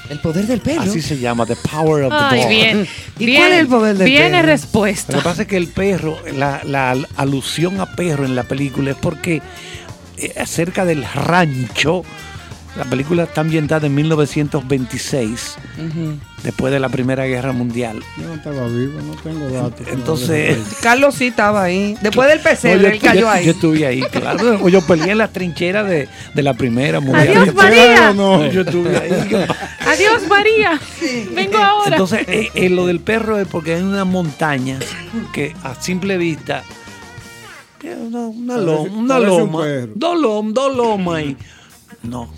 El 0.09 0.19
poder 0.19 0.45
del 0.47 0.61
perro. 0.61 0.81
Así 0.83 1.01
se 1.01 1.17
llama, 1.17 1.45
The 1.45 1.55
Power 1.69 2.03
of 2.05 2.11
the 2.11 2.17
Ay, 2.35 2.39
Dog. 2.41 2.49
bien. 2.49 2.87
¿Y 3.19 3.25
Bien- 3.25 3.41
cuál 3.41 3.51
es 3.53 3.59
el 3.59 3.67
poder 3.67 3.97
del 3.97 4.07
Viene 4.09 4.29
perro? 4.37 4.45
respuesta. 4.47 5.13
Lo 5.13 5.19
que 5.19 5.23
pasa 5.23 5.41
es 5.41 5.47
que 5.47 5.57
el 5.57 5.67
perro, 5.67 6.17
la, 6.35 6.61
la 6.63 6.91
al- 6.91 7.07
alusión 7.17 7.79
a 7.81 7.87
perro 7.95 8.25
en 8.25 8.35
la 8.35 8.43
película 8.43 8.91
es 8.91 8.97
porque 8.97 9.41
eh, 10.17 10.33
acerca 10.39 10.85
del 10.85 11.03
rancho, 11.03 12.03
la 12.77 12.83
película 12.85 13.23
está 13.23 13.41
ambientada 13.41 13.87
en 13.87 13.95
1926, 13.95 15.55
Ujú. 15.77 16.19
después 16.43 16.71
de 16.71 16.79
la 16.79 16.89
Primera 16.89 17.25
Guerra 17.25 17.51
Mundial. 17.51 18.01
Yo 18.17 18.27
no 18.27 18.35
estaba 18.35 18.67
vivo, 18.67 18.99
no 19.01 19.13
tengo 19.15 19.49
datos. 19.49 19.87
Entonces, 19.87 20.57
Carlos 20.81 21.15
sí 21.15 21.27
estaba 21.27 21.63
ahí. 21.63 21.97
Después 22.01 22.27
del 22.29 22.37
no, 22.43 22.81
yo, 22.81 22.87
él 22.87 22.99
cayó 22.99 23.19
yo- 23.21 23.29
ahí. 23.29 23.45
yo 23.45 23.51
estuve 23.51 23.85
ahí, 23.87 24.01
claro. 24.11 24.67
Yo 24.69 24.81
peleé 24.85 25.11
en 25.11 25.17
la 25.17 25.27
trinchera 25.29 25.83
de, 25.83 26.07
de 26.35 26.43
la 26.43 26.53
Primera 26.53 26.99
Mundial. 26.99 27.29
Adiós, 27.37 27.55
María. 27.55 28.13
No, 28.13 28.45
yo 28.51 28.61
estuve 28.61 28.95
ahí. 28.95 29.09
Adiós, 29.87 30.27
María. 30.29 30.79
Vengo 31.33 31.57
ahora. 31.57 31.95
Entonces, 31.95 32.27
eh, 32.27 32.49
eh, 32.53 32.69
lo 32.69 32.85
del 32.85 32.99
perro 32.99 33.37
es 33.39 33.47
porque 33.47 33.73
hay 33.75 33.81
una 33.81 34.05
montaña 34.05 34.77
que 35.33 35.55
a 35.63 35.73
simple 35.81 36.17
vista. 36.17 36.63
eh, 37.83 37.95
Una, 37.99 38.27
una 38.27 38.57
loma, 38.57 38.91
una 38.97 39.19
loma, 39.19 39.65
dos 39.95 40.19
lomas, 40.19 40.53
dos 40.53 40.75
lomas 40.75 41.23
y 41.23 41.37
no. 42.03 42.29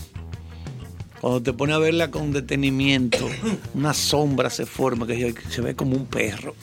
Cuando 1.22 1.42
te 1.42 1.54
pones 1.54 1.76
a 1.76 1.80
verla 1.80 2.12
con 2.12 2.32
detenimiento, 2.32 3.28
una 3.74 3.94
sombra 3.94 4.50
se 4.50 4.66
forma 4.66 5.06
que 5.06 5.36
se 5.50 5.62
ve 5.62 5.76
como 5.76 5.96
un 5.96 6.06
perro. 6.06 6.56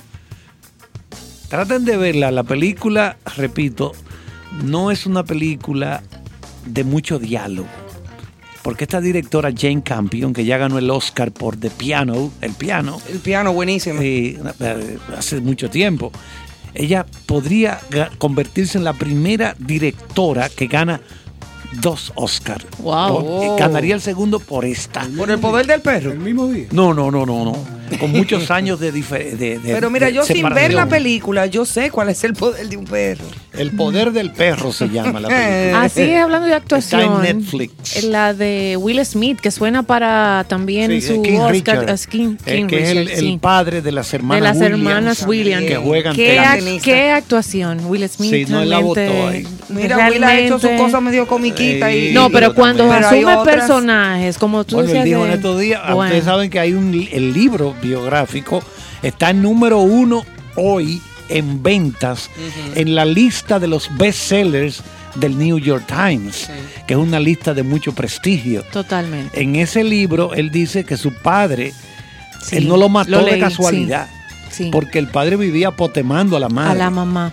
Traten 1.49 1.85
de 1.85 1.97
verla, 1.97 2.31
la 2.31 2.43
película, 2.43 3.19
repito, 3.37 3.93
no 4.65 4.91
es 4.91 5.07
una 5.07 5.25
película 5.25 6.03
de 6.65 6.85
mucho 6.85 7.19
diálogo. 7.19 7.69
Porque 8.63 8.83
esta 8.83 9.01
directora 9.01 9.53
Jane 9.57 9.83
Campion, 9.83 10.33
que 10.33 10.45
ya 10.45 10.59
ganó 10.59 10.79
el 10.79 10.91
Oscar 10.91 11.31
por 11.31 11.57
The 11.57 11.71
Piano, 11.71 12.33
el 12.41 12.53
piano, 12.53 13.01
El 13.09 13.21
piano 13.21 13.53
buenísimo. 13.53 14.01
eh, 14.03 14.41
hace 15.17 15.41
mucho 15.41 15.71
tiempo, 15.71 16.11
ella 16.75 17.07
podría 17.27 17.79
convertirse 18.19 18.77
en 18.79 18.85
la 18.85 18.93
primera 18.93 19.55
directora 19.59 20.49
que 20.49 20.67
gana 20.67 21.01
dos 21.81 22.13
Oscars. 22.15 22.65
Wow. 22.79 23.23
Por- 23.25 23.45
eh, 23.45 23.51
ganaría 23.59 23.95
el 23.95 24.01
segundo 24.01 24.39
por 24.41 24.65
esta. 24.65 25.07
Por 25.17 25.31
el 25.31 25.39
poder 25.39 25.67
del 25.67 25.81
perro. 25.81 26.13
El 26.13 26.19
mismo 26.19 26.47
día. 26.49 26.67
No, 26.73 26.93
no, 26.95 27.11
no, 27.11 27.25
no, 27.27 27.45
no. 27.45 27.77
Con 28.01 28.11
muchos 28.11 28.51
años 28.51 28.81
de 28.81 28.91
diferencia. 28.91 29.61
Pero 29.75 29.91
mira, 29.91 30.11
yo 30.11 30.25
sin 30.25 30.49
ver 30.51 30.75
la 30.75 30.87
película, 30.89 31.47
yo 31.47 31.65
sé 31.65 31.91
cuál 31.91 32.09
es 32.09 32.25
el 32.25 32.33
poder 32.35 32.69
de 32.69 32.77
un 32.77 32.85
perro. 32.85 33.25
El 33.59 33.71
poder 33.73 34.13
del 34.13 34.31
perro 34.33 34.73
se 34.73 34.89
llama 34.89 35.21
la 35.21 35.29
película. 35.29 35.83
Así 35.83 36.03
es, 36.03 36.21
hablando 36.23 36.47
de 36.47 36.55
actuación. 36.55 37.01
Está 37.01 37.29
en 37.31 37.39
Netflix. 37.39 38.05
La 38.05 38.35
de 38.35 38.77
Will 38.79 39.05
Smith, 39.05 39.41
que 39.41 39.51
suena 39.51 39.83
para 39.83 40.45
también 40.49 40.91
Sí, 40.91 41.01
su 41.01 41.23
King 41.23 41.35
Oscar. 41.39 41.53
Richard, 41.53 41.91
as 41.91 42.07
King, 42.07 42.37
eh, 42.47 42.57
King 42.57 42.67
que 42.67 42.83
es 42.83 42.89
el, 42.91 42.99
Richard, 43.07 43.19
el 43.19 43.25
sí. 43.25 43.39
padre 43.41 43.83
de 43.83 43.93
las 43.93 44.13
hermanas 44.15 44.59
de 44.59 44.69
las 44.69 44.79
Williams, 44.79 44.89
hermanas 44.89 45.27
Williams. 45.27 45.67
que 45.67 45.77
juegan 45.77 46.15
¿Qué, 46.17 46.81
qué 46.83 47.11
actuación, 47.11 47.81
Will 47.87 48.09
Smith. 48.09 48.31
Sí, 48.31 48.47
no, 48.49 48.63
él 48.63 48.71
la 48.71 48.79
botó 48.79 49.01
ahí. 49.01 49.47
Mira, 49.69 50.09
Will 50.11 50.23
ha 50.25 50.39
hecho 50.39 50.59
su 50.59 50.69
cosa 50.77 51.01
medio 51.01 51.27
comiquita 51.27 51.93
y. 51.93 52.13
No, 52.13 52.31
pero 52.31 52.55
cuando. 52.55 52.89
Pero 52.89 53.07
asume 53.07 53.37
personajes, 53.45 54.39
como 54.39 54.65
tú 54.65 54.77
Bueno, 54.77 54.89
él 54.91 54.95
decías. 54.99 55.05
dijo 55.05 55.23
en 55.25 55.31
de- 55.31 55.37
estos 55.37 55.61
días, 55.61 55.81
ah, 55.85 55.95
Bueno. 55.95 56.09
ustedes 56.11 56.25
saben 56.25 56.51
que 56.51 56.61
hay 56.61 56.73
un 56.73 56.87
el 57.11 57.33
libro 57.33 57.75
biográfico 57.83 58.63
está 59.03 59.31
en 59.31 59.43
número 59.43 59.79
uno 59.81 60.25
hoy 60.57 61.01
en 61.29 61.63
ventas 61.63 62.31
en 62.75 62.95
la 62.95 63.05
lista 63.05 63.59
de 63.59 63.67
los 63.69 63.89
bestsellers 63.97 64.83
del 65.17 65.39
New 65.39 65.59
York 65.59 65.85
Times, 65.87 66.49
que 66.87 66.95
es 66.95 66.99
una 66.99 67.19
lista 67.21 67.55
de 67.55 67.63
mucho 67.63 67.93
prestigio. 67.95 68.63
Totalmente. 68.73 69.41
En 69.41 69.57
ese 69.57 69.83
libro 69.83 70.35
él 70.35 70.51
dice 70.51 70.85
que 70.85 70.97
su 70.97 71.13
padre, 71.13 71.73
Sí, 72.43 72.57
él 72.59 72.69
no 72.69 72.77
lo 72.77 72.89
mató 72.89 73.25
de 73.25 73.33
leí, 73.33 73.41
casualidad, 73.41 74.09
sí, 74.51 74.65
sí. 74.65 74.71
porque 74.71 74.99
el 75.01 75.09
padre 75.09 75.37
vivía 75.37 75.69
apotemando 75.69 76.37
a 76.37 76.41
la 76.41 76.49
madre. 76.49 76.71
A 76.73 76.75
la 76.75 76.91
mamá. 76.91 77.33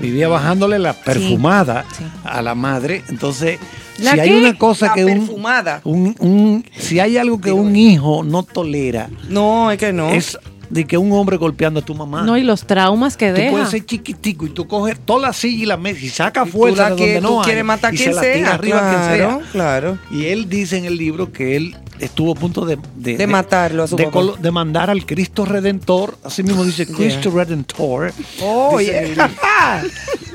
Vivía 0.00 0.28
bajándole 0.28 0.78
la 0.78 0.92
perfumada 0.94 1.84
sí. 1.96 2.04
a 2.24 2.40
la 2.40 2.54
madre. 2.54 3.02
Entonces, 3.08 3.58
¿La 3.98 4.12
si 4.12 4.20
hay 4.20 4.30
una 4.30 4.54
cosa 4.56 4.86
La 4.86 4.94
que 4.94 5.04
un, 5.04 5.18
perfumada. 5.26 5.80
un- 5.84 6.14
un- 6.20 6.64
si 6.78 7.00
hay 7.00 7.16
algo 7.18 7.40
que 7.40 7.50
un 7.52 7.74
hijo 7.74 8.22
no 8.24 8.42
tolera, 8.44 9.08
No, 9.28 9.70
es 9.72 9.78
que 9.78 9.92
no. 9.92 10.08
es 10.10 10.38
de 10.70 10.86
que 10.86 10.96
un 10.98 11.12
hombre 11.12 11.36
golpeando 11.36 11.80
a 11.80 11.82
tu 11.84 11.94
mamá. 11.94 12.22
No, 12.22 12.36
y 12.36 12.42
los 12.42 12.66
traumas 12.66 13.16
que 13.16 13.28
Tú 13.30 13.34
deja. 13.36 13.50
puedes 13.50 13.68
ser 13.70 13.84
chiquitico 13.86 14.46
y 14.46 14.50
tú 14.50 14.66
coges 14.66 14.98
toda 15.00 15.28
la 15.28 15.32
silla 15.32 15.62
y 15.62 15.66
la 15.66 15.76
mesa 15.76 16.00
y 16.04 16.08
saca 16.08 16.44
tú 16.44 16.50
fuerza 16.50 16.90
de 16.90 16.96
que- 16.96 17.14
donde 17.14 17.28
tú 17.28 17.34
no 17.34 17.40
hay. 17.40 17.44
quieres 17.46 17.64
matar 17.64 17.90
a 17.90 17.94
y 17.94 17.96
quien 17.96 18.10
se 18.10 18.14
la 18.14 18.20
sea, 18.22 18.34
tira 18.34 18.54
arriba 18.54 18.78
a 18.78 18.90
quien 18.90 19.18
claro, 19.18 19.40
sea. 19.42 19.50
claro. 19.52 19.98
Y 20.10 20.26
él 20.26 20.48
dice 20.48 20.76
en 20.76 20.84
el 20.84 20.96
libro 20.96 21.32
que 21.32 21.56
él 21.56 21.76
estuvo 21.98 22.32
a 22.32 22.34
punto 22.34 22.64
de... 22.64 22.78
De 22.96 23.26
matarlo 23.26 23.82
a 23.82 23.88
su 23.88 23.96
de, 23.96 24.04
papá. 24.04 24.20
de 24.40 24.50
mandar 24.50 24.88
al 24.90 25.04
Cristo 25.04 25.44
Redentor. 25.44 26.16
Así 26.22 26.42
mismo 26.42 26.64
dice 26.64 26.86
Cristo 26.86 27.30
Redentor. 27.30 28.12
Oh, 28.40 28.78
Dice 28.78 29.12
yeah. 29.14 29.30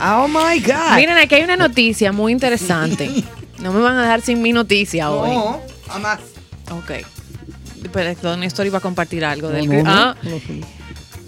oh 0.22 0.28
my 0.28 0.60
God. 0.60 0.96
Miren, 0.98 1.18
aquí 1.18 1.36
hay 1.36 1.44
una 1.44 1.56
noticia 1.58 2.12
muy 2.12 2.32
interesante. 2.32 3.10
No 3.60 3.72
me 3.72 3.80
van 3.80 3.96
a 3.96 4.02
dejar 4.02 4.20
sin 4.20 4.42
mi 4.42 4.52
noticia 4.52 5.10
hoy. 5.10 5.30
No, 5.30 5.62
jamás. 5.88 6.20
Ok. 6.72 7.06
Pero 7.92 8.38
Néstor 8.38 8.66
iba 8.66 8.78
a 8.78 8.82
compartir 8.82 9.26
algo 9.26 9.50
del 9.50 9.68
No, 9.68 9.84
no, 9.84 9.90
ah, 9.92 10.16
no, 10.24 10.30
no. 10.30 10.36
y- 10.38 10.64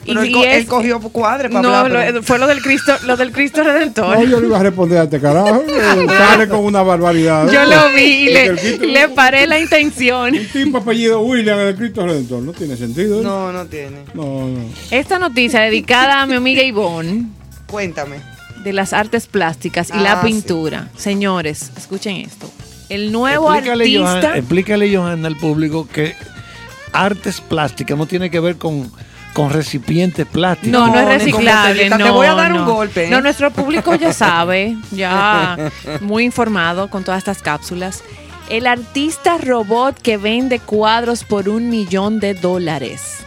Pero 0.06 0.22
él, 0.22 0.30
y 0.30 0.44
es- 0.44 0.57
él 0.57 0.65
cogió 0.68 0.99
cuadre 0.99 1.49
para 1.49 1.61
No, 1.64 1.73
hablar. 1.76 1.91
lo- 1.91 2.14
pero- 2.14 2.23
fue 2.23 2.38
lo 2.38 2.45
del 2.45 2.61
Cristo, 2.61 2.94
lo 3.07 3.18
del 3.18 3.32
Cristo 3.32 3.64
Redentor. 3.64 4.15
No, 4.19 4.23
yo 4.23 4.40
le 4.40 4.45
iba 4.48 4.60
a 4.60 4.64
responder 4.64 4.99
a 4.99 5.03
este 5.06 5.19
carajo. 5.19 5.64
eh, 5.68 6.06
Sale 6.07 6.48
con 6.48 6.60
una 6.60 6.84
barbaridad. 6.84 7.52
Yo 7.52 7.65
lo 7.65 7.90
vi 7.95 8.03
y 8.03 8.26
le, 8.34 8.49
Cristo- 8.56 8.86
le 8.86 9.10
paré 9.10 9.48
la 9.48 9.60
intención. 9.60 10.36
Un 10.36 10.45
tipo 10.48 10.77
apellido 10.77 11.22
William 11.22 11.60
en 11.60 11.68
el 11.69 11.76
Cristo 11.76 12.06
Redentor. 12.06 12.44
No 12.44 12.52
tiene 12.53 12.77
sentido. 12.77 13.19
¿eh? 13.19 13.23
No, 13.23 13.52
no 13.52 13.65
tiene. 13.65 13.98
No, 14.14 14.48
no. 14.48 14.60
Esta 14.91 15.18
noticia 15.18 15.61
dedicada 15.61 16.22
a 16.22 16.26
mi 16.27 16.36
amiga 16.36 16.61
Ivonne 16.61 17.26
Cuéntame. 17.65 18.18
de 18.64 18.73
las 18.73 18.94
artes 18.94 19.26
plásticas 19.26 19.90
y 19.90 19.98
la 19.99 20.14
Ah, 20.14 20.22
sí. 20.22 20.27
pintura. 20.27 20.90
Señores, 20.98 21.72
escuchen 21.77 22.18
esto. 22.18 22.48
El 22.90 23.11
nuevo 23.11 23.52
Explícale, 23.52 23.84
artista. 23.86 24.30
Johan- 24.30 24.38
explícale, 24.38 24.95
Johanna, 24.95 25.27
al 25.30 25.38
público 25.38 25.88
que 25.91 26.14
artes 26.95 27.41
plásticas 27.41 27.97
no 27.97 28.05
tiene 28.05 28.30
que 28.30 28.39
ver 28.39 28.57
con, 28.57 28.91
con 29.34 29.49
recipientes 29.51 30.26
plásticos. 30.26 30.72
No, 30.72 30.88
no 30.88 30.99
es 30.99 31.07
reciclable. 31.07 31.89
No, 31.89 31.97
Te 31.97 32.09
voy 32.09 32.27
a 32.27 32.34
dar 32.34 32.53
un 32.53 32.65
golpe, 32.65 33.05
¿eh? 33.05 33.09
No, 33.09 33.22
nuestro 33.22 33.51
público 33.51 33.95
ya 33.95 34.13
sabe, 34.26 34.76
ya 34.91 35.57
muy 36.01 36.23
informado 36.23 36.89
con 36.89 37.03
todas 37.03 37.17
estas 37.19 37.41
cápsulas. 37.41 38.03
El 38.49 38.67
artista 38.67 39.38
robot 39.39 39.99
que 39.99 40.17
vende 40.17 40.59
cuadros 40.59 41.23
por 41.23 41.49
un 41.49 41.69
millón 41.69 42.19
de 42.19 42.34
dólares. 42.35 43.17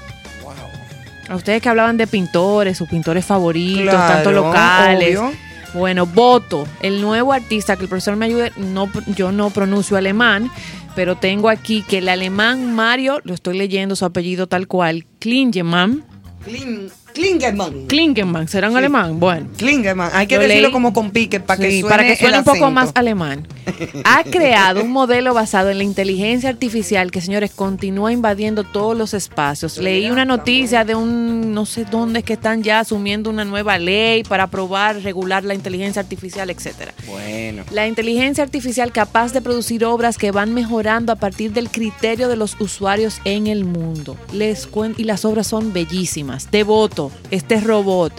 A 1.28 1.36
ustedes 1.36 1.60
que 1.60 1.68
hablaban 1.68 1.98
de 1.98 2.06
pintores, 2.06 2.78
sus 2.78 2.88
pintores 2.88 3.24
favoritos, 3.24 3.90
Claro, 3.94 4.14
tanto 4.14 4.32
locales. 4.32 5.18
obvio. 5.18 5.32
Bueno, 5.74 6.06
Boto, 6.06 6.66
el 6.80 7.02
nuevo 7.02 7.34
artista, 7.34 7.76
que 7.76 7.82
el 7.82 7.88
profesor 7.90 8.16
me 8.16 8.24
ayude, 8.24 8.52
no, 8.56 8.88
yo 9.08 9.30
no 9.32 9.50
pronuncio 9.50 9.98
alemán, 9.98 10.50
pero 10.98 11.14
tengo 11.14 11.48
aquí 11.48 11.82
que 11.82 11.98
el 11.98 12.08
alemán 12.08 12.74
Mario, 12.74 13.20
lo 13.22 13.32
estoy 13.32 13.56
leyendo 13.56 13.94
su 13.94 14.04
apellido 14.04 14.48
tal 14.48 14.66
cual, 14.66 15.06
Klingemann, 15.20 16.02
Kling- 16.44 16.90
Klingerman. 17.18 17.86
Klingemann, 17.88 18.46
¿será 18.46 18.70
un 18.70 18.76
alemán? 18.76 19.18
Bueno. 19.18 19.48
Klingerman. 19.56 20.10
Hay 20.14 20.28
que 20.28 20.36
Lo 20.36 20.42
decirlo 20.42 20.68
leí. 20.68 20.72
como 20.72 20.92
con 20.92 21.10
pique 21.10 21.40
para 21.40 21.58
que 21.60 21.70
suene 21.80 21.88
para 21.88 22.04
que 22.06 22.16
suene 22.16 22.34
el 22.34 22.38
un 22.40 22.44
poco 22.44 22.70
más 22.70 22.92
alemán. 22.94 23.46
Ha 24.04 24.24
creado 24.24 24.82
un 24.82 24.90
modelo 24.90 25.34
basado 25.34 25.70
en 25.70 25.78
la 25.78 25.84
inteligencia 25.84 26.48
artificial 26.48 27.10
que, 27.10 27.20
señores, 27.20 27.50
continúa 27.54 28.12
invadiendo 28.12 28.64
todos 28.64 28.96
los 28.96 29.14
espacios. 29.14 29.76
Leí 29.78 30.10
una 30.10 30.24
noticia 30.24 30.84
de 30.84 30.94
un, 30.94 31.52
no 31.52 31.66
sé 31.66 31.84
dónde 31.84 32.20
es 32.20 32.24
que 32.24 32.32
están 32.32 32.62
ya 32.62 32.80
asumiendo 32.80 33.28
una 33.30 33.44
nueva 33.44 33.78
ley 33.78 34.22
para 34.22 34.44
aprobar, 34.44 35.02
regular 35.02 35.44
la 35.44 35.54
inteligencia 35.54 36.00
artificial, 36.00 36.48
etcétera. 36.50 36.94
Bueno. 37.06 37.64
La 37.70 37.86
inteligencia 37.86 38.42
artificial 38.42 38.90
capaz 38.92 39.32
de 39.32 39.42
producir 39.42 39.84
obras 39.84 40.16
que 40.18 40.30
van 40.30 40.54
mejorando 40.54 41.12
a 41.12 41.16
partir 41.16 41.52
del 41.52 41.68
criterio 41.70 42.28
de 42.28 42.36
los 42.36 42.56
usuarios 42.60 43.20
en 43.24 43.46
el 43.48 43.64
mundo. 43.64 44.16
Les 44.32 44.70
cuen- 44.70 44.94
y 44.96 45.04
las 45.04 45.24
obras 45.24 45.46
son 45.46 45.72
bellísimas. 45.72 46.50
Devoto, 46.50 47.07
este 47.30 47.60
robot. 47.60 48.12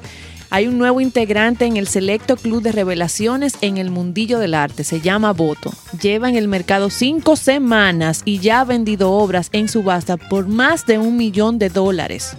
Hay 0.51 0.67
un 0.67 0.79
nuevo 0.79 0.99
integrante 0.99 1.65
en 1.65 1.77
el 1.77 1.87
selecto 1.87 2.35
club 2.35 2.63
de 2.63 2.71
revelaciones 2.71 3.53
en 3.61 3.77
el 3.77 3.91
mundillo 3.91 4.39
del 4.39 4.55
arte. 4.55 4.83
Se 4.83 4.99
llama 4.99 5.31
Voto. 5.31 5.71
Lleva 6.01 6.27
en 6.27 6.35
el 6.35 6.47
mercado 6.47 6.89
cinco 6.89 7.35
semanas 7.35 8.23
y 8.25 8.39
ya 8.39 8.61
ha 8.61 8.65
vendido 8.65 9.11
obras 9.11 9.49
en 9.51 9.67
subasta 9.67 10.17
por 10.17 10.47
más 10.47 10.87
de 10.87 10.97
un 10.97 11.17
millón 11.17 11.59
de 11.59 11.69
dólares. 11.69 12.35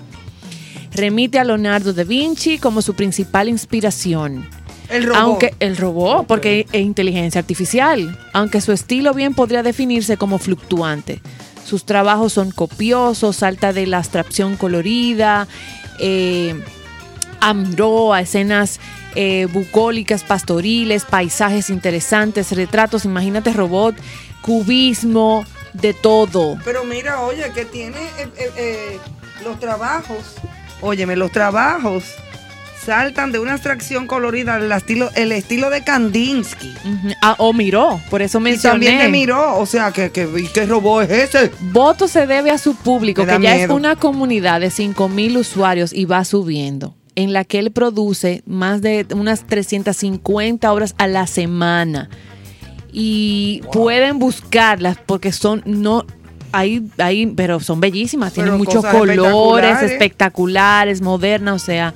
Remite 0.93 1.39
a 1.39 1.45
Leonardo 1.45 1.93
da 1.93 2.03
Vinci 2.03 2.59
como 2.59 2.83
su 2.83 2.95
principal 2.95 3.49
inspiración. 3.49 4.45
El 4.89 5.05
robot. 5.05 5.21
Aunque 5.23 5.55
el 5.61 5.77
robot, 5.77 6.27
porque 6.27 6.67
es 6.73 6.81
inteligencia 6.81 7.39
artificial, 7.39 8.19
aunque 8.33 8.61
su 8.61 8.73
estilo 8.73 9.15
bien 9.15 9.35
podría 9.35 9.63
definirse 9.63 10.17
como 10.17 10.39
fluctuante. 10.39 11.23
Sus 11.65 11.85
trabajos 11.85 12.33
son 12.33 12.51
copiosos, 12.51 13.37
salta 13.37 13.73
de 13.73 13.87
la 13.87 13.99
abstracción 13.99 14.57
colorida, 14.57 15.47
eh, 16.01 16.61
escenas 18.19 18.81
eh, 19.15 19.47
bucólicas, 19.53 20.25
pastoriles, 20.25 21.05
paisajes 21.05 21.71
interesantes, 21.71 22.53
retratos, 22.53 23.05
imagínate 23.05 23.53
robot, 23.53 23.95
cubismo, 24.43 25.45
de 25.73 25.95
todo. 25.95 26.59
Pero 26.65 26.85
mira, 26.85 27.21
oye, 27.21 27.51
que 27.53 27.65
tiene 27.65 28.03
eh, 28.19 28.29
eh, 28.37 28.51
eh, 28.57 28.99
los 29.45 29.59
trabajos. 29.59 30.37
Óyeme, 30.81 31.17
los 31.17 31.31
trabajos 31.31 32.05
saltan 32.91 33.31
de 33.31 33.39
una 33.39 33.53
abstracción 33.53 34.09
colorida 34.09 34.57
al 34.57 34.73
estilo, 34.73 35.11
el 35.15 35.31
estilo 35.31 35.71
de 35.71 35.85
Kandinsky. 35.85 36.75
Ah, 37.23 37.37
o 37.39 37.53
miró, 37.53 38.01
por 38.11 38.21
eso 38.21 38.39
Y 38.39 38.43
mencioné. 38.43 38.87
también 38.87 38.99
de 38.99 39.09
Miró, 39.09 39.59
o 39.59 39.65
sea, 39.65 39.93
que, 39.93 40.11
que, 40.11 40.29
¿y 40.37 40.49
¿qué 40.49 40.67
robot 40.67 41.09
es 41.09 41.33
ese? 41.33 41.53
Voto 41.71 42.09
se 42.09 42.27
debe 42.27 42.51
a 42.51 42.59
su 42.59 42.75
público, 42.75 43.25
que 43.25 43.39
ya 43.41 43.55
es 43.55 43.71
una 43.71 43.95
comunidad 43.95 44.61
de 44.61 44.71
5 44.71 45.09
mil 45.09 45.37
usuarios 45.37 45.93
y 45.93 46.05
va 46.05 46.25
subiendo, 46.25 46.97
en 47.15 47.33
la 47.33 47.45
que 47.45 47.61
él 47.61 47.71
produce 47.71 48.43
más 48.45 48.83
de 48.83 49.07
unas 49.15 49.47
350 49.47 50.73
obras 50.73 50.97
a 50.99 51.07
la 51.07 51.29
semana. 51.29 52.11
Y 52.93 53.63
pueden 53.73 54.19
buscarlas 54.19 54.99
porque 55.07 55.31
son, 55.31 55.63
no, 55.65 56.05
hay, 56.51 56.83
hay, 56.99 57.27
pero 57.29 57.61
son 57.61 57.79
bellísimas, 57.79 58.33
tienen 58.33 58.57
muchos 58.57 58.85
colores 58.85 59.75
espectaculares. 59.75 59.93
espectaculares, 59.93 61.03
modernas, 61.03 61.63
o 61.63 61.65
sea, 61.65 61.95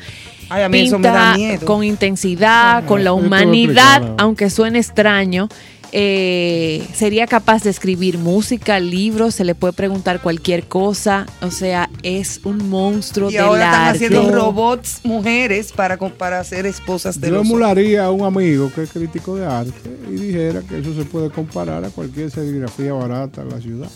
Ay, 0.54 0.62
a 0.64 0.68
mí 0.68 0.80
eso 0.86 0.98
me 0.98 1.08
da 1.08 1.32
pinta 1.34 1.36
miedo. 1.36 1.66
con 1.66 1.82
intensidad, 1.84 2.84
con 2.86 3.02
la 3.04 3.12
humanidad, 3.12 4.02
aunque 4.18 4.50
suene 4.50 4.78
extraño. 4.78 5.48
eh, 5.96 6.84
sería 6.92 7.28
capaz 7.28 7.62
de 7.62 7.70
escribir 7.70 8.18
música, 8.18 8.80
libros, 8.80 9.36
se 9.36 9.44
le 9.44 9.54
puede 9.54 9.72
preguntar 9.74 10.20
cualquier 10.20 10.64
cosa, 10.66 11.24
o 11.40 11.52
sea, 11.52 11.88
es 12.02 12.40
un 12.42 12.68
monstruo 12.68 13.30
Y 13.30 13.34
del 13.34 13.42
ahora 13.44 13.64
están 13.66 13.80
arte. 13.82 13.96
haciendo 14.06 14.30
robots 14.32 15.00
mujeres 15.04 15.70
para, 15.72 15.96
con- 15.96 16.10
para 16.10 16.42
ser 16.42 16.66
esposas 16.66 17.20
de 17.20 17.28
Yo 17.28 17.34
los 17.34 17.46
emularía 17.46 18.06
a 18.06 18.10
un 18.10 18.22
amigo 18.24 18.72
que 18.74 18.82
es 18.82 18.90
crítico 18.90 19.36
de 19.36 19.46
arte 19.46 19.72
y 20.10 20.14
dijera 20.14 20.62
que 20.68 20.80
eso 20.80 20.92
se 20.96 21.04
puede 21.04 21.30
comparar 21.30 21.84
a 21.84 21.90
cualquier 21.90 22.28
serigrafía 22.28 22.92
barata 22.92 23.42
en 23.42 23.50
la 23.50 23.60
ciudad. 23.60 23.88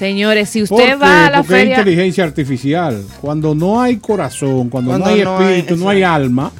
Señores, 0.00 0.50
si 0.50 0.62
¿Por 0.64 0.78
usted 0.78 0.90
qué? 0.90 0.94
va 0.96 1.26
a 1.26 1.30
la 1.30 1.38
Porque 1.38 1.54
es 1.54 1.58
feria, 1.60 1.78
inteligencia 1.78 2.24
artificial. 2.24 3.02
Cuando 3.22 3.54
no 3.54 3.80
hay 3.80 3.96
corazón, 3.96 4.68
cuando, 4.68 4.90
Cuando 4.90 5.06
no 5.06 5.12
hay 5.14 5.22
no 5.24 5.38
hay- 5.38 5.54
espíritu, 5.60 5.76
no 5.82 5.88
hay 5.88 6.02
alma, 6.02 6.52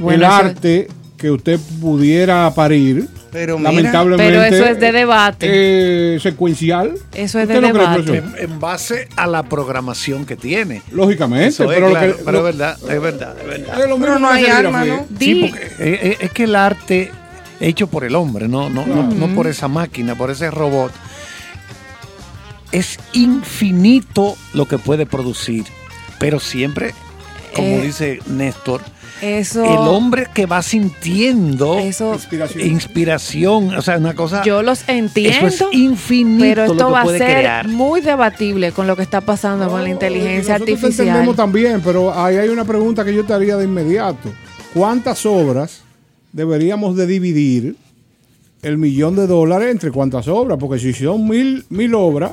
Bueno, 0.00 0.16
el 0.16 0.22
eso- 0.24 0.32
arte 0.32 0.88
que 1.16 1.30
usted 1.30 1.60
pudiera 1.80 2.52
parir, 2.52 3.06
Pero 3.30 3.56
mira, 3.56 3.70
lamentablemente, 3.70 4.32
pero 4.32 4.42
eso 4.42 4.64
es 4.66 4.80
de 4.80 4.90
debate. 4.90 5.46
eh, 5.48 6.18
secuencial. 6.20 6.94
Eso 7.14 7.38
es 7.38 7.46
de 7.46 7.54
¿Usted 7.54 7.68
no 7.68 7.72
cree, 7.72 8.04
debate. 8.16 8.42
En, 8.42 8.50
en 8.50 8.58
base 8.58 9.06
a 9.14 9.28
la 9.28 9.44
programación 9.44 10.26
que 10.26 10.34
tiene. 10.34 10.82
Lógicamente, 10.90 11.46
Eso 11.46 11.62
es, 11.62 11.68
pero, 11.76 11.86
lo 11.86 11.92
claro, 11.94 12.16
que- 12.16 12.22
pero 12.24 12.32
lo- 12.32 12.38
es 12.48 12.56
verdad, 12.56 12.76
es 12.82 13.00
verdad, 13.00 13.36
es 13.40 13.46
verdad. 13.46 13.74
es 13.80 13.88
lo 13.88 13.96
mismo 13.96 14.06
Pero 14.06 14.18
no 14.18 14.28
hay 14.28 14.46
alma. 14.46 14.84
¿no? 14.84 15.06
Sí, 15.20 15.34
porque 15.48 15.64
eh, 15.78 16.00
eh, 16.02 16.16
es 16.18 16.32
que 16.32 16.42
el 16.44 16.56
arte 16.56 17.12
hecho 17.60 17.86
por 17.86 18.02
el 18.02 18.16
hombre, 18.16 18.48
no, 18.48 18.68
no, 18.68 18.84
no, 18.84 19.04
no 19.04 19.28
por 19.36 19.46
esa 19.46 19.68
máquina, 19.68 20.16
por 20.16 20.32
ese 20.32 20.50
robot, 20.50 20.90
es 22.72 22.98
infinito 23.12 24.36
lo 24.54 24.66
que 24.66 24.78
puede 24.78 25.06
producir, 25.06 25.64
pero 26.18 26.40
siempre, 26.40 26.94
como 27.54 27.68
Eh, 27.68 27.80
dice 27.82 28.18
Néstor, 28.26 28.80
Eso, 29.20 29.62
el 29.64 29.78
hombre 29.88 30.26
que 30.34 30.46
va 30.46 30.62
sintiendo 30.62 31.78
eso, 31.78 32.14
Inspiración. 32.14 32.66
inspiración, 32.66 33.74
o 33.76 33.82
sea, 33.82 33.98
una 33.98 34.14
cosa, 34.14 34.42
yo 34.42 34.62
los 34.62 34.88
entiendo. 34.88 35.46
eso 35.46 35.68
es 35.70 35.76
infinito 35.78 36.42
Pero 36.44 36.66
lo 36.66 36.72
esto 36.72 36.86
que 36.86 36.92
va 36.92 37.00
a 37.02 37.06
ser 37.06 37.16
crear. 37.18 37.68
muy 37.68 38.00
debatible 38.00 38.72
con 38.72 38.86
lo 38.88 38.96
que 38.96 39.02
está 39.02 39.20
pasando 39.20 39.68
con 39.68 39.82
la 39.84 39.90
inteligencia 39.90 40.56
te 40.56 40.62
artificial. 40.62 41.06
entendemos 41.08 41.36
también, 41.36 41.80
pero 41.84 42.12
ahí 42.18 42.36
hay 42.36 42.48
una 42.48 42.64
pregunta 42.64 43.04
que 43.04 43.14
yo 43.14 43.24
te 43.24 43.32
haría 43.32 43.56
de 43.56 43.64
inmediato. 43.64 44.32
¿Cuántas 44.74 45.24
obras 45.26 45.82
deberíamos 46.32 46.96
de 46.96 47.06
dividir 47.06 47.76
el 48.62 48.78
millón 48.78 49.16
de 49.16 49.26
dólares 49.26 49.72
entre 49.72 49.90
cuántas 49.90 50.28
obras, 50.28 50.56
porque 50.60 50.78
si 50.78 50.92
son 50.94 51.28
mil, 51.28 51.64
mil 51.68 51.92
obras, 51.96 52.30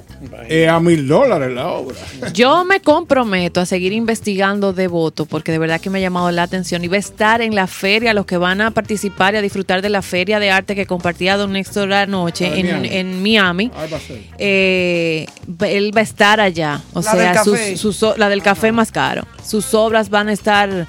es 0.47 0.69
a 0.69 0.79
mil 0.79 1.07
dólares 1.07 1.51
la 1.51 1.69
obra. 1.69 1.95
Yo 2.33 2.63
me 2.65 2.81
comprometo 2.81 3.59
a 3.59 3.65
seguir 3.65 3.93
investigando 3.93 4.71
de 4.71 4.87
voto 4.87 5.25
porque 5.25 5.51
de 5.51 5.57
verdad 5.57 5.81
que 5.81 5.89
me 5.89 5.97
ha 5.97 6.01
llamado 6.01 6.29
la 6.29 6.43
atención 6.43 6.83
y 6.83 6.87
va 6.87 6.97
a 6.97 6.99
estar 6.99 7.41
en 7.41 7.55
la 7.55 7.65
feria, 7.65 8.13
los 8.13 8.27
que 8.27 8.37
van 8.37 8.61
a 8.61 8.69
participar 8.69 9.33
y 9.33 9.37
a 9.37 9.41
disfrutar 9.41 9.81
de 9.81 9.89
la 9.89 10.03
feria 10.03 10.39
de 10.39 10.51
arte 10.51 10.75
que 10.75 10.85
compartía 10.85 11.35
Don 11.35 11.51
Néstor 11.53 11.91
anoche 11.91 12.59
en 12.59 12.67
en, 12.67 12.81
Miami. 12.81 12.89
en 12.95 13.23
Miami. 13.23 13.71
Ahí 13.75 13.89
va 13.91 13.97
a 13.97 13.99
ser. 13.99 14.21
Eh, 14.37 15.25
él 15.61 15.91
va 15.97 16.01
a 16.01 16.03
estar 16.03 16.39
allá, 16.39 16.81
o 16.93 17.01
La 17.01 17.11
sea, 17.11 17.33
del 17.33 17.43
sus- 17.43 17.53
café. 17.57 17.77
sus 17.77 18.03
o- 18.03 18.17
la 18.17 18.29
del 18.29 18.43
café 18.43 18.71
más 18.71 18.91
caro. 18.91 19.23
Sus 19.43 19.73
obras 19.73 20.11
van 20.11 20.27
a 20.29 20.33
estar 20.33 20.85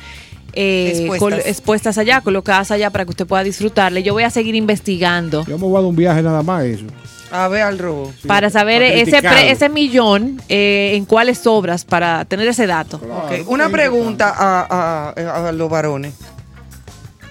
eh, 0.53 0.89
Expuestas. 0.91 1.19
col- 1.19 1.43
expuestas 1.51 1.99
allá, 1.99 2.21
colocadas 2.21 2.71
allá 2.71 2.91
para 2.91 3.05
que 3.05 3.11
usted 3.11 3.27
pueda 3.27 3.43
disfrutarle. 3.45 4.03
Yo 4.03 4.13
voy 4.13 4.23
a 4.25 4.31
seguir 4.31 4.55
investigando 4.55 5.45
Yo 5.47 5.57
me 5.59 5.65
voy 5.65 5.77
a 5.77 5.81
dar 5.81 5.89
un 5.89 5.97
viaje 5.97 6.23
nada 6.23 6.43
más 6.43 6.65
eso. 6.65 6.85
A 7.33 7.47
ver 7.47 7.63
al 7.63 7.79
robo. 7.79 8.13
para 8.27 8.51
saber 8.51 8.83
ese, 8.83 9.21
pre- 9.23 9.53
ese 9.53 9.69
millón 9.69 10.43
eh, 10.49 10.93
en 10.97 11.05
cuáles 11.05 11.47
obras, 11.47 11.85
para 11.85 12.25
tener 12.25 12.49
ese 12.49 12.67
dato. 12.67 13.01
Una 13.47 13.69
pregunta 13.69 14.35
a, 14.37 15.13
a- 15.15 15.49
a 15.49 15.53
los 15.53 15.71
varones. 15.71 16.15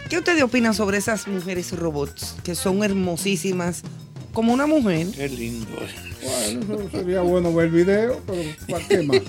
¿Qué 0.09 0.17
ustedes 0.17 0.41
opinan 0.41 0.73
sobre 0.73 0.97
esas 0.97 1.27
mujeres 1.27 1.71
robots 1.77 2.35
que 2.43 2.55
son 2.55 2.83
hermosísimas 2.83 3.83
como 4.33 4.53
una 4.53 4.65
mujer? 4.65 5.07
Qué 5.15 5.27
lindo. 5.29 5.67
Bueno, 6.21 6.77
sería 6.91 7.21
bueno 7.21 7.53
ver 7.53 7.65
el 7.67 7.71
video, 7.71 8.19
pero 8.27 8.41
¿para 8.69 8.87
qué 8.87 9.03
más? 9.03 9.21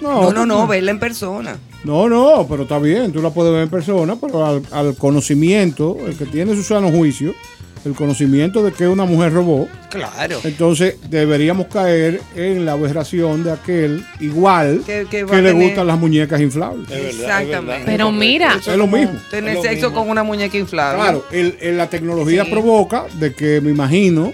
No, 0.00 0.32
no, 0.32 0.46
no, 0.46 0.66
verla 0.66 0.90
en 0.90 0.98
persona. 0.98 1.56
No, 1.84 2.08
no, 2.08 2.46
pero 2.48 2.62
está 2.62 2.78
bien, 2.78 3.12
tú 3.12 3.20
la 3.20 3.30
puedes 3.30 3.52
ver 3.52 3.62
en 3.62 3.68
persona, 3.70 4.16
pero 4.20 4.44
al, 4.46 4.62
al 4.70 4.94
conocimiento, 4.96 5.96
el 6.06 6.16
que 6.16 6.24
tiene 6.26 6.54
su 6.54 6.62
sano 6.62 6.90
juicio, 6.90 7.34
el 7.84 7.92
conocimiento 7.94 8.62
de 8.62 8.72
que 8.72 8.84
es 8.84 8.88
una 8.90 9.04
mujer 9.04 9.34
robó, 9.34 9.68
Claro. 9.90 10.40
entonces 10.44 10.96
deberíamos 11.10 11.66
caer 11.66 12.22
en 12.34 12.64
la 12.64 12.72
aberración 12.72 13.44
de 13.44 13.52
aquel 13.52 14.02
igual 14.20 14.82
Que- 14.86 15.04
le 15.10 15.24
tener- 15.26 15.52
gustan 15.54 15.86
las 15.86 15.98
muñecas 15.98 16.40
inflables. 16.40 16.88
Exactamente. 16.90 17.82
Pero 17.84 18.10
mira, 18.10 18.56
Es 18.58 18.66
lo 18.74 18.86
mismo. 18.86 19.18
Tener 19.30 19.60
sexo 19.60 19.92
con 19.92 20.08
una 20.08 20.22
muñeca 20.22 20.56
inflable. 20.56 21.02
Claro, 21.02 21.24
el- 21.30 21.58
el- 21.60 21.76
la 21.76 21.90
tecnología 21.90 22.44
Sí. 22.46 22.50
provoca 22.50 23.04
de 23.20 23.34
que 23.34 23.60
me 23.60 23.70
imagino 23.70 24.32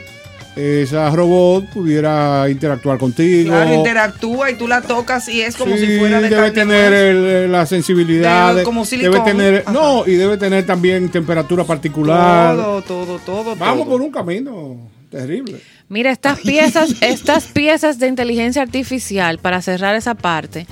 esa 0.56 1.08
robot 1.10 1.66
pudiera 1.66 2.48
interactuar 2.50 2.98
contigo. 2.98 3.50
Claro, 3.50 3.72
interactúa 3.74 4.50
y 4.50 4.54
tú 4.56 4.66
la 4.68 4.82
tocas 4.82 5.28
y 5.28 5.40
es 5.42 5.56
como 5.56 5.76
Sí, 5.76 5.86
si 5.86 5.98
fuera 5.98 6.20
de 6.20 6.28
debe 6.28 6.50
tener 6.50 6.92
el- 6.92 7.52
la 7.52 7.64
sensibilidad, 7.66 8.54
De- 8.56 8.62
como 8.62 8.84
debe 8.84 9.20
tener, 9.20 9.62
Ajá. 9.64 9.72
no, 9.72 10.06
y 10.06 10.14
debe 10.14 10.36
tener 10.36 10.66
también 10.66 11.08
temperatura 11.08 11.64
particular. 11.64 12.56
Todo, 12.56 12.82
todo, 12.82 13.18
todo. 13.20 13.56
Vamos 13.56 13.84
todo. 13.84 13.90
por 13.92 14.02
un 14.02 14.10
camino 14.10 14.76
terrible. 15.10 15.60
Mira, 15.88 16.10
estas 16.10 16.40
piezas, 16.42 16.94
estas 17.00 17.46
piezas 17.46 17.98
de 17.98 18.08
inteligencia 18.08 18.62
artificial, 18.62 19.38
para 19.38 19.62
cerrar 19.62 19.94
esa 19.96 20.14
parte, 20.14 20.66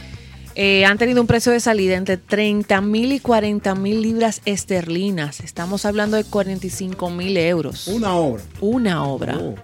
eh, 0.60 0.84
han 0.84 0.98
tenido 0.98 1.20
un 1.20 1.28
precio 1.28 1.52
de 1.52 1.60
salida 1.60 1.94
entre 1.96 2.16
30 2.16 2.80
mil 2.80 3.12
y 3.12 3.20
40 3.20 3.76
mil 3.76 4.02
libras 4.02 4.40
esterlinas. 4.44 5.38
Estamos 5.40 5.84
hablando 5.84 6.16
de 6.16 6.24
45 6.24 7.10
mil 7.10 7.36
euros. 7.36 7.86
Una 7.86 8.14
obra. 8.14 8.42
Una 8.60 9.04
obra. 9.04 9.36
Oh. 9.38 9.54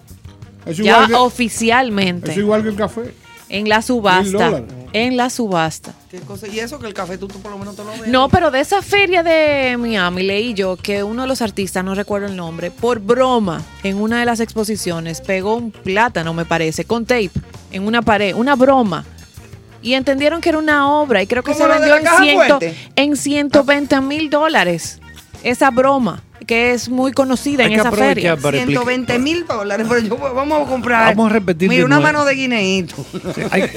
Es 0.65 0.77
ya 0.77 1.07
que, 1.07 1.13
oficialmente. 1.13 2.31
es 2.31 2.37
igual 2.37 2.63
que 2.63 2.69
el 2.69 2.75
café. 2.75 3.13
En 3.49 3.69
la 3.69 3.81
subasta. 3.81 4.63
En 4.91 5.17
la 5.17 5.29
subasta. 5.29 5.93
¿Qué 6.09 6.19
cosa? 6.19 6.47
Y 6.47 6.59
eso 6.59 6.79
que 6.79 6.87
el 6.87 6.93
café 6.93 7.17
tú, 7.17 7.27
tú 7.27 7.39
por 7.39 7.51
lo 7.51 7.57
menos 7.57 7.75
te 7.75 7.83
lo 7.83 7.91
ves. 7.91 8.07
No, 8.07 8.29
pero 8.29 8.49
de 8.49 8.59
esa 8.59 8.81
feria 8.81 9.21
de 9.21 9.77
Miami 9.77 10.23
leí 10.23 10.53
yo 10.53 10.77
que 10.77 11.03
uno 11.03 11.23
de 11.23 11.27
los 11.27 11.41
artistas, 11.41 11.83
no 11.83 11.93
recuerdo 11.93 12.27
el 12.27 12.35
nombre, 12.35 12.71
por 12.71 12.99
broma, 12.99 13.61
en 13.83 13.97
una 13.97 14.19
de 14.19 14.25
las 14.25 14.39
exposiciones, 14.39 15.21
pegó 15.21 15.55
un 15.55 15.71
plátano, 15.71 16.33
me 16.33 16.45
parece, 16.45 16.85
con 16.85 17.05
tape, 17.05 17.31
en 17.71 17.85
una 17.85 18.01
pared, 18.01 18.33
una 18.35 18.55
broma. 18.55 19.05
Y 19.81 19.93
entendieron 19.93 20.41
que 20.41 20.49
era 20.49 20.57
una 20.57 20.91
obra 20.91 21.21
y 21.21 21.27
creo 21.27 21.43
que 21.43 21.53
¿Como 21.53 21.65
se 21.65 21.71
vendió 21.71 21.95
en, 21.97 22.07
ciento, 22.17 22.59
en 22.95 23.15
120 23.15 24.01
mil 24.01 24.29
dólares. 24.31 24.99
Esa 25.43 25.69
broma, 25.69 26.23
que 26.45 26.71
es 26.73 26.89
muy 26.89 27.11
conocida 27.11 27.63
Hay 27.63 27.73
en 27.73 27.75
que 27.75 27.79
esa 27.81 27.91
feria. 27.91 28.33
aprovechar 28.33 28.37
para 28.41 28.57
explicar. 28.57 28.83
120 28.85 29.19
mil 29.19 29.45
dólares, 29.45 29.85
pero 29.89 30.01
yo 30.01 30.17
vamos 30.17 30.67
a 30.67 30.69
comprar. 30.69 31.15
Vamos 31.15 31.31
a 31.31 31.33
repetir 31.33 31.69
Mira, 31.69 31.85
una 31.85 31.99
mano 31.99 32.23
de 32.25 32.35
guineíto. 32.35 32.95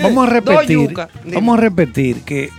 Vamos 0.03 0.29
a 0.29 0.31
repetir. 0.33 0.95
Vamos 1.35 1.59
a 1.59 1.61
repetir 1.61 2.21
que. 2.23 2.51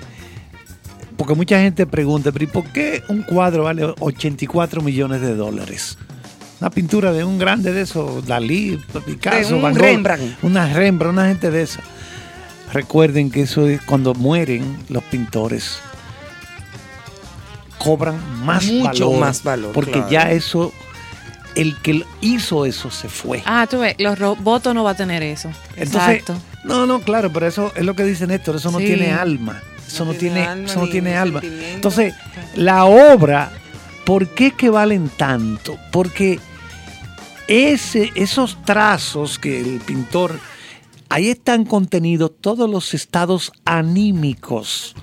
Porque 1.18 1.36
mucha 1.36 1.60
gente 1.60 1.86
pregunta, 1.86 2.32
pero 2.32 2.46
¿y 2.46 2.48
por 2.48 2.64
qué 2.66 3.04
un 3.10 3.24
cuadro 3.24 3.64
vale 3.64 3.94
84 4.00 4.82
millones 4.82 5.20
de 5.22 5.36
dólares? 5.36 5.98
Una 6.62 6.70
pintura 6.70 7.12
de 7.12 7.24
un 7.26 7.38
grande 7.38 7.72
de 7.74 7.82
esos, 7.82 8.26
Dalí, 8.26 8.80
Picasso, 9.06 9.50
De 9.50 9.56
un 9.56 9.62
Van 9.62 9.74
Gogh, 9.74 9.82
Rembrandt. 9.82 10.44
Una 10.44 10.72
Rembrandt, 10.74 11.14
una 11.14 11.28
gente 11.28 11.52
de 11.52 11.62
esa. 11.64 11.82
Recuerden 12.72 13.32
que 13.32 13.42
eso 13.42 13.68
es 13.68 13.82
cuando 13.82 14.14
mueren 14.14 14.78
los 14.90 15.04
pintores. 15.04 15.80
Cobran 17.80 18.20
más 18.46 18.66
Mucho 18.68 19.08
valor. 19.10 19.20
más 19.20 19.44
valor, 19.44 19.72
Porque 19.74 19.92
claro. 19.94 20.10
ya 20.10 20.32
eso, 20.32 20.72
el 21.56 21.76
que 21.82 22.04
hizo 22.22 22.66
eso 22.66 22.92
se 22.92 23.10
fue. 23.10 23.42
Ah, 23.46 23.66
tú 23.70 23.80
ves, 23.80 23.96
los 23.98 24.20
robots 24.20 24.72
no 24.74 24.84
va 24.84 24.92
a 24.92 24.96
tener 24.96 25.24
eso. 25.24 25.50
Entonces, 25.76 26.20
Exacto. 26.20 26.36
no, 26.66 26.86
no, 26.86 27.00
claro, 27.02 27.32
pero 27.32 27.48
eso 27.48 27.72
es 27.76 27.84
lo 27.86 27.96
que 27.96 28.04
dice 28.04 28.28
Néstor, 28.28 28.58
eso 28.58 28.70
no 28.70 28.80
Sí. 28.80 28.86
tiene 28.86 29.12
alma. 29.14 29.62
Eso 29.88 30.06
no, 30.06 30.12
No 30.14 30.18
tiene, 30.20 30.36
tiene 30.36 30.48
alma 30.52 30.66
eso 30.70 30.80
no 30.82 30.88
tiene 30.90 31.16
alma. 31.18 31.42
Entonces, 31.44 32.14
la 32.56 32.86
obra, 32.86 33.52
¿por 34.06 34.28
qué 34.28 34.52
que 34.52 34.70
valen 34.70 35.10
tanto? 35.10 35.78
Porque 35.92 36.40
ese, 37.48 38.12
esos 38.14 38.62
trazos 38.64 39.40
que 39.40 39.60
el 39.60 39.80
pintor, 39.80 40.40
ahí 41.10 41.30
están 41.30 41.66
contenidos 41.66 42.34
todos 42.40 42.70
los 42.70 42.94
estados 42.94 43.52
anímicos 43.66 44.96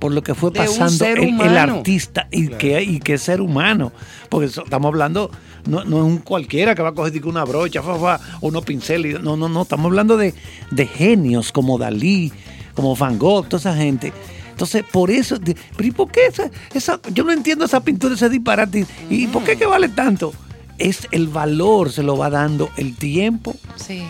por 0.00 0.12
lo 0.12 0.22
que 0.22 0.34
fue 0.34 0.52
pasando 0.52 1.04
el, 1.04 1.56
artista 1.56 2.26
y 2.32 2.48
que 2.48 2.82
y 2.82 2.98
que 3.00 3.18
ser 3.18 3.40
humano. 3.40 3.92
Porque 4.28 4.46
eso- 4.46 4.64
estamos 4.64 4.88
hablando 4.88 5.30
no, 5.66 5.84
no 5.84 5.98
es 5.98 6.04
un 6.04 6.18
cualquiera 6.18 6.74
que 6.74 6.82
va 6.82 6.88
a 6.88 6.92
coger 6.94 7.24
una 7.26 7.44
brocha 7.44 7.82
fa, 7.82 7.96
fa, 7.98 8.20
o 8.40 8.48
unos 8.48 8.64
pinceles 8.64 9.20
no 9.22 9.36
no 9.36 9.48
no 9.48 9.62
estamos 9.62 9.86
hablando 9.86 10.16
de, 10.16 10.34
de 10.70 10.86
genios 10.86 11.52
como 11.52 11.78
Dalí 11.78 12.32
como 12.74 12.96
Van 12.96 13.18
Gogh 13.18 13.46
toda 13.46 13.60
esa 13.60 13.74
gente. 13.76 14.12
Entonces 14.50 14.84
por 14.90 15.10
eso 15.10 15.38
pero 15.76 15.86
¿y 15.88 15.90
por 15.90 16.10
qué 16.10 16.26
esa, 16.26 16.50
esa- 16.74 17.00
yo 17.12 17.24
no 17.24 17.32
entiendo 17.32 17.64
esa 17.66 17.80
pintura 17.84 18.14
ese 18.14 18.28
disparate 18.28 18.86
y 19.10 19.26
por 19.26 19.44
qué 19.44 19.56
que 19.56 19.66
vale 19.66 19.88
tanto 19.90 20.32
es 20.78 21.06
el 21.10 21.28
valor 21.28 21.92
se 21.92 22.02
lo 22.02 22.16
va 22.16 22.30
dando 22.30 22.70
el 22.78 22.96
tiempo 22.96 23.54
Sí. 23.76 24.02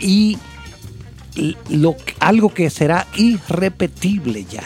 y 0.00 0.36
lo, 1.70 1.96
algo 2.20 2.52
que 2.52 2.68
será 2.70 3.06
irrepetible 3.16 4.44
ya. 4.44 4.64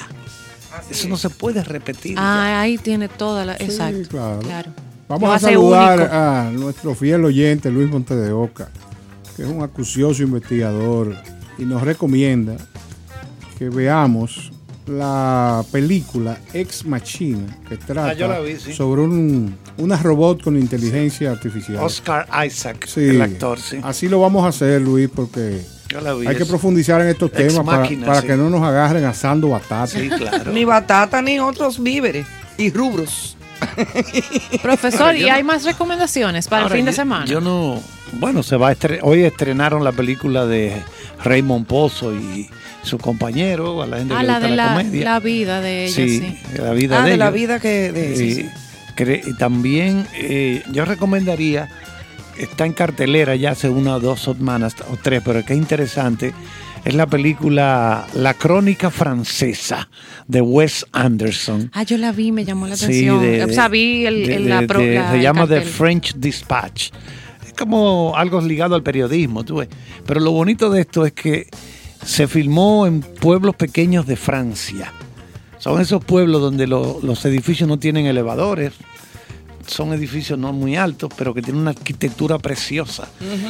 Eso 0.91 1.09
no 1.09 1.17
se 1.17 1.31
puede 1.31 1.63
repetir. 1.65 2.15
ya. 2.17 2.21
Ah, 2.23 2.61
ahí 2.61 2.79
tiene 2.79 3.09
toda 3.09 3.45
la. 3.45 3.55
Exacto. 3.55 4.09
claro. 4.09 4.41
claro. 4.41 4.71
Vamos 5.09 5.29
Lo 5.29 5.33
a 5.35 5.39
saludar 5.39 5.99
único. 6.01 6.15
a 6.15 6.51
nuestro 6.53 6.95
fiel 6.97 7.25
oyente 7.25 7.71
Luis 7.71 7.89
Monte 7.89 8.17
de 8.17 8.33
Oca, 8.33 8.69
que 9.37 9.43
es 9.45 9.49
un 9.49 9.63
acucioso 9.63 10.23
investigador 10.25 11.15
y 11.59 11.65
nos 11.65 11.83
recomienda 11.83 12.57
que 13.57 13.69
veamos 13.69 14.51
la 14.89 15.65
película 15.71 16.39
Ex 16.53 16.85
Machina, 16.85 17.57
que 17.69 17.77
trata 17.77 18.37
Ah, 18.37 18.41
vi, 18.41 18.57
sí. 18.57 18.73
sobre 18.73 19.03
un, 19.03 19.57
una 19.79 19.97
robot 19.97 20.43
con 20.43 20.59
inteligencia 20.59 21.31
artificial. 21.31 21.79
Oscar 21.85 22.27
Isaac, 22.45 22.87
Sí, 22.87 23.01
el 23.09 23.23
actor, 23.23 23.61
sí. 23.61 23.79
Así 23.85 24.09
lo 24.09 24.21
vamos 24.21 24.45
a 24.45 24.49
hacer, 24.49 24.81
Luis, 24.83 25.09
porque 25.13 25.61
Hay 26.27 26.37
que 26.37 26.47
profundizar 26.47 27.01
en 27.01 27.09
estos 27.09 27.31
Ex 27.31 27.37
temas 27.55 27.65
para, 27.67 27.79
Machina, 27.81 28.07
para 28.07 28.21
sí. 28.23 28.27
que 28.27 28.37
no 28.37 28.51
nos 28.51 28.63
agarren 28.63 29.05
asando 29.05 29.51
batata. 29.51 29.87
Sí, 29.87 30.09
claro. 30.09 30.53
Ni 30.53 30.65
batata 30.65 31.23
ni 31.23 31.39
otros 31.39 31.83
víveres 31.83 32.27
y 32.59 32.71
rubros. 32.71 33.37
Profesor, 34.63 35.17
¿y 35.17 35.29
hay 35.29 35.43
más 35.43 35.65
recomendaciones 35.65 36.49
para 36.49 36.67
el 36.67 36.73
fin 36.73 36.85
de 36.85 36.91
yo- 36.93 36.97
semana? 36.97 37.25
Yo 37.27 37.41
no. 37.41 37.81
Bueno, 38.15 38.43
se 38.43 38.57
va 38.57 38.69
a 38.69 38.73
estre- 38.75 39.01
hoy 39.03 39.23
estrenaron 39.25 39.83
la 39.83 39.93
película 39.93 40.47
de 40.47 40.83
Raymond 41.25 41.67
Pozo 41.67 42.15
y 42.15 42.49
su 42.83 42.99
compañero, 42.99 43.83
a 43.83 43.87
la 43.87 43.99
gente 43.99 44.15
ah, 44.15 44.21
que 44.21 44.27
la 44.27 44.33
gusta 44.35 44.49
de 44.49 44.57
la, 44.57 44.67
la, 44.67 44.73
comedia. 44.83 45.05
la 45.05 45.21
vida 45.21 45.61
de 45.61 45.85
ella, 45.87 45.95
sí. 45.95 46.21
sí, 46.21 46.39
la 46.59 46.71
vida 46.73 47.01
Ah, 47.01 47.05
de, 47.05 47.11
de 47.13 47.17
la 47.17 47.25
ellos. 47.27 47.35
vida 47.35 47.61
que. 47.61 47.93
De, 47.93 48.17
sí, 48.17 48.25
Y 48.25 48.35
sí. 48.35 48.49
cre- 48.97 49.23
y 49.27 49.37
también 49.37 50.07
eh, 50.15 50.63
yo 50.71 50.85
recomendaría, 50.85 51.69
está 52.39 52.67
en 52.67 52.73
cartelera 52.73 53.35
ya 53.37 53.51
hace 53.53 53.69
una 53.69 53.97
o 53.97 54.01
dos 54.01 54.21
semanas 54.23 54.75
o 54.91 54.97
tres, 55.03 55.23
pero 55.25 55.45
que 55.45 55.53
es 55.55 55.59
interesante, 55.59 56.33
es 56.85 56.95
la 56.95 57.07
película 57.07 58.07
La 58.15 58.35
Crónica 58.35 58.91
Francesa 58.91 59.89
de 60.29 60.41
Wes 60.41 60.87
Anderson. 60.93 61.71
Ah, 61.75 61.83
yo 61.83 61.99
la 61.99 62.13
vi, 62.13 62.33
me 62.33 62.45
llamó 62.45 62.67
la 62.67 62.77
Sí, 62.77 62.85
atención. 62.85 63.21
de- 63.23 63.45
o 63.45 63.49
sea, 63.49 63.69
vi 63.69 64.07
el, 64.07 64.27
de- 64.27 64.35
el- 64.37 64.49
la, 64.49 64.61
de- 64.61 64.67
pro- 64.67 64.81
la- 64.85 65.11
se 65.13 65.21
llama 65.21 65.47
The. 65.47 65.63
French 65.63 66.15
Dispatch. 66.17 66.91
Es 67.47 67.53
como 67.55 68.15
algo 68.17 68.41
ligado 68.41 68.75
al 68.75 68.83
periodismo, 68.83 69.45
tú 69.45 69.57
ves. 69.57 69.69
Pero 70.07 70.21
lo 70.21 70.31
bonito 70.33 70.71
de 70.71 70.83
esto 70.83 71.05
es 71.07 71.13
que 71.13 71.49
se 72.05 72.29
filmó 72.29 72.87
en 72.87 73.01
pueblos 73.01 73.57
pequeños 73.57 74.07
de 74.07 74.17
Francia. 74.17 74.93
Son 75.59 75.81
esos 75.81 76.05
pueblos 76.05 76.41
donde 76.41 76.67
lo- 76.69 77.01
los 77.03 77.25
edificios 77.25 77.69
no 77.69 77.79
tienen 77.79 78.07
elevadores. 78.07 78.73
Son 79.67 79.93
edificios 79.93 80.39
no 80.39 80.53
muy 80.53 80.77
altos, 80.77 81.11
pero 81.17 81.35
que 81.35 81.43
tienen 81.43 81.63
una 81.63 81.71
arquitectura 81.71 82.39
preciosa. 82.39 83.09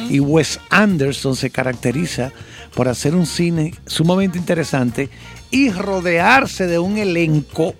Y 0.09 0.19
Wes 0.19 0.59
Anderson 0.69 1.35
se 1.35 1.49
caracteriza 1.49 2.31
por 2.75 2.87
hacer 2.87 3.15
un 3.15 3.25
cine 3.25 3.73
sumamente 3.85 4.37
interesante 4.37 5.09
y 5.51 5.71
rodearse 5.71 6.67
de 6.67 6.79
un 6.79 6.97
elenco 6.97 7.75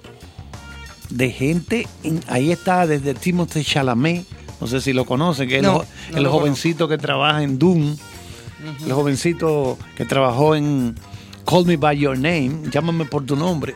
de 1.10 1.32
gente. 1.32 1.88
Ahí 2.28 2.52
está 2.52 2.88
desde 2.88 3.14
Timothée 3.14 3.64
Chalamet, 3.64 4.26
no 4.60 4.68
sé 4.68 4.82
si 4.82 4.94
lo 4.94 5.06
conocen, 5.06 5.48
que 5.48 5.58
es 5.58 5.64
el, 5.64 6.24
no 6.24 6.32
jovencito 6.32 6.88
que 6.88 6.98
trabaja 6.98 7.44
en 7.44 7.60
Doom, 7.60 7.96
el 8.86 8.94
jovencito 8.94 9.78
que 9.96 10.06
trabajó 10.06 10.56
en 10.56 10.96
Call 11.46 11.66
Me 11.66 11.78
By 11.78 11.98
Your 11.98 12.18
Name, 12.18 12.70
llámame 12.72 13.06
por 13.06 13.26
tu 13.26 13.36
nombre. 13.36 13.76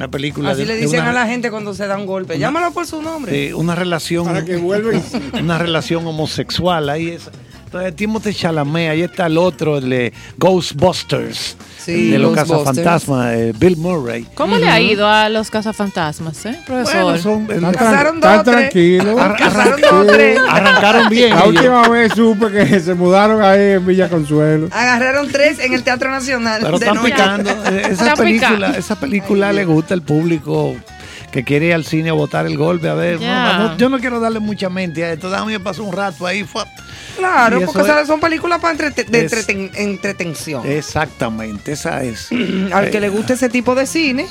Una 0.00 0.10
película 0.10 0.50
Así 0.52 0.60
de- 0.62 0.66
le 0.66 0.76
dicen 0.76 1.00
una- 1.00 1.10
a 1.10 1.12
la 1.12 1.26
gente 1.26 1.50
cuando 1.50 1.74
se 1.74 1.86
da 1.86 1.98
un 1.98 2.06
golpe. 2.06 2.38
Llámalo 2.38 2.72
por 2.72 2.86
su 2.86 3.02
nombre. 3.02 3.30
de 3.32 3.52
una 3.54 3.74
relación 3.74 4.24
Para 4.24 4.44
que 4.46 4.56
vuelva 4.56 4.92
y- 4.94 5.02
una 5.42 5.58
relación 5.58 6.06
homosexual 6.06 6.88
ahí 6.88 7.08
es 7.10 7.28
entonces 7.70 7.94
Timothée 7.94 8.34
Chalamet 8.34 8.90
ahí 8.90 9.02
está 9.02 9.26
el 9.26 9.38
otro 9.38 9.78
el 9.78 9.88
de 9.88 10.12
Ghostbusters 10.38 11.56
Sí, 11.78 12.10
de 12.10 12.18
los 12.18 12.34
cazafantasmas 12.34 13.34
eh, 13.34 13.52
Bill 13.58 13.76
Murray 13.78 14.26
¿Cómo 14.34 14.56
le 14.58 14.68
ha 14.68 14.78
ido 14.80 15.08
a 15.08 15.28
los 15.30 15.50
cazafantasmas, 15.50 16.44
eh, 16.44 16.58
profesor? 16.66 17.02
Bueno, 17.04 17.18
son- 17.18 17.50
Están, 17.50 17.72
Casaron 17.72 18.20
tran- 18.20 18.34
dos, 18.36 18.44
tres. 18.44 18.56
tranquilos. 18.70 19.18
Ar- 19.20 19.36
Casaron 19.36 19.80
dos 19.80 20.06
tres. 20.08 20.38
arrancaron 20.46 21.08
bien 21.08 21.30
La 21.34 21.44
última 21.46 21.88
vez 21.88 22.12
supe 22.14 22.50
que 22.50 22.80
se 22.80 22.92
mudaron 22.94 23.42
ahí 23.42 23.60
en 23.76 23.86
Villa 23.86 24.10
Consuelo. 24.10 24.68
Agarraron 24.72 25.28
tres 25.28 25.58
en 25.60 25.72
el 25.72 25.82
Teatro 25.82 26.10
Nacional. 26.10 26.60
pero 26.62 26.78
de 26.78 26.86
están 26.86 27.02
picando 27.02 27.50
Eh, 27.50 27.80
esa 27.80 27.88
Están 27.88 28.16
película 28.18 28.50
picando. 28.56 28.78
esa 28.78 29.00
película 29.00 29.52
le 29.54 29.64
gusta 29.64 29.94
al 29.94 30.02
público 30.02 30.76
que 31.30 31.44
quiere 31.44 31.66
ir 31.66 31.74
al 31.74 31.84
cine 31.84 32.10
a 32.10 32.12
botar 32.12 32.46
el 32.46 32.56
golpe 32.56 32.88
a 32.88 32.94
ver 32.94 33.20
no, 33.20 33.58
no, 33.70 33.76
yo 33.76 33.88
no 33.88 33.98
quiero 33.98 34.18
darle 34.20 34.40
mucha 34.40 34.68
mente 34.68 35.04
a 35.04 35.12
esto 35.12 35.30
déjame 35.30 35.60
pasar 35.60 35.82
un 35.82 35.92
rato 35.92 36.26
ahí 36.26 36.44
fue. 36.44 36.64
Claro, 37.16 37.60
porque 37.66 37.82
es- 38.00 38.06
son 38.06 38.18
películas 38.20 38.60
para 38.60 38.76
entrete- 38.76 39.04
de 39.06 39.24
es- 39.24 39.32
entreten- 39.32 39.70
entretención. 39.76 40.66
exactamente 40.66 41.72
esa 41.72 42.02
es 42.02 42.28
Al 42.72 42.90
que 42.90 43.00
le 43.00 43.08
guste 43.08 43.34
ese 43.34 43.48
tipo 43.48 43.74
de 43.74 43.86
cine, 43.86 44.26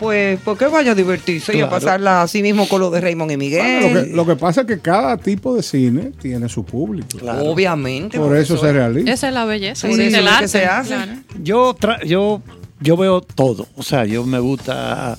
pues, 0.00 0.38
pues 0.44 0.58
que 0.58 0.66
vaya 0.66 0.92
a 0.92 0.94
divertirse 0.94 1.56
y 1.56 1.60
a 1.62 1.70
pasarla 1.70 2.20
así 2.22 2.42
mismo 2.42 2.68
con 2.68 2.80
lo 2.80 2.90
de 2.90 3.00
Raymond 3.00 3.30
y 3.32 3.36
Miguel. 3.38 3.80
Bueno, 3.82 3.94
lo, 4.00 4.04
que, 4.04 4.10
lo 4.12 4.26
que 4.26 4.36
pasa 4.36 4.60
es 4.62 4.66
que 4.66 4.78
cada 4.80 5.16
tipo 5.16 5.54
de 5.54 5.62
cine 5.62 6.12
tiene 6.20 6.48
su 6.50 6.64
público. 6.64 7.16
Claro. 7.18 7.44
Obviamente. 7.44 8.18
Por 8.18 8.36
eso 8.36 8.58
se 8.58 8.72
realiza. 8.72 9.10
Esa 9.10 9.28
es 9.28 9.34
la 9.34 9.44
belleza. 9.46 9.88
Por 9.88 9.96
sí, 9.96 10.02
eso 10.02 10.18
es 10.18 10.36
que 10.40 10.48
se 10.48 10.66
hace. 10.66 10.94
claro. 10.94 11.12
Yo, 11.42 11.74
tra- 11.76 12.04
yo, 12.04 12.42
yo 12.80 12.96
veo 12.98 13.20
todo. 13.22 13.68
O 13.76 13.82
sea, 13.82 14.04
yo 14.04 14.24
me 14.26 14.38
gusta. 14.38 15.16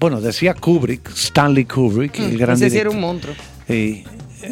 Bueno, 0.00 0.20
decía 0.20 0.54
Kubrick, 0.54 1.08
Stanley 1.10 1.64
Kubrick, 1.64 2.18
el 2.18 2.36
gran 2.38 2.56
Ese 2.56 2.70
sí 2.70 2.78
era 2.78 2.90
un 2.90 3.00
monstruo. 3.00 3.34
Eh, 3.68 4.04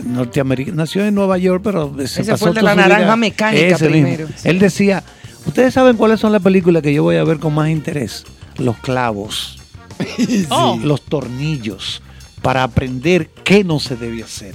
norteamericano. 0.05 0.77
Nació 0.77 1.05
en 1.05 1.15
Nueva 1.15 1.37
York, 1.39 1.61
pero 1.65 1.95
se 1.99 2.23
Ese 2.23 2.25
pasó 2.33 2.39
fue 2.47 2.49
el 2.51 2.55
de 2.57 2.63
la 2.63 2.75
vida- 2.75 2.89
naranja 2.89 3.17
mecánica 3.17 3.67
Ese 3.77 3.89
primero. 3.89 4.29
Él 4.45 4.59
decía: 4.59 5.03
Ustedes 5.47 5.75
saben 5.75 5.97
cuáles 5.97 6.21
son 6.21 6.33
las 6.33 6.41
películas 6.43 6.83
que 6.83 6.95
yo 6.95 7.03
voy 7.03 7.17
a 7.17 7.25
ver 7.25 7.39
con 7.39 7.55
más 7.55 7.69
interés: 7.69 8.25
Los 8.57 8.79
clavos, 8.79 9.59
Oh. 10.49 10.79
los 10.83 11.03
tornillos, 11.03 12.03
para 12.41 12.63
aprender 12.63 13.29
qué 13.45 13.65
no 13.65 13.79
se 13.81 13.97
debe 13.97 14.23
hacer. 14.23 14.55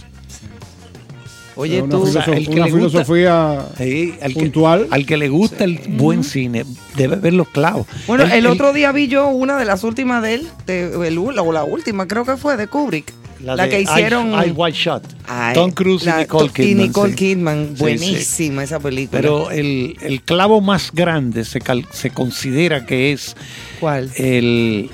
Oye, 1.58 1.82
una 1.82 1.92
tú. 1.96 2.04
o 2.04 2.06
sea, 2.08 2.22
filoso- 2.24 2.34
el 2.38 2.46
que 2.46 2.52
una 2.56 2.66
le 2.66 2.72
gusta- 2.72 2.90
filosofía 3.04 3.66
Sí, 3.78 4.14
al, 4.22 4.34
que, 4.34 4.40
puntual. 4.40 4.88
al 4.92 5.06
que 5.06 5.18
le 5.18 5.28
gusta 5.30 5.64
el 5.64 5.80
buen 5.90 6.24
cine, 6.24 6.64
debe 6.96 7.16
ver 7.18 7.34
los 7.34 7.48
clavos. 7.50 7.88
Bueno, 8.08 8.24
el 8.26 8.46
otro 8.48 8.74
día 8.74 8.92
vi 8.92 9.08
yo 9.08 9.28
una 9.28 9.58
de 9.58 9.66
las 9.66 9.84
últimas 9.84 10.22
de 10.24 10.36
él, 10.36 10.48
de, 10.66 11.08
el- 11.08 11.18
o 11.18 11.52
la 11.52 11.64
última 11.64 12.08
creo 12.08 12.24
que 12.26 12.38
fue, 12.38 12.56
de 12.58 12.68
Kubrick. 12.68 13.12
La, 13.44 13.56
de 13.56 13.70
que 13.70 13.82
hicieron. 13.82 14.30
Eye, 14.34 14.46
Eye 14.46 14.52
Wide 14.52 14.74
Shut. 14.76 15.04
Ay, 15.28 15.54
Tom 15.54 15.70
Cruise 15.70 16.04
la- 16.06 16.16
y 16.18 16.22
Nicole 16.22 16.50
Kidman. 16.50 16.88
Nicole 16.88 17.10
sí. 17.12 17.16
Kidman, 17.16 17.68
Sí, 17.70 17.76
sí. 17.76 17.82
buenísima 17.82 18.64
esa 18.64 18.80
película. 18.80 19.22
Pero 19.22 19.52
el, 19.52 19.96
el 20.02 20.24
clavo 20.24 20.60
más 20.60 20.92
grande 20.92 21.46
se, 21.46 21.60
cal- 21.62 21.86
se 21.92 22.10
considera 22.10 22.88
que 22.88 23.12
es 23.12 23.36
¿Cuál? 23.80 24.10
el, 24.16 24.90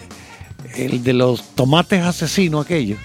el 0.76 1.03
de 1.03 1.14
los 1.14 1.56
tomates 1.56 2.03
asesinos 2.03 2.65
aquellos. 2.65 2.99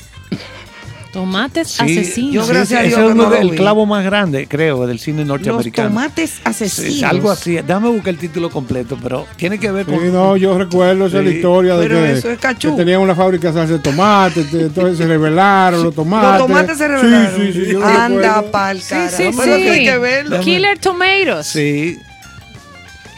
Tomates 1.18 1.68
Sí, 1.68 1.82
asesinos. 1.98 2.32
Yo, 2.32 2.46
gracias 2.46 2.80
a 2.80 2.82
Dios 2.84 3.00
es 3.00 3.06
uno 3.10 3.28
vi. 3.30 3.50
clavo 3.50 3.86
más 3.86 4.04
grande, 4.04 4.46
creo, 4.46 4.86
del 4.86 5.00
cine 5.00 5.18
Los 5.20 5.28
norteamericano. 5.28 5.88
tomates 5.88 6.30
Sí, 6.30 6.40
asesinos. 6.44 7.02
algo 7.10 7.30
así. 7.32 7.54
Déjame 7.56 7.88
buscar 7.88 8.10
el 8.10 8.18
título 8.18 8.50
completo, 8.50 8.96
pero 9.02 9.26
tiene 9.36 9.58
que 9.58 9.70
ver 9.72 9.84
Sí, 9.86 9.92
con. 9.92 10.12
no, 10.12 10.36
yo 10.36 10.56
recuerdo 10.56 11.06
esa 11.06 11.18
es 11.18 11.24
la 11.24 11.30
Sí, 11.30 11.36
historia 11.38 11.76
de 11.76 11.82
pero 11.88 12.02
que, 12.02 12.12
eso 12.12 12.30
es 12.30 12.38
cachú. 12.38 12.70
que 12.70 12.76
tenían 12.76 13.00
una 13.00 13.14
fábrica 13.16 13.50
de 13.50 13.78
tomates, 13.80 14.48
te- 14.50 14.60
entonces 14.60 14.98
se 14.98 15.06
revelaron 15.06 15.82
los 15.82 15.94
tomates. 15.94 16.28
Los 16.38 16.46
tomates 16.46 16.78
se 16.78 16.86
revelaron. 16.88 17.36
Sí, 17.36 17.52
sí, 17.52 17.64
sí, 17.70 17.76
Anda 17.82 18.42
pa'l 18.50 18.80
Sí, 18.80 18.90
carajo. 18.90 19.16
sí, 19.16 19.30
Pero 19.36 19.54
hay 19.54 19.78
sí. 19.78 19.84
que 19.84 19.98
verlo. 19.98 20.40
Killer 20.40 20.78
Tomatoes. 20.78 21.46
Sí. 21.46 21.98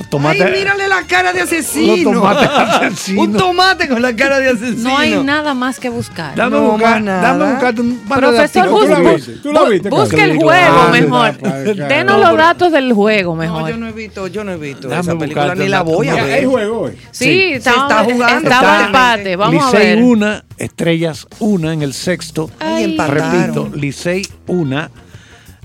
Los 0.01 0.09
tomates. 0.09 0.41
Ay, 0.43 0.53
mírale 0.59 0.89
la 0.89 1.03
cara 1.03 1.33
de 1.35 1.43
asesino. 1.43 1.95
Los 1.95 2.15
tomates 2.15 2.49
asesinos. 2.49 3.27
Un 3.27 3.33
tomate 3.37 3.87
con 3.87 4.01
la 4.03 4.17
cara 4.17 4.39
de 4.41 4.49
asesino. 4.49 4.89
No 4.91 4.97
hay 4.99 5.23
nada 5.23 5.53
más 5.55 5.79
que 5.79 5.91
buscar. 5.91 6.35
Dame, 6.35 6.57
No, 6.57 6.73
buscar, 6.73 7.05
dame 7.05 7.45
un 7.45 7.99
de 8.09 8.15
Profesor, 8.17 8.65
datos. 8.65 8.81
¿Tú 8.81 8.87
busque, 8.89 9.15
viste? 9.15 9.33
¿Tú 9.43 9.53
la 9.53 9.65
viste, 9.65 9.89
busque 9.91 10.17
Carlos? 10.17 10.37
el 10.37 10.43
juego 10.43 10.77
Ah, 10.81 10.89
mejor. 10.91 11.39
Denos 11.89 12.19
los 12.21 12.37
datos 12.37 12.73
del 12.73 12.93
juego 12.95 13.33
No, 13.37 13.41
mejor. 13.43 13.69
yo 13.71 13.77
no 13.77 13.89
he 13.89 13.93
visto, 13.93 14.27
yo 14.27 14.43
no 14.43 14.53
he 14.53 14.57
visto 14.57 14.89
esa 14.91 15.03
película 15.19 15.43
buscarte 15.43 15.63
ni 15.65 15.69
la 15.69 15.83
voy 15.83 16.09
a 16.09 16.15
una- 16.15 16.23
Hay 16.25 16.31
ver. 16.31 16.47
juego 16.47 16.81
hoy. 16.81 16.93
Sí, 17.11 17.25
Se 17.25 17.57
está 17.57 18.05
jugando. 18.05 18.49
estaba 18.51 18.77
Está- 18.77 18.87
empate. 18.87 19.37
Vamos 19.37 19.63
a 19.63 19.67
Licey 19.71 19.87
ver. 19.97 20.03
1, 20.05 20.43
Estrellas 20.57 21.27
1 21.41 21.73
en 21.73 21.83
el 21.83 21.93
sexto. 21.93 22.51
Ay. 22.59 22.97
Repito, 22.97 23.71
Licey 23.75 24.27
1, 24.47 24.89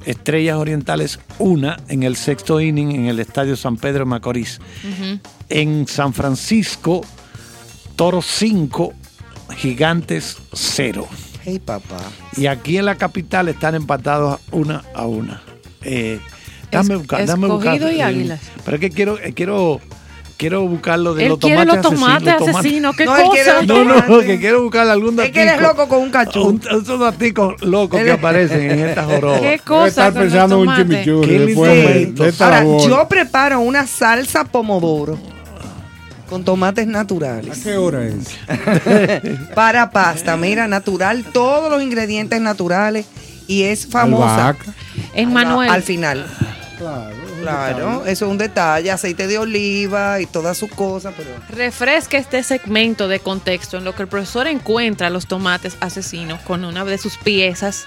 Estrellas 0.06 0.57
Orientales 0.57 1.19
1 1.40 1.76
en 1.90 2.03
el 2.03 2.15
sexto 2.15 2.61
inning 2.61 2.91
en 2.91 3.06
el 3.07 3.19
Estadio 3.19 3.56
San 3.56 3.77
Pedro 3.77 3.99
de 3.99 4.06
Macorís. 4.06 4.60
En 5.49 5.88
San 5.88 6.14
Francisco, 6.14 7.02
Toros 7.95 8.26
5, 8.26 8.94
Gigantes 9.57 10.38
0. 10.53 11.07
Hey, 11.44 11.60
papá. 11.60 11.98
Y 12.38 12.48
aquí 12.48 12.77
en 12.77 12.86
la 12.86 12.95
capital 12.95 13.48
están 13.49 13.76
empatados 13.76 14.40
una 14.52 14.84
a 14.95 15.06
una. 15.06 15.41
Eh, 15.84 16.19
dame 16.72 16.95
Es- 16.95 17.27
dame 17.27 17.48
escogido 17.48 17.72
buscar, 17.88 17.94
y 17.94 17.99
eh, 17.99 18.03
Águilas. 18.03 18.41
Pero 18.64 18.76
es 18.77 18.82
que 18.82 18.90
quiero, 18.90 19.19
eh, 19.19 19.34
quiero, 19.34 19.80
quiero 20.37 20.67
buscar 20.67 20.99
lo 20.99 21.13
de 21.13 21.23
Él 21.23 21.29
los 21.29 21.39
quiere 21.39 21.65
tomates 21.65 21.83
los 21.83 21.93
tomates 21.99 22.55
asesinos. 22.55 22.95
¿Qué 22.95 23.05
No, 23.05 23.17
él 23.17 23.23
quiere 23.31 23.51
cosa? 23.51 23.65
No, 23.65 23.83
no, 23.83 24.19
que 24.19 24.39
quiero 24.39 24.63
buscar 24.63 24.87
algún 24.89 25.19
Es 25.19 25.31
que 25.31 25.41
eres 25.41 25.53
datico. 25.53 25.69
loco 25.69 25.87
con 25.87 26.01
un 26.03 26.11
cachú. 26.11 26.43
Un, 26.43 26.61
esos 26.61 26.99
daticos 26.99 27.61
locos 27.61 28.01
que 28.01 28.11
aparecen 28.11 28.71
en 28.71 28.79
esta 28.79 29.03
joroba. 29.05 29.39
¿Qué 29.39 29.59
cosa? 29.59 29.87
estar 29.87 30.13
pensando 30.13 30.61
en 30.63 30.69
un 30.69 30.75
chimichurri 30.75 31.37
después 31.37 32.15
de, 32.15 32.43
Ahora, 32.43 32.59
labor. 32.61 32.89
yo 32.89 33.07
preparo 33.07 33.59
una 33.61 33.87
salsa 33.87 34.43
pomodoro 34.43 35.17
con 36.29 36.43
tomates 36.43 36.87
naturales. 36.87 37.59
¿A 37.59 37.63
qué 37.63 37.77
hora 37.77 38.03
es? 38.05 38.35
Para 39.55 39.91
pasta, 39.91 40.35
mira, 40.37 40.67
natural, 40.67 41.23
todos 41.31 41.69
los 41.71 41.83
ingredientes 41.83 42.41
naturales 42.41 43.05
y 43.47 43.63
es 43.63 43.85
famosa. 43.87 44.55
Manuel. 45.27 45.69
Al 45.69 45.83
final. 45.83 46.25
Claro. 46.77 47.15
Claro, 47.41 48.06
eso 48.06 48.26
es 48.26 48.31
un 48.31 48.38
detalle, 48.38 48.91
aceite 48.91 49.27
de 49.27 49.38
oliva 49.38 50.19
y 50.19 50.26
todas 50.26 50.57
sus 50.57 50.69
cosas, 50.72 51.14
pero 51.15 51.30
Refresca 51.49 52.18
este 52.18 52.43
segmento 52.43 53.07
de 53.07 53.19
contexto 53.19 53.77
en 53.77 53.84
lo 53.84 53.95
que 53.95 54.03
el 54.03 54.07
profesor 54.07 54.47
encuentra 54.47 55.10
los 55.10 55.27
tomates 55.27 55.77
asesinos 55.80 56.39
con 56.41 56.65
una 56.65 56.84
de 56.85 56.97
sus 56.97 57.18
piezas 57.18 57.85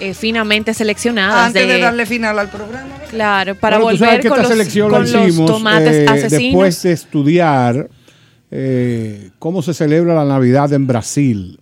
eh, 0.00 0.14
finamente 0.14 0.74
seleccionadas. 0.74 1.46
antes 1.48 1.66
de, 1.66 1.80
darle 1.80 2.06
final 2.06 2.38
al 2.38 2.48
programa. 2.48 2.94
Claro, 3.10 3.54
para 3.56 3.78
Bueno, 3.78 3.98
volver 3.98 4.20
con, 4.20 4.32
esta 4.32 4.42
los, 4.42 4.48
selección 4.48 4.90
con 4.90 5.04
la 5.04 5.10
los 5.10 5.28
hicimos 5.28 5.50
tomates 5.50 5.96
eh, 5.96 6.06
asesinos. 6.08 6.42
después 6.42 6.82
de 6.82 6.92
estudiar 6.92 7.88
eh, 8.50 9.30
cómo 9.38 9.60
se 9.62 9.74
celebra 9.74 10.14
la 10.14 10.24
Navidad 10.24 10.72
en 10.72 10.86
Brasil. 10.86 11.60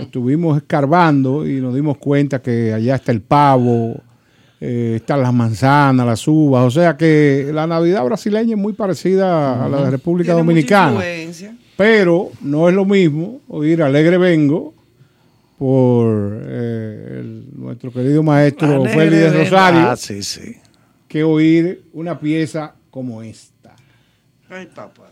Estuvimos 0.00 0.56
escarbando 0.56 1.46
y 1.46 1.60
nos 1.60 1.74
dimos 1.74 1.98
cuenta 1.98 2.40
que 2.40 2.72
allá 2.72 2.96
está 2.96 3.12
el 3.12 3.20
pavo, 3.20 4.00
eh, 4.66 4.96
están 4.96 5.20
las 5.20 5.32
manzanas, 5.34 6.06
las 6.06 6.26
uvas. 6.26 6.64
O 6.64 6.70
sea 6.70 6.96
que 6.96 7.50
la 7.52 7.66
Navidad 7.66 8.02
brasileña 8.04 8.54
es 8.54 8.58
muy 8.60 8.72
parecida 8.72 9.62
a 9.64 9.68
la 9.68 9.84
de 9.84 9.90
República 9.90 10.28
Tiene 10.32 10.38
Dominicana. 10.40 11.00
Pero 11.76 12.30
no 12.40 12.68
es 12.68 12.74
lo 12.74 12.84
mismo 12.84 13.40
oír 13.48 13.82
Alegre 13.82 14.16
Vengo 14.16 14.74
por 15.58 16.40
eh, 16.46 17.18
el- 17.20 17.44
nuestro 17.56 17.92
querido 17.92 18.22
maestro 18.22 18.84
Félix 18.84 19.32
de. 19.32 19.44
Rosario 19.44 19.80
Ah, 19.90 19.96
sí, 19.96 20.22
sí. 20.22 20.56
que 21.08 21.22
oír 21.24 21.84
una 21.92 22.18
pieza 22.18 22.74
como 22.90 23.22
esta. 23.22 23.74
Ay, 24.48 24.66
papá. 24.74 25.10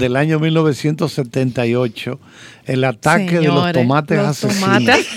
Del 0.00 0.16
año 0.16 0.38
1978, 0.40 2.18
el 2.66 2.84
ataque 2.84 3.38
de 3.40 3.48
los 3.48 3.72
tomates 3.72 4.18
los 4.18 4.26
asesinos. 4.28 4.60
tomates. 4.84 5.06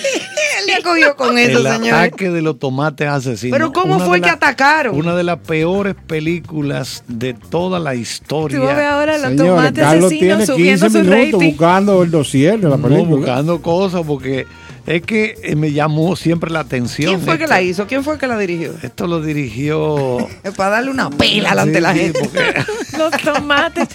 Él 0.60 0.68
le 0.77 0.84
cogió 0.84 1.15
con 1.18 1.38
eso, 1.38 1.60
el 1.60 1.68
señor. 1.73 1.95
ataque 1.95 2.30
de 2.30 2.41
los 2.41 2.57
tomates 2.60 3.07
asesinos. 3.07 3.57
Pero 3.57 3.73
¿cómo 3.73 3.95
Una 3.97 4.05
fue 4.05 4.18
de 4.18 4.22
que 4.22 4.27
la- 4.27 4.34
atacaron? 4.34 4.95
Una 4.95 5.15
de 5.15 5.23
las 5.23 5.39
peores 5.39 5.95
películas 6.07 7.03
de 7.07 7.34
toda 7.34 7.80
la 7.80 7.91
Tú 7.91 7.97
ves 7.97 8.10
historia. 8.11 8.93
ahora 8.93 9.18
los 9.18 9.30
Señores, 9.31 9.51
tomates 9.51 9.84
Carlos 9.84 10.05
asesinos 10.05 10.19
tiene 10.19 10.45
subiendo 10.45 10.85
15 10.85 10.89
su 10.99 11.05
minutos 11.11 11.34
rating. 11.41 11.49
buscando 11.49 12.03
el 12.03 12.11
dossier 12.11 12.60
de 12.60 12.69
la 12.69 12.77
No, 12.77 12.84
película. 12.88 13.10
buscando 13.18 13.61
cosas 13.61 14.03
porque 14.05 14.45
es 14.85 15.01
que 15.01 15.35
eh, 15.43 15.55
me 15.55 15.72
llamó 15.73 16.15
siempre 16.15 16.49
la 16.51 16.60
atención. 16.61 17.10
¿Quién 17.15 17.22
fue 17.26 17.38
que 17.38 17.47
la 17.47 17.61
hizo? 17.61 17.85
¿Quién 17.88 18.03
fue 18.03 18.18
que 18.18 18.27
la 18.27 18.38
dirigió? 18.38 18.73
Esto 18.84 19.07
lo 19.07 19.22
dirigió. 19.22 20.18
Es 20.43 20.53
para 20.55 20.72
darle 20.72 20.91
una 20.91 21.10
pela 21.10 21.49
delante 21.49 21.72
de 21.72 21.77
Sí, 21.77 21.81
la 21.81 21.93
sí, 21.93 21.99
gente. 21.99 22.19
porque- 22.19 22.97
Los 22.97 23.11
tomates. 23.22 23.88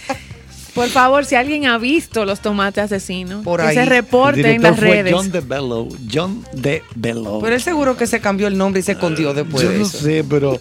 Por 0.78 0.88
favor, 0.88 1.24
si 1.24 1.34
alguien 1.34 1.66
ha 1.66 1.76
visto 1.78 2.24
los 2.24 2.40
tomates 2.40 2.84
asesinos, 2.84 3.44
Por 3.44 3.60
que 3.60 3.66
ahí. 3.66 3.74
se 3.74 3.84
reporte 3.84 4.54
en 4.54 4.62
las 4.62 4.76
fue 4.78 4.88
redes. 4.88 5.12
John 5.14 5.30
DeBello. 5.32 5.88
John 6.12 6.44
DeBello. 6.52 7.40
Pero 7.40 7.54
él 7.54 7.60
seguro 7.62 7.96
que 7.96 8.06
se 8.06 8.20
cambió 8.20 8.46
el 8.46 8.56
nombre 8.56 8.80
y 8.80 8.82
se 8.82 8.92
escondió 8.92 9.34
después 9.34 9.62
Yo 9.64 9.70
de 9.70 9.78
no 9.80 9.84
sé, 9.84 10.24
pero, 10.28 10.60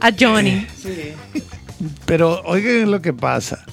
A 0.00 0.10
Johnny. 0.18 0.66
pero 2.06 2.40
oigan 2.44 2.90
lo 2.90 3.00
que 3.00 3.12
pasa. 3.12 3.64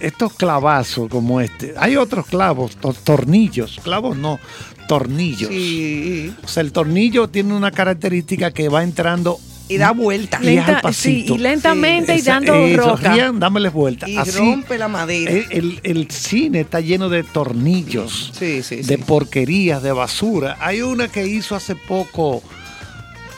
Estos 0.00 0.32
clavazos 0.34 1.08
como 1.08 1.40
este, 1.40 1.74
hay 1.76 1.96
otros 1.96 2.26
clavos, 2.26 2.76
to- 2.76 2.92
tornillos, 2.92 3.78
clavos 3.84 4.16
no, 4.16 4.40
tornillos. 4.88 5.48
Sí. 5.48 6.34
O 6.44 6.48
sea, 6.48 6.62
el 6.62 6.72
tornillo 6.72 7.28
tiene 7.28 7.54
una 7.54 7.70
característica 7.70 8.50
que 8.50 8.68
va 8.68 8.82
entrando 8.82 9.38
Y 9.68 9.78
da 9.78 9.92
vuelta. 9.92 10.38
y 10.42 10.58
es 10.58 10.68
al 10.68 10.94
sí, 10.94 11.24
y 11.28 11.38
lentamente 11.38 12.14
y 12.14 12.18
Esa- 12.18 12.32
dando 12.34 12.54
eso, 12.54 12.96
roca. 12.96 13.14
rían, 13.14 13.40
dámeles 13.40 13.72
vuelta. 13.72 14.08
Y 14.08 14.16
Así, 14.18 14.38
rompe 14.38 14.76
la 14.76 14.88
madera. 14.88 15.30
el, 15.30 15.46
el- 15.50 15.80
el 15.82 16.10
cine 16.10 16.60
está 16.60 16.80
lleno 16.80 17.08
de 17.08 17.22
tornillos, 17.22 18.32
Sí, 18.38 18.62
sí, 18.62 18.76
de 18.82 18.96
sí. 18.96 19.02
porquerías, 19.06 19.82
de 19.82 19.92
basura. 19.92 20.58
Hay 20.60 20.82
una 20.82 21.08
que 21.08 21.26
hizo 21.26 21.54
hace 21.56 21.74
poco, 21.76 22.42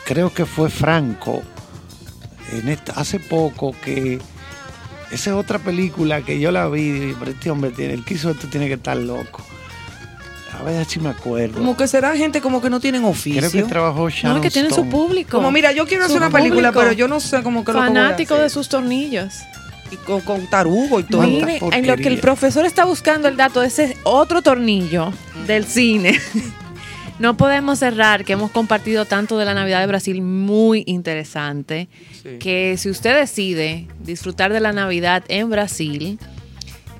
creo 0.05 0.33
que 0.33 0.45
fue 0.45 0.69
Franco, 0.69 1.41
en 2.51 2.67
esta, 2.69 2.93
hace 2.93 3.19
poco 3.19 3.73
que 3.83 4.19
esa 5.11 5.29
es 5.29 5.35
otra 5.35 5.59
película 5.59 6.21
que 6.21 6.39
yo 6.39 6.51
la 6.51 6.67
vi, 6.67 7.15
pero 7.17 7.31
este 7.31 7.49
hombre 7.49 7.71
tiene, 7.71 7.93
el 7.93 8.03
que 8.03 8.15
hizo 8.15 8.29
esto 8.31 8.47
tiene 8.47 8.67
que 8.67 8.73
estar 8.73 8.97
loco. 8.97 9.43
A 10.59 10.63
ver 10.63 10.85
si 10.85 10.99
me 10.99 11.09
acuerdo. 11.09 11.57
Como 11.57 11.75
que 11.77 11.87
será 11.87 12.15
gente 12.15 12.41
como 12.41 12.61
que 12.61 12.69
no 12.69 12.79
tienen 12.79 13.03
oficio. 13.03 13.41
Creo 13.49 13.51
que 13.51 13.63
trabajó 13.69 14.09
Sharon 14.09 14.37
No, 14.37 14.41
que 14.41 14.49
tienen 14.49 14.73
su 14.73 14.87
público. 14.89 15.37
Como 15.37 15.51
mira, 15.51 15.71
yo 15.71 15.85
quiero 15.85 16.03
Su 16.05 16.11
hacer 16.11 16.17
una 16.21 16.29
película, 16.31 16.69
público. 16.71 16.79
pero 16.79 16.91
yo 16.93 17.07
no 17.07 17.19
sé 17.19 17.43
cómo 17.43 17.63
que 17.63 17.71
lo 17.73 17.79
que 17.79 17.89
voy 17.89 17.97
a 17.97 18.01
Fanático 18.01 18.35
de 18.35 18.49
sus 18.49 18.69
tornillos. 18.69 19.33
Y 19.91 19.97
con, 19.97 20.21
con 20.21 20.47
tarugo 20.47 20.99
y 20.99 21.03
todo. 21.03 21.21
Mire, 21.21 21.59
en 21.71 21.87
lo 21.87 21.95
que 21.95 22.07
el 22.07 22.19
profesor 22.19 22.65
está 22.65 22.85
buscando 22.85 23.27
el 23.27 23.37
dato 23.37 23.61
de 23.61 23.67
ese 23.67 23.97
otro 24.03 24.41
tornillo 24.41 25.13
del 25.45 25.65
cine. 25.65 26.19
No 27.17 27.37
podemos 27.37 27.79
cerrar 27.79 28.25
que 28.25 28.33
hemos 28.33 28.51
compartido 28.51 29.05
tanto 29.05 29.37
de 29.37 29.45
la 29.45 29.53
Navidad 29.53 29.79
de 29.79 29.87
Brasil 29.87 30.21
muy 30.21 30.83
interesante 30.85 31.87
que 32.41 32.75
si 32.77 32.89
usted 32.89 33.17
decide 33.17 33.87
disfrutar 34.03 34.51
de 34.51 34.59
la 34.59 34.73
Navidad 34.73 35.23
en 35.29 35.49
Brasil, 35.49 36.19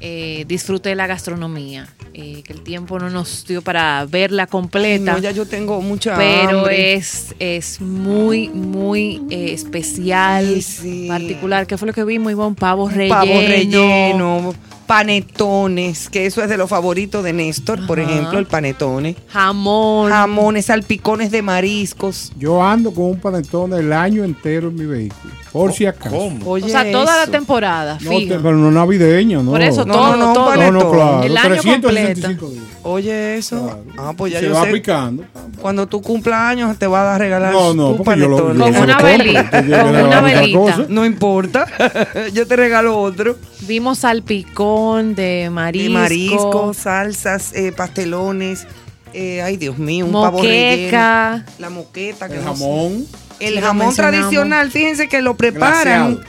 eh, 0.07 0.45
disfrute 0.47 0.89
de 0.89 0.95
la 0.95 1.07
gastronomía. 1.07 1.87
eh, 2.13 2.43
que 2.43 2.53
el 2.53 2.61
tiempo 2.61 2.97
no 2.97 3.09
nos 3.09 3.45
dio 3.45 3.61
para 3.61 4.05
verla 4.05 4.47
completa. 4.47 5.13
No, 5.13 5.17
ya 5.17 5.31
yo 5.31 5.45
tengo 5.45 5.81
mucha 5.81 6.15
pero 6.15 6.59
hambre. 6.59 6.93
es, 6.93 7.35
es 7.39 7.81
muy, 7.81 8.47
muy 8.49 9.21
eh, 9.29 9.51
especial, 9.51 10.63
particular. 11.09 11.67
¿Qué 11.67 11.77
fue 11.77 11.87
lo 11.87 11.93
que 11.93 12.03
vimos? 12.05 12.31
Iba 12.31 12.47
un 12.47 12.55
pavo 12.55 12.87
relleno. 12.87 13.15
Pavo 13.15 13.33
relleno, 13.33 14.55
panetones, 14.85 16.09
que 16.09 16.25
eso 16.25 16.41
es 16.43 16.49
de 16.49 16.57
los 16.57 16.69
favoritos 16.69 17.23
de 17.23 17.33
Néstor, 17.33 17.85
por 17.87 17.99
ejemplo, 17.99 18.39
el 18.39 18.45
panetone. 18.45 19.15
Jamón. 19.29 20.09
Jamones, 20.11 20.65
salpicones 20.67 21.31
de 21.31 21.41
mariscos. 21.41 22.31
Yo 22.37 22.63
ando 22.63 22.91
con 22.93 23.05
un 23.05 23.19
panetone 23.19 23.77
el 23.77 23.91
año 23.93 24.23
entero 24.23 24.69
en 24.69 24.75
mi 24.75 24.85
vehículo. 24.85 25.33
Por 25.51 25.71
si 25.73 25.85
acaso. 25.85 26.31
o 26.45 26.59
sea, 26.59 26.91
toda 26.91 27.25
la 27.25 27.31
temporada, 27.31 27.97
No, 28.01 28.09
te- 28.11 28.27
pero 28.41 28.55
no 28.57 28.71
navideño, 28.71 29.41
¿no? 29.41 29.51
Por 29.51 29.61
eso, 29.61 29.85
No, 29.85 29.93
todo, 29.93 30.17
no, 30.17 30.27
no, 30.27 30.33
todo. 30.33 30.55
No, 30.55 30.71
no, 30.71 30.91
claro. 30.91 31.23
El 31.23 31.37
año 31.37 31.47
365 31.49 32.49
días. 32.49 32.63
Oye, 32.87 33.37
eso. 33.37 33.79
Ah, 33.97 34.13
pues 34.15 34.33
ya 34.33 34.39
Se 34.39 34.45
yo 34.45 34.53
va 34.53 34.61
sé. 34.61 34.67
aplicando. 34.69 35.25
Cuando 35.59 35.87
tú 35.87 36.03
cumplas 36.03 36.39
años 36.51 36.77
te 36.77 36.85
va 36.85 37.15
a 37.15 37.17
regalar 37.17 37.51
No, 37.51 37.73
no, 37.73 37.95
tu 37.95 38.03
porque 38.03 38.19
yo 38.19 38.27
lo- 38.27 38.37
yo 38.37 38.45
Con 38.45 38.57
lo 38.59 38.81
una 38.83 38.97
velita, 38.99 39.49
con 39.63 39.95
una 39.95 40.21
velita. 40.21 40.85
No 40.89 41.03
importa. 41.03 41.65
yo 42.33 42.45
te 42.45 42.55
regalo 42.55 42.99
otro. 42.99 43.37
Vimos 43.61 43.99
salpicón 43.99 45.15
de 45.15 45.49
marisco. 45.51 45.83
De 45.93 45.99
marisco, 45.99 46.73
salsas, 46.75 47.53
eh, 47.53 47.71
pastelones. 47.75 48.67
eh, 49.13 49.41
ay, 49.41 49.57
Dios 49.57 49.77
mío, 49.79 50.05
un 50.05 50.11
pavo 50.11 50.41
relleno. 50.43 50.83
Moqueca. 50.83 51.45
La 51.57 51.69
moqueta. 51.71 52.27
que 52.29 52.35
El 52.35 52.43
jamón. 52.43 53.05
El 53.39 53.59
jamón 53.61 53.95
tradicional, 53.95 54.69
fíjense 54.71 55.07
que 55.09 55.21
lo 55.21 55.35
preparan. 55.35 56.13
Glaseado. 56.15 56.21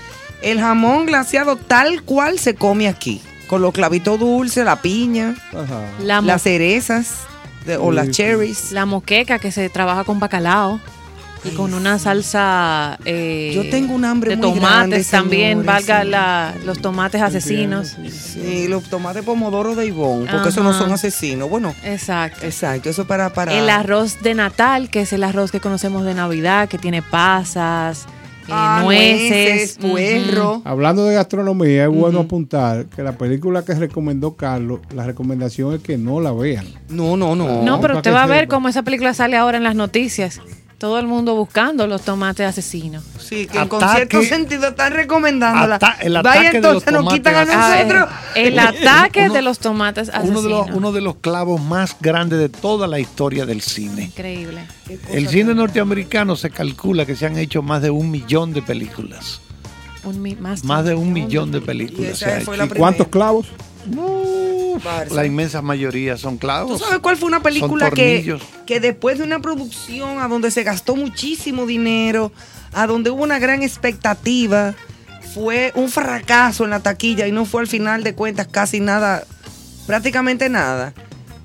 El 0.42 0.60
jamón 0.60 1.04
glaseado 1.06 1.56
tal 1.56 2.02
cual 2.02 2.38
se 2.38 2.54
come 2.54 2.88
aquí. 2.88 3.20
Con 3.48 3.62
los 3.62 3.72
clavitos 3.72 4.18
dulces, 4.18 4.64
la 4.64 4.76
piña, 4.82 5.34
Ajá. 5.52 5.80
La 6.02 6.20
las 6.20 6.42
cerezas 6.42 7.18
de- 7.64 7.76
o 7.76 7.90
Sí, 7.90 7.96
las 7.96 8.10
cherries. 8.10 8.72
La 8.72 8.86
moqueca 8.86 9.38
que 9.38 9.52
se 9.52 9.68
trabaja 9.68 10.04
con 10.04 10.18
bacalao. 10.20 10.80
Y 11.44 11.50
con 11.50 11.74
una 11.74 11.96
salsa 12.00 12.98
eh, 13.04 13.52
Yo 13.54 13.70
tengo 13.70 13.94
un 13.94 14.04
hambre 14.04 14.30
de 14.30 14.36
muy 14.36 14.54
tomates 14.54 14.60
grande, 14.80 15.04
también, 15.04 15.48
señores, 15.60 15.66
valga 15.66 16.02
sí. 16.02 16.08
la- 16.08 16.54
los 16.64 16.80
tomates 16.80 17.22
asesinos. 17.22 17.96
Sí, 18.10 18.66
los 18.66 18.82
tomates 18.90 19.22
pomodoro 19.22 19.76
de 19.76 19.86
Ivonne, 19.86 20.28
porque 20.28 20.48
esos 20.48 20.64
no 20.64 20.72
son 20.72 20.90
asesinos. 20.90 21.48
Bueno, 21.48 21.72
Exacto. 21.84 22.44
exacto, 22.44 22.88
eso 22.90 23.06
para... 23.06 23.32
para 23.32 23.52
El 23.52 23.70
arroz 23.70 24.22
de 24.22 24.34
Natal, 24.34 24.90
que 24.90 25.02
es 25.02 25.12
el 25.12 25.22
arroz 25.22 25.52
que 25.52 25.60
conocemos 25.60 26.04
de 26.04 26.14
Navidad, 26.14 26.68
que 26.68 26.78
tiene 26.78 27.00
pasas, 27.00 28.06
Ah, 28.48 28.80
nueces, 28.84 29.78
nueces, 29.80 30.24
puerro. 30.28 30.62
Hablando 30.64 31.04
de 31.04 31.14
gastronomía, 31.14 31.84
es 31.84 31.90
bueno 31.90 32.20
apuntar 32.20 32.86
que 32.86 33.02
la 33.02 33.12
película 33.12 33.64
que 33.64 33.74
recomendó 33.74 34.36
Carlos, 34.36 34.80
la 34.94 35.04
recomendación 35.04 35.74
es 35.74 35.80
que 35.82 35.98
no 35.98 36.20
la 36.20 36.32
vean. 36.32 36.66
No, 36.88 37.16
no, 37.16 37.34
no. 37.34 37.62
No, 37.62 37.80
pero 37.80 37.96
usted 37.96 38.12
va 38.12 38.22
a 38.22 38.26
ver 38.26 38.48
cómo 38.48 38.68
esa 38.68 38.82
película 38.82 39.14
sale 39.14 39.36
ahora 39.36 39.56
en 39.58 39.64
las 39.64 39.74
noticias. 39.74 40.40
Todo 40.78 40.98
el 40.98 41.06
mundo 41.06 41.34
buscando 41.34 41.86
los 41.86 42.02
tomates 42.02 42.46
asesinos. 42.46 43.02
Sí, 43.18 43.46
que 43.46 43.56
en 43.58 43.66
concierto 43.68 44.22
sentido 44.22 44.68
están 44.68 44.92
recomendándola. 44.92 45.76
Ata- 45.76 45.96
el 46.02 46.12
Vaya 46.22 46.50
ataque 46.50 46.60
de 46.60 46.60
los 46.60 46.74
entonces 46.84 46.92
nos 46.92 47.14
quitan 47.14 47.34
a 47.34 47.46
tomates 47.46 47.56
Ah, 47.56 47.80
eh, 47.80 47.84
nosotros. 47.86 48.14
el 48.34 48.58
ataque 48.58 49.22
Uno- 49.24 49.34
de 49.34 49.42
los 49.42 49.58
tomates 49.58 50.08
asesinos. 50.10 50.28
Uno 50.30 50.42
de, 50.42 50.48
los, 50.50 50.76
uno 50.76 50.92
de 50.92 51.00
los 51.00 51.16
clavos 51.16 51.62
más 51.62 51.96
grandes 51.98 52.38
de 52.38 52.50
toda 52.50 52.86
la 52.86 52.98
historia 53.00 53.46
del 53.46 53.62
cine. 53.62 54.04
Increíble. 54.04 54.66
El 55.10 55.28
cine 55.28 55.54
norteamericano 55.54 56.36
se 56.36 56.50
calcula 56.50 57.06
que 57.06 57.16
se 57.16 57.24
han 57.24 57.38
hecho 57.38 57.62
más 57.62 57.80
de 57.80 57.88
un 57.88 58.10
millón 58.10 58.52
de 58.52 58.60
películas. 58.60 59.40
Un 60.06 60.22
mi- 60.22 60.36
más, 60.36 60.64
Más 60.64 60.84
de 60.84 60.94
un 60.94 61.12
millón 61.12 61.50
de 61.52 61.60
películas. 61.60 62.22
¿Y 62.22 62.68
cuántos 62.78 63.08
clavos? 63.08 63.46
La 65.10 65.24
inmensa 65.24 65.62
mayoría 65.62 66.16
son 66.16 66.34
¿Tú 66.34 66.40
clavos. 66.40 66.80
sabes 66.80 66.98
cuál 67.00 67.16
fue 67.16 67.28
una 67.28 67.42
película 67.42 67.90
que, 67.90 68.38
que 68.66 68.80
después 68.80 69.18
de 69.18 69.24
una 69.24 69.40
producción 69.40 70.18
a 70.20 70.28
donde 70.28 70.50
se 70.50 70.62
gastó 70.62 70.96
muchísimo 70.96 71.66
dinero, 71.66 72.30
a 72.72 72.86
donde 72.86 73.10
hubo 73.10 73.22
una 73.22 73.38
gran 73.38 73.62
expectativa, 73.62 74.74
fue 75.34 75.72
un 75.74 75.88
fracaso 75.90 76.64
en 76.64 76.70
la 76.70 76.80
taquilla 76.80 77.26
y 77.26 77.32
no 77.32 77.44
fue 77.44 77.62
al 77.62 77.66
final 77.68 78.02
de 78.04 78.14
cuentas 78.14 78.46
casi 78.48 78.80
nada, 78.80 79.24
prácticamente 79.86 80.48
nada? 80.48 80.92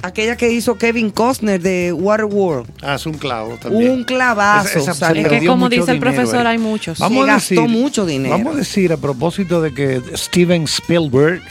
Aquella 0.03 0.35
que 0.35 0.51
hizo 0.51 0.77
Kevin 0.77 1.11
Costner 1.11 1.61
de 1.61 1.93
Waterworld. 1.93 2.69
Ah, 2.81 2.95
es 2.95 3.05
un 3.05 3.13
clavo 3.13 3.57
también. 3.61 3.91
Un 3.91 4.03
clavazo. 4.03 4.79
Se 4.79 4.91
Es 4.91 5.27
que 5.27 5.45
como 5.45 5.69
dice 5.69 5.91
el 5.91 5.99
profesor, 5.99 6.45
hay 6.47 6.57
muchos. 6.57 6.99
Vamos 6.99 7.25
Se 7.25 7.31
a 7.31 7.33
gastó 7.35 7.61
decir, 7.61 7.69
mucho 7.69 8.05
dinero. 8.05 8.37
Vamos 8.37 8.55
a 8.55 8.57
decir 8.57 8.91
a 8.93 8.97
propósito 8.97 9.61
de 9.61 9.73
que 9.73 10.01
Steven 10.15 10.63
Spielberg, 10.63 11.41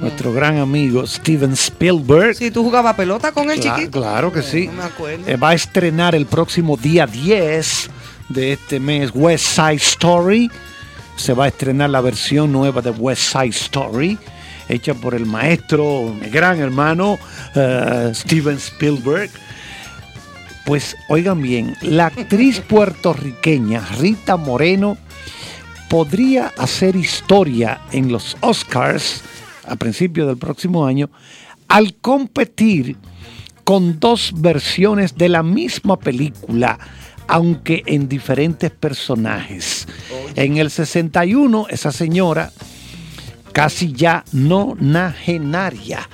nuestro 0.00 0.32
gran 0.32 0.58
amigo 0.58 1.06
Steven 1.06 1.52
Spielberg, 1.52 2.34
Si 2.34 2.50
tú 2.50 2.64
jugabas 2.64 2.94
pelota 2.96 3.32
con 3.32 3.50
el 3.50 3.60
chiquito. 3.60 3.90
Claro 4.00 4.32
que 4.32 4.42
sí. 4.42 4.66
No 4.66 4.72
me 4.74 4.82
acuerdo. 4.84 5.26
Eh, 5.26 5.36
va 5.36 5.50
a 5.50 5.54
estrenar 5.54 6.14
el 6.14 6.26
próximo 6.26 6.76
día 6.76 7.06
10 7.06 7.90
de 8.28 8.52
este 8.52 8.80
mes 8.80 9.10
West 9.14 9.44
Side 9.46 9.74
Story. 9.74 10.50
Se 11.16 11.34
va 11.34 11.44
a 11.44 11.48
estrenar 11.48 11.90
la 11.90 12.00
versión 12.00 12.50
nueva 12.50 12.80
de 12.80 12.90
West 12.90 13.22
Side 13.32 13.48
Story, 13.48 14.18
hecha 14.70 14.94
por 14.94 15.14
el 15.14 15.26
maestro, 15.26 16.14
mi 16.20 16.28
gran 16.28 16.60
hermano, 16.60 17.18
eh, 17.54 18.10
Steven 18.14 18.56
Spielberg. 18.56 19.30
Pues 20.64 20.96
oigan 21.08 21.42
bien, 21.42 21.76
la 21.82 22.06
actriz 22.06 22.60
puertorriqueña 22.60 23.80
Rita 23.98 24.36
Moreno 24.36 24.96
podría 25.88 26.52
hacer 26.56 26.94
historia 26.94 27.80
en 27.90 28.12
los 28.12 28.36
Oscars 28.40 29.22
a 29.66 29.76
principios 29.76 30.28
del 30.28 30.36
próximo 30.36 30.86
año 30.86 31.10
al 31.66 31.94
competir 31.94 32.96
con 33.64 34.00
dos 34.00 34.32
versiones 34.36 35.16
de 35.16 35.28
la 35.28 35.44
misma 35.44 35.96
película, 35.96 36.78
aunque 37.28 37.84
en 37.86 38.08
diferentes 38.08 38.72
personajes. 38.72 39.86
En 40.34 40.56
el 40.56 40.70
61, 40.70 41.66
esa 41.70 41.92
señora 41.92 42.50
casi 43.52 43.92
ya 43.92 44.24
nonagenaria. 44.32 46.08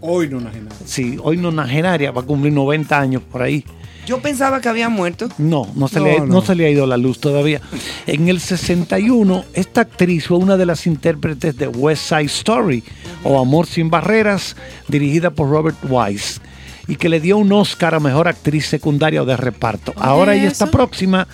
Hoy 0.00 0.28
nonagenaria. 0.28 0.78
Sí, 0.84 1.18
hoy 1.22 1.36
nonagenaria, 1.36 2.10
va 2.12 2.22
a 2.22 2.24
cumplir 2.24 2.52
90 2.52 2.98
años 2.98 3.22
por 3.22 3.42
ahí. 3.42 3.64
Yo 4.06 4.22
pensaba 4.22 4.62
que 4.62 4.70
había 4.70 4.88
muerto. 4.88 5.28
No, 5.36 5.70
no 5.74 5.86
se, 5.86 5.98
No, 5.98 6.06
le, 6.06 6.20
no 6.20 6.40
se 6.40 6.54
le 6.54 6.64
ha 6.64 6.70
ido 6.70 6.86
la 6.86 6.96
luz 6.96 7.20
todavía. 7.20 7.60
En 8.06 8.28
el 8.28 8.40
61, 8.40 9.44
esta 9.52 9.82
actriz 9.82 10.28
fue 10.28 10.38
una 10.38 10.56
de 10.56 10.64
las 10.64 10.86
intérpretes 10.86 11.58
de 11.58 11.68
West 11.68 12.08
Side 12.08 12.22
Story 12.22 12.82
o 13.22 13.38
Amor 13.38 13.66
sin 13.66 13.90
Barreras, 13.90 14.56
dirigida 14.88 15.28
por 15.30 15.50
Robert 15.50 15.76
Wise, 15.86 16.40
y 16.86 16.96
que 16.96 17.10
le 17.10 17.20
dio 17.20 17.36
un 17.36 17.52
Oscar 17.52 17.96
a 17.96 18.00
Mejor 18.00 18.28
Actriz 18.28 18.66
Secundaria 18.66 19.22
o 19.22 19.26
de 19.26 19.36
Reparto. 19.36 19.92
Ahora 19.96 20.34
ella 20.34 20.48
está 20.48 20.70
próxima 20.70 21.28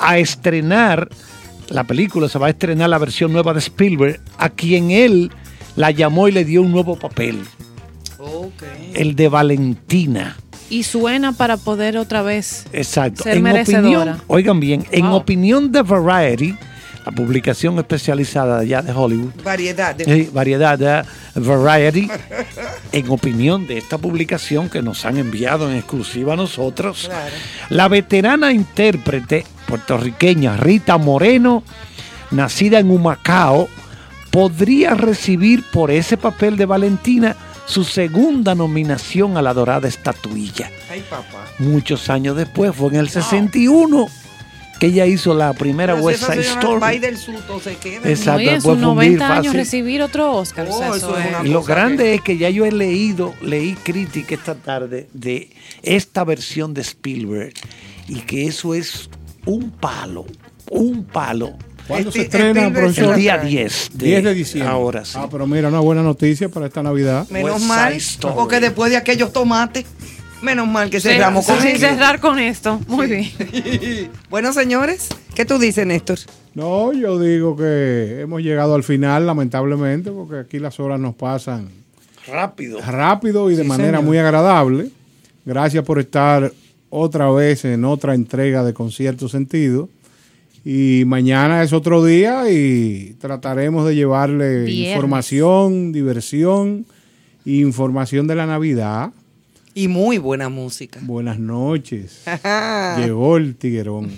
a 0.00 0.18
estrenar 0.18 1.08
la 1.72 1.84
película, 1.84 2.28
se 2.28 2.38
va 2.38 2.46
a 2.46 2.50
estrenar 2.50 2.88
la 2.90 2.98
versión 2.98 3.32
nueva 3.32 3.52
de 3.52 3.58
Spielberg, 3.60 4.20
a 4.38 4.50
quien 4.50 4.90
él 4.90 5.30
la 5.76 5.90
llamó 5.90 6.28
y 6.28 6.32
le 6.32 6.44
dio 6.44 6.62
un 6.62 6.70
nuevo 6.70 6.96
papel, 6.96 7.40
el 8.94 9.16
de 9.16 9.28
Valentina. 9.28 10.36
Y 10.70 10.84
suena 10.84 11.32
para 11.32 11.56
poder 11.58 11.98
otra 11.98 12.22
vez 12.22 12.64
Exacto. 12.72 13.24
ser 13.24 13.36
en 13.38 13.42
merecedora. 13.42 13.82
opinión, 14.12 14.22
oigan 14.26 14.60
bien, 14.60 14.86
en 14.90 15.06
Wow. 15.06 15.16
opinión 15.16 15.70
de 15.72 15.82
Variety, 15.82 16.54
la 17.04 17.12
publicación 17.12 17.78
especializada 17.78 18.58
de 18.60 18.64
allá 18.66 18.82
de 18.82 18.92
Hollywood, 18.92 19.32
Variedad. 19.44 19.94
de- 19.94 20.04
eh, 20.04 20.30
variedad 20.32 20.78
de 20.78 21.02
Variety, 21.40 22.08
en 22.92 23.10
opinión 23.10 23.66
de 23.66 23.76
esta 23.78 23.98
publicación 23.98 24.70
que 24.70 24.80
nos 24.82 25.04
han 25.04 25.18
enviado 25.18 25.70
en 25.70 25.76
exclusiva 25.76 26.34
a 26.34 26.36
nosotros, 26.36 27.10
la 27.68 27.88
veterana 27.88 28.52
intérprete 28.52 29.44
puertorriqueña 29.76 30.58
Rita 30.58 30.98
Moreno, 30.98 31.62
nacida 32.30 32.78
en 32.78 32.90
Humacao, 32.90 33.68
podría 34.30 34.92
recibir 34.94 35.64
por 35.72 35.90
ese 35.90 36.18
papel 36.18 36.58
de 36.58 36.66
Valentina 36.66 37.34
su 37.64 37.82
segunda 37.84 38.54
nominación 38.54 39.38
a 39.38 39.42
la 39.42 39.54
dorada 39.54 39.88
estatuilla 39.88 40.70
Ay, 40.90 41.02
papá. 41.08 41.46
muchos 41.58 42.10
años 42.10 42.36
después, 42.36 42.74
fue 42.76 42.88
en 42.90 42.96
el 42.96 43.08
61 43.08 44.08
que 44.78 44.88
ella 44.88 45.06
hizo 45.06 45.32
la 45.32 45.54
primera 45.54 45.94
Pero 45.94 46.04
West 46.04 46.24
Side 46.24 46.40
Story. 46.42 46.98
del 46.98 47.16
susto 47.16 47.60
se 47.60 47.76
queda. 47.76 48.06
Exacto, 48.10 48.40
Oye, 48.40 48.54
sus 48.56 48.64
fue 48.64 48.72
un 48.72 48.78
bill 48.80 49.16
90 49.16 49.26
años 49.26 49.36
fácil. 49.46 49.52
recibir 49.54 50.02
otro 50.02 50.32
Oscar. 50.32 50.66
o 50.68 50.76
sea, 50.76 50.90
Oh, 50.90 50.94
eso 50.96 51.06
eso 51.08 51.18
es 51.18 51.24
es- 51.26 51.30
una 51.38 51.46
Y 51.48 51.50
lo 51.52 51.62
grande 51.62 52.14
es 52.14 52.20
que 52.20 52.36
ya 52.36 52.50
yo 52.50 52.66
he 52.66 52.72
leído, 52.72 53.32
leí 53.40 53.72
crítica 53.74 54.34
esta 54.34 54.54
tarde 54.56 55.08
de 55.14 55.50
esta 55.82 56.24
versión 56.24 56.74
de 56.74 56.80
Spielberg 56.82 57.54
y 58.08 58.20
que 58.22 58.48
eso 58.48 58.74
es 58.74 59.08
un 59.46 59.70
palo, 59.70 60.24
un 60.70 61.04
palo. 61.04 61.52
¿Cuándo 61.88 62.12
se 62.12 62.22
Este- 62.22 62.36
estrena, 62.38 62.60
Spielberg 62.60 62.74
se 62.94 63.00
profesor? 63.00 63.14
El 63.14 63.20
día 63.20 63.34
trae. 63.40 63.48
10 63.50 63.90
de, 63.94 64.06
10 64.06 64.24
de 64.24 64.34
diciembre. 64.34 64.72
Ahora 64.72 65.04
sí. 65.04 65.18
Ah, 65.20 65.28
pero 65.30 65.46
mira, 65.46 65.68
una 65.68 65.80
buena 65.80 66.02
noticia 66.02 66.48
para 66.48 66.66
esta 66.66 66.82
Navidad. 66.82 67.28
Menos 67.28 67.54
West 67.54 67.66
mal, 67.66 68.34
porque 68.34 68.60
después 68.60 68.90
de 68.92 68.96
aquellos 68.96 69.32
tomates, 69.32 69.84
menos 70.42 70.68
mal 70.68 70.90
que 70.90 71.00
Sí, 71.00 71.08
cerramos 71.08 71.44
con 71.44 71.60
sí, 71.60 71.68
eso. 71.68 71.80
cerrar 71.80 72.20
con 72.20 72.38
esto. 72.38 72.80
Muy 72.86 73.06
bien. 73.08 74.10
Bueno, 74.30 74.52
señores, 74.52 75.08
¿qué 75.34 75.44
tú 75.44 75.58
dices, 75.58 75.84
Néstor? 75.86 76.18
No, 76.54 76.92
yo 76.92 77.18
digo 77.18 77.56
que 77.56 78.20
hemos 78.20 78.42
llegado 78.42 78.74
al 78.76 78.84
final, 78.84 79.26
lamentablemente, 79.26 80.10
porque 80.12 80.38
aquí 80.38 80.58
las 80.60 80.78
horas 80.78 81.00
nos 81.00 81.14
pasan 81.16 81.68
Rápido. 82.28 82.80
rápido 82.80 83.50
y 83.50 83.56
de 83.56 83.62
Sí, 83.62 83.68
manera 83.68 83.98
señor. 83.98 84.04
muy 84.04 84.18
agradable. 84.18 84.88
Gracias 85.44 85.84
por 85.84 85.98
estar 85.98 86.52
otra 86.94 87.30
vez 87.30 87.64
en 87.64 87.86
otra 87.86 88.14
entrega 88.14 88.62
de 88.62 88.74
Concierto 88.74 89.26
Sentido. 89.28 89.88
Y 90.62 91.04
mañana 91.06 91.62
es 91.62 91.72
otro 91.72 92.04
día 92.04 92.50
y 92.50 93.16
trataremos 93.18 93.86
de 93.88 93.94
llevarle 93.96 94.64
Viernes. 94.64 94.94
información, 94.94 95.90
diversión, 95.90 96.84
e 97.46 97.52
información 97.52 98.26
de 98.26 98.34
la 98.34 98.46
Navidad. 98.46 99.10
Y 99.74 99.88
muy 99.88 100.18
buena 100.18 100.50
música. 100.50 101.00
Buenas 101.02 101.38
noches. 101.38 102.22
Ajá. 102.28 102.98
Llegó 103.00 103.38
el 103.38 103.56
tiguerón. 103.56 104.10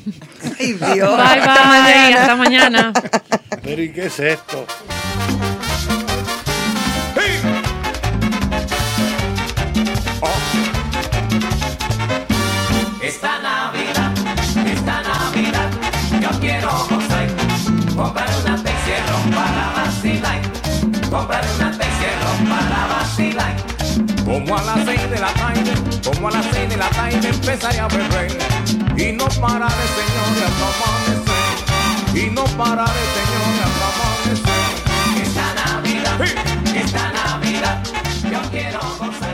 Ay, 0.58 0.72
Dios. 0.72 1.16
Bye, 1.16 1.40
Hasta 1.40 1.54
bye. 1.54 1.68
mañana. 1.68 2.20
Hasta 2.20 2.36
mañana. 2.36 2.92
Pero 3.62 3.82
¿y 3.82 3.92
qué 3.92 4.06
es 4.06 4.18
esto? 4.18 4.66
Comprar 17.96 18.28
una 18.44 18.56
Texierro 18.60 19.16
para 19.30 19.72
vacilar. 19.76 20.42
Comprar 21.10 21.44
una 21.56 21.70
Texierro 21.70 22.30
para 22.48 22.86
vacilar. 22.88 23.56
Como 24.24 24.58
a 24.58 24.62
las 24.62 24.84
seis 24.84 25.10
de 25.10 25.20
la 25.20 25.32
tarde, 25.34 25.72
como 26.04 26.28
a 26.28 26.30
las 26.32 26.46
seis 26.52 26.68
de 26.68 26.76
la 26.76 26.88
tarde 26.90 27.28
empezaré 27.28 27.78
a 27.78 27.86
beber. 27.86 28.36
Y 28.96 29.12
no 29.12 29.26
pararé, 29.40 29.86
señores, 29.94 30.42
hasta 30.48 30.66
amanecer. 30.74 32.18
Y 32.18 32.30
no 32.30 32.44
pararé, 32.56 33.04
señores, 33.14 33.60
hasta 33.64 33.86
amanecer. 33.94 34.64
Esta 35.22 35.46
Navidad, 35.54 36.16
esta 36.74 37.12
Navidad, 37.12 37.82
yo 38.30 38.50
quiero 38.50 38.80
gozar. 38.98 39.33